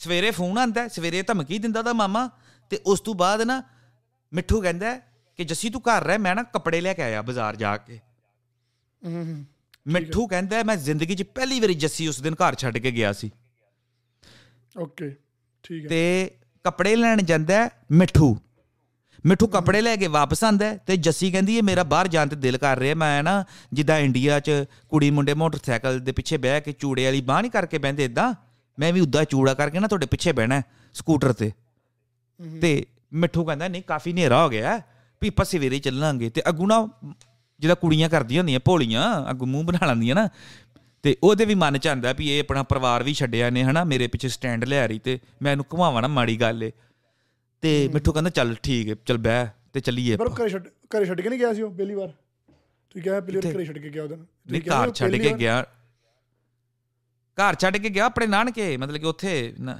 [0.00, 2.28] ਸਵੇਰੇ ਫੋਨ ਆਉਂਦਾ ਹੈ, ਸਵੇਰੇ ਧਮਕੀ ਦਿੰਦਾ ਦਾ ਮਾਮਾ।
[2.70, 3.62] ਤੇ ਉਸ ਤੋਂ ਬਾਅਦ ਨਾ
[4.32, 4.98] ਮਿੱਠੂ ਕਹਿੰਦਾ
[5.38, 8.00] ਕਿ ਜੱਸੀ ਤੂੰ ਘਰ ਰਹਿ ਮੈਂ ਨਾ ਕੱਪੜੇ ਲੈ ਕੇ ਆਇਆ ਬਾਜ਼ਾਰ ਜਾ ਕੇ।
[9.86, 13.30] ਮਿੱਠੂ ਕਹਿੰਦਾ ਮੈਂ ਜ਼ਿੰਦਗੀ 'ਚ ਪਹਿਲੀ ਵਾਰੀ ਜੱਸੀ ਉਸ ਦਿਨ ਘਰ ਛੱਡ ਕੇ ਗਿਆ ਸੀ।
[14.78, 15.14] ਓਕੇ।
[15.64, 16.30] ਠੀਕ ਹੈ। ਤੇ
[16.64, 18.36] ਕੱਪੜੇ ਲੈਣ ਜਾਂਦਾ ਹੈ ਮਿੱਠੂ।
[19.26, 22.56] ਮਿੱਠੂ ਕੱਪੜੇ ਲੈ ਕੇ ਵਾਪਸ ਆਂਦਾ ਤੇ ਜੱਸੀ ਕਹਿੰਦੀ ਹੈ ਮੇਰਾ ਬਾਹਰ ਜਾਣ ਤੇ ਦਿਲ
[22.58, 24.50] ਕਰ ਰਿਹਾ। ਮੈਂ ਨਾ ਜਿੱਦਾਂ ਇੰਡੀਆ 'ਚ
[24.88, 28.34] ਕੁੜੀ ਮੁੰਡੇ ਮੋਟਰਸਾਈਕਲ ਦੇ ਪਿੱਛੇ ਬਹਿ ਕੇ ਚੂੜੇ ਵਾਲੀ ਬਾਹ ਨਹੀਂ ਕਰਕੇ ਬਹਿੰਦੇ ਇਦਾਂ
[28.78, 30.62] ਮੈਂ ਵੀ ਉਦਾਂ ਚੂੜਾ ਕਰਕੇ ਨਾ ਤੁਹਾਡੇ ਪਿੱਛੇ ਬਹਿਣਾ
[30.94, 31.52] ਸਕੂਟਰ ਤੇ।
[32.62, 34.80] ਤੇ ਮਿੱਠੂ ਕਹਿੰਦਾ ਨਹੀਂ ਕਾਫੀ ਹਨੇਰਾ ਹੋ ਗਿਆ
[35.22, 36.88] ਵੀ ਆਪਾਂ ਸਵੇਰੇ ਚੱਲਾਂਗੇ। ਤੇ ਅੱਗੂ ਨਾ
[37.60, 40.28] ਜਿਹਦਾ ਕੁੜੀਆਂ ਕਰਦੀਆਂ ਹੁੰਦੀਆਂ ਭੋਲੀਆਂ ਅੱਗੂ ਮੂੰਹ ਬਣਾ ਲੈਂਦੀਆਂ ਨਾ
[41.04, 43.82] ਤੇ ਉਹਦੇ ਵੀ ਮਨ ਚ ਆਂਦਾ ਵੀ ਇਹ ਆਪਣਾ ਪਰਿਵਾਰ ਵੀ ਛੱਡਿਆ ਨੇ ਹਨਾ?
[43.84, 46.70] ਮੇਰੇ ਪਿੱਛੇ ਸਟੈਂਡ ਲਿਆ ਰਹੀ ਤੇ ਮੈਂ ਇਹਨੂੰ ਘੁਮਾਵਾਂ ਨਾ ਮਾੜੀ ਗੱਲ ਏ।
[47.62, 51.20] ਤੇ ਮਿੱਠੂ ਕਹਿੰਦਾ ਚੱਲ ਠੀਕ ਹੈ ਚੱਲ ਬਹਿ ਤੇ ਚੱਲੀਏ ਪਰ ਘਰੇ ਛੱਡ ਘਰੇ ਛੱਡ
[51.20, 52.08] ਕੇ ਨਹੀਂ ਗਿਆ ਸੀ ਉਹ ਪਹਿਲੀ ਵਾਰ?
[52.94, 55.62] ਤੂੰ ਕਿਹਾ ਪਹਿਲੀ ਵਾਰ ਘਰੇ ਛੱਡ ਕੇ ਗਿਆ ਉਹਦਨ ਨਹੀਂ ਘਰ ਛੱਡ ਕੇ ਗਿਆ।
[57.38, 58.76] ਘਰ ਛੱਡ ਕੇ ਗਿਆ ਆਪਣੇ ਨਾਨਕੇ?
[58.76, 59.78] ਮਤਲਬ ਕਿ ਉੱਥੇ ਨਾ-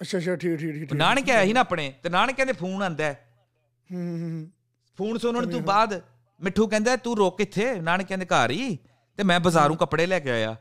[0.00, 3.04] ਅੱਛਾ ਅੱਛਾ ਠੀਕ ਠੀਕ ਠੀਕ ਨਾਨਕੇ ਆਇਆ ਸੀ ਨਾ ਆਪਣੇ ਤੇ ਨਾਨਕੇ ਦੇ ਫੋਨ ਆਂਦਾ
[3.04, 3.26] ਹੈ।
[3.90, 4.48] ਹੂੰ
[4.98, 6.00] ਫੋਨ ਸੁਣਨ ਤੋਂ ਬਾਅਦ
[6.40, 8.78] ਮਿੱਠੂ ਕਹਿੰਦਾ ਤੂੰ ਰੁਕ ਕਿੱਥੇ ਨਾਨਕਿਆਂ ਦੇ ਘਰ ਹੀ?
[9.20, 10.56] ਤੇ ਮੈਂ ਬਾਜ਼ਾਰੋਂ ਕੱਪੜੇ ਲੈ ਕੇ ਆਇਆ।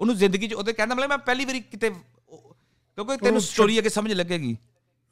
[0.00, 4.12] ਉਹਨੂੰ ਜ਼ਿੰਦਗੀ 'ਚ ਉਹਦੇ ਕਹਿੰਦਾ ਮਤਲਬ ਮੈਂ ਪਹਿਲੀ ਵਾਰੀ ਕਿਤੇ ਕਿਉਂਕਿ ਤੈਨੂੰ ਸਟੋਰੀ ਅੱਗੇ ਸਮਝ
[4.12, 4.56] ਲੱਗੇਗੀ।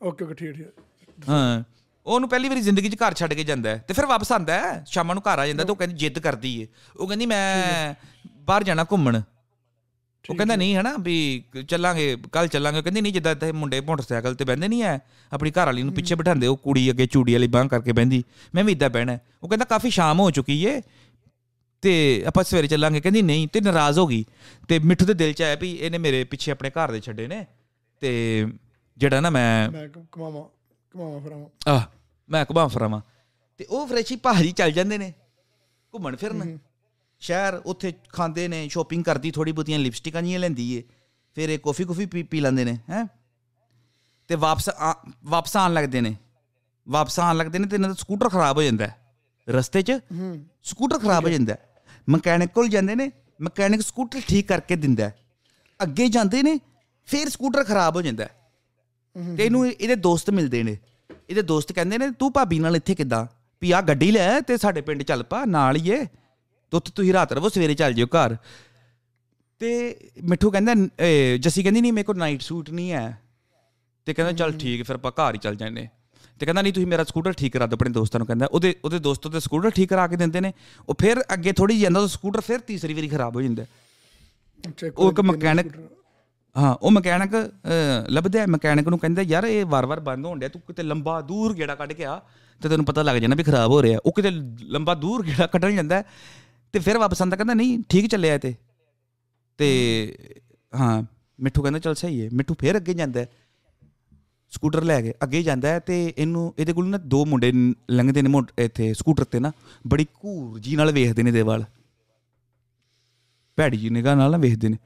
[0.01, 1.63] ਓਕੇ ਓਕੇ ਠੀਕ ਠੀਕ। ਹਾਂ।
[2.07, 4.85] ਉਹਨੂੰ ਪਹਿਲੀ ਵਾਰੀ ਜ਼ਿੰਦਗੀ 'ਚ ਘਰ ਛੱਡ ਕੇ ਜਾਂਦਾ ਹੈ ਤੇ ਫਿਰ ਵਾਪਸ ਆਂਦਾ ਹੈ।
[4.89, 6.67] ਸ਼ਾਮਾਂ ਨੂੰ ਘਰ ਆ ਜਾਂਦਾ ਤੇ ਉਹ ਕਹਿੰਦੀ ਜਿੱਦ ਕਰਦੀ ਏ।
[6.97, 7.95] ਉਹ ਕਹਿੰਦੀ ਮੈਂ
[8.47, 9.23] ਬਾਹਰ ਜਾਣਾ ਘੁੰਮਣ।
[10.25, 11.17] ਉਹ ਕਹਿੰਦਾ ਨਹੀਂ ਹਨਾ ਵੀ
[11.69, 14.97] ਚੱਲਾਂਗੇ ਕੱਲ ਚੱਲਾਂਗੇ। ਕਹਿੰਦੀ ਨਹੀਂ ਜਿੱਦਾਂ ਇੱਥੇ ਮੁੰਡੇ ਮੋਟਰਸਾਈਕਲ ਤੇ ਬਹਿੰਦੇ ਨਹੀਂ ਐ।
[15.33, 18.23] ਆਪਣੀ ਘਰ ਵਾਲੀ ਨੂੰ ਪਿੱਛੇ ਬਿਠਾਉਂਦੇ ਉਹ ਕੁੜੀ ਅੱਗੇ ਚੂੜੀ ਵਾਲੀ ਬਾਂਹ ਕਰਕੇ ਬਹਿੰਦੀ।
[18.55, 20.81] ਮੈਂ ਵੀ ਇਦਾਂ ਬਹਿਣਾ। ਉਹ ਕਹਿੰਦਾ ਕਾਫੀ ਸ਼ਾਮ ਹੋ ਚੁੱਕੀ ਏ।
[21.83, 24.25] ਤੇ ਆਪਾਂ ਸਵੇਰੇ ਚੱਲਾਂਗੇ। ਕਹਿੰਦੀ ਨਹੀਂ ਤੇ ਨਾਰਾਜ਼ ਹੋ ਗਈ।
[24.69, 27.47] ਤੇ ਮਿੱਠੂ ਦੇ ਦਿਲ 'ਚ ਆਇਆ ਵੀ ਇਹਨੇ ਮੇਰੇ ਪਿੱਛੇ ਆਪਣੇ ਘਰ ਦੇ ਛੱਡੇ ਨੇ।
[28.01, 28.47] ਤੇ
[28.99, 29.71] ਜਿਹੜਾ ਨਾ ਮੈਂ
[30.13, 30.49] ਕਮਾਵਾ
[30.95, 31.81] ਕਮਾਵਾ ਫਰਾਵਾ ਆ
[32.31, 33.01] ਮੈਂ ਘੁਮਾ ਫਰਾਵਾਂ
[33.61, 35.13] ਤੇ ਉਹ ਫਰੈਸ਼ੀ ਭਾਜੀ ਚੱਲ ਜਾਂਦੇ ਨੇ
[35.95, 36.59] ਘੁੰਮਣ ਫਿਰਨ।
[37.23, 40.83] ਸ਼ਹਿਰ ਉੱਥੇ ਖਾਂਦੇ ਨੇ ਸ਼ੋਪਿੰਗ ਕਰਦੀ ਥੋੜੀ ਬਹੁਤੀਆਂ ਲਿਪਸਟਿਕਾਂ ਜੀਆਂ ਲੈਂਦੀ ਏ।
[41.37, 43.05] ਫਿਰ ਇਹ ਕਾਫੀ ਕੁਫੀ ਪੀ ਪੀ ਲੈਂਦੇ ਨੇ ਹੈ।
[44.29, 44.69] ਤੇ ਵਾਪਸ
[45.25, 46.17] ਵਾਪਸ ਆਣ ਲੱਗਦੇ ਨੇ।
[46.87, 49.06] ਵਾਪਸ ਆਣ ਲੱਗਦੇ ਨੇ ਤੇ ਇਹਨਾਂ ਦਾ ਸਕੂਟਰ ਖਰਾਬ ਹੋ ਜਾਂਦਾ। ਹੈ।
[49.49, 49.99] ਰਸਤੇ 'ਚ
[50.65, 51.57] ਸਕੂਟਰ ਖਰਾਬ ਹੋ ਜਾਂਦਾ
[52.09, 53.11] ਮਕੈਨਿਕ ਕੋਲ ਜਾਂਦੇ ਨੇ
[53.43, 55.11] ਮਕੈਨਿਕ ਸਕੂਟਰ ਠੀਕ ਕਰਕੇ ਦਿੰਦਾ।
[55.81, 56.59] ਅੱਗੇ ਜਾਂਦੇ ਨੇ
[57.09, 58.29] ਫਿਰ ਸਕੂਟਰ ਖਰਾਬ ਹੋ ਜਾਂਦਾ।
[59.37, 60.77] ਤੇ ਇਹਨੂੰ ਇਹਦੇ ਦੋਸਤ ਮਿਲਦੇ ਨੇ।
[61.31, 63.27] ਇਹਦੇ ਦੋਸਤ ਕਹਿੰਦੇ ਨੇ ਤੂੰ ਭਾਬੀ ਨਾਲ ਇੱਥੇ ਕਿੱਦਾਂ?
[63.63, 67.13] ਵੀ ਆ ਗੱਡੀ ਲੈ ਤੇ ਸਾਡੇ ਪਿੰਡ ਚੱਲ ਪਾ ਨਾਲ ਹੀ ਏ। ਤੇ ਉੱਥੇ ਤੁਸੀਂ
[67.13, 68.37] ਰਾਤ ਰਵੋ ਸਵੇਰੇ ਚੱਲ ਜਿਓ ਘਰ।
[69.61, 69.71] ਤੇ
[70.23, 70.75] ਮਿੱਠੂ ਕਹਿੰਦਾ
[71.37, 73.19] ਜੱਸੀ ਕਹਿੰਦੀ ਨਹੀਂ ਮੇਰੇ ਕੋਲ ਨਾਈਟ ਸੂਟ ਨਹੀਂ ਹੈ।
[74.07, 75.89] ਤੇ ਕਹਿੰਦਾ ਚੱਲ ਠੀਕ ਫਿਰ ਆਪਾਂ ਘਰ ਹੀ ਚੱਲ ਜਾਂਦੇ
[76.41, 78.99] ਤੇ ਕਹਿੰਦਾ ਨਹੀਂ ਤੁਸੀਂ ਮੇਰਾ ਸਕੂਟਰ ਠੀਕ ਕਰਾ ਦਿਓ ਆਪਣੇ ਦੋਸਤਾਂ ਨੂੰ ਕਹਿੰਦਾ। ਉਹਦੇ ਉਹਦੇ
[78.99, 80.53] ਦੋਸਤ ਉਹਦੇ ਸਕੂਟਰ ਠੀਕ ਕਰਾ ਕੇ ਦਿੰਦੇ ਨੇ।
[80.89, 83.65] ਉਹ ਫਿਰ ਅੱਗੇ ਥੋੜੀ ਜਾਂਦਾ ਉਹ ਸਕੂਟਰ ਫਿਰ ਤੀਸਰੀ ਵਾਰੀ ਖਰਾਬ ਹੋ ਜਾਂਦਾ।
[84.99, 85.77] ਉਹ ਇੱਕ ਮਕੈਨਿਕ
[86.57, 87.35] ਹਾਂ ਉਹ ਮਕੈਨਿਕ
[88.11, 91.55] ਲੱਭਦਾ ਹੈ। ਮਕੈਨਿਕ ਨੂੰ ਕਹਿੰਦਾ ਯਾਰ ਇਹ ਵਾਰ-ਵਾਰ ਬੰਦ ਹੋਣ ਡਿਆ ਤੂੰ ਕਿਤੇ ਲੰਬਾ ਦੂਰ
[91.55, 92.21] ਗੇੜਾ ਕੱਢ ਕੇ ਆ
[92.61, 95.75] ਤੇ ਤੈਨੂੰ ਪਤਾ ਲੱਗ ਜਾਣਾ ਵੀ ਖਰਾਬ ਹੋ ਰਿਹਾ। ਉਹ ਕਿਤੇ ਲੰਬਾ ਦੂਰ ਗੇੜਾ ਕੱਢਣ
[95.75, 96.03] ਜਾਂਦਾ
[96.75, 98.55] ਤੇ ਫਿਰ ਵਾਪਸ ਆਂਦਾ ਕਹਿੰਦਾ ਨਹੀਂ ਠੀਕ ਚੱਲਿਆ ਤੇ।
[99.59, 99.69] ਤੇ
[100.73, 101.03] ਹਾਂ
[101.39, 103.25] ਮਿੱਠੂ ਕਹਿੰਦਾ ਚਲ ਸਹੀ ਹੈ। ਮਿੱਠੂ ਫਿਰ ਅੱਗੇ ਜਾਂਦਾ
[104.53, 107.53] ਸਕੂਟਰ ਲੈ ਕੇ ਅੱਗੇ ਜਾਂਦਾ ਹੈ ਤੇ ਇਹਨੂੰ ਇਹਦੇ ਕੋਲ ਨਾ ਦੋ ਮੁੰਡੇ
[107.91, 109.53] ਲੰਘਦੇ ਨੇ ਇੱਥੇ ਸਕੂਟਰ ਤੇ ਨਾ
[109.87, 111.65] ਬੜੀ ਘੂਰ ਜੀ ਨਾਲ ਵੇਖਦੇ ਨੇ ਇਹਦੇ ਵੱਲ
[113.59, 114.77] ਭੈੜੀ ਜੀ ਨਿਗਾਹ ਨਾਲ ਨਾ ਵੇਖਦੇ ਨੇ।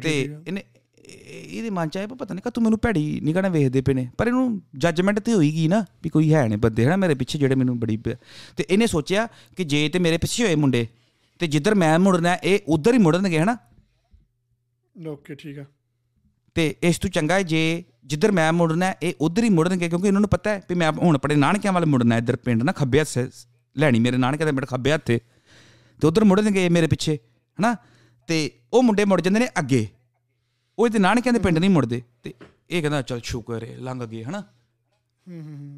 [0.00, 0.62] ਤੇ ਇਹਨੇ
[1.08, 3.94] ਇਹ- ਇਹਦੇ ਮਨ ਚ ਆਇਆ ਪਤਾ ਨਹੀਂ ਕਿ ਤੂੰ ਮੈਨੂੰ ਭੈੜੀ ਨਿਗਾਹ ਨਾਲ ਵੇਖਦੇ ਪਏ
[3.94, 7.38] ਨੇ। ਪਰ ਇਹਨੂੰ ਜੱਜਮੈਂਟ ਤੇ ਹੋਈਗੀ ਨਾ ਵੀ ਕੋਈ ਹੈ ਨੇ ਬੰਦੇ ਹਨਾ ਮੇਰੇ ਪਿੱਛੇ
[7.38, 10.86] ਜਿਹੜੇ ਮੈਨੂੰ ਬੜੀ ਤੇ ਇਹਨੇ ਸੋਚਿਆ ਕਿ ਜੇ ਤੇ ਮੇਰੇ ਪਿੱਛੇ ਹੋਏ ਮੁੰਡੇ
[11.38, 13.56] ਤੇ ਜਿੱਧਰ ਮੈਂ ਮੁੜਨਾ ਇਹ ਉਧਰ ਹੀ ਮੁੜਨਗੇ ਹਨਾ।
[15.08, 15.66] ਓਕੇ ਠੀਕ ਹੈ
[16.56, 20.20] ਤੇ ਇਸ ਤੋਂ ਚੰਗਾ ਹੈ ਜੇ ਜਿੱਧਰ ਮੈਂ ਮੁੜਨਾ ਇਹ ਉਧਰ ਹੀ ਮੁੜਨਗੇ ਕਿਉਂਕਿ ਇਹਨਾਂ
[20.20, 23.18] ਨੂੰ ਪਤਾ ਹੈ ਵੀ ਮੈਂ ਹੁਣ ਆਪਣੇ ਨਾਨਕਿਆਂ ਵੱਲ ਮੁੜਨਾ ਇੱਧਰ ਪਿੰਡ ਨਾ ਖੱਬੇ ਹੱਥ
[23.76, 25.20] ਲੈਣੀ ਮੇਰੇ ਨਾਨਕਿਆਂ ਦੇ ਪਿੰਡ ਖੱਬੇ ਹੱਥੇ।
[26.00, 27.16] ਤੇ ਉਧਰ ਮੁੜਨਗੇ ਇਹ ਮੇਰੇ ਪਿੱਛੇ
[27.60, 27.76] ਹਨਾ?
[28.26, 29.88] ਤੇ ਉਹ ਮੁੰਡੇ ਮੁੜ ਜਾਂਦੇ ਨੇ ਅੱਗੇ।
[30.78, 32.34] ਉਹ ਇਹਦੇ ਨਾਨਕਿਆਂ ਦੇ ਪਿੰਡ ਨਹੀਂ ਮੁੜਦੇ। ਤੇ
[32.70, 34.42] ਇਹ ਕਹਿੰਦਾ ਚਲ ਸ਼ੁਕਰ ਹੈ ਲੰਘ ਗਏ ਹਨਾ?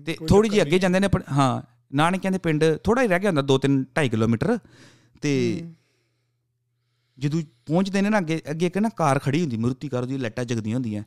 [0.07, 1.63] ਤੇ ਥੋੜੀ ਜਿਹੀ ਅੱਗੇ ਜਾਂਦੇ ਨੇ ਹਾਂ
[1.97, 4.59] ਨਾਨਕਿਆਂ ਦੇ ਪਿੰਡ ਥੋੜਾ ਹੀ ਰਹਿ ਗਿਆ ਹੁੰਦਾ 2-3 2.5 ਕਿਲੋਮੀਟਰ।
[5.21, 5.63] ਤੇ
[7.19, 10.45] ਜਦੋਂ ਪਹੁੰਚਦੇ ਨੇ ਨਾ ਅੱਗੇ ਅੱਗੇ ਇੱਕ ਨਾ ਕਾਰ ਖੜੀ ਹੁੰਦੀ ਮਰੂਤੀ ਕਾਰ ਉਹਦੀ ਲਾਈਟਾਂ
[10.45, 11.03] ਜਗਦੀਆਂ ਹੁੰਦੀਆਂ।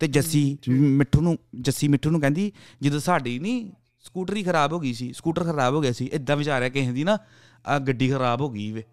[0.00, 2.52] ਤੇ ਜੱਸੀ ਮਿੱਠੂ ਨੂੰ ਜੱਸੀ ਮਿੱਠੂ ਨੂੰ ਕਹਿੰਦੀ
[2.82, 6.68] ਜਦੋਂ ਸਾਡੀ ਨਹੀਂ ਸਕੂਟਰ ਖਰਾਬ ਹੋ ਗਈ ਸੀ ਸਕੂਟਰ ਖਰਾਬ ਹੋ ਗਿਆ ਸੀ ਇਦਾਂ ਵਿਚਾਰਿਆ
[6.68, 7.18] ਕਿਸੇ ਦੀ ਨਾ
[7.66, 8.84] ਆ ਗੱਡੀ ਖਰਾਬ ਹੋ ਗਈ ਵੇ।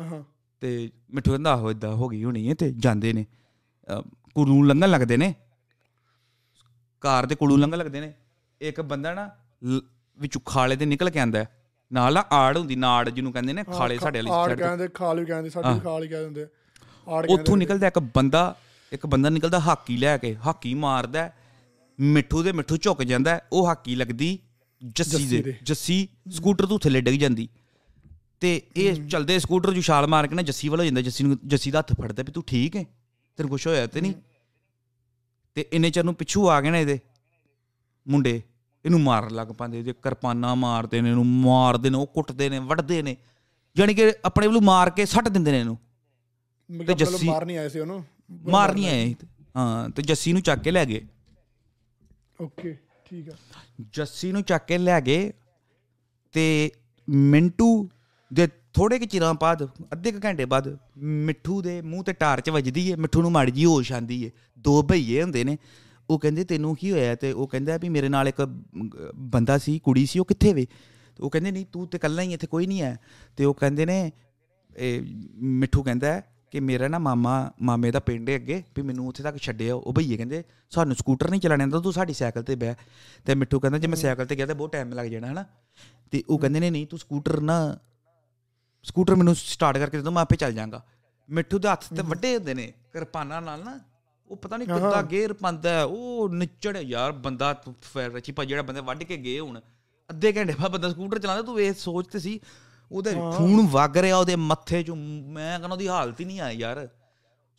[0.00, 0.22] ਹਾਂ
[0.60, 3.26] ਤੇ ਮਿੱਠੂ ਕਹਿੰਦਾ ਆਹੋ ਇਦਾਂ ਹੋ ਗਈ ਹੋਣੀ ਹੈ ਤੇ ਜਾਂਦੇ ਨੇ।
[4.34, 5.34] ਕੁੜੂ ਲੰਘਣ ਲੱਗਦੇ ਨੇ।
[7.00, 8.12] ਕਾਰ ਦੇ ਕੁੜੂ ਲੰਘਣ ਲੱਗਦੇ ਨੇ।
[8.60, 9.30] ਇੱਕ ਬੰਦਾ ਨਾ
[10.18, 13.64] ਵਿੱਚੋਂ ਖਾਲੇ ਤੇ ਨਿਕਲ ਕੇ ਆਂਦਾ। ਹੈ। ਨਾਲ ਨਾ ਆੜ ਹੁੰਦੀ ਨਾੜ ਜਿਹਨੂੰ ਕਹਿੰਦੇ ਨੇ
[13.64, 17.34] ਖਾਲੇ ਸਾਡੇ ਵਾਲੀ ਆੜ। ਕਹਿੰਦੇ ਖਾਲ ਵੀ ਕਹਿੰਦੇ ਸਾਡੇ ਖਾਲ ਹੀ ਕਹਿ ਦਿੰਦੇ। ਆੜ ਕਹਿੰਦੇ
[17.34, 18.54] ਉੱਥੋਂ ਨਿਕਲਦਾ ਇੱਕ ਬੰਦਾ
[18.92, 21.30] ਇੱਕ ਬੰਦਾ ਨਿਕਲਦਾ ਹਾਕੀ ਲੈ ਕੇ ਹਾਕੀ ਮਾਰਦਾ।
[21.98, 24.38] ਮਿੱਠੂ ਦੇ ਮਿੱਠੂ ਝੁਕ ਜਾਂਦਾ ਉਹ ਹਾਕੀ ਲੱਗਦੀ
[24.82, 25.96] ਜੱਸੀ ਦੇ। ਜੱਸੀ
[26.30, 27.48] ਸਕੂਟਰ ਤੋਂ ਥੱਲੇ ਡਿੱਗ ਜਾਂਦੀ।
[28.40, 31.38] ਤੇ ਇਹ ਚਲਦੇ ਸਕੂਟਰ ਨੂੰ ਛਾਲ ਮਾਰ ਕੇ ਨਾ ਜੱਸੀ ਵੱਲ ਹੋ ਜਾਂਦਾ ਜੱਸੀ ਨੂੰ
[31.46, 32.84] ਜੱਸੀ ਦਾ ਹੱਥ ਫੜਦਾ ਵੀ ਤੂੰ ਠੀਕ ਹੈ
[33.38, 34.14] ਤੈਨੂੰ ਕੁਝ ਹੋਇਆ ਤੇ ਨਹੀਂ।
[35.56, 36.98] ਤੇ ਇੰਨੇ ਚਿਰ ਨੂੰ ਪਿੱਛੂ ਆ ਗਏ ਨੇ ਇਹਦੇ
[38.06, 38.42] ਮੁੰਡੇ।
[38.84, 43.02] ਇਹਨੂੰ ਮਾਰਨ ਲੱਗ ਪੈਂਦੇ ਇਹਦੇ ਕਿਰਪਾਨਾਂ ਮਾਰਦੇ ਨੇ ਇਹਨੂੰ ਮਾਰਦੇ ਨੇ ਉਹ ਕੁੱਟਦੇ ਨੇ ਵੱਢਦੇ
[43.02, 43.16] ਨੇ।
[43.76, 45.78] ਯਾਨੀ ਕਿ ਆਪਣੇ ਵੱਲੋਂ ਮਾਰ ਕੇ ਸੱਟ ਦਿੰਦੇ ਨੇ ਇਹਨੂੰ।
[46.70, 48.04] ਤੇ ਜੱਸੀ ਮਾਰ ਨਹੀਂ ਆਏ ਸੀ ਉਹਨੂੰ।
[48.48, 49.14] ਮਾਰ ਨਹੀਂ ਆਏ
[49.56, 51.00] ਹਾਂ ਤੇ ਜੱਸੀ ਨੂੰ ਚੱਕ ਕੇ ਲੈ ਗਏ।
[52.40, 53.34] ਓਕੇ ਠੀਕ ਹੈ
[53.94, 55.32] ਜੱਸੀ ਨੂੰ ਚੱਕ ਕੇ ਲੈ ਗਏ
[56.34, 56.70] ਤੇ
[57.08, 57.88] ਮਿੰਟੂ
[58.32, 60.76] ਦੇ ਥੋੜੇ ਕਿ ਚਿਰਾਂ ਬਾਅਦ ਅੱਧੇ ਕੁ ਘੰਟੇ ਬਾਅਦ
[61.26, 64.82] ਮਿੱਠੂ ਦੇ ਮੂੰਹ ਤੇ ਟਾਰਚ ਵੱਜਦੀ ਏ ਮਿੱਠੂ ਨੂੰ ਮਾੜੀ ਜੀ ਹੋਸ਼ ਆਂਦੀ ਏ। ਦੋ
[64.82, 65.56] ਭਈਏ ਹੁੰਦੇ ਨੇ।
[66.10, 68.40] ਉਹ ਕਹਿੰਦੇ ਤੈਨੂੰ ਕੀ ਹੋਇਆ ਤੇ ਉਹ ਕਹਿੰਦਾ ਵੀ ਮੇਰੇ ਨਾਲ ਇੱਕ
[69.14, 70.66] ਬੰਦਾ ਸੀ ਕੁੜੀ ਸੀ ਉਹ ਕਿੱਥੇ ਵੇ?
[71.20, 72.98] ਉਹ ਕਹਿੰਦੇ ਨਹੀਂ ਤੂੰ ਤੇ ਇਕੱਲਾ ਹੀ ਇੱਥੇ ਕੋਈ ਨਹੀਂ ਹੈ।
[73.36, 74.12] ਤੇ ਉਹ ਕਹਿੰਦੇ ਨੇ
[74.76, 75.02] ਇਹ
[75.34, 76.20] ਮਿੱਠੂ ਕਹਿੰਦਾ
[76.50, 79.92] ਕਿ ਮੇਰਾ ਨਾ ਮਾਮਾ ਮਾਮੇ ਦਾ ਪਿੰਡ ਹੈ ਅੱਗੇ ਵੀ ਮੈਨੂੰ ਉੱਥੇ ਤੱਕ ਛੱਡਿਆ। ਉਹ
[79.92, 82.74] ਭਈਏ ਕਹਿੰਦੇ ਸਾਨੂੰ ਸਕੂਟਰ ਨਹੀਂ ਚਲਾਣੇ ਆਉਂਦਾ ਤੂੰ ਸਾਡੀ ਸਾਈਕਲ ਤੇ ਬਹਿ।
[83.26, 85.44] ਤੇ ਮਿੱਠੂ ਕਹਿੰਦਾ ਜੇ ਮੈਂ ਸਾਈਕਲ ਤੇ ਗਿਆ ਤਾਂ ਬਹੁਤ ਟਾਈਮ ਲੱਗ ਜਾਣਾ ਹਨਾ?
[86.10, 87.78] ਤੇ ਉਹ ਕਹਿੰਦੇ ਨੇ ਨਹੀਂ ਤੂੰ ਸਕੂਟਰ ਨਾ
[88.84, 90.84] ਸਕੂਟਰ ਮੈਨੂੰ ਸਟਾਰਟ ਕਰਕੇ ਦੇ ਦੋ ਮੈਂ ਆਪੇ ਚੱਲ ਜਾਵਾਂਗਾ
[91.30, 93.78] ਮਿੱਠੂ ਦੇ ਹੱਥ ਤੇ ਵੱਡੇ ਹੁੰਦੇ ਨੇ ਕਿਰਪਾਨਾਂ ਨਾਲ ਨਾ।
[94.34, 97.52] ਉਹ ਪਤਾ ਨਹੀਂ ਕਿੱਦਾਂ ਗੇਰ ਪੰਦਾ ਹੈ, ਉਹ ਨਿਚੜ ਯਾਰ ਬੰਦਾ
[97.82, 99.60] ਫਿਰ ਰਚੀ ਭਾ ਜਿਹੜਾ ਬੰਦੇ ਵੱਢ ਕੇ ਗਏ ਹੁਣ
[100.10, 102.40] ਅੱਧੇ ਘੰਟੇ ਬਾਅਦ ਬੰਦਾ ਸਕੂਟਰ ਚਲਾਉਂਦਾ ਤੂੰ ਇਹ ਸੋਚ ਤੇ ਸੀ
[102.90, 106.88] ਉਹਦੇ ਖੂਨ ਵਗ ਰਿਹਾ ਉਹਦੇ ਮੱਥੇ 'ਚੋਂ ਮੈਂ ਕਹਿੰਦਾ ਉਹਦੀ ਹਾਲਤ ਹੀ ਨਹੀਂ ਆਈ ਯਾਰ।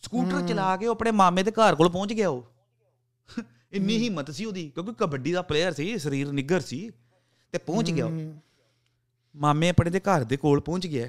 [0.03, 2.43] ਸਕੂਟਰ ਚਲਾ ਕੇ ਉਹ ਆਪਣੇ ਮਾਮੇ ਦੇ ਘਰ ਕੋਲ ਪਹੁੰਚ ਗਿਆ ਉਹ।
[3.73, 6.89] ਇੰਨੀ ਹਿੰਮਤ ਸੀ ਉਹਦੀ ਕਿਉਂਕਿ ਕਬੱਡੀ ਦਾ ਪਲੇਅਰ ਸੀ ਸਰੀਰ ਨਿੱਗਰ ਸੀ
[7.53, 8.09] ਤੇ ਪਹੁੰਚ ਗਿਆ।
[9.35, 11.07] ਮਾਮੇ ਆਪਣੇ ਦੇ ਘਰ ਦੇ ਕੋਲ ਪਹੁੰਚ ਗਿਆ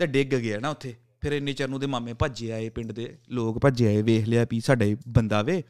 [0.00, 3.18] ਤੇ ਡਿੱਗ ਗਿਆ ਨਾ ਉੱਥੇ। ਫਿਰ ਇੰਨੇ ਚਿਰ ਨੂੰ ਦੇ ਮਾਮੇ ਭੱਜੇ ਆਏ ਪਿੰਡ ਦੇ
[3.30, 5.62] ਲੋਕ ਭੱਜੇ ਆਏ ਵੇਖ ਲਿਆ ਵੀ ਸਾਡਾ ਬੰਦਾ ਵੇ।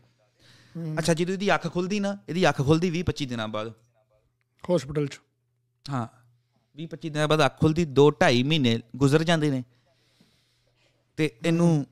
[0.98, 3.72] ਅੱਛਾ ਜਦੋਂ ਇਹਦੀ ਅੱਖ ਖੁੱਲਦੀ ਨਾ ਇਹਦੀ ਅੱਖ ਖੁੱਲਦੀ 20 25 ਦਿਨਾਂ ਬਾਅਦ।
[4.64, 5.20] ਹਸਪੀਟਲ ਚ।
[5.90, 6.06] ਹਾਂ
[6.76, 9.64] 20 25 ਦਿਨਾਂ ਬਾਅਦ ਅੱਖ ਖੁੱਲਦੀ 2 2.5 ਮਹੀਨੇ ਗੁਜ਼ਰ ਜਾਂਦੇ ਨੇ।
[11.16, 11.86] ਤੇ ਇਹਨੂੰ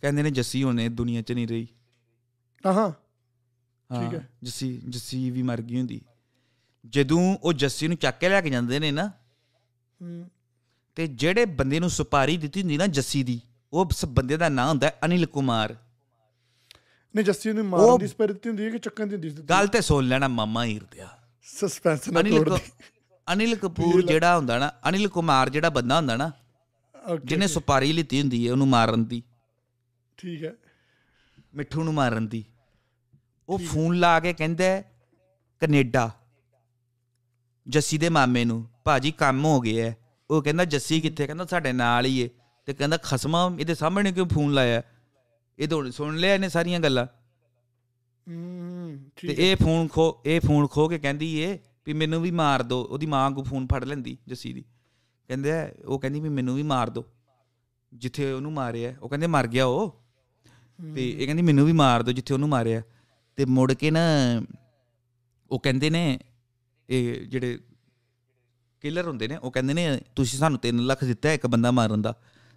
[0.00, 1.68] ਕਹਿੰਦੇ ਨੇ ਜੱਸੀ ਹੋਣੇ ਦੁਨੀਆ 'ਚ ਨਹੀਂ ਰਹੀ।
[2.66, 2.92] ਆਹਾਂ।
[3.92, 6.00] ਹਾਂ ਠੀਕ ਹੈ। ਜੱਸੀ ਜੱਸੀ ਵੀ ਮਰ ਗਈ ਹੁੰਦੀ।
[6.86, 9.08] ਜਦੋਂ ਉਹ ਜੱਸੀ ਨੂੰ ਚੱਕ ਕੇ ਲੈ ਕੇ ਜਾਂਦੇ ਨੇ ਨਾ
[10.02, 10.30] ਹੂੰ।
[10.96, 13.40] ਤੇ ਜਿਹੜੇ ਬੰਦੇ ਨੂੰ ਸੁਪਾਰੀ ਦਿੱਤੀ ਹੁੰਦੀ ਨਾ ਜੱਸੀ ਦੀ
[13.72, 15.76] ਉਹ ਬੰਦੇ ਦਾ ਨਾਂ ਹੁੰਦਾ ਹੈ ਅਨਿਲ ਕੁਮਾਰ।
[17.14, 19.42] ਨਹੀਂ ਜੱਸੀ ਨੂੰ ਮਾਰਨ ਦੀ ਸਪਿਰਿਟ ਹੁੰਦੀ ਹੈ ਕਿ ਚੱਕਣ ਦੀ ਹੁੰਦੀ ਸੀ?
[19.42, 21.08] ਗੱਲ ਤੇ ਸੁਣ ਲੈਣਾ ਮਾਮਾ ਹੀਰਦਿਆ।
[21.42, 22.58] ਸਸਪੈਂਸ ਨਾ ਤੋੜ
[23.32, 26.30] ਅਨਿਲ ਕਪੂਰ ਜਿਹੜਾ ਹੁੰਦਾ ਨਾ ਅਨਿਲ ਕੁਮਾਰ ਜਿਹੜਾ ਬੰਦਾ ਹੁੰਦਾ ਨਾ
[27.24, 29.22] ਜਿਹਨੇ ਸੁਪਾਰੀ ਲਿੱਤੀ ਹੁੰਦੀ ਹੈ ਉਹਨੂੰ ਮਾਰਨ ਦੀ।
[30.16, 30.54] ਠੀਕ ਹੈ।
[31.54, 32.44] ਮਿੱਠੂ ਨੂੰ ਮਾਰਨ ਦੀ।
[33.48, 34.92] ਉਹ ਫੋਨ ਲਾ ਕੇ ਕਹਿੰਦਾ ਹੈ,
[35.60, 36.10] ਕੈਨੇਡਾ
[37.68, 39.96] ਜੱਸੀ ਦੇ ਮਾਮੇ ਨੂੰ ਭਾਜੀ ਕੰਮ ਹੋ ਗਿਆ ਹੈ।
[40.30, 41.26] ਉਹ ਕਹਿੰਦਾ ਜੱਸੀ ਕਿੱਥੇ?
[41.26, 42.30] ਕਹਿੰਦਾ ਸਾਡੇ ਨਾਲ ਹੀ ਏ।
[42.66, 44.82] ਤੇ ਕਹਿੰਦਾ ਖਸਮਾ ਇਹਦੇ ਸਾਹਮਣੇ ਕਿਉਂ ਫੋਨ ਲਾਇਆ?
[45.58, 47.06] ਇਹ ਤਾਂ ਸੁਣ ਲਿਆ ਇਹਨੇ ਸਾਰੀਆਂ ਗੱਲਾਂ।
[48.30, 52.62] ਹੂੰ ਤੇ ਇਹ ਫੋਨ ਖੋ ਇਹ ਫੋਨ ਖੋ ਕੇ ਕਹਿੰਦੀ ਏ ਵੀ ਮੈਨੂੰ ਵੀ ਮਾਰ
[52.62, 54.64] ਦੋ। ਉਹਦੀ ਮਾਂ ਕੋ ਫੋਨ ਫੜ ਲੈਂਦੀ ਜੱਸੀ ਦੀ।
[55.28, 55.50] ਕਹਿੰਦੇ
[55.84, 57.04] ਉਹ ਕਹਿੰਦੀ ਵੀ ਮੈਨੂੰ ਵੀ ਮਾਰ ਦੋ।
[57.94, 60.02] ਜਿੱਥੇ ਉਹਨੂੰ ਮਾਰਿਆ ਉਹ ਕਹਿੰਦੇ ਮਰ ਗਿਆ ਉਹ।
[60.94, 62.82] ਤੇ ਇਹ ਕਹਿੰਦੀ ਮੈਨੂੰ ਵੀ ਮਾਰ ਦੋ ਜਿੱਥੇ ਉਹਨੂੰ ਮਾਰਿਆ।
[63.36, 64.00] ਤੇ ਮੁੜ ਕੇ ਨਾ
[65.50, 66.18] ਉਹ ਕਹਿੰਦੇ ਨੇ
[66.90, 67.58] ਇਹ ਜਿਹੜੇ
[68.80, 72.12] ਕਿਲਰ ਹੁੰਦੇ ਨੇ ਉਹ ਕਹਿੰਦੇ ਨੇ ਤੁਸੀਂ ਸਾਨੂੰ 3 ਲੱਖ ਦਿੱਤਾ ਇੱਕ ਬੰਦਾ ਮਾਰਨ ਦਾ।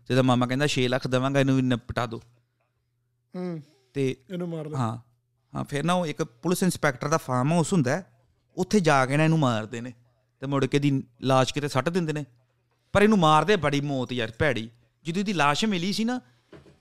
[0.10, 2.20] ਤੇ ਇਹਦਾ ਮਾਮਾ ਕਹਿੰਦਾ 6 ਲੱਖ ਦੇਵਾਂਗਾ ਇਹਨੂੰ ਵੀ ਨਿਪਟਾ ਦਿਓ।
[3.36, 3.62] ਹੂੰ।
[3.94, 4.98] ਤੇ ਇਹਨੂੰ ਮਾਰ ਦੋ ਹਾਂ
[5.56, 8.06] ਹਾਂ ਫਿਰ ਨਾ ਉਹ ਇੱਕ ਪੁਲਿਸ ਇੰਸਪੈਕਟਰ ਦਾ ਫਾਰਮ ਹਾਊਸ ਹੁੰਦਾ ਹੈ,
[8.58, 9.94] ਉੱਥੇ ਜਾ ਕੇ ਨਾ ਇਹਨੂੰ ਮਾਰਦੇ ਨੇ
[10.40, 12.26] ਤੇ ਮੁੜ ਕੇ ਦੀ ਲਾਸ਼ ਕਿਤੇ ਸੱਟ ਦਿੰਦੇ ਨੇ।
[12.94, 14.70] ਪਰ ਇਹਨੂੰ ਮਾਰਦੇ ਬੜੀ ਮੌਤ ਯਾਰ ਭੈੜੀ।
[15.06, 16.20] ਜਦੋਂ ਇਹਦੀ ਲਾਸ਼ ਮਿਲੀ ਸੀ ਨਾ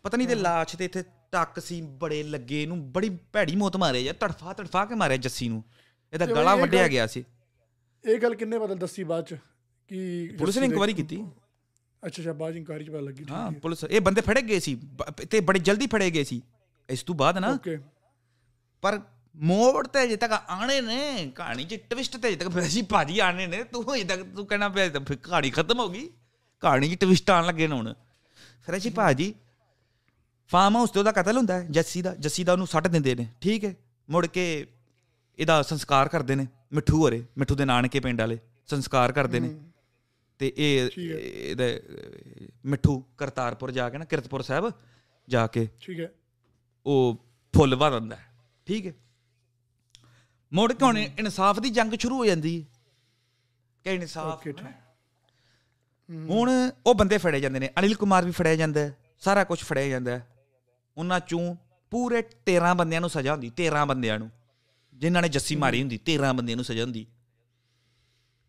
[0.03, 1.03] ਪਤਾ ਨਹੀਂ ਤੇ ਲਾਸ਼ ਤੇ ਇੱਥੇ
[1.33, 5.49] ਟੱਕ ਸੀ ਬੜੇ ਲੱਗੇ ਇਹਨੂੰ ਬੜੀ ਭੈੜੀ ਮੌਤ ਮਾਰਿਆ ਯਾਰ ਤੜਫਾ ਤੜਫਾ ਕੇ ਮਾਰਿਆ ਜੱਸੀ
[5.49, 5.65] ਨੂੰ।
[6.13, 7.25] ਇਹਦਾ ਤੇ ਗਲਾ ਵੱਢਿਆ ਗਿਆ ਸੀ।
[8.09, 9.37] ਇਹ ਗੱਲ ਕਿੰਨੇ ਬਦਲ ਦੱਸੀ ਬਾਅਦ ਚ
[9.89, 11.17] ਕਿ ਪੁਲਿਸ ਨੇ ਇਨਕੁਆਇਰੀ ਕੀਤੀ?
[12.07, 14.75] ਅੱਛਾ ਅੱਛਾ ਬਾਅਦ ਇਨਕੁਆਇਰੀ ਚ ਪਤਾ ਲੱਗੀ ਹਾਂ ਪੁਲਿਸ ਇਹ ਬੰਦੇ ਫੜੇ ਗਏ ਸੀ
[15.31, 16.41] ਤੇ ਬੜੇ ਜਲਦੀ ਫੜੇ ਗਏ ਸੀ।
[16.89, 17.79] ਇਸ ਤੋਂ ਬਾਅਦ ਨਾ ਓਕੇ
[18.83, 19.01] ਪਰ
[19.37, 23.47] ਮੋੜ ਤੇ ਅਜੇ ਤੱਕ ਆਣੇ ਨੇ ਕਹਾਣੀ ਚ ਟਵਿਸਟ ਤੇ ਅਜੇ ਤੱਕ ਅਸੀਂ ਭਾਜੀ ਆਣੇ
[23.47, 26.09] ਨੇ ਤੂੰ ਅਜੇ ਤੱਕ ਤੂੰ ਕਹਿਣਾ ਪਿਆ ਤਾਂ ਕਹਾਣੀ ਖਤਮ ਹੋ ਗਈ।
[26.63, 27.93] ਕਹਾਣੀ ਚ ਟਵਿਸਟ ਆਣ ਲੱਗੇ ਨੇ ਹੁਣ।
[28.67, 29.35] ਫਿਰ ਅਸੀਂ ਭਾਜੀ
[30.51, 33.27] ਫਾਰਮ ਹਾਊਸ ਤੇ ਉਹਦਾ ਕਤਲ ਹੁੰਦਾ ਹੈ ਜੱਸੀ ਦਾ ਜੱਸੀ ਦਾ ਉਹਨੂੰ ਸੱਟ ਦਿੰਦੇ ਨੇ
[33.41, 33.75] ਠੀਕ ਹੈ।
[34.09, 34.67] ਮੁੜ ਕੇ
[35.39, 39.61] ਇਹਦਾ ਸੰਸਕਾਰ ਕਰਦੇ ਨੇ। ਮਿੱਠੂ ਹਰੇ ਮਿੱਠੂ ਦੇ ਨਾਨਕੇ ਪਿੰਡ ਵਾਲੇ ਸੰਸਕਾਰ ਕਰਦੇ ਨੇ।
[40.39, 41.83] ਤੇ ਇਹ। ਇਹਦੇ
[42.65, 44.73] ਮਿੱਠੂ ਕਰਤਾਰਪੁਰ ਜਾ ਕੇ ਨਾ ਕਿਰਤਪੁਰ ਸਾਹਿਬ
[45.29, 46.09] ਜਾ ਕੇ ਠੀਕ ਹੈ।
[46.87, 47.25] ਉਹ
[47.57, 48.27] ਫੁੱਲ ਹੈ।
[48.67, 48.93] ਠੀਕ ਹੈ।
[50.53, 52.67] ਮੁੜ ਕੇ ਹੁਣ ਇਨਸਾਫ ਦੀ ਜੰਗ ਸ਼ੁਰੂ ਹੋ ਜਾਂਦੀ ਹੈ।
[53.85, 54.47] ਕਿ ਇਨਸਾਫ
[56.11, 59.89] ਹੁਣ ਉਹ ਬੰਦੇ ਫੜੇ ਜਾਂਦੇ ਨੇ। ਅਨਿਲ ਕੁਮਾਰ ਵੀ ਫੜਿਆ ਜਾਂਦਾ ਹੈ। ਸਾਰਾ ਕੁਝ ਫੜਿਆ
[59.89, 60.29] ਜਾਂਦਾ ਹੈ।
[60.97, 61.57] ਉਹਨਾਂ ਚੋਂ
[61.91, 64.31] ਪੂਰੇ 13 ਬੰਦਿਆਂ ਨੂੰ ਸਜ਼ਾ ਹੁੰਦੀ 13 ਬੰਦਿਆਂ ਨੂੰ।
[64.99, 67.07] ਜਿਨ੍ਹਾਂ ਨੇ ਜੱਸੀ ਮਾਰੀ ਹੁੰਦੀ 13 ਬੰਦਿਆਂ ਨੂੰ ਸਜ਼ਾ ਹੁੰਦੀ।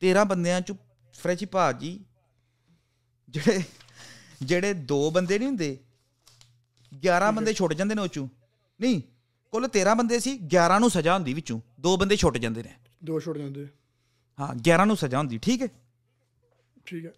[0.01, 0.75] 13 ਬੰਦਿਆਂ ਚੋਂ
[1.13, 2.05] ਫਰੈਸ਼ੀ ਭਾਜੀ
[3.29, 3.63] ਜਿਹੜੇ
[4.41, 5.79] ਜਿਹੜੇ ਦੋ ਬੰਦੇ ਨਹੀਂ ਹੁੰਦੇ
[7.07, 8.27] 11 ਬੰਦੇ ਛੁੱਟ ਜਾਂਦੇ ਨੇ ਉਹ ਚੋਂ।
[8.81, 9.01] ਨਹੀਂ
[9.51, 13.19] ਕੁੱਲ 13 ਬੰਦੇ ਸੀ 11 ਨੂੰ ਸਜ਼ਾ ਹੁੰਦੀ ਵਿੱਚੋਂ। ਦੋ ਬੰਦੇ ਛੁੱਟ ਜਾਂਦੇ ਨੇ। ਦੋ
[13.19, 13.67] ਛੁੱਟ ਜਾਂਦੇ।
[14.39, 15.67] ਹਾਂ 11 ਨੂੰ ਸਜ਼ਾ ਹੁੰਦੀ ਠੀਕ ਹੈ?
[16.85, 17.11] ਠੀਕ ਹੈ।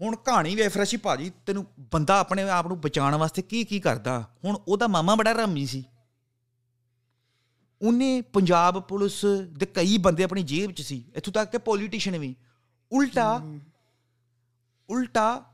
[0.00, 4.30] ਹੁਣ ਕਹਾਣੀ ਵੇ ਫਰੈਸ਼ੀ ਭਾਜੀ ਤੈਨੂੰ ਬੰਦਾ ਆਪਣੇ ਆਪ ਨੂੰ ਬਚਾਉਣ ਵਾਸਤੇ ਕੀ ਕੀ ਕਰਦਾ?
[4.44, 5.84] ਹੁਣ ਉਹਦਾ ਮਾਮਾ ਬੜਾ ਰਾਮੀ ਸੀ।
[7.82, 12.36] ਉਹਨੇ ਪੰਜਾਬ ਪੁਲਿਸ ਦੇ ਕਈ ਬੰਦੇ ਆਪਣੀ ਜੇਬ 'ਚ ਸੀ। ਇੱਥੋਂ ਤੱਕ ਕਿ ਪੋਲੀਟੀਸ਼ੀਅਨ ਵੀ।
[12.92, 13.58] ਉਲਟਾ
[14.90, 15.52] ਉਲਟਾ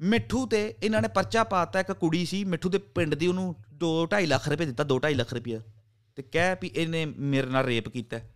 [0.00, 4.26] ਮਿੱਠੂ ਤੇ ਇਹਨਾਂ ਨੇ ਪਰਚਾ ਪਾਤਾ ਇੱਕ ਕੁੜੀ ਸੀ ਮਿੱਠੂ ਦੇ ਪਿੰਡ ਦੀ ਉਹਨੂੰ 2.5
[4.26, 5.60] ਲੱਖ ਰੁਪਏ ਦਿੱਤਾ 2.5 ਲੱਖ ਰੁਪਏ।
[6.16, 8.34] ਤੇ ਕਹਿ ਵੀ ਇਹਨੇ ਮੇਰੇ ਨਾਲ ਰੇਪ ਕੀਤਾ। ਹੈ।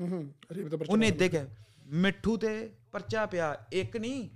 [0.00, 1.46] ਹੂੰ ਅਰੇ ਬਤਾ ਉਹਨੇ ਕਿਹਾ
[1.86, 4.28] ਮਿੱਠੂ ਤੇ ਪਰਚਾ ਪਿਆ ਇੱਕ ਨਹੀਂ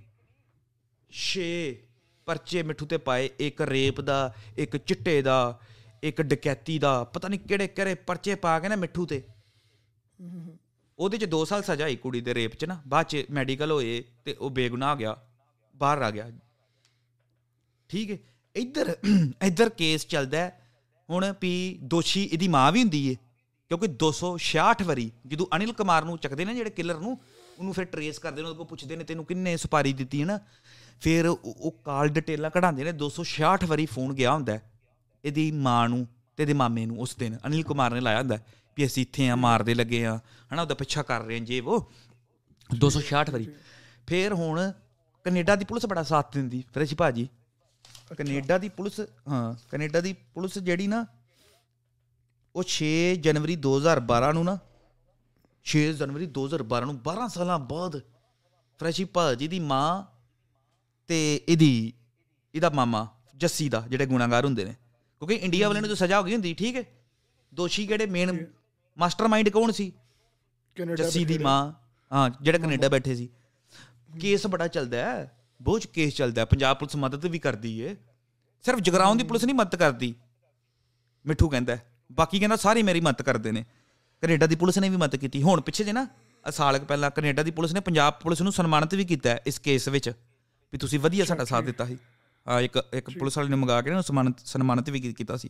[1.11, 1.79] ਛੇ
[2.25, 5.59] ਪਰਚੇ ਮਿੱਠੂ ਤੇ ਪਾਏ ਇੱਕ ਰੇਪ ਦਾ ਇੱਕ ਚਿੱਟੇ ਦਾ
[6.05, 9.21] ਇੱਕ ਡਕੈਤੀ ਦਾ, ਪਤਾ ਨਹੀਂ ਕਿਹੜੇ ਕਿਹੜੇ ਪਰਚੇ ਪਾ ਕੇ ਨਾ ਮਿੱਠੂ ਤੇ।
[10.99, 14.03] ਉਹਦੇ ਚ 2 ਸਾਲ ਸਜ਼ਾ ਹੋਈ ਕੁੜੀ ਦੇ ਰੇਪ ਚ ਨਾ, ਬਾਅਦ ਚ ਮੈਡੀਕਲ ਹੋਏ
[14.25, 15.15] ਤੇ ਉਹ ਬੇਗੁਨਾਹ ਹੋ ਗਿਆ,
[15.75, 16.29] ਬਾਹਰ ਆ ਗਿਆ।
[17.89, 18.17] ਠੀਕ ਹੈ
[18.55, 18.95] ਇੱਧਰ
[19.45, 20.61] ਇੱਧਰ ਕੇਸ ਚੱਲਦਾ ਹੈ,
[21.09, 23.15] ਹੁਣ ਵੀ ਦੋਸ਼ੀ ਇਹਦੀ ਮਾਂ ਵੀ ਹੁੰਦੀ ਏ,
[23.71, 27.17] ਕਿਉਂਕਿ 266 ਵਾਰੀ ਜਦੋਂ ਅਨਿਲ ਕੁਮਾਰ ਨੂੰ ਚੱਕਦੇ ਨੇ ਜਿਹੜੇ ਕਿਲਰ ਨੂੰ,
[27.57, 30.39] ਉਹਨੂੰ ਫਿਰ ਟਰੇਸ ਕਰਦੇ ਨੇ, ਉਹਦੇ ਕੋਲ ਪੁੱਛਦੇ ਨੇ, ਤੈਨੂੰ ਕਿੰਨੇ ਸੁਪਾਰੀ ਦਿੱਤੀ ਹੈ ਨਾ?
[31.01, 34.61] ਫਿਰ ਉਹ ਉਹ ਕਾਲ ਡਿਟੇਲਾਂ ਕਢਾਉਂਦੇ ਨੇ 266 ਵਾਰੀ ਫੋਨ ਗਿਆ ਹੁੰਦਾ ਹੈ।
[35.25, 36.07] ਇਹਦੀ ਮਾਂ ਨੂੰ
[36.37, 38.37] ਤੇ ਇਹਦੇ ਮਾਮੇ ਨੂੰ ਉਸ ਦਿਨ ਅਨਿਲ ਕੁਮਾਰ ਨੇ ਲਾਇਆ ਹੁੰਦਾ
[38.77, 40.19] ਵੀ ਅਸੀਂ ਇੱਥੇ ਆ ਮਾਰਦੇ ਲੱਗੇ ਆ
[40.53, 41.91] ਹਨਾ ਉਹਦਾ ਪਿੱਛਾ ਕਰ ਰਹੇ ਆ ਜੇ ਉਹ।
[42.69, 43.47] 266 ਵਾਰੀ।
[44.07, 44.59] ਫਿਰ ਹੁਣ
[45.25, 47.27] ਕੈਨੇਡਾ ਦੀ ਪੁਲਿਸ ਬੜਾ ਸਾਥ ਦਿੰਦੀ ਫਿਰ ਅਸੀਂ ਭਾਜੀ
[48.17, 51.05] ਕੈਨੇਡਾ ਦੀ ਪੁਲਿਸ ਹਾਂ ਕੈਨੇਡਾ ਦੀ ਪੁਲਿਸ ਜਿਹੜੀ ਨਾ
[52.55, 52.89] ਉਹ 6
[53.21, 54.57] ਜਨਵਰੀ 2012 ਨੂੰ ਨਾ
[55.65, 57.97] 6 ਜਨਵਰੀ 2012 ਨੂੰ 12 ਸਾਲਾਂ ਬਾਅਦ
[58.79, 59.87] ਫਰੈਸ਼ੀ ਭਾਜੀ ਦੀ ਮਾਂ
[61.09, 61.19] ਤੇ
[61.49, 61.71] ਇਹਦੀ
[62.55, 63.07] ਇਹਦਾ ਮਾਮਾ
[63.37, 64.75] ਜੱਸੀ ਦਾ ਜਿਹੜੇ ਗੁਨਾਹਗਾਰ ਹੁੰਦੇ ਨੇ।
[65.19, 66.83] ਕਿਉਂਕਿ ਇੰਡੀਆ ਵਾਲਿਆਂ ਨੂੰ ਤਾਂ ਸਜ਼ਾ ਹੋ ਗਈ ਹੁੰਦੀ ਠੀਕ ਹੈ?
[67.53, 68.45] ਦੋਸ਼ੀ ਜਿਹੜੇ ਮੇਨ
[68.97, 69.91] ਮਾਸਟਰਮਾਈਂਡ ਕੌਣ ਸੀ?
[70.75, 71.73] ਕੈਨੇਡਾ ਜੱਸੀ ਦੀ ਮਾਂ
[72.11, 73.29] ਹਾਂ ਜਿਹੜੇ ਕੈਨੇਡਾ ਬੈਠੇ ਸੀ।
[74.21, 75.31] ਕੇਸ ਬੜਾ ਚੱਲਦਾ ਹੈ
[75.61, 77.95] ਬਹੁਤ ਕੇਸ ਚੱਲਦਾ ਹੈ। ਪੰਜਾਬ ਪੁਲਿਸ ਮਦਦ ਵੀ ਕਰਦੀ ਏ।
[78.63, 80.13] ਸਿਰਫ ਜਗਰਾਉਂ ਦੀ ਪੁਲਿਸ ਨਹੀਂ ਮਦਦ ਕਰਦੀ।
[81.25, 81.77] ਮਿੱਠੂ ਕਹਿੰਦਾ।
[82.11, 83.65] ਬਾਕੀ ਕਹਿੰਦਾ ਸਾਰੇ ਮੇਰੀ ਮਦਦ ਕਰਦੇ ਨੇ।
[84.21, 86.07] ਕੈਨੇਡਾ ਦੀ ਪੁਲਿਸ ਨੇ ਵੀ ਮਦਦ ਕੀਤੀ। ਹੁਣ ਪਿੱਛੇ ਜੇ ਨਾ
[86.51, 90.09] ਸਾਲ ਪਹਿਲਾਂ ਕੈਨੇਡਾ ਦੀ ਪੁਲਿਸ ਨੇ ਪੰਜਾਬ ਪੁਲਿਸ ਨੂੰ ਸਨਮਾਨਿਤ ਵੀ ਕੀਤਾ ਇਸ ਕੇਸ ਵਿੱਚ।
[90.73, 91.97] ਵੀ ਤੁਸੀਂ ਵਧੀਆ ਸਾਡਾ ਸਾਥ ਦਿੱਤਾ ਸੀ।
[92.61, 95.49] ਇੱਕ ਇੱਕ ਪੁਲਿਸ ਵਾਲੇ ਨੇ ਮੰਗਾ ਕੇ ਨਾ ਸਨਮਾਨਿਤ ਸਨਮਾਨਿਤ ਵੀ ਕੀਤਾ ਸੀ।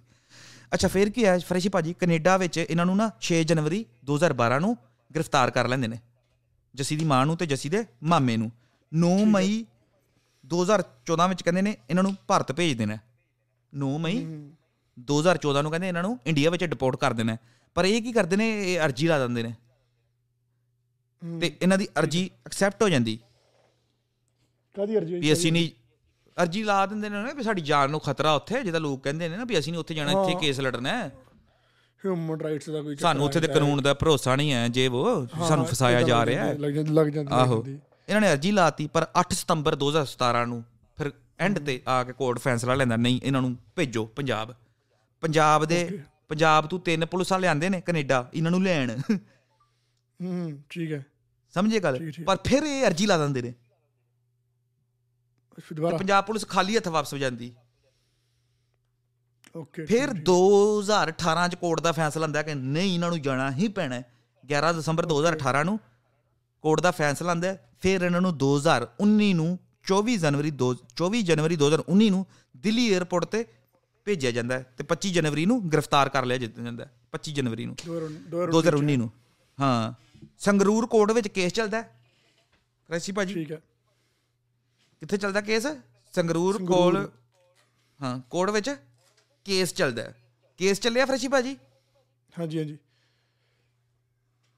[0.73, 1.37] ਅੱਛਾ ਫਿਰ ਕੀ ਹੈ?
[1.39, 4.77] ਫਰੈਸ਼ੀ ਭਾਜੀ ਕੈਨੇਡਾ ਵਿੱਚ ਇਹਨਾਂ ਨੂੰ ਨਾ 6 ਜਨਵਰੀ 2012 ਨੂੰ
[5.15, 5.99] ਗ੍ਰਿਫਤਾਰ ਕਰ ਲੈਂਦੇ ਨੇ।
[6.75, 8.51] ਜੱਸੀ ਦੀ ਮਾਂ ਨੂੰ ਤੇ ਜੱਸੀ ਦੇ ਮਾਮੇ ਨੂੰ।
[8.91, 9.65] 9 ਮਈ
[10.45, 12.97] 2014 ਵਿੱਚ ਕਹਿੰਦੇ ਨੇ ਇਹਨਾਂ ਨੂੰ ਭਾਰਤ ਭੇਜ ਦੇਣਾ
[13.73, 14.17] 9 ਮਈ
[14.97, 17.37] 2014 ਨੂੰ ਕਹਿੰਦੇ ਇਹਨਾਂ ਨੂੰ ਇੰਡੀਆ ਵਿੱਚ ਡਿਪੋਰਟ ਕਰ ਦੇਣਾ
[17.75, 18.73] ਪਰ ਇਹ ਕੀ ਕਰਦੇ ਨੇ?
[18.73, 19.53] ਇਹ ਅਰਜੀ ਲਾ ਦਿੰਦੇ ਨੇ।
[21.41, 23.19] ਤੇ ਇਹਨਾਂ ਦੀ ਅਰਜੀ ਐਕਸੈਪਟ ਹੋ ਜਾਂਦੀ।
[24.75, 25.69] ਕਾਦੀ ਅਰਜੀ ਅਸੀਂ ਨਹੀਂ
[26.43, 29.37] ਅਰਜੀ ਲਾ ਦਿੰਦੇ ਨੇ ਨਾ ਵੀ ਸਾਡੀ ਜਾਨ ਨੂੰ ਖਤਰਾ ਉੱਥੇ ਜਿਹਦਾ ਲੋਕ ਕਹਿੰਦੇ ਨੇ
[29.37, 31.11] ਨਾ ਵੀ ਅਸੀਂ ਨਹੀਂ ਉੱਥੇ ਜਾਣਾ ਇੱਥੇ ਕੇਸ ਲੜਨਾ ਹੈ।
[32.05, 35.65] ਹਿਊਮਨ ਰਾਈਟਸ ਦਾ ਕੋਈ ਸਾਨੂੰ ਉੱਥੇ ਤੇ ਕਾਨੂੰਨ ਦਾ ਭਰੋਸਾ ਨਹੀਂ ਹੈ ਜੇ ਉਹ ਸਾਨੂੰ
[35.65, 37.63] ਫਸਾਇਆ ਜਾ ਰਿਹਾ ਹੈ। ਲੱਗ ਜਾਂਦੀ ਆਹੋ।
[38.09, 40.63] ਇਹਨਾਂ ਨੇ ਅਰਜੀ ਲਾਤੀ ਪਰ 8 ਸਤੰਬਰ 2017 ਨੂੰ
[40.97, 44.53] ਫਿਰ ਐਂਡ ਤੇ ਆ ਕੇ ਕੋਰਟ ਫੈਸਲਾ ਲੈਂਦਾ ਨਹੀਂ ਇਹਨਾਂ ਨੂੰ ਭੇਜੋ ਪੰਜਾਬ।
[45.21, 45.99] ਪੰਜਾਬ ਦੇ
[46.29, 48.91] ਪੰਜਾਬ ਤੋਂ ਤਿੰਨ ਪੁਲਿਸਾਂ ਲਿਆਂਦੇ ਨੇ ਕੈਨੇਡਾ ਇਹਨਾਂ ਨੂੰ ਲੈਣ।
[50.19, 51.05] ਹੂੰ ਠੀਕ ਹੈ।
[51.53, 53.53] ਸਮਝੇ ਗੱਲ। ਪਰ ਫਿਰ ਇਹ ਅਰਜੀ ਲਾ ਦਿੰਦੇ ਨੇ।
[55.73, 55.97] ਦੁਬਾਰਾ?
[55.97, 57.55] ਪੰਜਾਬ ਪੁਲਿਸ ਖਾਲੀ ਹੱਥ ਵਾਪਸ ਹੋ ਜਾਂਦੀ।
[59.55, 63.95] ਓਕੇ ਫਿਰ 2018 ਚ ਕੋਰਟ ਦਾ ਫੈਸਲਾ ਹੁੰਦਾ ਕਿ ਨਹੀਂ ਇਹਨਾਂ ਨੂੰ ਜਾਣਾ ਹੀ ਪੈਣਾ
[63.95, 64.11] ਹੈ।
[64.45, 65.79] 11 ਦਸੰਬਰ 2018 ਨੂੰ
[66.61, 71.55] ਕੋਰਟ ਦਾ ਫੈਸਲਾ ਹੁੰਦਾ ਹੈ। ਫਿਰ ਇਹਨਾਂ ਨੂੰ 2019 ਨੂੰ 24 ਜਨਵਰੀ ਦੋ 24 ਜਨਵਰੀ
[71.55, 72.25] 2019 ਨੂੰ
[72.57, 73.45] ਦਿੱਲੀ 에ਅਰਪੋਰਟ ਤੇ
[74.05, 77.75] ਭੇਜਿਆ ਜਾਂਦਾ ਤੇ 25 ਜਨਵਰੀ ਨੂੰ ਗ੍ਰਿਫਤਾਰ ਕਰ ਲਿਆ ਜਾਂਦਾ ਹੈ। 25 ਜਨਵਰੀ ਨੂੰ।
[78.49, 79.11] 2019 ਨੂੰ
[79.61, 79.93] ਹਾਂ।
[80.37, 82.01] ਸੰਗਰੂਰ ਕੋਰਟ ਵਿੱਚ ਕੇਸ ਚੱਲਦਾ ਹੈ।
[82.91, 83.61] ਰੈਸੀ ਭਾਜੀ। ਠੀਕ ਹੈ।
[85.01, 85.67] ਕਿੱਥੇ ਚੱਲਦਾ ਕੇਸ?
[86.13, 87.11] ਸੰਗਰੂਰ ਕੋਲ
[87.99, 88.69] ਹਾਂ ਕੋਰਟ ਵਿੱਚ
[89.45, 90.11] ਕੇਸ ਚੱਲਦਾ।
[90.57, 91.57] ਕੇਸ ਚੱਲਿਆ ਫਰਸ਼ੀ ਭਾਜੀ?
[92.39, 92.77] ਹਾਂਜੀ ਹਾਂਜੀ।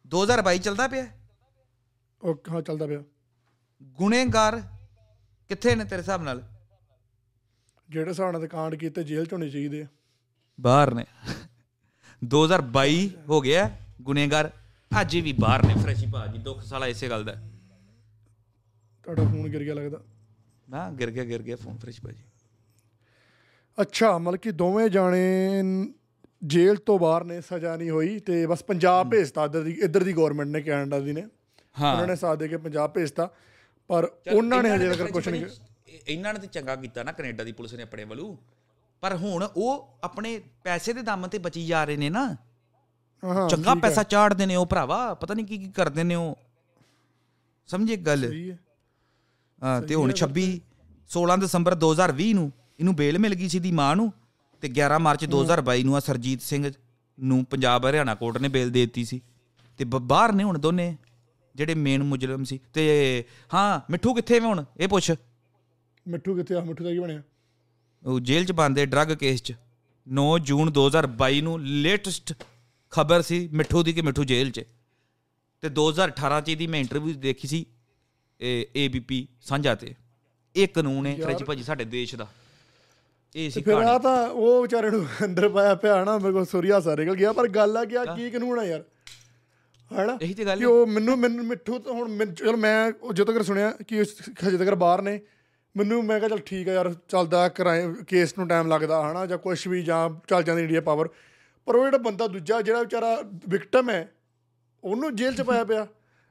[0.07, 1.05] 2022 ਚੱਲਦਾ ਪਿਆ
[2.23, 3.03] ਓਕੇ ਹਾਂ ਚੱਲਦਾ ਪਿਆ।
[3.83, 4.61] ਗੁਨੇਗਾਰ
[5.49, 6.41] ਕਿੱਥੇ ਨੇ ਤੇਰੇ ਹਿਸਾਬ ਨਾਲ?
[7.89, 9.87] ਜਿਹੜੇ ਹਿਸਾਬ ਨਾਲ ਕਾਂਡ ਕੀਤੇ ਜੇਲ੍ਹ ਚ ਹੋਣੇ ਚਾਹੀਦੇ ਆ
[10.59, 11.05] ਬਾਹਰ ਨੇ।
[12.23, 13.69] 2022 ਹੋ ਗਿਆ
[14.01, 14.51] ਗੁਨੇਗਾਰ।
[15.01, 17.33] ਅੱਜ ਵੀ ਬਾਹਰ ਨੇ ਫਰਸ਼ੀ ਭਾਜੀ ਦੁੱਖ ਸਾਲਾ ਇਸੇ ਗੱਲ ਦਾ।
[19.03, 19.99] ਤੁਹਾਡਾ ਫੋਨ ਗਿਰ ਗਿਆ ਲੱਗਦਾ।
[20.69, 22.23] ਨਾ ਗਿਰ ਗਿਆ ਗਿਰ ਗਿਆ ਫੋਨ ਫਰਸ਼ੀ ਭਾਜੀ।
[23.81, 25.53] ਅੱਛਾ ਮਤਲਬ ਕਿ ਦੋਵੇਂ ਜਾਣੇ
[26.43, 30.13] ਜੇਲ੍ਹ ਤੋਂ ਬਾਹਰ ਨੇ ਸਜ਼ਾ ਨਹੀਂ ਹੋਈ ਤੇ ਬਸ ਪੰਜਾਬ ਭੇਜਤਾ ਇੱਧਰ ਦੀ ਇੱਧਰ ਦੀ
[30.13, 31.21] ਗਵਰਨਮੈਂਟ ਨੇ ਕੈਨੇਡਾ ਦੀ ਨੇ।
[31.81, 33.29] ਉਹਨਾਂ ਨੇ ਸਾਥ ਦੇ ਕੇ ਪੰਜਾਬ ਭੇਜਤਾ
[33.87, 37.43] ਪਰ ਉਹਨਾਂ ਨੇ ਹਜੇ ਤੱਕ ਕੁਝ ਨਹੀਂ ਇਹ- ਇਹਨਾਂ ਨੇ ਤੇ ਚੰਗਾ ਕੀਤਾ ਨਾ ਕੈਨੇਡਾ
[37.43, 38.37] ਦੀ ਪੁਲਿਸ ਨੇ ਆਪਣੇ ਵੱਲੋਂ।
[39.01, 42.35] ਪਰ ਹੁਣ ਉਹ ਆਪਣੇ ਪੈਸੇ ਦੇ ਦਮ ਤੇ ਬਚੀ ਜਾ ਰਹੇ ਨੇ ਨਾ।
[43.23, 46.35] ਹਾਂ ਚੰਗਾ ਪੈਸਾ ਚਾੜਦੇ ਨੇ ਉਹ ਭਰਾਵਾ ਪਤਾ ਨਹੀਂ ਕੀ ਕੀ ਕਰਦੇ ਨੇ ਉਹ।
[47.67, 48.27] ਸਮਝੇ ਗੱਲ?
[48.27, 48.66] ਸਹੀ ਹੈ ਹਾਂ।
[49.87, 50.47] ਤੇ ਹੁਣ 26
[51.09, 54.13] 16 ਦਸੰਬਰ 2020 ਨੂੰ ਇਹਨੂੰ ਬੇਲ ਮਿਲ ਗਈ ਸੀ ਦੀ ਮਾਂ ਨੂੰ
[54.61, 56.71] ਤੇ 11 ਮਾਰਚ 2022 ਨੂੰ ਆ ਸਰਜੀਤ ਸਿੰਘ
[57.19, 59.21] ਨੂੰ ਪੰਜਾਬ ਹਰਿਆਣਾ ਕੋਰਟ ਨੇ ਬੇਲ ਦੇ ਦਿੱਤੀ ਸੀ।
[59.77, 60.97] ਤੇ ਬਾਹਰ ਨੇ ਹੁਣ ਦੋਨੇ
[61.55, 63.23] ਜਿਹੜੇ ਮੇਨ ਮੁਜਰਮ ਸੀ। ਤੇ
[63.53, 64.63] ਹਾਂ ਮਿੱਠੂ ਕਿੱਥੇ ਵੇ ਹੁਣ?
[64.79, 65.11] ਇਹ ਪੁੱਛ।
[66.07, 66.59] ਮਿੱਠੂ ਕਿੱਥੇ ਆ?
[66.59, 67.21] ਮਿੱਠੂ ਦਾ ਕੀ ਬਣਿਆ?
[68.03, 69.53] ਉਹ ਜੇਲ੍ਹ 'ਚ ਬੰਦੇ ਡਰੱਗ ਕੇਸ 'ਚ।
[70.07, 72.33] 9 ਜੂਨ 2022 ਨੂੰ ਲੇਟੈਸਟ
[72.89, 74.63] ਖਬਰ ਸੀ ਮਿੱਠੂ ਦੀ ਕਿ ਮਿੱਠੂ ਜੇਲ੍ਹ 'ਚ।
[75.61, 77.65] ਤੇ 2018 'ਚ ਇਹਦੀ ਮੈਂ ਇੰਟਰਵਿਊ ਦੇਖੀ ਸੀ।
[78.75, 79.93] ਏਬੀਪੀ ਸਾਂਝਾ ਤੇ।
[80.55, 82.27] ਇਹ ਕਾਨੂੰਨ ਹੈ ਫ੍ਰਿਜ ਭਾਜੀ ਸਾਡੇ ਦੇਸ਼ ਦਾ।
[83.35, 86.45] ਇਹ ਸੀ ਫਿਰ ਕਹਾਣੀ। ਆ ਤਾਂ ਉਹ ਵਿਚਾਰੇ ਨੂੰ ਅੰਦਰ ਪਾਇਆ ਪਿਆ ਨਾ ਮੇਰੇ ਕੋਲ
[86.45, 88.83] ਸੁਰੀਆ ਸਾ ਨਿਕਲ ਗਿਆ। ਪਰ ਗੱਲ ਆ ਕਿ ਆ ਕੀ ਕਾਨੂੰਨ ਆ ਯਾਰ।
[89.91, 90.17] ਹੈਨਾ?
[90.21, 93.43] ਇਹੀ ਤੇ ਗੱਲ ਕਿ ਹੈ। ਉਹ ਮੈਨੂੰ ਮੈਨੂੰ ਮਿੱਠੂ ਤਾਂ ਹੁਣ ਚਲ ਮੈਂ ਜਦੋਂ ਤੱਕ
[93.43, 94.01] ਸੁਣਿਆ ਕਿ
[94.47, 95.19] ਹਜੇ ਤੱਕ ਬਾਹਰ ਨੇ
[95.77, 99.25] ਮੈਨੂੰ ਮੈਂ ਕਿਹਾ ਚਲ ਠੀਕ ਆ ਯਾਰ ਚੱਲਦਾ ਕਰਾਏ ਕੇਸ ਨੂੰ ਟਾਈਮ ਲੱਗਦਾ ਹਨਾ?
[99.25, 101.09] ਜਾਂ ਕੁਝ ਵੀ ਜਾਂ ਚੱਲ ਜਾਂਦੀ ਇੰਡੀਆ ਪਾਵਰ
[101.65, 104.11] ਪਰ ਉਹ ਜਿਹੜਾ ਬੰਦਾ ਦੂਜਾ ਜਿਹੜਾ ਵਿਚਾਰਾ ਵਿਕਟਮ ਹੈ
[104.83, 105.87] ਉਹਨੂੰ ਜੇਲ੍ਹ 'ਚ ਪਾਇਆ ਪਿਆ।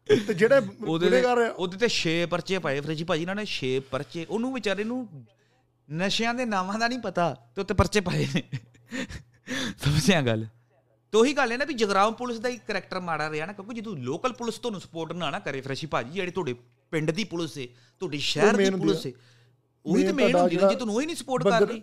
[0.09, 3.71] ਤੇ ਜਿਹੜੇ ਉਹਦੇ ਤੇ ਗੁਨੇਗਾਰ ਉਹਦੇ ਤੇ 6 ਪਰਚੇ ਪਾਏ ਫ੍ਰਿਜ ਭਾਜੀ ਇਹਨਾਂ ਨੇ 6
[3.91, 4.99] ਪਰਚੇ। ਉਹਨੂੰ ਵਿਚਾਰੇ ਨੂੰ
[5.93, 8.43] ਨਸ਼ਿਆਂ ਦੇ ਨਾਮਾਂ ਦਾ ਨਹੀਂ ਪਤਾ ਤੇ ਉੱਤੇ ਪਰਚੇ ਪਾਏ ਨੇ।
[9.79, 10.47] ਸਮਝਿਆ ਗੱਲ?
[11.13, 13.75] ਤੇ ਉਹੀ ਗੱਲ ਹੈ ਨਾ ਵੀ ਜਗਰਾਉਂ ਪੁਲਿਸ ਦਾ ਹੀ ਕਰੈਕਟਰ ਮਾੜਾ ਰਿਹਾ ਨਾ ਕਿਉਂਕਿ
[13.75, 16.55] ਜਦੋਂ ਲੋਕਲ ਪੁਲਿਸ ਤੁਹਾਨੂੰ ਸਪੋਰਟ ਨਾ ਨਾ ਕਰੇ ਫਰੈਸ਼ੀ ਭਾਜੀ ਜਿਹੜੇ ਤੁਹਾਡੇ
[16.91, 17.67] ਪਿੰਡ ਦੀ ਪੁਲਿਸ ਹੈ
[18.01, 19.13] ਤੁਹਾਡੇ ਸ਼ਹਿਰ ਦੀ ਪੁਲਿਸ। ਹੈ
[19.87, 21.83] ਉਹੀ ਤੇ ਮੇਨ ਹੁੰਦੀ ਨਾ ਜੇ ਤੁਹਾਨੂੰ ਉਹੀ ਨਹੀਂ ਸਪੋਰਟ ਬੰਦੇ- ਕਰਦੀ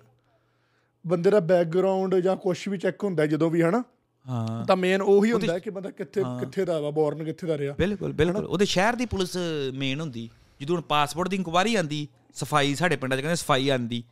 [1.08, 3.84] ਬੰਦੇ ਦਾ ਬੈਕਗ੍ਰਾਉਂਡ ਜਾਂ ਕੁਝ ਵੀ ਚੈੱਕ ਹੁੰਦਾ ਜਦੋਂ ਵੀ ਹਨਾ?
[4.30, 7.74] ਹਾਂ। ਤਾਂ ਮੇਨ ਉਹੀ ਹੁੰਦਾ ਕਿ ਬੰਦਾ ਕਿੱਥੇ ਕਿੱਥੇ ਦਾ ਵਾ ਬੋਰਨ ਕਿੱਥੇ ਦਾ ਰਿਹਾ।
[7.74, 9.38] ਬਿਲਕੁਲ ਬਿਲਕੁਲ। ਉਹਦੇ ਸ਼ਹਿਰ ਦੀ ਪੁਲਿਸ
[9.74, 10.30] ਮੇਨ ਹੁੰਦੀ।
[10.62, 14.04] ਜਦੋਂ ਹੁਣ ਪਾਸਪੋਰਟ ਦੀ ਇਨਕੁਆਰੀ ਆਂਦੀ ਸਫ਼ਾਈ ਸਾਡੇ ਪਿੰਡਾਂ 'ਚ ਕਹਿੰਦੇ ਸਫ਼ਾਈ ਆਂਦੀ।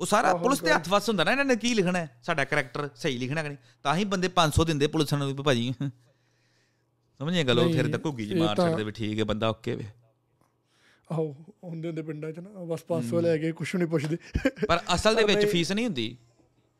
[0.00, 2.20] ਉਹ ਸਾਰਾ ਪੁਲਿਸ ਦੇ ਹੱਥ ਵਸ ਹੁੰਦਾ ਨਾ ਇਹਨਾਂ ਨੇ ਕੀ ਲਿਖਣਾ ਹੈ?
[2.22, 3.58] ਸਾਡਾ ਕੈਰੈਕਟਰ ਸਹੀ ਲਿਖਣਾ ਕਿ ਨਹੀਂ?
[3.82, 5.74] ਤਾਂ ਹੀ ਬੰਦੇ 500 ਦਿੰਦੇ ਪੁਲਿਸ ਨੂੰ ਵੀ ਭਾਜੀ।
[7.20, 9.84] ਸਮਝੇ ਗੱਲ ਉਹ ਫਿਰ ਤਾਂ ਘੁੱਗੀ ਜੀ ਮਾਰ ਛੱਡਦੇ ਵੀ ਠੀਕ ਹੈ ਬੰਦਾ ਓਕੇ ਵੇ।
[11.12, 14.16] ਆਹੋ ਹੁੰਦੇ ਹੁੰਦੇ ਪਿੰਡਾਂ 'ਚ ਨਾ ਬਸ 500 ਲੈ ਕੇ ਕੁਝ ਨਹੀਂ ਪੁੱਛਦੇ।
[14.68, 16.16] ਪਰ ਅਸਲ ਦੇ ਵਿੱਚ ਫੀਸ ਨਹੀਂ ਹੁੰਦੀ।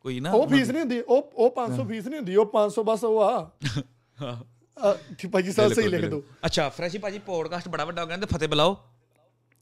[0.03, 3.05] ਕੋਈ ਨਾ ਉਹ ਫੀਸ ਨਹੀਂ ਹੁੰਦੀ ਉਹ ਉਹ 500 ਫੀਸ ਨਹੀਂ ਹੁੰਦੀ ਉਹ 500 ਬਸ
[3.05, 4.35] ਉਹ ਆ।
[5.19, 8.27] ਠੀਕ ਭਾਜੀ ਸਾਹਿਬ ਸਹੀ ਲਿਖ ਦਿਓ। ਅੱਛਾ ਫਰੈਸ਼ੀ ਭਾਜੀ ਪੋਡਕਾਸਟ ਬੜਾ ਵੱਡਾ ਹੋ ਗਿਆ ਤੇ
[8.27, 8.77] ਫਤਿਹ ਬੁਲਾਓ।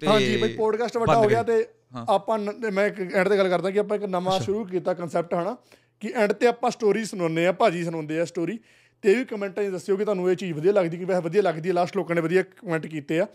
[0.03, 1.65] ਤੇ ਹਾਂਜੀ ਬਈ ਪੋਡਕਾਸਟ ਵੱਡਾ ਹੋ ਗਿਆ। ਤੇ
[2.09, 2.39] ਆਪਾਂ
[2.73, 2.85] ਮੈਂ
[3.15, 5.57] ਐਂਡ ਤੇ ਗੱਲ ਕਰਦਾ ਕਿ ਆਪਾਂ ਇੱਕ ਨਵਾਂ ਸ਼ੁਰੂ ਕੀਤਾ ਕਨਸੈਪਟ ਹਨਾ
[6.01, 8.59] ਕਿ ਐਂਡ ਤੇ ਆਪਾਂ ਸਟੋਰੀ ਸੁਣਾਉਂਦੇ ਆ ਭਾਜੀ ਸੁਣਾਉਂਦੇ ਆ ਸਟੋਰੀ
[9.03, 11.69] ਤੇ ਵੀ ਕਮੈਂਟਾਂ 'ਚ ਦੱਸਿਓ ਕਿ ਤੁਹਾਨੂੰ ਇਹ ਚੀਜ਼ ਵਧੀਆ ਲੱਗਦੀ ਕਿ ਵੈਸੇ ਵਧੀਆ ਲੱਗਦੀ
[11.69, 13.27] ਹੈ ਲਾਸਟ ਲੋਕਾਂ ਨੇ ਵਧੀਆ ਕਮੈਂਟ ਕੀਤੇ ਆ।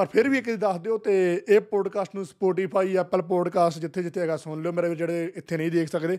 [0.00, 4.02] ਪਰ ਫਿਰ ਵੀ ਇੱਕ ਵਾਰੀ ਦੱਸ ਦਿਓ ਤੇ ਇਹ ਪੋਡਕਾਸਟ ਨੂੰ ਸਪੋਟੀਫਾਈ ਐਪਲ ਪੋਡਕਾਸਟ ਜਿੱਥੇ
[4.02, 6.18] ਜਿੱਥੇ ਹੈਗਾ ਸੁਣ ਲਿਓ ਮੇਰੇ ਵੀਰ ਜਿਹੜੇ ਇੱਥੇ ਨਹੀਂ ਦੇਖ ਸਕਦੇ।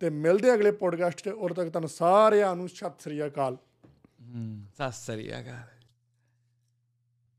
[0.00, 4.62] ਤੇ ਮਿਲਦੇ ਆ ਅਗਲੇ ਪੋਡਕਾਸਟ 'ਚ। ਉਦੋਂ ਤੱਕ ਤੁਹਾਨੂੰ ਸਾਰਿਆਂ ਨੂੰ ਸਤਿ ਸ੍ਰੀ ਅਕਾਲ। ਹੂੰ,
[4.74, 5.77] ਸਤਿ ਸ੍ਰੀ ਅਕਾਲ।